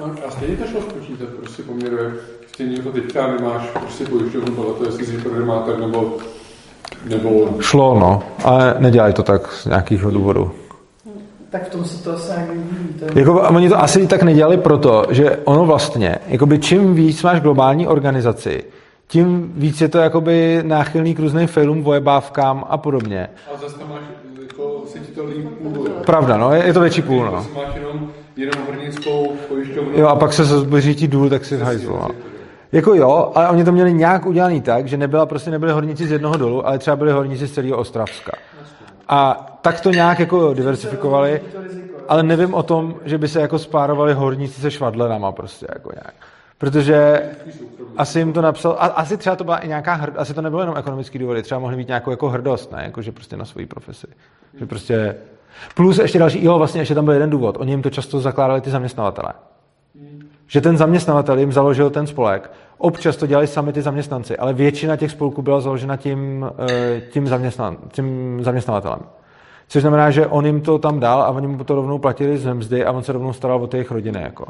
No, 0.01 0.15
a 0.29 0.31
stejně 0.31 0.57
to 0.57 0.65
šlo 0.71 0.81
spočítat, 0.81 1.29
prostě 1.29 1.63
poměruje. 1.63 2.13
Stejně 2.47 2.77
jako 2.77 2.91
teďka 2.91 3.27
nemáš 3.27 3.63
prostě 3.81 4.05
pojišťovnu 4.05 4.55
podle 4.55 4.73
toho, 4.73 4.87
jestli 4.87 5.07
jsi 5.07 5.13
programátor 5.13 5.79
nebo 5.79 6.17
Nebo... 7.05 7.49
Šlo, 7.61 7.99
no, 8.01 8.23
ale 8.45 8.75
nedělají 8.79 9.15
to 9.15 9.23
tak 9.23 9.53
z 9.53 9.67
nějakého 9.67 10.11
důvodu. 10.11 10.51
Tak 11.51 11.67
v 11.67 11.71
tom 11.71 11.85
se 11.85 12.05
to 12.05 12.13
asi 12.13 12.31
nějak. 12.31 13.17
Jako, 13.17 13.41
oni 13.41 13.69
to 13.69 13.83
asi 13.83 14.07
tak 14.07 14.23
nedělali 14.23 14.57
proto, 14.57 15.05
že 15.11 15.39
ono 15.45 15.65
vlastně, 15.65 16.19
jakoby 16.27 16.59
čím 16.59 16.95
víc 16.95 17.23
máš 17.23 17.41
globální 17.41 17.87
organizaci, 17.87 18.65
tím 19.09 19.53
víc 19.57 19.81
je 19.81 19.89
to 19.89 19.99
jakoby 19.99 20.61
náchylný 20.63 21.15
k 21.15 21.19
různým 21.19 21.47
failům, 21.47 21.83
vojebávkám 21.83 22.65
a 22.69 22.79
podobně. 22.79 23.29
A 23.55 23.57
zase 23.57 23.79
tam 23.79 23.89
máš, 23.89 24.01
jako 24.43 24.83
se 24.87 24.99
ti 24.99 25.13
to 25.13 25.25
líp 25.25 25.49
půl. 25.63 25.89
Pravda, 26.07 26.37
no, 26.37 26.53
je, 26.53 26.67
je 26.67 26.73
to 26.73 26.81
větší 26.81 27.03
půl, 27.03 27.25
no. 27.25 27.33
máš 27.33 27.75
jenom, 27.75 28.11
jenom 28.37 28.67
hornickou 28.67 29.33
pojišťovnu. 29.49 29.99
Jo, 29.99 30.07
a 30.07 30.17
pak 30.17 30.33
se 30.33 30.45
zboří 30.45 30.95
ti 30.95 31.09
důl, 31.09 31.31
tak 31.31 31.45
si 31.45 31.57
v 31.57 31.63
hajzlu, 31.63 31.97
no. 31.97 32.09
Jako 32.73 32.95
jo, 32.95 33.33
ale 33.35 33.49
oni 33.49 33.65
to 33.65 33.73
měli 33.73 33.93
nějak 33.93 34.27
udělaný 34.27 34.61
tak, 34.61 34.89
že 34.89 34.97
nebyla, 34.97 35.27
prostě 35.27 35.51
nebyli 35.51 35.73
horníci 35.73 36.07
z 36.07 36.11
jednoho 36.11 36.37
dolu, 36.37 36.67
ale 36.67 36.79
třeba 36.79 36.97
byli 36.97 37.13
horníci 37.13 37.47
z 37.47 37.53
celého 37.53 37.79
Ostravska. 37.79 38.33
A 39.09 39.47
tak 39.61 39.81
to 39.81 39.91
nějak 39.91 40.19
jako 40.21 40.55
diversifikovali, 40.55 41.41
ale 42.09 42.23
nevím 42.23 42.55
o 42.55 42.63
tom, 42.63 42.95
že 43.05 43.19
by 43.19 43.29
se 43.29 43.41
jako 43.41 43.59
spárovali 43.59 44.15
horníci 44.15 44.61
se 44.61 44.71
švadlenama 44.71 45.33
prostě 45.33 45.67
jako 45.75 45.91
nějak. 45.93 46.15
Protože 46.59 47.23
asi 47.97 48.19
jim 48.19 48.33
to 48.33 48.43
napsal, 48.43 48.77
a 48.79 48.87
asi 48.87 49.17
třeba 49.17 49.37
to 49.37 49.45
byla 49.45 49.59
i 49.59 49.69
nějaká 49.69 49.95
hrdost, 49.95 50.21
asi 50.21 50.35
to 50.35 50.43
nebylo 50.43 50.63
jenom 50.63 50.77
ekonomický 50.77 51.19
důvody, 51.19 51.43
třeba 51.43 51.61
mohly 51.61 51.77
být 51.77 51.89
nějakou 51.89 52.11
jako 52.11 52.29
hrdost, 52.29 52.73
ne, 52.73 52.83
jako 52.85 53.03
že 53.03 53.13
prostě 53.13 53.37
na 53.37 53.45
svoji 53.45 53.67
profesi. 53.67 54.07
Že 54.59 54.67
prostě, 54.67 55.17
plus 55.75 55.99
ještě 55.99 56.19
další, 56.19 56.45
jo, 56.45 56.59
vlastně 56.59 56.81
ještě 56.81 56.95
tam 56.95 57.05
byl 57.05 57.15
jeden 57.15 57.31
důvod, 57.31 57.57
oni 57.59 57.73
jim 57.73 57.83
to 57.83 57.91
často 57.91 58.21
zakládali 58.21 58.61
ty 58.61 58.71
zaměstnavatele. 58.71 59.33
Že 60.47 60.61
ten 60.61 60.77
zaměstnavatel 60.77 61.39
jim 61.39 61.53
založil 61.53 61.91
ten 61.91 62.07
spolek, 62.07 62.51
občas 62.79 63.17
to 63.17 63.27
dělali 63.27 63.47
sami 63.47 63.73
ty 63.73 63.83
zaměstnanci, 63.83 64.37
ale 64.37 64.53
většina 64.53 64.97
těch 64.97 65.11
spolků 65.11 65.43
byla 65.43 65.61
založena 65.61 65.97
tím, 65.97 66.51
eh, 66.71 67.01
tím, 67.11 67.27
zaměstnan, 67.27 67.77
tím 67.93 68.39
zaměstnavatelem. 68.45 69.01
Což 69.69 69.83
znamená, 69.83 70.11
že 70.11 70.27
on 70.27 70.47
jim 70.47 70.61
to 70.61 70.79
tam 70.79 71.01
dal 71.01 71.23
a 71.23 71.29
oni 71.29 71.47
mu 71.47 71.65
to 71.65 71.75
rovnou 71.75 71.99
platili 71.99 72.39
z 72.39 72.55
mzdy 72.55 72.85
a 72.85 72.93
on 72.93 73.03
se 73.03 73.13
rovnou 73.13 73.33
staral 73.33 73.63
o 73.63 73.67
těch 73.67 73.91
rodiny. 73.91 74.23
Jako. 74.23 74.47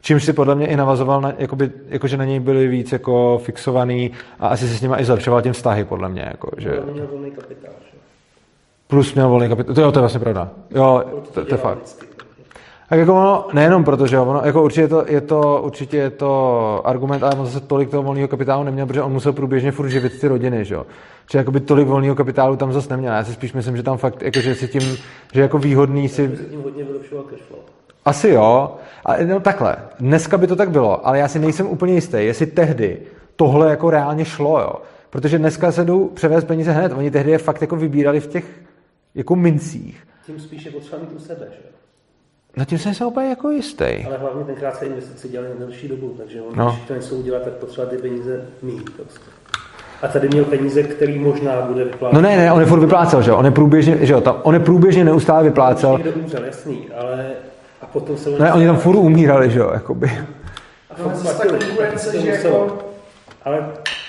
Čímž 0.00 0.24
si 0.24 0.32
podle 0.32 0.54
mě 0.54 0.66
i 0.66 0.76
navazoval, 0.76 1.20
na, 1.20 1.32
jakoby, 1.38 1.70
jako, 1.88 2.06
že 2.06 2.16
na 2.16 2.24
něj 2.24 2.40
byli 2.40 2.68
víc 2.68 2.92
jako 2.92 3.40
fixovaný 3.42 4.10
a 4.40 4.48
asi 4.48 4.68
se 4.68 4.74
s 4.74 4.80
nimi 4.80 4.94
i 4.98 5.04
zlepšoval 5.04 5.42
tím 5.42 5.52
vztahy, 5.52 5.84
podle 5.84 6.08
mě. 6.08 6.22
Jako, 6.30 6.50
že... 6.58 6.80
Měl 6.92 7.06
volný 7.06 7.30
kapitál, 7.30 7.74
že? 7.92 7.98
Plus 8.86 9.14
měl 9.14 9.28
volný 9.28 9.48
kapitál. 9.48 9.74
To, 9.74 9.80
jo, 9.80 9.92
to 9.92 9.98
je 9.98 10.00
vlastně 10.00 10.20
pravda. 10.20 10.50
Jo, 10.70 11.02
to, 11.32 11.44
to 11.44 11.54
je 11.54 11.58
fakt. 11.58 12.06
Tak 12.88 12.98
jako 12.98 13.14
ono, 13.14 13.46
nejenom 13.52 13.84
proto, 13.84 14.06
že 14.06 14.18
ono, 14.18 14.40
jako 14.44 14.62
určitě 14.62 14.80
je 14.80 14.88
to, 14.88 15.04
je 15.08 15.20
to, 15.20 15.62
určitě 15.64 15.96
je 15.96 16.10
to 16.10 16.82
argument, 16.84 17.22
ale 17.22 17.34
on 17.34 17.46
zase 17.46 17.66
tolik 17.66 17.90
toho 17.90 18.02
volného 18.02 18.28
kapitálu 18.28 18.64
neměl, 18.64 18.86
protože 18.86 19.02
on 19.02 19.12
musel 19.12 19.32
průběžně 19.32 19.72
furt 19.72 19.88
živit 19.88 20.20
ty 20.20 20.28
rodiny, 20.28 20.64
že 20.64 20.74
jo. 20.74 20.86
Čili 21.28 21.40
jakoby 21.40 21.60
tolik 21.60 21.88
volného 21.88 22.14
kapitálu 22.14 22.56
tam 22.56 22.72
zase 22.72 22.90
neměl. 22.90 23.12
Já 23.12 23.24
si 23.24 23.32
spíš 23.32 23.52
myslím, 23.52 23.76
že 23.76 23.82
tam 23.82 23.98
fakt, 23.98 24.22
jako, 24.22 24.40
že 24.40 24.54
si 24.54 24.68
tím, 24.68 24.96
že 25.32 25.40
jako 25.40 25.58
výhodný 25.58 26.08
si... 26.08 26.28
tím 26.50 26.62
hodně 26.62 26.84
vylepšoval 26.84 27.24
cashflow. 27.24 27.60
Asi 28.06 28.28
jo, 28.28 28.76
ale 29.04 29.24
no 29.24 29.40
takhle, 29.40 29.76
dneska 30.00 30.38
by 30.38 30.46
to 30.46 30.56
tak 30.56 30.70
bylo, 30.70 31.06
ale 31.06 31.18
já 31.18 31.28
si 31.28 31.38
nejsem 31.38 31.66
úplně 31.66 31.94
jistý, 31.94 32.16
jestli 32.16 32.46
tehdy 32.46 32.98
tohle 33.36 33.70
jako 33.70 33.90
reálně 33.90 34.24
šlo, 34.24 34.60
jo. 34.60 34.72
Protože 35.10 35.38
dneska 35.38 35.72
se 35.72 35.84
jdou 35.84 36.08
převést 36.08 36.44
peníze 36.44 36.72
hned, 36.72 36.92
oni 36.92 37.10
tehdy 37.10 37.30
je 37.30 37.38
fakt 37.38 37.60
jako 37.60 37.76
vybírali 37.76 38.20
v 38.20 38.26
těch 38.26 38.44
jako 39.14 39.36
mincích. 39.36 40.06
Tím 40.26 40.40
spíš 40.40 40.64
je 40.64 40.70
potřeba 40.70 41.02
mít 41.02 41.12
u 41.16 41.18
sebe, 41.18 41.46
že 41.50 41.68
Na 42.56 42.64
tím 42.64 42.78
jsem 42.78 42.94
se 42.94 43.04
úplně 43.04 43.28
jako 43.28 43.50
jistý. 43.50 43.84
Ale 43.84 44.18
hlavně 44.18 44.44
tenkrát 44.44 44.76
se 44.76 44.86
investice 44.86 45.28
dělaly 45.28 45.50
na 45.50 45.66
delší 45.66 45.88
dobu, 45.88 46.14
takže 46.18 46.42
on, 46.42 46.56
no. 46.56 46.70
když 46.70 46.88
to 46.88 46.94
něco 46.94 47.14
udělat, 47.14 47.42
tak 47.42 47.52
potřeba 47.52 47.86
ty 47.86 47.96
peníze 47.96 48.44
mít 48.62 48.90
prostě. 48.96 49.30
A 50.02 50.08
tady 50.08 50.28
měl 50.28 50.44
peníze, 50.44 50.82
který 50.82 51.18
možná 51.18 51.60
bude 51.60 51.84
vyplácet. 51.84 52.14
No 52.14 52.20
ne, 52.20 52.36
ne, 52.36 52.52
on 52.52 52.60
je 52.60 52.66
furt 52.66 52.80
vyplácel, 52.80 53.22
že 53.22 53.30
jo? 53.30 53.36
On 53.36 53.44
je 53.44 53.50
průběžně, 53.50 54.06
že 54.06 54.12
jo, 54.12 54.20
tam, 54.20 54.40
on 54.42 54.54
je 54.54 54.60
průběžně 54.60 55.04
neustále 55.04 55.44
vyplácel. 55.44 55.98
Někdo 55.98 56.12
umřel, 56.20 56.44
jasný, 56.44 56.88
ale 57.00 57.26
a 57.82 57.86
potom 57.86 58.16
se... 58.16 58.30
Ne, 58.30 58.52
oni 58.52 58.66
tam 58.66 58.76
furt 58.76 58.96
umírali, 58.96 59.50
že 59.50 59.58
jo, 59.58 59.70
jakoby. 59.74 60.10
A 60.90 60.94
to 60.94 61.10
zase 61.14 61.48
ta 61.48 61.58
konkurence, 61.58 62.20
že 62.20 62.30
jako... 62.30 62.78
Ale 63.44 63.68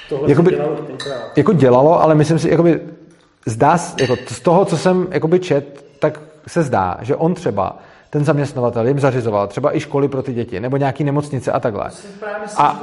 tohle 0.10 0.30
jakoby, 0.30 0.52
dělalo 0.52 0.76
tenkrát. 0.76 1.38
Jako 1.38 1.54
dělalo, 1.54 2.02
ale 2.02 2.16
myslím 2.16 2.40
si, 2.40 2.50
jakoby, 2.50 2.80
zdá, 3.46 3.78
jako 4.02 4.16
z 4.28 4.40
toho, 4.40 4.66
co 4.66 4.78
jsem 4.78 5.08
jakoby 5.12 5.40
čet, 5.40 5.86
tak 6.00 6.20
se 6.48 6.64
zdá, 6.64 6.98
že 7.02 7.16
on 7.16 7.34
třeba 7.34 7.78
ten 8.10 8.26
zaměstnavatel 8.26 8.88
jim 8.88 9.00
zařizoval 9.00 9.48
třeba 9.48 9.76
i 9.76 9.80
školy 9.80 10.08
pro 10.08 10.24
ty 10.24 10.34
děti, 10.34 10.60
nebo 10.60 10.78
nějaký 10.78 11.04
nemocnice 11.04 11.52
a 11.52 11.60
takhle. 11.60 11.90
A 12.58 12.82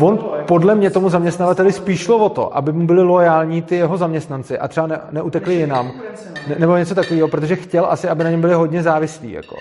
on 0.00 0.18
podle 0.46 0.74
mě 0.74 0.90
tomu 0.90 1.08
zaměstnavateli 1.08 1.72
spíš 1.72 2.00
šlo 2.00 2.18
o 2.18 2.28
to, 2.28 2.56
aby 2.56 2.72
mu 2.72 2.86
byli 2.86 3.02
loajální 3.02 3.62
ty 3.62 3.76
jeho 3.76 3.96
zaměstnanci 3.96 4.58
a 4.58 4.68
třeba 4.68 4.86
ne, 4.86 5.00
neutekli 5.10 5.54
jinam, 5.54 5.92
ne, 6.48 6.56
nebo 6.58 6.76
něco 6.76 6.94
takového, 6.94 7.28
protože 7.28 7.56
chtěl 7.56 7.86
asi, 7.90 8.08
aby 8.08 8.24
na 8.24 8.30
něm 8.30 8.40
byli 8.40 8.54
hodně 8.54 8.82
závislí. 8.82 9.32
Jako. 9.32 9.56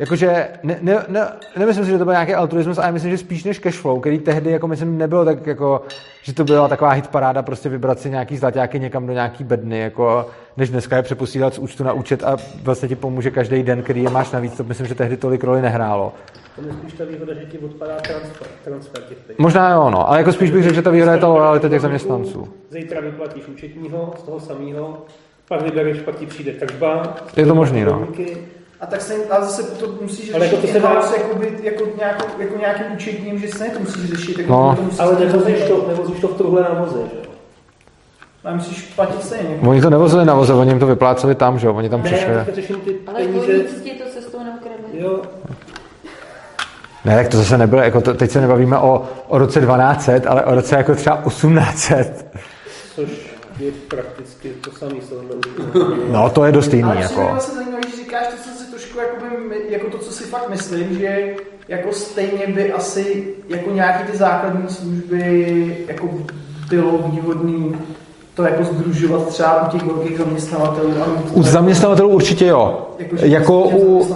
Jakože, 0.00 0.48
ne, 0.62 0.78
ne, 0.80 1.04
ne, 1.08 1.26
nemyslím 1.56 1.84
si, 1.84 1.90
že 1.90 1.98
to 1.98 2.04
byl 2.04 2.12
nějaký 2.12 2.34
altruismus, 2.34 2.78
ale 2.78 2.92
myslím, 2.92 3.10
že 3.10 3.18
spíš 3.18 3.44
než 3.44 3.58
cashflow, 3.58 4.00
který 4.00 4.18
tehdy, 4.18 4.50
jako 4.50 4.68
myslím, 4.68 4.98
nebylo 4.98 5.24
tak 5.24 5.46
jako, 5.46 5.82
že 6.22 6.34
to 6.34 6.44
byla 6.44 6.68
taková 6.68 6.90
hitparáda, 6.90 7.42
prostě 7.42 7.68
vybrat 7.68 8.00
si 8.00 8.10
nějaký 8.10 8.36
zlaťáky 8.36 8.80
někam 8.80 9.06
do 9.06 9.12
nějaký 9.12 9.44
bedny, 9.44 9.78
jako, 9.78 10.26
než 10.56 10.70
dneska 10.70 10.96
je 10.96 11.02
přeposílat 11.02 11.54
z 11.54 11.58
účtu 11.58 11.84
na 11.84 11.92
účet 11.92 12.24
a 12.24 12.36
vlastně 12.62 12.88
ti 12.88 12.96
pomůže 12.96 13.30
každý 13.30 13.62
den, 13.62 13.82
který 13.82 14.02
je 14.02 14.10
máš 14.10 14.30
navíc, 14.30 14.56
to 14.56 14.64
myslím, 14.64 14.86
že 14.86 14.94
tehdy 14.94 15.16
tolik 15.16 15.44
roli 15.44 15.62
nehrálo. 15.62 16.12
To 16.56 16.66
je 16.66 16.72
spíš 16.72 16.92
ta 16.92 17.04
výhoda, 17.04 17.34
že 17.34 17.46
ti 17.46 17.58
odpadá 17.58 17.96
transfer, 17.96 18.46
transfer 18.64 19.02
těch 19.02 19.18
peněz. 19.18 19.38
Možná 19.38 19.70
jo, 19.70 19.90
no, 19.90 20.08
ale 20.08 20.18
jako 20.18 20.32
spíš 20.32 20.50
bych 20.50 20.62
řekl, 20.62 20.74
že 20.74 20.82
ta 20.82 20.90
výhoda 20.90 21.12
je 21.12 21.18
ta 21.18 21.28
lojalita 21.28 21.68
těch 21.68 21.80
zaměstnanců. 21.80 22.48
Zítra 22.70 23.00
vyplatíš 23.00 23.48
účetního 23.48 24.14
z 24.18 24.22
toho 24.22 24.40
samého, 24.40 24.98
pak 25.48 25.62
vybereš, 25.62 25.98
pak 26.00 26.16
ti 26.16 26.26
přijde 26.26 26.52
tržba. 26.52 27.16
Je 27.36 27.46
to 27.46 27.54
možný, 27.54 27.84
no. 27.84 28.08
A 28.80 28.86
tak 28.86 29.00
se, 29.00 29.14
ale 29.30 29.44
zase 29.44 29.62
to 29.62 29.86
musíš 30.00 30.34
ale 30.34 30.44
řešit 30.48 30.56
jako 30.56 30.66
to 30.66 30.72
se 30.72 30.80
dá... 30.80 31.16
jakoby, 31.16 31.58
jako, 31.62 31.84
nějakou, 31.98 32.24
jako 32.38 32.58
nějakým 32.58 32.86
účetním, 32.94 33.38
že 33.38 33.48
se 33.48 33.64
to 33.64 33.78
musíš 33.78 34.04
řešit. 34.04 34.38
Jako 34.38 34.52
no. 34.52 34.76
to 34.76 34.82
musíš 34.82 35.00
ale 35.00 35.20
nevozíš 35.20 35.64
to, 35.68 35.84
nevozíš 35.88 36.20
to 36.20 36.28
v 36.28 36.34
truhle 36.34 36.62
na 36.62 36.80
voze, 36.80 36.98
že 36.98 37.16
jo? 37.16 37.30
A 38.44 38.54
musíš 38.54 38.82
platit 38.82 39.22
stejně. 39.22 39.58
Oni 39.66 39.80
to 39.80 39.90
nevozili 39.90 40.24
na 40.24 40.34
voze, 40.34 40.54
oni 40.54 40.70
jim 40.70 40.78
to 40.78 40.86
vypláceli 40.86 41.34
tam, 41.34 41.58
že 41.58 41.66
jo? 41.66 41.74
Oni 41.74 41.88
tam 41.88 42.02
ne, 42.02 42.10
přišli. 42.10 42.32
Ne, 42.32 42.46
řeším 42.54 42.76
ty 42.76 42.96
Ale 43.06 43.20
peníze... 43.20 43.58
to 44.04 44.10
cestou 44.10 44.38
neukradli. 44.44 45.00
Jo. 45.00 45.22
Ne, 47.04 47.16
tak 47.16 47.28
to 47.28 47.36
zase 47.36 47.58
nebylo, 47.58 47.82
jako 47.82 48.00
to, 48.00 48.14
teď 48.14 48.30
se 48.30 48.40
nebavíme 48.40 48.78
o, 48.78 49.02
o 49.28 49.38
roce 49.38 49.60
1200, 49.60 50.20
ale 50.28 50.44
o 50.44 50.54
roce 50.54 50.76
jako 50.76 50.94
třeba 50.94 51.16
1800. 51.16 52.26
Což 52.94 53.29
je 53.60 53.72
prakticky 53.88 54.48
to 54.48 54.70
samé 54.70 54.94
se 55.08 55.14
No, 56.12 56.30
to 56.30 56.44
je 56.44 56.52
dost 56.52 56.72
jiný, 56.74 56.82
Ale 56.90 57.02
jako. 57.02 57.20
Ale 57.20 57.30
vlastně 57.30 57.54
zajímavé, 57.54 57.82
že 57.90 57.96
říkáš 57.96 58.26
to, 58.26 58.50
co 58.50 58.64
si 58.64 58.70
trošku 58.70 58.98
jakoby, 58.98 59.26
jako 59.68 59.90
to, 59.90 59.98
co 59.98 60.12
si 60.12 60.24
fakt 60.24 60.48
myslím, 60.50 60.98
že 60.98 61.34
jako 61.68 61.92
stejně 61.92 62.46
by 62.46 62.72
asi 62.72 63.34
jako 63.48 63.70
nějaký 63.70 64.12
ty 64.12 64.18
základní 64.18 64.68
služby 64.68 65.86
jako 65.88 66.10
bylo 66.70 66.98
výhodný 66.98 67.76
to 68.34 68.42
jako 68.42 68.64
združovat 68.64 69.28
třeba 69.28 69.66
u 69.66 69.70
těch 69.70 69.82
velkých 69.82 70.18
zaměstnavatelů. 70.18 70.92
A 71.02 71.06
U 71.32 71.42
zaměstnavatelů 71.42 72.08
určitě 72.08 72.46
jo. 72.46 72.86
Jako, 72.98 73.16
jako 73.20 73.62
u, 73.68 74.06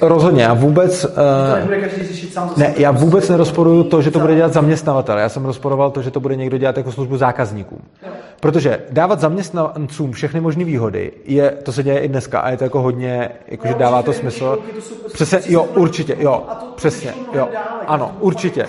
rozhodně. 0.00 0.46
A 0.46 0.54
vůbec... 0.54 1.02
To 1.02 1.56
nebude 1.56 1.80
každý 1.80 2.06
řešit 2.06 2.32
sám 2.32 2.50
ne, 2.56 2.74
já 2.76 2.90
vůbec 2.90 3.28
nerozporuju 3.28 3.84
to, 3.84 4.02
že 4.02 4.10
to 4.10 4.20
bude 4.20 4.34
dělat 4.34 4.52
zaměstnavatel. 4.52 5.18
Já 5.18 5.28
jsem 5.28 5.44
rozporoval 5.44 5.90
to, 5.90 6.02
že 6.02 6.10
to 6.10 6.20
bude 6.20 6.36
někdo 6.36 6.58
dělat 6.58 6.76
jako 6.76 6.92
službu 6.92 7.16
zákazníkům. 7.16 7.78
Protože 8.40 8.82
dávat 8.90 9.20
zaměstnancům 9.20 10.12
všechny 10.12 10.40
možné 10.40 10.64
výhody, 10.64 11.12
je, 11.24 11.50
to 11.50 11.72
se 11.72 11.82
děje 11.82 11.98
i 11.98 12.08
dneska 12.08 12.40
a 12.40 12.50
je 12.50 12.56
to 12.56 12.64
jako 12.64 12.82
hodně, 12.82 13.30
jakože 13.48 13.74
dává 13.74 14.02
to 14.02 14.12
smysl. 14.12 14.58
Přesně, 15.12 15.40
jo, 15.46 15.62
určitě, 15.62 16.16
jo, 16.18 16.42
přesně, 16.74 17.14
jo, 17.34 17.48
ano, 17.86 18.12
určitě. 18.20 18.66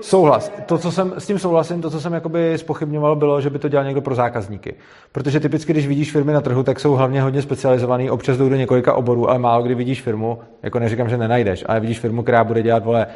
Souhlas. 0.00 0.52
To, 0.66 0.78
co 0.78 0.92
jsem, 0.92 1.12
s 1.18 1.26
tím 1.26 1.38
souhlasím, 1.38 1.82
to, 1.82 1.90
co 1.90 2.00
jsem 2.00 2.12
jakoby 2.12 2.52
spochybňoval, 2.56 3.16
bylo, 3.16 3.40
že 3.40 3.50
by 3.50 3.58
to 3.58 3.68
dělal 3.68 3.84
někdo 3.84 4.00
pro 4.00 4.14
zákazníky. 4.14 4.74
Protože 5.12 5.40
typicky, 5.40 5.72
když 5.72 5.86
vidíš 5.86 6.12
firmy 6.12 6.32
na 6.32 6.40
trhu, 6.40 6.62
tak 6.62 6.80
jsou 6.80 6.92
hlavně 6.92 7.22
hodně 7.22 7.42
specializovaný, 7.42 8.10
občas 8.10 8.36
jdou 8.36 8.48
do 8.48 8.56
několika 8.56 8.94
oborů, 8.94 9.30
ale 9.30 9.38
málo 9.38 9.62
kdy 9.62 9.74
vidíš 9.74 10.02
firmu, 10.02 10.38
jako 10.62 10.78
neříkám, 10.78 11.08
že 11.08 11.16
nenajdeš, 11.16 11.64
ale 11.68 11.80
vidíš 11.80 11.98
firmu, 12.00 12.22
která 12.22 12.44
bude 12.44 12.62
dělat, 12.62 12.84
vole, 12.84 13.06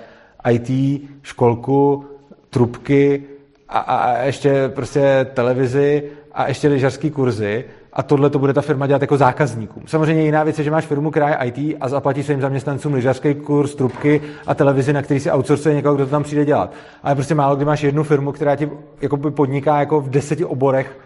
IT, 0.50 1.00
školku, 1.22 2.04
trubky 2.50 3.22
a, 3.68 3.78
a, 3.78 3.96
a 3.96 4.22
ještě 4.22 4.68
prostě 4.68 5.26
televizi 5.34 6.02
a 6.32 6.48
ještě 6.48 6.68
lyžařský 6.68 7.10
kurzy 7.10 7.64
a 7.92 8.02
tohle 8.02 8.30
to 8.30 8.38
bude 8.38 8.52
ta 8.52 8.60
firma 8.60 8.86
dělat 8.86 9.02
jako 9.02 9.16
zákazníkům. 9.16 9.82
Samozřejmě 9.86 10.22
jiná 10.22 10.42
věc 10.42 10.58
je, 10.58 10.64
že 10.64 10.70
máš 10.70 10.86
firmu, 10.86 11.10
která 11.10 11.28
je 11.28 11.50
IT 11.50 11.76
a 11.80 11.88
zaplatí 11.88 12.22
svým 12.22 12.40
zaměstnancům 12.40 12.94
lyžařský 12.94 13.34
kurz, 13.34 13.74
trubky 13.74 14.22
a 14.46 14.54
televizi, 14.54 14.92
na 14.92 15.02
který 15.02 15.20
si 15.20 15.30
outsourcuje 15.30 15.74
někoho, 15.74 15.94
kdo 15.94 16.04
to 16.04 16.10
tam 16.10 16.22
přijde 16.22 16.44
dělat. 16.44 16.72
Ale 17.02 17.14
prostě 17.14 17.34
málo 17.34 17.56
kdy 17.56 17.64
máš 17.64 17.82
jednu 17.82 18.02
firmu, 18.02 18.32
která 18.32 18.56
ti 18.56 18.70
jako 19.00 19.16
podniká 19.16 19.80
jako 19.80 20.00
v 20.00 20.10
deseti 20.10 20.44
oborech, 20.44 20.98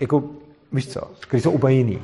jako, 0.00 0.24
víš 0.72 0.88
co, 0.88 1.00
který 1.20 1.40
jsou 1.40 1.50
úplně 1.50 1.76
jiný. 1.76 1.98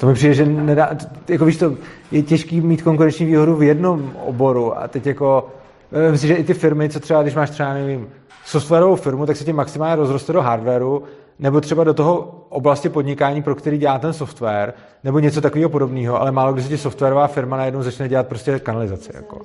To 0.00 0.06
mi 0.06 0.14
přijde, 0.14 0.34
že 0.34 0.46
nedá, 0.46 0.90
jako 1.28 1.44
víš 1.44 1.56
to, 1.56 1.74
je 2.10 2.22
těžký 2.22 2.60
mít 2.60 2.82
konkurenční 2.82 3.26
výhodu 3.26 3.56
v 3.56 3.62
jednom 3.62 4.12
oboru 4.26 4.78
a 4.78 4.88
teď 4.88 5.06
jako, 5.06 5.48
myslím 5.92 6.18
si, 6.18 6.26
že 6.26 6.34
i 6.34 6.44
ty 6.44 6.54
firmy, 6.54 6.88
co 6.88 7.00
třeba, 7.00 7.22
když 7.22 7.34
máš 7.34 7.50
třeba, 7.50 7.74
nevím, 7.74 8.08
softwarovou 8.44 8.96
firmu, 8.96 9.26
tak 9.26 9.36
se 9.36 9.44
tím 9.44 9.56
maximálně 9.56 9.96
rozroste 9.96 10.32
do 10.32 10.42
hardwareu, 10.42 11.02
nebo 11.38 11.60
třeba 11.60 11.84
do 11.84 11.94
toho 11.94 12.44
oblasti 12.48 12.88
podnikání, 12.88 13.42
pro 13.42 13.54
který 13.54 13.78
dělá 13.78 13.98
ten 13.98 14.12
software, 14.12 14.74
nebo 15.04 15.18
něco 15.18 15.40
takového 15.40 15.70
podobného, 15.70 16.20
ale 16.20 16.32
málo 16.32 16.52
kdy 16.52 16.62
se 16.62 16.68
ti 16.68 16.78
softwarová 16.78 17.26
firma 17.26 17.56
najednou 17.56 17.82
začne 17.82 18.08
dělat 18.08 18.28
prostě 18.28 18.58
kanalizaci. 18.58 19.10
Jako. 19.14 19.40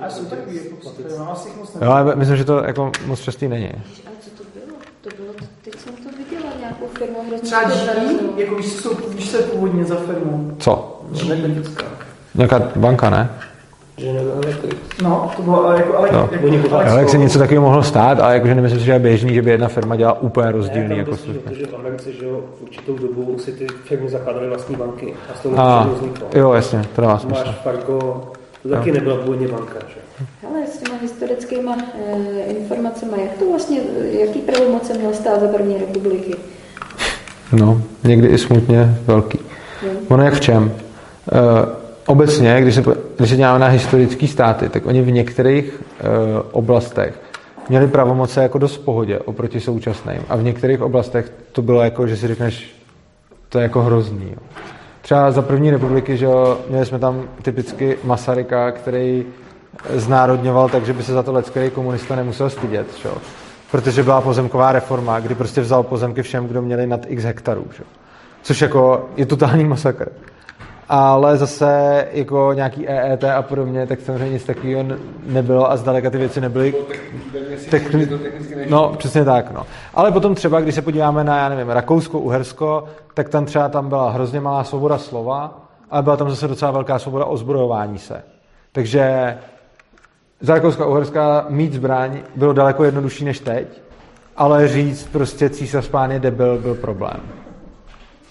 A 0.00 0.10
jsou 0.10 0.24
takový 0.24 0.56
jako 0.56 0.92
Jo, 1.84 1.90
ale 1.90 2.16
myslím, 2.16 2.36
že 2.36 2.44
to 2.44 2.64
jako 2.64 2.92
moc 3.06 3.20
častý 3.20 3.48
není. 3.48 3.70
To 5.04 5.10
bylo? 5.22 5.32
Teď 5.64 5.78
jsem 5.80 5.92
to 5.96 6.08
viděla, 6.18 6.52
nějakou 6.60 6.86
firmu 6.98 7.16
hrozně 7.28 7.38
Třeba 7.48 7.62
GE, 7.64 8.42
jako 8.42 8.54
víš, 8.54 8.82
co, 8.82 8.94
víš, 9.08 9.30
co 9.30 9.36
je 9.36 9.42
původně 9.42 9.84
za 9.84 9.94
firmu? 9.96 10.56
Co? 10.58 11.00
Energetická. 11.32 11.84
Nějaká 12.34 12.62
banka, 12.76 13.10
ne? 13.10 13.30
No, 15.02 15.30
to 15.36 15.42
bylo 15.42 15.64
ale 15.66 15.76
jako, 15.76 15.98
ale, 15.98 16.08
No. 16.12 16.28
jako, 16.52 16.74
ale, 16.76 17.08
se 17.08 17.18
něco 17.18 17.38
takového 17.38 17.64
mohlo 17.64 17.82
stát, 17.82 18.20
ale 18.20 18.34
jakože 18.34 18.54
nemyslím 18.54 18.80
si, 18.80 18.86
že 18.86 18.92
je 18.92 18.98
běžný, 18.98 19.34
že 19.34 19.42
by 19.42 19.50
jedna 19.50 19.68
firma 19.68 19.96
dělala 19.96 20.20
úplně 20.20 20.52
rozdílný 20.52 20.88
Ne, 20.88 20.96
jako 20.96 21.16
služby. 21.16 21.38
protože 21.38 21.66
v 21.66 21.74
Americe, 21.74 22.12
že 22.12 22.24
jo, 22.24 22.40
v 22.58 22.62
určitou 22.62 22.98
dobu 22.98 23.38
si 23.38 23.52
ty 23.52 23.66
firmy 23.84 24.08
zakládaly 24.08 24.48
vlastní 24.48 24.76
banky 24.76 25.14
a 25.32 25.38
z 25.38 25.40
toho 25.42 25.58
A, 25.60 25.84
to 25.84 25.94
vzniklo. 25.94 26.26
jo, 26.34 26.52
jasně, 26.52 26.82
to 26.96 27.00
dává 27.02 27.18
smysl. 27.18 27.42
Máš 27.46 27.56
Fargo, 27.62 28.22
to 28.62 28.68
taky 28.68 28.88
Jo. 28.88 28.94
nebyla 28.94 29.16
původně 29.16 29.48
banka, 29.48 29.74
že? 29.88 29.94
Ale 30.48 30.66
s 30.66 30.78
těma 30.78 30.98
historickýma 31.02 31.76
e, 31.76 32.42
informacemi, 32.42 33.12
jak 33.22 33.38
to 33.38 33.50
vlastně, 33.50 33.80
jaký 34.10 34.38
pravomoce 34.38 34.94
měl 34.98 35.14
stát 35.14 35.40
za 35.40 35.48
první 35.48 35.78
republiky? 35.78 36.34
No, 37.52 37.82
někdy 38.04 38.28
i 38.28 38.38
smutně 38.38 38.98
velký. 39.06 39.38
Ono 40.08 40.24
jak 40.24 40.34
v 40.34 40.40
čem? 40.40 40.72
E, 40.72 41.40
obecně, 42.06 42.60
když 42.60 42.74
se, 42.74 42.82
když 43.16 43.30
se 43.30 43.36
děláme 43.36 43.58
na 43.58 43.66
historické 43.66 44.28
státy, 44.28 44.68
tak 44.68 44.86
oni 44.86 45.02
v 45.02 45.10
některých 45.10 45.82
e, 46.00 46.02
oblastech 46.52 47.20
měli 47.68 47.86
pravomoce 47.86 48.42
jako 48.42 48.58
dost 48.58 48.78
pohodě 48.78 49.18
oproti 49.18 49.60
současným. 49.60 50.20
A 50.28 50.36
v 50.36 50.42
některých 50.42 50.82
oblastech 50.82 51.32
to 51.52 51.62
bylo 51.62 51.82
jako, 51.82 52.06
že 52.06 52.16
si 52.16 52.28
řekneš, 52.28 52.74
to 53.48 53.58
je 53.58 53.62
jako 53.62 53.82
hrozný. 53.82 54.26
Jo. 54.30 54.38
Třeba 55.02 55.30
za 55.30 55.42
první 55.42 55.70
republiky, 55.70 56.16
že 56.16 56.24
jo, 56.24 56.58
měli 56.68 56.86
jsme 56.86 56.98
tam 56.98 57.28
typicky 57.42 57.96
Masaryka, 58.04 58.70
který 58.70 59.24
znárodňoval 59.94 60.68
tak, 60.68 60.86
že 60.86 60.92
by 60.92 61.02
se 61.02 61.12
za 61.12 61.22
to 61.22 61.32
lecký 61.32 61.70
komunista 61.70 62.16
nemusel 62.16 62.50
stydět, 62.50 62.86
že. 63.02 63.08
Protože 63.70 64.02
byla 64.02 64.20
pozemková 64.20 64.72
reforma, 64.72 65.20
kdy 65.20 65.34
prostě 65.34 65.60
vzal 65.60 65.82
pozemky 65.82 66.22
všem, 66.22 66.46
kdo 66.46 66.62
měli 66.62 66.86
nad 66.86 67.00
x 67.06 67.24
hektarů, 67.24 67.64
že. 67.76 67.84
Což 68.42 68.62
jako 68.62 69.08
je 69.16 69.26
totální 69.26 69.64
masakr. 69.64 70.08
Ale 70.88 71.36
zase 71.36 72.06
jako 72.12 72.52
nějaký 72.52 72.88
EET 72.88 73.24
a 73.24 73.42
podobně, 73.42 73.86
tak 73.86 74.00
samozřejmě 74.00 74.30
nic 74.30 74.44
takového 74.44 74.84
nebylo 75.26 75.70
a 75.70 75.76
zdaleka 75.76 76.10
ty 76.10 76.18
věci 76.18 76.40
nebyly 76.40 76.74
Techni- 77.70 78.18
No, 78.68 78.94
přesně 78.98 79.24
tak, 79.24 79.50
no. 79.50 79.66
Ale 79.94 80.12
potom 80.12 80.34
třeba, 80.34 80.60
když 80.60 80.74
se 80.74 80.82
podíváme 80.82 81.24
na, 81.24 81.36
já 81.38 81.48
nevím, 81.48 81.70
Rakousko, 81.70 82.18
Uhersko, 82.18 82.84
tak 83.14 83.28
tam 83.28 83.44
třeba 83.44 83.68
tam 83.68 83.88
byla 83.88 84.10
hrozně 84.10 84.40
malá 84.40 84.64
svoboda 84.64 84.98
slova, 84.98 85.60
ale 85.90 86.02
byla 86.02 86.16
tam 86.16 86.30
zase 86.30 86.48
docela 86.48 86.70
velká 86.70 86.98
svoboda 86.98 87.24
ozbrojování 87.24 87.98
se. 87.98 88.22
Takže 88.72 89.36
za 90.44 90.54
Rakouska 90.54 90.84
a 90.84 90.86
Uherska 90.86 91.46
mít 91.48 91.72
zbraň 91.72 92.18
bylo 92.36 92.52
daleko 92.52 92.84
jednodušší 92.84 93.24
než 93.24 93.40
teď, 93.40 93.66
ale 94.36 94.68
říct 94.68 95.08
prostě 95.12 95.50
císař 95.50 95.88
pán 95.88 96.10
je 96.12 96.20
debil 96.20 96.58
byl 96.58 96.74
problém. 96.74 97.20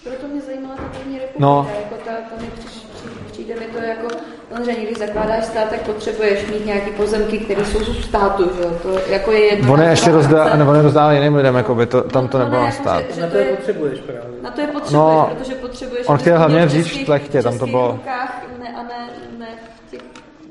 Proto 0.03 0.27
mě 0.27 0.41
zajímala 0.41 0.75
ta 0.75 0.83
první 0.99 1.13
republika, 1.19 1.39
No. 1.39 1.67
jako 1.79 1.95
ta, 2.05 2.11
ta 2.11 2.41
mi 2.41 2.47
přiš, 2.47 2.71
při, 2.95 3.07
přijde 3.31 3.55
mi 3.59 3.65
to 3.65 3.77
jako, 3.77 4.07
samozřejmě, 4.53 4.81
když 4.85 4.97
zakládáš 4.97 5.45
stát, 5.45 5.69
tak 5.69 5.81
potřebuješ 5.81 6.47
mít 6.47 6.65
nějaký 6.65 6.91
pozemky, 6.91 7.37
které 7.37 7.65
jsou 7.65 7.79
z 7.79 8.05
státu, 8.05 8.49
že 8.57 8.63
jo, 8.63 8.71
to 8.83 8.99
jako 9.11 9.31
je 9.31 9.39
jedno. 9.39 9.73
On 9.73 9.81
je 9.81 9.89
ještě 9.89 10.11
rozdá, 10.11 10.55
ne, 10.55 10.65
on 10.65 10.75
je 10.75 10.81
rozdál 10.81 11.11
jiným 11.13 11.35
lidem, 11.35 11.55
jakoby 11.55 11.85
to, 11.85 12.01
tam 12.01 12.27
to 12.27 12.37
No, 12.37 12.43
nebylo 12.43 12.61
ne, 12.61 12.67
na 12.67 12.73
jako, 12.73 12.83
stát. 12.83 13.03
že- 13.09 13.15
že 13.15 13.21
Na 13.21 13.27
to 13.27 13.37
je 13.37 13.43
je- 13.45 13.55
potřebuješ 13.55 13.99
právě. 13.99 14.21
Na 14.41 14.51
to 14.51 14.61
je 14.61 14.67
potřebuješ, 14.67 14.91
No, 14.93 15.29
protože 15.37 15.55
potřebuješ... 15.55 16.07
on 16.07 16.17
chtěl 16.17 16.37
hlavně 16.37 16.65
v 16.65 16.67
vzít 16.67 16.83
českých- 16.83 17.05
šlechtě, 17.05 17.43
tam 17.43 17.59
to 17.59 17.65
bylo- 17.67 17.91
rukách, 17.91 18.43
ne, 18.63 18.69
a 18.75 18.83
ne, 18.83 19.09
ne 19.39 19.47
v 19.87 19.91
těch 19.91 20.01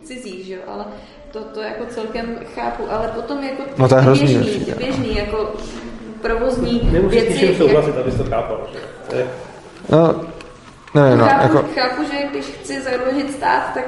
cizích, 0.02 0.44
že 0.47 0.55
jo, 0.55 0.60
ale 0.68 0.84
to, 1.33 1.41
to 1.41 1.61
jako 1.61 1.85
celkem 1.87 2.39
chápu, 2.55 2.83
ale 2.91 3.09
potom 3.09 3.45
jako 3.45 3.63
No 3.79 3.89
to 3.89 3.95
je 3.95 4.01
hrozný 4.01 4.27
běžný, 4.27 4.51
určitě. 4.51 4.75
běžný, 4.75 5.17
jako 5.17 5.53
provozní 6.23 6.89
Nemusíš 6.93 7.21
s 7.21 7.25
věci, 7.25 7.39
tím 7.47 7.57
souhlasit, 7.57 7.99
abys 7.99 8.15
to 8.15 8.25
chápal, 8.25 8.69
že? 9.13 9.27
No, 9.89 10.21
nevím, 10.95 11.19
no, 11.19 11.25
chápu, 11.25 11.43
jako, 11.43 11.69
chápu, 11.75 12.03
že 12.05 12.29
když 12.31 12.45
chci 12.45 12.81
založit 12.83 13.33
stát, 13.33 13.75
tak... 13.75 13.85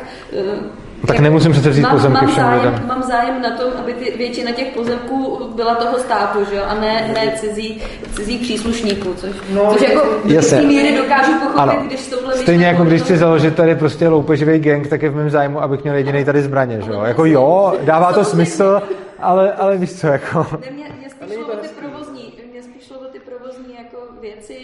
eh, 1.03 1.07
Tak 1.07 1.19
nemusím 1.19 1.53
přece 1.53 1.71
vzít 1.71 1.83
mám, 1.83 1.93
pozemky 1.93 2.15
mám 2.15 2.27
všem 2.27 2.45
zájem, 2.45 2.59
lidem. 2.65 2.83
Mám 2.87 3.03
zájem 3.03 3.43
na 3.43 3.51
tom, 3.51 3.73
aby 3.79 3.93
ty, 3.95 4.17
většina 4.19 4.53
těch 4.53 4.67
pozemků 4.67 5.39
byla 5.55 5.75
toho 5.75 5.99
státu, 5.99 6.39
že 6.51 6.57
jo? 6.57 6.63
a 6.69 6.75
ne, 6.75 7.11
ne 7.15 7.33
cizí, 7.37 7.83
cizí 8.17 8.39
příslušníků, 8.39 9.15
což, 9.15 9.31
No, 9.55 9.73
což 9.73 9.89
jako 9.89 10.07
do 10.25 10.35
Jasně. 10.35 10.59
té 10.59 10.67
míry 10.67 10.97
dokážu 10.97 11.33
pochopit, 11.33 11.59
Ano. 11.61 11.83
když 11.87 12.01
s 12.01 12.09
touhle 12.09 12.37
Stejně 12.37 12.67
jako 12.67 12.85
když 12.85 13.01
do 13.01 13.05
chci 13.05 13.17
založit 13.17 13.55
tady 13.55 13.75
prostě 13.75 14.09
loupeživý 14.09 14.59
gang, 14.59 14.87
tak 14.89 15.03
je 15.03 15.11
v 15.11 15.17
mém 15.17 15.31
zájmu, 15.31 15.63
abych 15.63 15.83
měl 15.83 15.95
jediný 15.95 16.25
tady 16.25 16.43
zbraně, 16.43 16.81
že 16.85 16.91
jo? 16.91 17.01
Jako 17.03 17.25
jo, 17.25 17.75
dává 17.83 18.13
to 18.13 18.25
smysl, 18.25 18.83
ale, 19.19 19.53
ale 19.53 19.77
víš 19.77 19.93
co, 19.93 20.07
jako... 20.07 20.47
Ne, 20.61 20.71
mě, 20.71 20.85
mě 20.99 21.11
spíš 21.11 21.33
šlo 21.35 21.53
o 21.53 21.57
ty 21.57 21.69
provozní, 21.81 22.33
mě 22.53 22.63
spíš 22.63 22.85
šlo 22.87 22.97
o 22.99 23.05
ty 23.05 23.19
provozní 23.19 23.75
jako 23.79 23.97
věci 24.21 24.55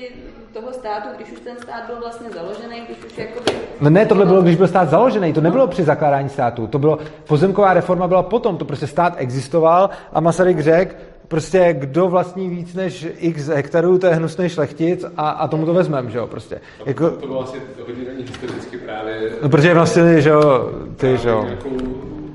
toho 0.52 0.69
státu, 0.81 1.09
když 1.16 1.32
už 1.32 1.40
ten 1.40 1.57
stát 1.62 1.86
byl 1.86 1.97
vlastně 2.01 2.31
založený, 2.31 2.81
když 2.86 3.05
už 3.05 3.19
jako 3.19 3.40
No 3.81 3.90
ne, 3.90 4.07
tohle 4.07 4.27
bylo, 4.27 4.43
když 4.43 4.57
byl 4.57 4.69
stát 4.69 4.90
založený, 4.90 5.32
to 5.32 5.40
nebylo 5.40 5.66
při 5.66 5.85
zakládání 5.85 6.28
státu, 6.28 6.66
to 6.66 6.78
bylo, 6.78 6.98
pozemková 7.28 7.74
reforma 7.74 8.09
byla 8.09 8.23
potom, 8.23 8.57
to 8.57 8.65
prostě 8.65 8.86
stát 8.86 9.15
existoval 9.16 9.90
a 10.12 10.20
Masaryk 10.20 10.61
řekl, 10.61 10.94
prostě 11.28 11.73
kdo 11.78 12.09
vlastní 12.09 12.48
víc 12.48 12.74
než 12.74 13.07
x 13.19 13.47
hektarů, 13.47 13.98
to 13.98 14.07
je 14.07 14.15
hnusný 14.15 14.48
šlechtic 14.48 15.05
a, 15.16 15.31
a 15.31 15.48
tomu 15.48 15.66
to 15.66 15.74
vezmem, 15.74 16.11
že 16.11 16.19
jo, 16.19 16.27
prostě. 16.27 16.61
Jako, 16.86 17.11
To 17.11 17.27
bylo 17.27 17.43
asi 17.43 17.62
hodně 17.86 18.05
není 18.05 18.23
historicky 18.23 18.77
právě... 18.78 19.31
no, 19.43 19.48
protože 19.48 19.74
vlastně, 19.74 20.20
že 20.20 20.31
jo, 20.31 20.70
ty, 20.97 21.19
že 21.19 21.28
jo, 21.28 21.44
Nějakou 21.44 21.77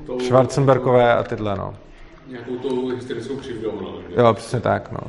tou, 0.06 0.20
Schwarzenbergové 0.20 1.14
a 1.14 1.22
tyhle, 1.22 1.56
no. 1.56 1.74
Nějakou 2.28 2.56
tou 2.56 2.88
historickou 2.88 3.36
křivdou, 3.36 3.72
no. 3.80 3.94
že? 4.08 4.20
Jo, 4.20 4.34
přesně 4.34 4.60
tak, 4.60 4.92
no. 4.92 5.00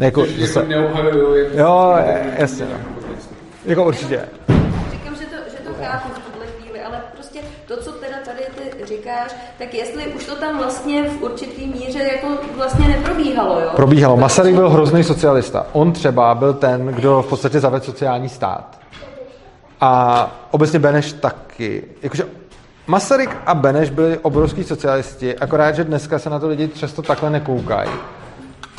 Ne, 0.00 0.06
jako, 0.06 0.24
zase, 0.38 0.58
jako 0.58 0.68
neuhajuju, 0.68 1.34
jak... 1.34 1.54
Jo, 1.54 1.94
jasně, 2.38 2.66
no. 2.72 2.78
jako 3.64 3.84
určitě. 3.84 4.28
Říkám, 4.90 5.14
že 5.14 5.24
to, 5.24 5.36
že 5.50 5.56
to 5.56 5.70
chápu 5.84 6.08
v 6.08 6.32
tuhle 6.32 6.46
chvíli, 6.46 6.80
ale 6.80 7.00
prostě 7.12 7.40
to, 7.66 7.76
co 7.76 7.92
teda 7.92 8.16
tady 8.24 8.38
ty 8.78 8.86
říkáš, 8.86 9.34
tak 9.58 9.74
jestli 9.74 10.06
už 10.06 10.24
to 10.24 10.36
tam 10.36 10.58
vlastně 10.58 11.08
v 11.08 11.22
určitý 11.22 11.66
míře 11.66 11.98
jako 11.98 12.26
vlastně 12.56 12.88
neprobíhalo, 12.88 13.60
jo? 13.60 13.70
Probíhalo. 13.76 14.16
Masaryk 14.16 14.54
byl 14.54 14.70
hrozný 14.70 15.04
socialista. 15.04 15.66
On 15.72 15.92
třeba 15.92 16.34
byl 16.34 16.54
ten, 16.54 16.86
kdo 16.86 17.22
v 17.22 17.28
podstatě 17.28 17.60
zavedl 17.60 17.84
sociální 17.84 18.28
stát. 18.28 18.78
A 19.80 20.30
obecně 20.50 20.78
Beneš 20.78 21.12
taky. 21.12 21.84
Jakože 22.02 22.24
Masaryk 22.86 23.36
a 23.46 23.54
Beneš 23.54 23.90
byli 23.90 24.18
obrovský 24.18 24.64
socialisti, 24.64 25.38
akorát, 25.38 25.72
že 25.72 25.84
dneska 25.84 26.18
se 26.18 26.30
na 26.30 26.38
to 26.38 26.48
lidi 26.48 26.68
často 26.68 27.02
takhle 27.02 27.30
nekoukají. 27.30 27.90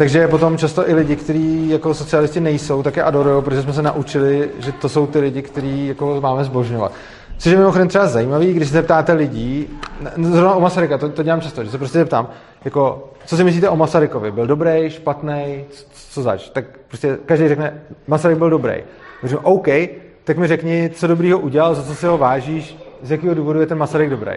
Takže 0.01 0.27
potom 0.27 0.57
často 0.57 0.89
i 0.89 0.93
lidi, 0.93 1.15
kteří 1.15 1.69
jako 1.69 1.93
socialisti 1.93 2.39
nejsou, 2.39 2.83
tak 2.83 2.97
je 2.97 3.03
adorují, 3.03 3.43
protože 3.43 3.61
jsme 3.61 3.73
se 3.73 3.81
naučili, 3.81 4.49
že 4.59 4.71
to 4.71 4.89
jsou 4.89 5.07
ty 5.07 5.19
lidi, 5.19 5.41
kteří 5.41 5.87
jako 5.87 6.21
máme 6.21 6.43
zbožňovat. 6.43 6.91
Což 7.37 7.51
je 7.51 7.57
mimochodem 7.57 7.87
třeba 7.87 8.07
zajímavý, 8.07 8.53
když 8.53 8.67
se 8.67 8.73
zeptáte 8.73 9.13
lidí, 9.13 9.67
zrovna 10.21 10.55
o 10.55 10.59
Masaryka, 10.59 10.97
to, 10.97 11.09
to 11.09 11.23
dělám 11.23 11.41
často, 11.41 11.63
že 11.63 11.71
se 11.71 11.77
prostě 11.77 11.99
zeptám, 11.99 12.29
jako, 12.65 13.09
co 13.25 13.37
si 13.37 13.43
myslíte 13.43 13.69
o 13.69 13.75
Masarykovi? 13.75 14.31
Byl 14.31 14.47
dobrý, 14.47 14.89
špatný, 14.89 15.65
co, 15.69 15.85
co 16.09 16.21
zač? 16.21 16.49
Tak 16.49 16.65
prostě 16.87 17.17
každý 17.25 17.47
řekne, 17.47 17.81
Masaryk 18.07 18.37
byl 18.37 18.49
dobrý. 18.49 18.73
Řeknu, 19.23 19.39
OK, 19.43 19.67
tak 20.23 20.37
mi 20.37 20.47
řekni, 20.47 20.89
co 20.93 21.07
dobrýho 21.07 21.39
udělal, 21.39 21.75
za 21.75 21.83
co 21.83 21.95
si 21.95 22.05
ho 22.05 22.17
vážíš, 22.17 22.77
z 23.01 23.11
jakého 23.11 23.33
důvodu 23.33 23.59
je 23.59 23.67
ten 23.67 23.77
Masaryk 23.77 24.09
dobrý. 24.09 24.31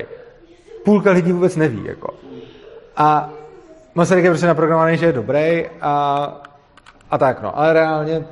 Půlka 0.84 1.10
lidí 1.10 1.32
vůbec 1.32 1.56
neví, 1.56 1.84
jako. 1.84 2.14
A 2.96 3.32
Masaryk 3.94 4.24
je 4.24 4.30
prostě 4.30 4.46
naprogramovaný, 4.46 4.98
že 4.98 5.06
je 5.06 5.12
dobrý 5.12 5.64
a, 5.80 6.26
a 7.10 7.18
tak 7.18 7.42
no. 7.42 7.58
Ale 7.58 7.72
reálně 7.72 8.24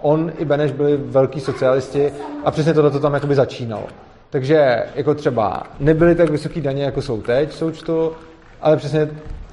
on 0.00 0.32
i 0.38 0.44
Beneš 0.44 0.72
byli 0.72 0.96
velký 0.96 1.40
socialisti 1.40 2.12
a 2.44 2.50
přesně 2.50 2.74
tohle 2.74 2.90
to 2.90 3.00
tam 3.00 3.14
jakoby 3.14 3.34
začínalo. 3.34 3.86
Takže 4.30 4.84
jako 4.94 5.14
třeba 5.14 5.62
nebyly 5.80 6.14
tak 6.14 6.30
vysoký 6.30 6.60
daně, 6.60 6.84
jako 6.84 7.02
jsou 7.02 7.22
teď 7.22 7.50
v 7.50 7.54
součtu, 7.54 8.12
ale 8.60 8.76
přesně 8.76 9.08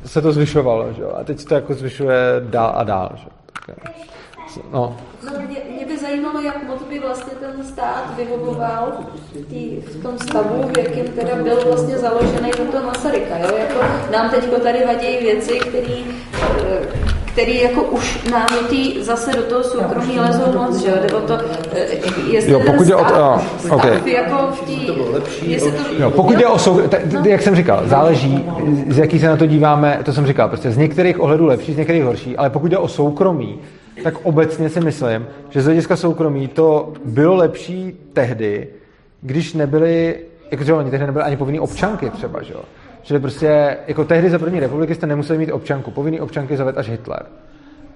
se 0.05 0.21
to 0.21 0.31
zvyšovalo, 0.31 0.93
že? 0.93 1.03
A 1.05 1.23
teď 1.23 1.39
se 1.39 1.45
to 1.45 1.55
jako 1.55 1.73
zvyšuje 1.73 2.17
dál 2.39 2.73
a 2.75 2.83
dál, 2.83 3.11
že? 3.15 3.27
Tak, 3.65 3.91
no. 4.71 4.97
No, 5.25 5.31
mě, 5.47 5.57
mě 5.75 5.85
by 5.85 5.97
zajímalo, 5.97 6.41
jak 6.41 6.67
moc 6.67 6.83
by 6.89 6.99
vlastně 6.99 7.33
ten 7.39 7.65
stát 7.65 8.13
vyhovoval 8.17 8.91
tý, 9.49 9.75
v 9.75 10.03
tom 10.03 10.19
stavu, 10.19 10.63
v 10.73 10.77
jakém 10.77 11.07
teda 11.07 11.35
byl 11.43 11.57
vlastně 11.65 11.97
založený 11.97 12.51
do 12.57 12.71
toho 12.71 12.85
Masaryka. 12.85 13.37
Jo? 13.37 13.57
Jako 13.57 13.79
nám 14.11 14.29
teď 14.29 14.61
tady 14.63 14.85
vadí 14.85 15.17
věci, 15.21 15.59
které 15.59 16.03
který 17.31 17.61
jako 17.61 17.83
už 17.83 18.23
námití 18.31 18.97
zase 19.01 19.31
do 19.31 19.41
toho 19.41 19.63
soukromí 19.63 20.19
lezou 20.19 20.51
moc, 20.57 20.77
že 20.77 20.89
jo, 20.89 20.95
jde 21.01 21.15
o 21.15 21.21
to, 21.21 21.37
eh, 21.71 21.85
jestli 22.29 22.51
jo, 22.51 22.61
pokud 22.65 22.87
je 22.87 22.95
o 22.95 23.05
to, 23.05 23.15
jo, 23.15 23.41
okay. 23.69 24.01
jako 24.05 24.49
v 24.51 24.61
tý, 24.61 24.87
jestli 25.51 25.71
to... 25.71 25.77
Jo, 25.99 26.11
pokud 26.11 26.39
je 26.39 26.47
o 26.47 26.59
sou, 26.59 26.79
t- 26.79 27.01
t- 27.23 27.29
jak 27.29 27.41
jsem 27.41 27.55
říkal, 27.55 27.81
záleží, 27.85 28.45
z 28.87 28.97
jaký 28.97 29.19
se 29.19 29.27
na 29.27 29.37
to 29.37 29.45
díváme, 29.45 29.99
to 30.05 30.13
jsem 30.13 30.27
říkal, 30.27 30.47
prostě 30.47 30.71
z 30.71 30.77
některých 30.77 31.19
ohledů 31.19 31.45
lepší, 31.45 31.73
z 31.73 31.77
některých 31.77 32.03
horší, 32.03 32.37
ale 32.37 32.49
pokud 32.49 32.71
je 32.71 32.77
o 32.77 32.87
soukromí, 32.87 33.59
tak 34.03 34.25
obecně 34.25 34.69
si 34.69 34.79
myslím, 34.79 35.27
že 35.49 35.61
z 35.61 35.65
hlediska 35.65 35.95
soukromí 35.95 36.47
to 36.47 36.93
bylo 37.05 37.35
lepší 37.35 37.97
tehdy, 38.13 38.67
když 39.21 39.53
nebyly, 39.53 40.19
jakože 40.51 40.73
oni 40.73 40.91
tehdy 40.91 41.05
nebyly 41.05 41.25
ani 41.25 41.37
povinný 41.37 41.59
občanky 41.59 42.09
třeba, 42.09 42.41
že 42.41 42.53
jo. 42.53 42.61
Že 43.03 43.19
prostě, 43.19 43.77
jako 43.87 44.03
tehdy 44.05 44.29
za 44.29 44.39
první 44.39 44.59
republiky 44.59 44.95
jste 44.95 45.07
nemuseli 45.07 45.39
mít 45.39 45.51
občanku. 45.51 45.91
Povinný 45.91 46.21
občanky 46.21 46.57
zaved 46.57 46.77
až 46.77 46.89
Hitler. 46.89 47.25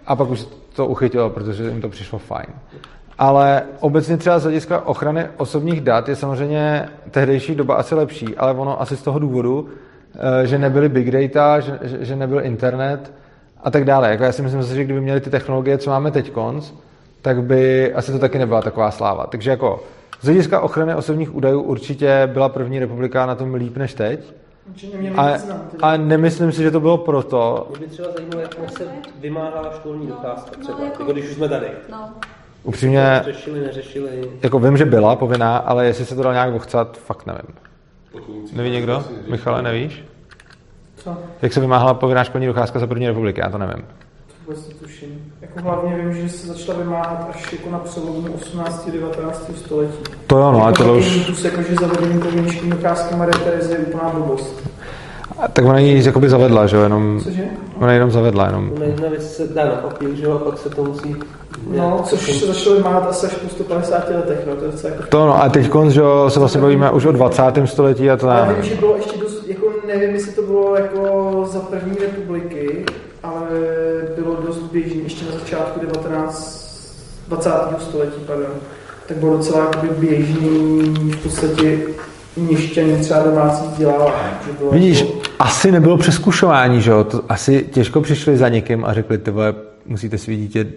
A 0.05 0.15
pak 0.15 0.29
už 0.29 0.45
to 0.75 0.87
uchytilo, 0.87 1.29
protože 1.29 1.63
jim 1.63 1.81
to 1.81 1.89
přišlo 1.89 2.19
fajn. 2.19 2.47
Ale 3.17 3.63
obecně 3.79 4.17
třeba 4.17 4.39
z 4.39 4.43
hlediska 4.43 4.87
ochrany 4.87 5.25
osobních 5.37 5.81
dat 5.81 6.09
je 6.09 6.15
samozřejmě 6.15 6.89
tehdejší 7.11 7.55
doba 7.55 7.75
asi 7.75 7.95
lepší, 7.95 8.35
ale 8.37 8.53
ono 8.53 8.81
asi 8.81 8.97
z 8.97 9.01
toho 9.01 9.19
důvodu, 9.19 9.69
eh, 10.15 10.47
že 10.47 10.57
nebyly 10.57 10.89
big 10.89 11.11
data, 11.11 11.59
že, 11.59 11.79
že 11.81 12.15
nebyl 12.15 12.41
internet 12.41 13.13
a 13.63 13.71
tak 13.71 13.85
dále. 13.85 14.09
Jako 14.09 14.23
já 14.23 14.31
si 14.31 14.41
myslím, 14.41 14.63
že 14.63 14.83
kdyby 14.83 15.01
měli 15.01 15.21
ty 15.21 15.29
technologie, 15.29 15.77
co 15.77 15.89
máme 15.89 16.11
teď 16.11 16.31
konc, 16.31 16.71
tak 17.21 17.43
by 17.43 17.93
asi 17.93 18.11
to 18.11 18.19
taky 18.19 18.39
nebyla 18.39 18.61
taková 18.61 18.91
sláva. 18.91 19.27
Takže 19.27 19.49
jako 19.49 19.83
z 20.21 20.25
hlediska 20.25 20.59
ochrany 20.59 20.95
osobních 20.95 21.35
údajů 21.35 21.61
určitě 21.61 22.29
byla 22.33 22.49
první 22.49 22.79
republika 22.79 23.25
na 23.25 23.35
tom 23.35 23.53
líp 23.53 23.77
než 23.77 23.93
teď. 23.93 24.33
A, 25.17 25.33
a 25.81 25.97
nemyslím 25.97 26.51
si, 26.51 26.63
že 26.63 26.71
to 26.71 26.79
bylo 26.79 26.97
proto. 26.97 27.67
Mě 27.69 27.79
by 27.79 27.87
třeba 27.87 28.09
zajímalo, 28.11 28.41
jak 28.41 28.71
se 28.77 28.87
vymáhala 29.19 29.73
školní 29.75 30.07
docházka 30.07 30.51
třeba, 30.61 30.77
no, 30.77 30.85
jako, 30.85 31.01
jako 31.01 31.13
když 31.13 31.25
už 31.25 31.35
jsme 31.35 31.49
tady. 31.49 31.67
No. 31.91 32.09
Upřímně, 32.63 33.21
řešili, 33.25 33.59
neřešili. 33.59 34.31
Jako 34.43 34.59
vím, 34.59 34.77
že 34.77 34.85
byla 34.85 35.15
povinná, 35.15 35.57
ale 35.57 35.85
jestli 35.85 36.05
se 36.05 36.15
to 36.15 36.23
dal 36.23 36.33
nějak 36.33 36.53
ochcat, 36.53 36.97
fakt 36.97 37.25
nevím. 37.25 37.55
Neví 38.53 38.69
někdo? 38.69 39.03
Michale, 39.27 39.61
nevíš? 39.61 40.03
Co? 41.03 41.17
Jak 41.41 41.53
se 41.53 41.59
vymáhala 41.59 41.93
povinná 41.93 42.23
školní 42.23 42.47
docházka 42.47 42.79
za 42.79 42.87
první 42.87 43.07
republiky? 43.07 43.41
Já 43.43 43.49
to 43.49 43.57
nevím. 43.57 43.85
Vůbec 44.47 44.67
tuším. 44.67 45.33
Jako 45.41 45.61
hlavně 45.61 45.95
vím, 45.95 46.13
že 46.13 46.29
se 46.29 46.47
začala 46.47 46.79
vymáhat 46.79 47.27
až 47.29 47.53
jako 47.53 47.69
na 47.69 47.79
přelomu 47.79 48.27
18. 48.35 48.89
19. 48.89 49.51
století. 49.55 50.03
To 50.27 50.37
jo, 50.37 50.51
no, 50.51 50.57
jako 50.57 50.63
ale 50.63 50.73
to 50.73 50.95
už... 50.95 51.43
Jako, 51.43 51.61
že 51.61 51.75
zavedení 51.75 52.21
povinné 52.21 52.51
školní 52.51 52.71
docházky 52.71 53.15
Marie 53.15 53.43
Terezy 53.43 53.73
je 53.73 53.79
úplná 53.79 54.09
blbost. 54.09 54.69
A 55.39 55.47
tak 55.47 55.65
ona 55.65 55.79
ji 55.79 56.05
jakoby 56.05 56.29
zavedla, 56.29 56.67
že 56.67 56.75
jo, 56.75 56.83
jenom... 56.83 57.19
Cože? 57.23 57.43
Ona 57.79 57.93
jenom 57.93 58.11
zavedla, 58.11 58.45
jenom... 58.45 58.71
Ona 58.75 58.85
jedna 58.85 59.09
věc 59.09 59.35
se 59.35 59.47
dá 59.47 59.65
na 59.65 59.71
papír, 59.71 60.09
že 60.15 60.23
jo, 60.23 60.31
a 60.31 60.39
pak 60.39 60.57
se 60.57 60.69
to 60.69 60.83
musí... 60.83 61.15
No, 61.69 62.01
což 62.05 62.39
se 62.39 62.45
začalo 62.45 62.75
vymáhat 62.75 63.07
asi 63.09 63.27
až 63.27 63.33
po 63.33 63.49
150 63.49 64.09
letech, 64.09 64.39
no, 64.47 64.55
to 64.55 64.65
je 64.65 64.71
docela 64.71 64.93
jako... 64.93 65.07
To 65.07 65.25
no, 65.25 65.43
a 65.43 65.49
teď 65.49 65.69
konc, 65.69 65.93
že 65.93 66.01
jo, 66.01 66.29
se 66.29 66.39
vlastně 66.39 66.61
bavíme 66.61 66.91
už 66.91 67.05
o 67.05 67.11
20. 67.11 67.43
století 67.65 68.09
a 68.09 68.17
to 68.17 68.27
já 68.27 68.51
vím, 68.51 68.63
že 68.63 68.75
bylo 68.75 68.95
ještě 68.95 69.22
nevím, 69.99 70.15
jestli 70.15 70.31
to 70.31 70.41
bylo 70.41 70.75
jako 70.75 71.45
za 71.51 71.59
první 71.59 71.95
republiky, 71.95 72.85
ale 73.23 73.47
bylo 74.15 74.35
dost 74.45 74.57
běžný 74.57 75.03
ještě 75.03 75.25
na 75.25 75.31
začátku 75.31 75.79
19. 75.79 76.63
20. 77.27 77.49
století, 77.79 78.21
pardon. 78.27 78.51
Tak 79.07 79.17
bylo 79.17 79.37
docela 79.37 79.59
jakoby 79.59 80.07
běžný 80.07 80.93
v 81.11 81.23
podstatě 81.23 81.79
měšťaní 82.37 82.97
třeba 82.97 83.23
domácí 83.23 83.67
vzdělávání. 83.71 84.35
Vidíš, 84.71 84.99
jako... 84.99 85.13
asi 85.39 85.71
nebylo 85.71 85.97
přeskušování, 85.97 86.81
že 86.81 86.91
jo? 86.91 87.03
To 87.03 87.23
asi 87.29 87.69
těžko 87.71 88.01
přišli 88.01 88.37
za 88.37 88.49
někým 88.49 88.85
a 88.85 88.93
řekli, 88.93 89.17
ty 89.17 89.31
vole, 89.31 89.53
musíte 89.85 90.17
svý 90.17 90.37
dítě 90.37 90.67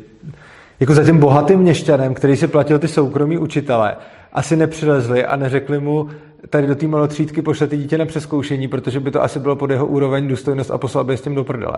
jako 0.81 0.95
za 0.95 1.05
tím 1.05 1.19
bohatým 1.19 1.59
měšťanem, 1.59 2.15
který 2.15 2.37
si 2.37 2.47
platil 2.47 2.79
ty 2.79 2.89
soukromí 2.89 3.39
učitele, 3.39 3.97
asi 4.33 4.57
nepřilezli 4.57 5.25
a 5.25 5.37
neřekli 5.37 5.81
mu, 5.81 6.09
tady 6.51 6.67
do 6.67 6.75
té 6.75 6.87
malotřídky 6.87 7.43
pošlete 7.43 7.77
dítě 7.77 7.99
na 7.99 8.07
přeskoušení, 8.07 8.69
protože 8.69 9.01
by 9.01 9.11
to 9.11 9.23
asi 9.23 9.41
bylo 9.41 9.57
pod 9.57 9.71
jeho 9.71 9.87
úroveň 9.87 10.29
důstojnost 10.29 10.71
a 10.71 10.79
poslal 10.79 11.05
by 11.05 11.17
s 11.17 11.21
tím 11.21 11.35
do 11.35 11.45
prdele. 11.45 11.77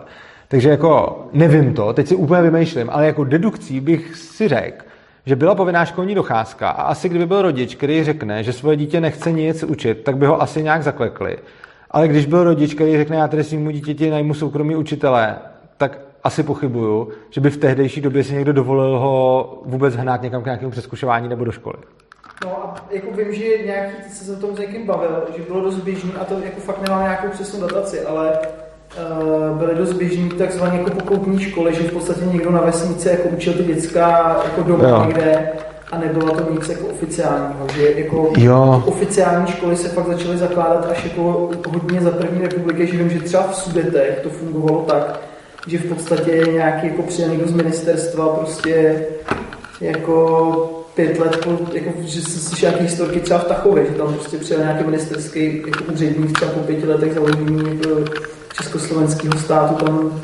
Takže 0.49 0.69
jako 0.69 1.25
nevím 1.33 1.75
to, 1.75 1.93
teď 1.93 2.07
si 2.07 2.15
úplně 2.15 2.43
vymýšlím, 2.43 2.91
ale 2.91 3.07
jako 3.07 3.25
dedukcí 3.25 3.81
bych 3.81 4.17
si 4.17 4.49
řekl, 4.49 4.85
že 5.27 5.37
byla 5.37 5.55
povinná 5.55 5.85
školní 5.85 6.15
docházka 6.15 6.71
a 6.71 6.83
asi 6.83 7.09
kdyby 7.09 7.27
byl 7.27 7.43
rodič, 7.43 7.75
který 7.75 8.05
řekne, 8.05 8.45
že 8.45 8.53
svoje 8.53 8.77
dítě 8.77 9.01
nechce 9.01 9.33
nic 9.33 9.63
učit, 9.63 10.05
tak 10.05 10.17
by 10.17 10.27
ho 10.27 10.43
asi 10.43 10.63
nějak 10.63 10.83
zaklekli. 10.83 11.39
Ale 11.91 12.09
když 12.09 12.27
byl 12.27 12.45
rodič, 12.45 12.75
který 12.75 12.97
řekne, 12.97 13.17
já 13.17 13.29
tady 13.29 13.45
svým 13.45 13.73
dítěti 13.73 14.11
najmu 14.11 14.35
soukromý 14.35 14.77
učitele, 14.77 15.37
tak 15.77 15.99
asi 16.25 16.43
pochybuju, 16.43 17.09
že 17.31 17.41
by 17.41 17.51
v 17.51 17.57
tehdejší 17.57 18.01
době 18.01 18.25
si 18.25 18.35
někdo 18.35 18.53
dovolil 18.53 18.99
ho 18.99 19.63
vůbec 19.67 19.97
hnát 19.97 20.23
někam 20.23 20.43
k 20.43 20.45
nějakému 20.45 20.71
přeskušování 20.71 21.29
nebo 21.29 21.45
do 21.45 21.53
školy. 21.53 21.77
No 22.45 22.65
a 22.65 22.75
jako 22.91 23.07
vím, 23.17 23.35
že 23.35 23.65
nějaký, 23.65 24.03
ty 24.03 24.11
se 24.11 24.33
o 24.33 24.37
tom 24.37 24.57
s 24.57 24.59
někým 24.59 24.87
bavil, 24.87 25.25
že 25.37 25.43
bylo 25.43 25.61
dost 25.61 25.77
běžný, 25.77 26.13
a 26.21 26.25
to 26.25 26.35
jako 26.45 26.61
fakt 26.61 26.83
nemám 26.83 27.03
nějakou 27.03 27.29
přesnou 27.29 27.61
dataci, 27.61 28.01
ale 28.01 28.39
uh, 28.39 29.59
byly 29.59 29.75
dost 29.75 29.93
běžný 29.93 30.29
takzvané 30.29 30.77
jako 30.77 30.91
pokoutní 30.91 31.41
školy, 31.41 31.75
že 31.75 31.83
v 31.83 31.93
podstatě 31.93 32.21
někdo 32.25 32.51
na 32.51 32.61
vesnici 32.61 33.09
jako 33.09 33.29
učil 33.29 33.53
ty 33.53 33.65
dětská 33.65 34.37
jako 34.45 34.63
doma 34.63 34.89
jo. 34.89 35.05
někde 35.07 35.53
a 35.93 35.99
nebylo 35.99 36.37
to 36.37 36.53
nic 36.53 36.69
jako 36.69 36.87
oficiálního, 36.87 37.67
že 37.75 37.93
jako 37.93 38.33
jo. 38.37 38.83
oficiální 38.87 39.47
školy 39.47 39.77
se 39.77 39.89
fakt 39.89 40.07
začaly 40.07 40.37
zakládat 40.37 40.87
až 40.91 41.05
jako 41.05 41.51
hodně 41.69 42.01
za 42.01 42.11
první 42.11 42.43
republiky, 42.43 42.87
že 42.87 42.97
vím, 42.97 43.11
že 43.11 43.21
třeba 43.21 43.43
v 43.43 43.57
Sudetech 43.57 44.21
to 44.23 44.31
fungovalo 44.31 44.83
tak, 44.83 45.21
že 45.67 45.79
v 45.79 45.89
podstatě 45.89 46.45
nějaký 46.53 46.87
jako 46.87 47.03
přijel 47.03 47.31
někdo 47.31 47.49
z 47.49 47.53
ministerstva 47.53 48.29
prostě 48.29 49.05
jako 49.81 50.78
pět 50.99 51.19
let, 51.19 51.37
po, 51.45 51.51
jako, 51.73 51.91
že 52.05 52.23
se 52.23 52.39
slyšel 52.39 52.69
nějaké 52.71 52.85
historky 52.85 53.21
třeba 53.21 53.39
v 53.41 53.45
Tachově, 53.45 53.87
že 53.87 53.93
tam 53.93 54.15
prostě 54.15 54.37
přijel 54.37 54.63
nějaký 54.63 54.85
ministerský 54.85 55.63
jako 55.67 55.93
úředník 55.93 56.33
třeba 56.33 56.51
po 56.51 56.61
pěti 56.61 56.87
letech 56.87 57.15
založení 57.15 57.79
jako 57.79 58.05
československého 58.53 59.39
státu 59.39 59.85
tam 59.85 60.23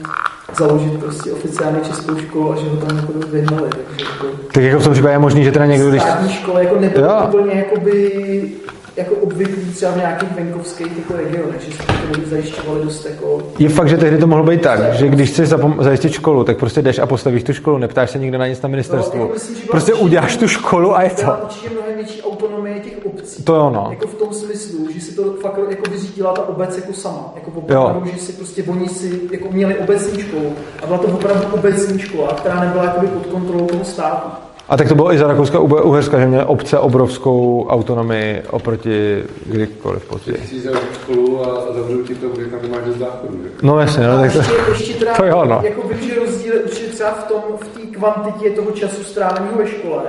založit 0.59 1.01
prostě 1.01 1.33
oficiálně 1.33 1.81
českou 1.81 2.19
školu 2.19 2.53
a 2.53 2.57
že 2.57 2.69
ho 2.69 2.77
tam 2.77 2.97
jako 2.97 3.13
vyhnali. 3.13 3.71
Takže 3.71 4.05
jako, 4.05 4.27
tak 4.53 4.63
jako 4.63 4.81
v 4.81 4.85
tom 4.85 4.93
případě 4.93 5.15
je 5.15 5.19
možný, 5.19 5.45
že 5.45 5.53
teda 5.53 5.67
někdo, 5.67 5.91
když... 5.91 6.03
Státní 6.03 6.29
škola 6.33 6.61
jako 6.61 6.81
nebylo 6.81 7.27
úplně 7.29 7.55
jakoby 7.55 8.53
jako 8.97 9.15
obvyklý 9.15 9.73
třeba 9.73 9.93
v 9.93 9.97
nějakých 9.97 10.33
venkovských 10.33 10.99
jako 10.99 11.17
regionech, 11.17 11.61
že 11.61 11.73
se 11.73 11.83
to 11.83 12.31
zajišťovali 12.31 12.85
dost 12.85 13.07
jako... 13.07 13.43
Je 13.59 13.69
fakt, 13.69 13.89
že 13.89 13.97
tehdy 13.97 14.19
to 14.19 14.27
mohlo 14.27 14.45
být 14.45 14.63
tak, 14.63 14.95
že 14.95 15.09
když 15.09 15.31
chceš 15.31 15.49
zajistit 15.81 16.13
školu, 16.13 16.45
tak 16.45 16.59
prostě 16.59 16.83
jdeš 16.83 16.99
a 16.99 17.07
postavíš 17.07 17.43
tu 17.43 17.53
školu, 17.53 17.79
neptáš 17.79 18.11
se 18.11 18.19
nikdo 18.19 18.39
na 18.39 18.47
nic 18.47 18.63
na 18.63 18.69
ministerstvu. 18.69 19.19
No, 19.19 19.25
jako 19.25 19.35
myslím, 19.35 19.57
prostě 19.71 19.93
určitě, 19.93 20.05
uděláš 20.05 20.37
tu 20.37 20.49
školu 20.49 20.97
a 20.97 21.03
je 21.03 21.11
to. 21.11 21.37
určitě 21.43 21.71
mnohem 21.71 21.95
větší 21.97 22.23
autonomie 22.23 22.81
těch 22.81 23.07
obcí. 23.07 23.43
To 23.43 23.55
jo, 23.55 23.71
no. 23.71 23.87
Jako 23.91 24.07
v 24.07 24.15
tom 24.15 24.33
smyslu, 24.33 24.89
že 24.95 25.01
si 25.01 25.15
to 25.15 25.33
fakt 25.33 25.59
jako 25.71 25.91
vyřídila 25.91 26.33
ta 26.33 26.49
obec 26.49 26.77
jako 26.77 26.93
sama. 26.93 27.33
Jako 27.35 27.51
opravdu, 27.51 28.11
že 28.11 28.19
si 28.19 28.33
prostě 28.33 28.63
oni 28.63 28.89
si 28.89 29.21
jako 29.33 29.49
měli 29.51 29.79
obecní 29.79 30.23
školu 30.23 30.53
a 30.83 30.87
byla 30.87 30.99
to 30.99 31.07
opravdu 31.07 31.43
obecní 31.53 31.99
škola, 31.99 32.35
která 32.35 32.61
nebyla 32.61 32.85
jakoby 32.85 33.07
pod 33.07 33.27
kontrolou 33.27 33.67
toho 33.67 33.85
státu. 33.85 34.29
A 34.69 34.77
tak 34.77 34.89
to 34.89 34.95
bylo 34.95 35.13
i 35.13 35.19
za 35.19 35.27
Rakouska 35.27 35.59
Uherska, 35.59 36.21
že 36.21 36.27
měly 36.27 36.45
obce 36.45 36.79
obrovskou 36.79 37.67
autonomii 37.69 38.43
oproti 38.51 39.23
kdykoliv 39.47 40.05
později. 40.05 40.39
Ty 40.39 40.47
jsi 40.47 40.69
školu 40.95 41.47
a 41.47 41.73
zavřou 41.75 42.03
ti 42.03 42.15
to, 42.15 42.29
kde 42.29 42.47
tam 42.47 42.71
máš 42.71 42.85
z 42.85 42.99
záchodu. 42.99 43.39
No 43.63 43.81
jasně, 43.81 44.07
no, 44.07 44.19
tak 44.19 44.33
to, 44.33 44.39
ještě, 44.39 44.55
ještě 44.69 44.95
teda, 44.99 45.15
to 45.15 45.25
jo, 45.25 45.45
no. 45.45 45.61
Jako 45.65 45.89
vím, 45.89 46.09
že 46.09 46.21
rozdíl 46.21 46.55
určitě 46.65 46.87
třeba 46.87 47.11
v 47.11 47.25
tom, 47.25 47.43
v 47.61 47.69
té 47.69 47.99
kvantitě 47.99 48.51
toho 48.51 48.71
času 48.71 49.05
stráveného 49.05 49.59
ve 49.59 49.67
škole, 49.67 50.03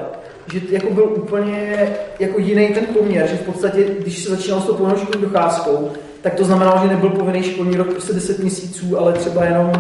že 0.53 0.60
jako 0.69 0.94
byl 0.94 1.03
úplně 1.03 1.90
jako 2.19 2.40
jiný 2.40 2.68
ten 2.68 2.86
poměr, 2.86 3.27
že 3.27 3.36
v 3.36 3.45
podstatě, 3.45 3.86
když 3.99 4.23
se 4.23 4.30
začínal 4.30 4.61
s 4.61 4.65
tou 4.65 4.73
povinnou 4.73 4.98
školní 4.98 5.22
docházkou, 5.22 5.91
tak 6.22 6.34
to 6.34 6.45
znamenalo, 6.45 6.80
že 6.82 6.88
nebyl 6.88 7.10
povinný 7.10 7.44
školní 7.44 7.77
rok 7.77 7.88
prostě 7.88 8.14
10 8.14 8.40
měsíců, 8.40 8.99
ale 8.99 9.14
třeba 9.14 9.45
jenom 9.45 9.72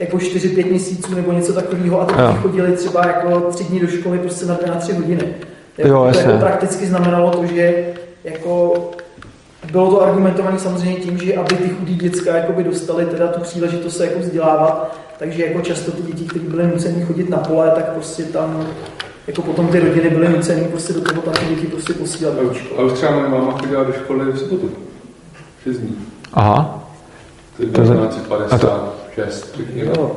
jako 0.00 0.16
4-5 0.16 0.70
měsíců 0.70 1.14
nebo 1.14 1.32
něco 1.32 1.52
takového 1.52 2.00
a 2.00 2.04
teď 2.04 2.16
jo. 2.18 2.38
chodili 2.42 2.72
třeba 2.72 3.06
jako 3.06 3.40
tři 3.40 3.64
dny 3.64 3.80
do 3.80 3.86
školy 3.86 4.18
prostě 4.18 4.46
na 4.46 4.54
2 4.54 4.74
na 4.74 4.80
3 4.80 4.92
hodiny. 4.92 5.34
Jo, 5.78 5.88
jo, 5.88 6.08
to 6.12 6.18
jako 6.18 6.38
prakticky 6.38 6.86
znamenalo 6.86 7.30
to, 7.30 7.46
že 7.46 7.84
jako 8.24 8.74
bylo 9.72 9.90
to 9.90 10.02
argumentované 10.02 10.58
samozřejmě 10.58 11.00
tím, 11.00 11.18
že 11.18 11.34
aby 11.34 11.54
ty 11.54 11.68
chudí 11.68 11.94
děcka 11.94 12.36
jakoby 12.36 12.64
dostali 12.64 13.06
teda 13.06 13.28
tu 13.28 13.40
příležitost 13.40 13.96
se 13.96 14.06
jako 14.06 14.18
vzdělávat, 14.18 14.96
takže 15.18 15.46
jako 15.46 15.60
často 15.60 15.92
ty 15.92 16.02
děti, 16.02 16.24
které 16.24 16.44
byly 16.44 16.66
nuceny 16.66 17.04
chodit 17.04 17.30
na 17.30 17.36
pole, 17.36 17.70
tak 17.70 17.92
prostě 17.92 18.22
tam 18.22 18.66
jako 19.26 19.42
potom 19.42 19.68
ty 19.68 19.80
rodiny 19.80 20.10
byly 20.10 20.28
nuceny 20.28 20.64
prostě 20.64 20.92
do 20.92 21.00
toho 21.00 21.22
tam 21.22 21.34
ty 21.34 21.54
děti 21.54 21.66
prostě 21.66 21.92
posílat 21.92 22.34
do 22.34 22.54
školy. 22.54 22.80
A 22.80 22.82
už 22.82 22.92
třeba 22.92 23.12
moje 23.12 23.28
máma 23.28 23.52
chodila 23.52 23.84
do 23.84 23.92
školy 23.92 24.32
v 24.32 24.38
sobotu. 24.38 24.70
6 25.64 25.76
dní. 25.76 25.96
Aha. 26.32 26.82
To 27.56 27.62
je 27.62 27.68
1950. 27.68 28.95
6. 29.24 29.60
Jo. 29.74 30.16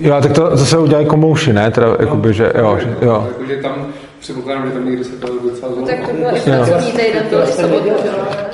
Jo, 0.00 0.16
tak 0.22 0.32
to 0.32 0.56
zase 0.56 0.78
udělají 0.78 1.06
komouši, 1.06 1.52
ne? 1.52 1.70
Teda, 1.70 1.86
no, 1.86 1.96
jakoby, 2.00 2.34
že, 2.34 2.52
jo, 2.58 2.78
že, 2.80 2.96
jo. 3.02 3.26
Jakože 3.28 3.56
tam 3.56 3.86
předpokládám, 4.20 4.66
že 4.66 4.72
tam 4.72 4.86
někdo 4.86 5.04
se 5.04 5.16
to 5.16 5.26
docela 5.26 5.72
zlomilo. 5.72 5.86
Tak 5.86 6.08
to 6.08 6.16
byl 6.16 6.36
i 6.36 6.40
pracovní 6.40 6.92
týden, 6.92 7.26
to 7.30 7.42
i 7.42 7.46
sobotu, 7.46 7.90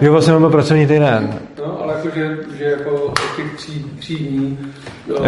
Jo, 0.01 0.12
vlastně 0.12 0.39
byl 0.39 0.51
pracovní 0.51 0.86
týden. 0.86 1.39
No, 1.59 1.82
ale 1.82 1.94
jako, 1.94 2.09
že, 2.15 2.36
že 2.59 2.65
jako 2.65 2.90
od 2.90 3.19
těch 3.36 3.57
tří, 3.57 3.85
tří 3.98 4.16
dní 4.16 4.59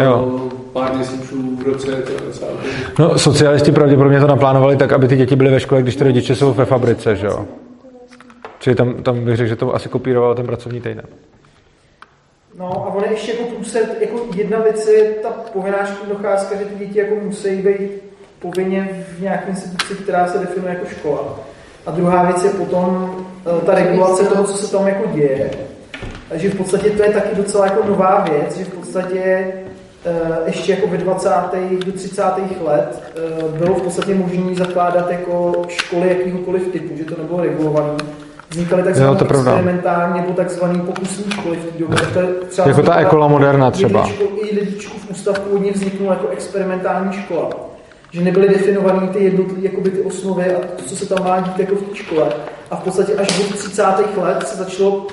jo. 0.03 0.49
pár 0.73 0.95
měsíců 0.95 1.57
v 1.63 1.67
roce 1.67 1.91
je 1.91 1.95
to 1.97 2.25
docela 2.25 2.51
No, 2.99 3.17
socialisti 3.17 3.71
pravděpodobně 3.71 4.19
to 4.19 4.27
naplánovali 4.27 4.77
tak, 4.77 4.91
aby 4.91 5.07
ty 5.07 5.17
děti 5.17 5.35
byly 5.35 5.51
ve 5.51 5.59
škole, 5.59 5.81
když 5.81 5.95
ty 5.95 6.03
rodiče 6.03 6.35
jsou 6.35 6.53
ve 6.53 6.65
fabrice, 6.65 7.15
že 7.15 7.27
jo? 7.27 7.45
Čili 8.59 8.75
tam, 8.75 8.93
tam 8.93 9.25
bych 9.25 9.35
řekl, 9.35 9.49
že 9.49 9.55
to 9.55 9.75
asi 9.75 9.89
kopíroval 9.89 10.35
ten 10.35 10.45
pracovní 10.45 10.81
týden. 10.81 11.05
No 12.59 12.65
a 12.65 12.93
ono 12.93 13.05
ještě 13.09 13.31
jako 13.31 13.43
průsled, 13.43 13.97
jako 14.01 14.27
jedna 14.35 14.59
věc 14.59 14.87
je 14.87 15.03
ta 15.03 15.29
povinná 15.29 15.85
školní 15.85 16.13
docházka, 16.13 16.55
že 16.55 16.65
ty 16.65 16.85
děti 16.85 16.99
jako 16.99 17.15
musí 17.15 17.55
být 17.55 17.91
povinně 18.39 19.05
v 19.17 19.21
nějaké 19.21 19.49
instituci, 19.49 19.93
která 19.95 20.27
se 20.27 20.37
definuje 20.37 20.73
jako 20.73 20.85
škola. 20.89 21.39
A 21.85 21.91
druhá 21.91 22.23
věc 22.23 22.43
je 22.43 22.49
potom 22.49 23.15
eh, 23.61 23.65
ta 23.65 23.75
regulace 23.75 24.23
toho, 24.23 24.43
co 24.43 24.57
se 24.57 24.71
tam 24.71 24.87
jako 24.87 25.09
děje. 25.09 25.51
Takže 26.29 26.49
v 26.49 26.57
podstatě 26.57 26.89
to 26.89 27.03
je 27.03 27.09
taky 27.09 27.35
docela 27.35 27.65
jako 27.65 27.87
nová 27.87 28.25
věc, 28.31 28.57
že 28.57 28.65
v 28.65 28.73
podstatě 28.73 29.53
eh, 30.05 30.37
ještě 30.45 30.71
jako 30.71 30.87
ve 30.87 30.97
20. 30.97 31.29
do 31.85 31.91
30. 31.91 32.23
let 32.61 33.03
eh, 33.15 33.57
bylo 33.57 33.75
v 33.75 33.81
podstatě 33.81 34.15
možné 34.15 34.55
zakládat 34.55 35.11
jako 35.11 35.61
školy 35.67 36.09
jakýhokoliv 36.09 36.67
typu, 36.67 36.97
že 36.97 37.05
to 37.05 37.21
nebylo 37.21 37.41
regulované 37.41 37.97
vznikaly 38.49 38.83
takzvané 38.83 39.19
experimentální 39.21 40.21
nebo 40.21 40.33
takzvané 40.33 40.79
pokusní 40.79 41.31
školy 41.31 41.57
v 41.57 41.65
té 41.65 41.79
době. 41.79 41.97
To 42.13 42.19
je 42.19 42.27
třeba 42.49 42.67
jako 42.67 42.81
ta 42.83 42.95
ekola 42.95 43.27
moderna 43.27 43.71
třeba. 43.71 44.09
I 44.41 44.55
lidičku 44.55 44.97
v 44.99 45.09
ústav 45.11 45.39
původně 45.39 45.71
vzniknula 45.71 46.13
jako 46.13 46.27
experimentální 46.27 47.13
škola. 47.13 47.49
Že 48.11 48.21
nebyly 48.21 48.49
definované 48.49 49.07
ty 49.07 49.23
jednotlivé 49.23 49.61
jakoby 49.61 49.89
ty 49.89 50.01
osnovy 50.01 50.55
a 50.55 50.59
to, 50.59 50.83
co 50.83 50.95
se 50.95 51.05
tam 51.05 51.23
má 51.23 51.39
dít 51.39 51.59
jako 51.59 51.75
v 51.75 51.81
té 51.81 51.95
škole. 51.95 52.27
A 52.71 52.75
v 52.75 52.83
podstatě 52.83 53.13
až 53.13 53.39
od 53.39 53.55
30. 53.55 53.83
let 54.17 54.47
se 54.47 54.57
začalo 54.57 55.07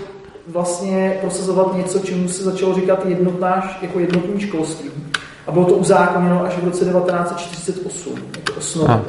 vlastně 0.48 1.18
prosazovat 1.20 1.76
něco, 1.76 1.98
čemu 1.98 2.28
se 2.28 2.44
začalo 2.44 2.74
říkat 2.74 3.06
jednotná, 3.06 3.76
jako 3.82 4.00
jednotný 4.00 4.40
školství. 4.40 4.90
A 5.46 5.52
bylo 5.52 5.64
to 5.64 5.74
uzákoněno 5.74 6.44
až 6.44 6.52
v 6.56 6.64
roce 6.64 6.84
1948, 6.84 8.18
jako 8.36 8.58
osnova. 8.58 9.02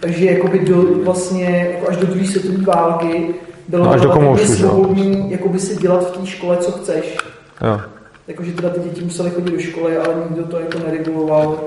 Takže 0.00 0.24
jakoby 0.24 0.58
do, 0.58 1.04
vlastně, 1.04 1.70
jako 1.74 1.90
až 1.90 1.96
do 1.96 2.06
druhé 2.06 2.26
světové 2.26 2.64
války 2.64 3.34
bylo 3.68 3.84
no, 3.84 3.90
až 3.90 4.00
do 4.00 4.08
komoušu, 4.08 4.52
svobodný 4.52 5.30
jakoby 5.30 5.58
si 5.58 5.76
dělat 5.76 6.08
v 6.08 6.18
té 6.18 6.26
škole, 6.26 6.56
co 6.56 6.72
chceš. 6.72 7.16
Jo. 7.62 7.80
Jakože 8.28 8.52
teda 8.52 8.70
ty 8.70 8.80
děti 8.80 9.04
museli 9.04 9.30
chodit 9.30 9.50
do 9.50 9.60
školy, 9.60 9.96
ale 9.96 10.14
nikdo 10.28 10.44
to 10.44 10.58
jako 10.58 10.78
nereguloval, 10.78 11.64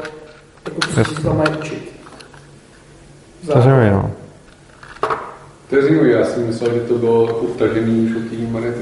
jako 0.65 0.79
prostě 0.79 1.15
se 1.15 1.21
tam 1.21 1.37
mají 1.37 1.49
učit. 1.59 1.91
To 3.45 3.59
je 3.59 3.91
no. 3.91 4.11
To 5.69 5.75
je 5.75 5.81
zajímavé, 5.81 6.09
já 6.09 6.25
si 6.25 6.39
myslel, 6.39 6.73
že 6.73 6.79
to 6.79 6.93
bylo 6.93 7.27
jako 7.27 7.45
vtažený 7.45 8.05
už 8.05 8.15
od 8.15 8.29
té 8.29 8.51
Marie 8.51 8.73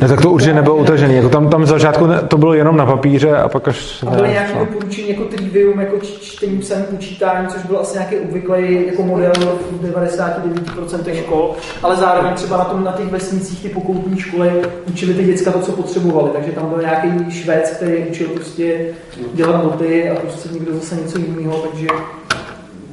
ne, 0.00 0.08
tak 0.08 0.20
to 0.20 0.30
určitě 0.30 0.54
nebylo 0.54 0.76
utažený. 0.76 1.14
Jako 1.14 1.28
tam, 1.28 1.48
tam 1.48 1.66
z 1.66 1.68
začátku 1.68 2.06
to 2.28 2.38
bylo 2.38 2.54
jenom 2.54 2.76
na 2.76 2.86
papíře 2.86 3.36
a 3.36 3.48
pak 3.48 3.68
až... 3.68 4.04
A 4.06 4.10
byly 4.10 4.28
nějaké 4.28 4.54
no. 4.54 4.66
doporučení 4.66 5.08
jako 5.08 5.24
trivium, 5.24 5.80
jako 5.80 5.96
čtení 6.20 6.58
psaní, 6.58 6.84
počítání, 6.84 7.48
což 7.48 7.62
byl 7.62 7.78
asi 7.78 7.98
nějaký 7.98 8.16
obvyklý 8.18 8.86
jako 8.86 9.02
model 9.02 9.32
v 9.70 9.84
99% 9.84 11.14
škol, 11.14 11.54
ale 11.82 11.96
zároveň 11.96 12.34
třeba 12.34 12.56
na, 12.56 12.64
tom, 12.64 12.84
na 12.84 12.92
těch 12.92 13.06
vesnicích 13.06 13.62
ty 13.62 13.68
pokoutní 13.68 14.20
školy 14.20 14.50
učili 14.88 15.14
ty 15.14 15.24
děcka 15.24 15.52
to, 15.52 15.60
co 15.60 15.72
potřebovali, 15.72 16.30
takže 16.30 16.52
tam 16.52 16.68
byl 16.68 16.78
nějaký 16.80 17.30
švéd, 17.30 17.72
který 17.76 17.98
učil 17.98 18.28
prostě 18.28 18.86
dělat 19.34 19.64
noty 19.64 20.10
a 20.10 20.14
prostě 20.14 20.48
někdo 20.52 20.74
zase 20.74 20.94
něco 20.94 21.18
jiného, 21.18 21.56
takže 21.70 21.86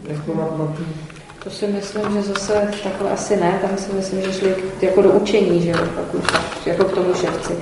jako 0.10 0.34
na, 0.36 0.44
na 0.66 0.74
tý... 0.78 0.84
To 1.44 1.50
si 1.50 1.68
myslím, 1.68 2.04
že 2.14 2.22
zase 2.22 2.72
takhle 2.84 3.12
asi 3.12 3.38
ne, 3.38 3.60
tam 3.62 3.78
si 3.78 3.94
myslím, 3.94 4.22
že 4.22 4.34
šli 4.34 4.56
jako 4.82 5.02
do 5.02 5.10
učení, 5.10 5.62
že 5.62 5.70
jo, 5.70 5.78
pak 5.96 6.14
už, 6.14 6.24
jako 6.66 6.84
k 6.84 6.92
tomu 6.92 7.14
ševci. 7.14 7.54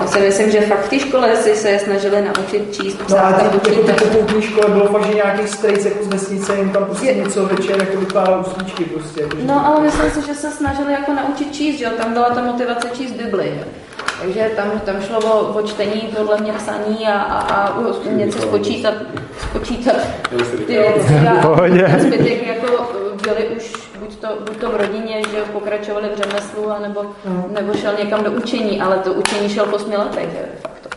Já 0.00 0.06
si 0.06 0.20
myslím, 0.20 0.50
že 0.50 0.60
fakt 0.60 0.84
v 0.84 0.88
té 0.88 0.98
škole 0.98 1.36
si 1.36 1.56
se 1.56 1.78
snažili 1.78 2.22
naučit 2.22 2.74
číst, 2.74 3.02
psát 3.06 3.30
no, 3.30 3.36
a 3.36 3.48
ty, 3.48 3.58
počítat. 3.58 4.02
Jako 4.02 4.18
v 4.18 4.34
té 4.34 4.42
škole 4.42 4.68
bylo 4.68 4.88
fakt, 4.88 5.06
že 5.06 5.14
nějaký 5.14 5.48
strejc 5.48 5.84
jako 5.84 6.04
z 6.04 6.08
vesnice 6.08 6.56
jim 6.56 6.70
tam 6.70 6.84
prostě 6.84 7.14
něco 7.14 7.46
večer 7.46 7.76
jako 7.80 8.00
vykládal 8.00 8.44
usničky 8.46 8.84
prostě. 8.84 9.20
Jako, 9.20 9.36
no 9.42 9.66
ale 9.66 9.80
myslím 9.80 10.10
si, 10.10 10.26
že 10.26 10.34
se 10.34 10.50
snažili 10.50 10.92
jako 10.92 11.12
naučit 11.12 11.54
číst, 11.54 11.78
že 11.78 11.84
jo, 11.84 11.90
tam 11.96 12.12
byla 12.12 12.30
ta 12.30 12.42
motivace 12.42 12.88
číst 12.96 13.12
Bibli, 13.12 13.48
jo. 13.48 13.64
Takže 14.20 14.50
tam, 14.56 14.80
tam 14.80 15.02
šlo 15.02 15.18
o, 15.18 15.58
o 15.58 15.62
čtení, 15.62 16.00
podle 16.16 16.40
mě 16.40 16.52
psaní 16.52 17.06
a, 17.06 17.18
a, 17.18 17.68
a 17.68 17.74
něco 18.10 18.38
spočítat, 18.38 18.94
spočítat 19.50 19.96
ty 20.66 20.78
věci 20.78 21.14
a 21.84 21.98
zbytek 21.98 22.46
jako 22.46 22.92
byli 23.22 23.48
už 23.48 23.72
buď 23.98 24.16
to, 24.16 24.28
buď 24.46 24.56
to 24.56 24.70
v 24.70 24.76
rodině, 24.76 25.22
že 25.30 25.40
pokračovali 25.52 26.08
v 26.08 26.16
řemeslu, 26.16 26.72
nebo, 26.82 27.02
mm. 27.24 27.54
nebo 27.54 27.74
šel 27.74 27.92
někam 27.98 28.24
do 28.24 28.32
učení, 28.32 28.80
ale 28.80 28.98
to 28.98 29.12
učení 29.12 29.48
šel 29.48 29.66
po 29.66 29.76
osmi 29.76 29.96
letech, 29.96 30.28
že 30.32 30.38
de 30.38 30.58
facto. 30.62 30.88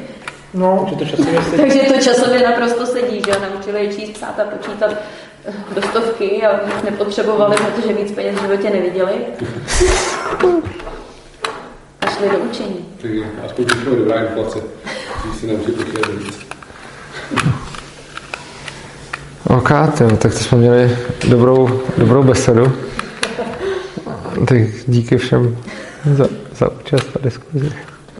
No, 0.54 0.86
takže 0.90 0.96
to 0.96 1.16
časově 1.16 1.42
sedí. 1.42 1.56
Takže 1.56 1.80
to 1.80 2.00
časově 2.00 2.48
naprosto 2.48 2.86
sedí, 2.86 3.22
že 3.26 3.32
naučili 3.40 3.84
je 3.84 3.94
číst, 3.94 4.10
psát 4.10 4.40
a 4.40 4.44
počítat 4.44 4.94
do 5.74 5.82
stovky 5.82 6.42
a 6.46 6.60
už 6.60 6.82
nepotřebovali, 6.82 7.56
protože 7.56 7.92
víc 7.94 8.12
peněz 8.12 8.36
v 8.36 8.40
životě 8.40 8.70
neviděli. 8.70 9.14
Šli 12.16 12.30
do 12.30 12.38
učení. 12.38 12.76
Takže 13.02 13.24
aspoň 13.44 13.64
to 13.64 13.96
dobrá 13.96 14.20
inflace, 14.20 14.58
když 15.24 15.36
si 15.40 15.46
naučit 15.46 15.76
počítat 15.76 16.08
víc. 16.08 16.38
OK, 19.44 19.70
tyjo, 19.98 20.16
tak 20.16 20.32
to 20.32 20.38
jsme 20.38 20.58
měli 20.58 20.98
dobrou, 21.28 21.80
dobrou 21.98 22.22
besedu. 22.22 22.72
Tak 24.48 24.58
díky 24.86 25.16
všem 25.16 25.56
za, 26.14 26.28
za 26.56 26.70
účast 26.70 27.08
a 27.16 27.18
diskuzi. 27.22 27.72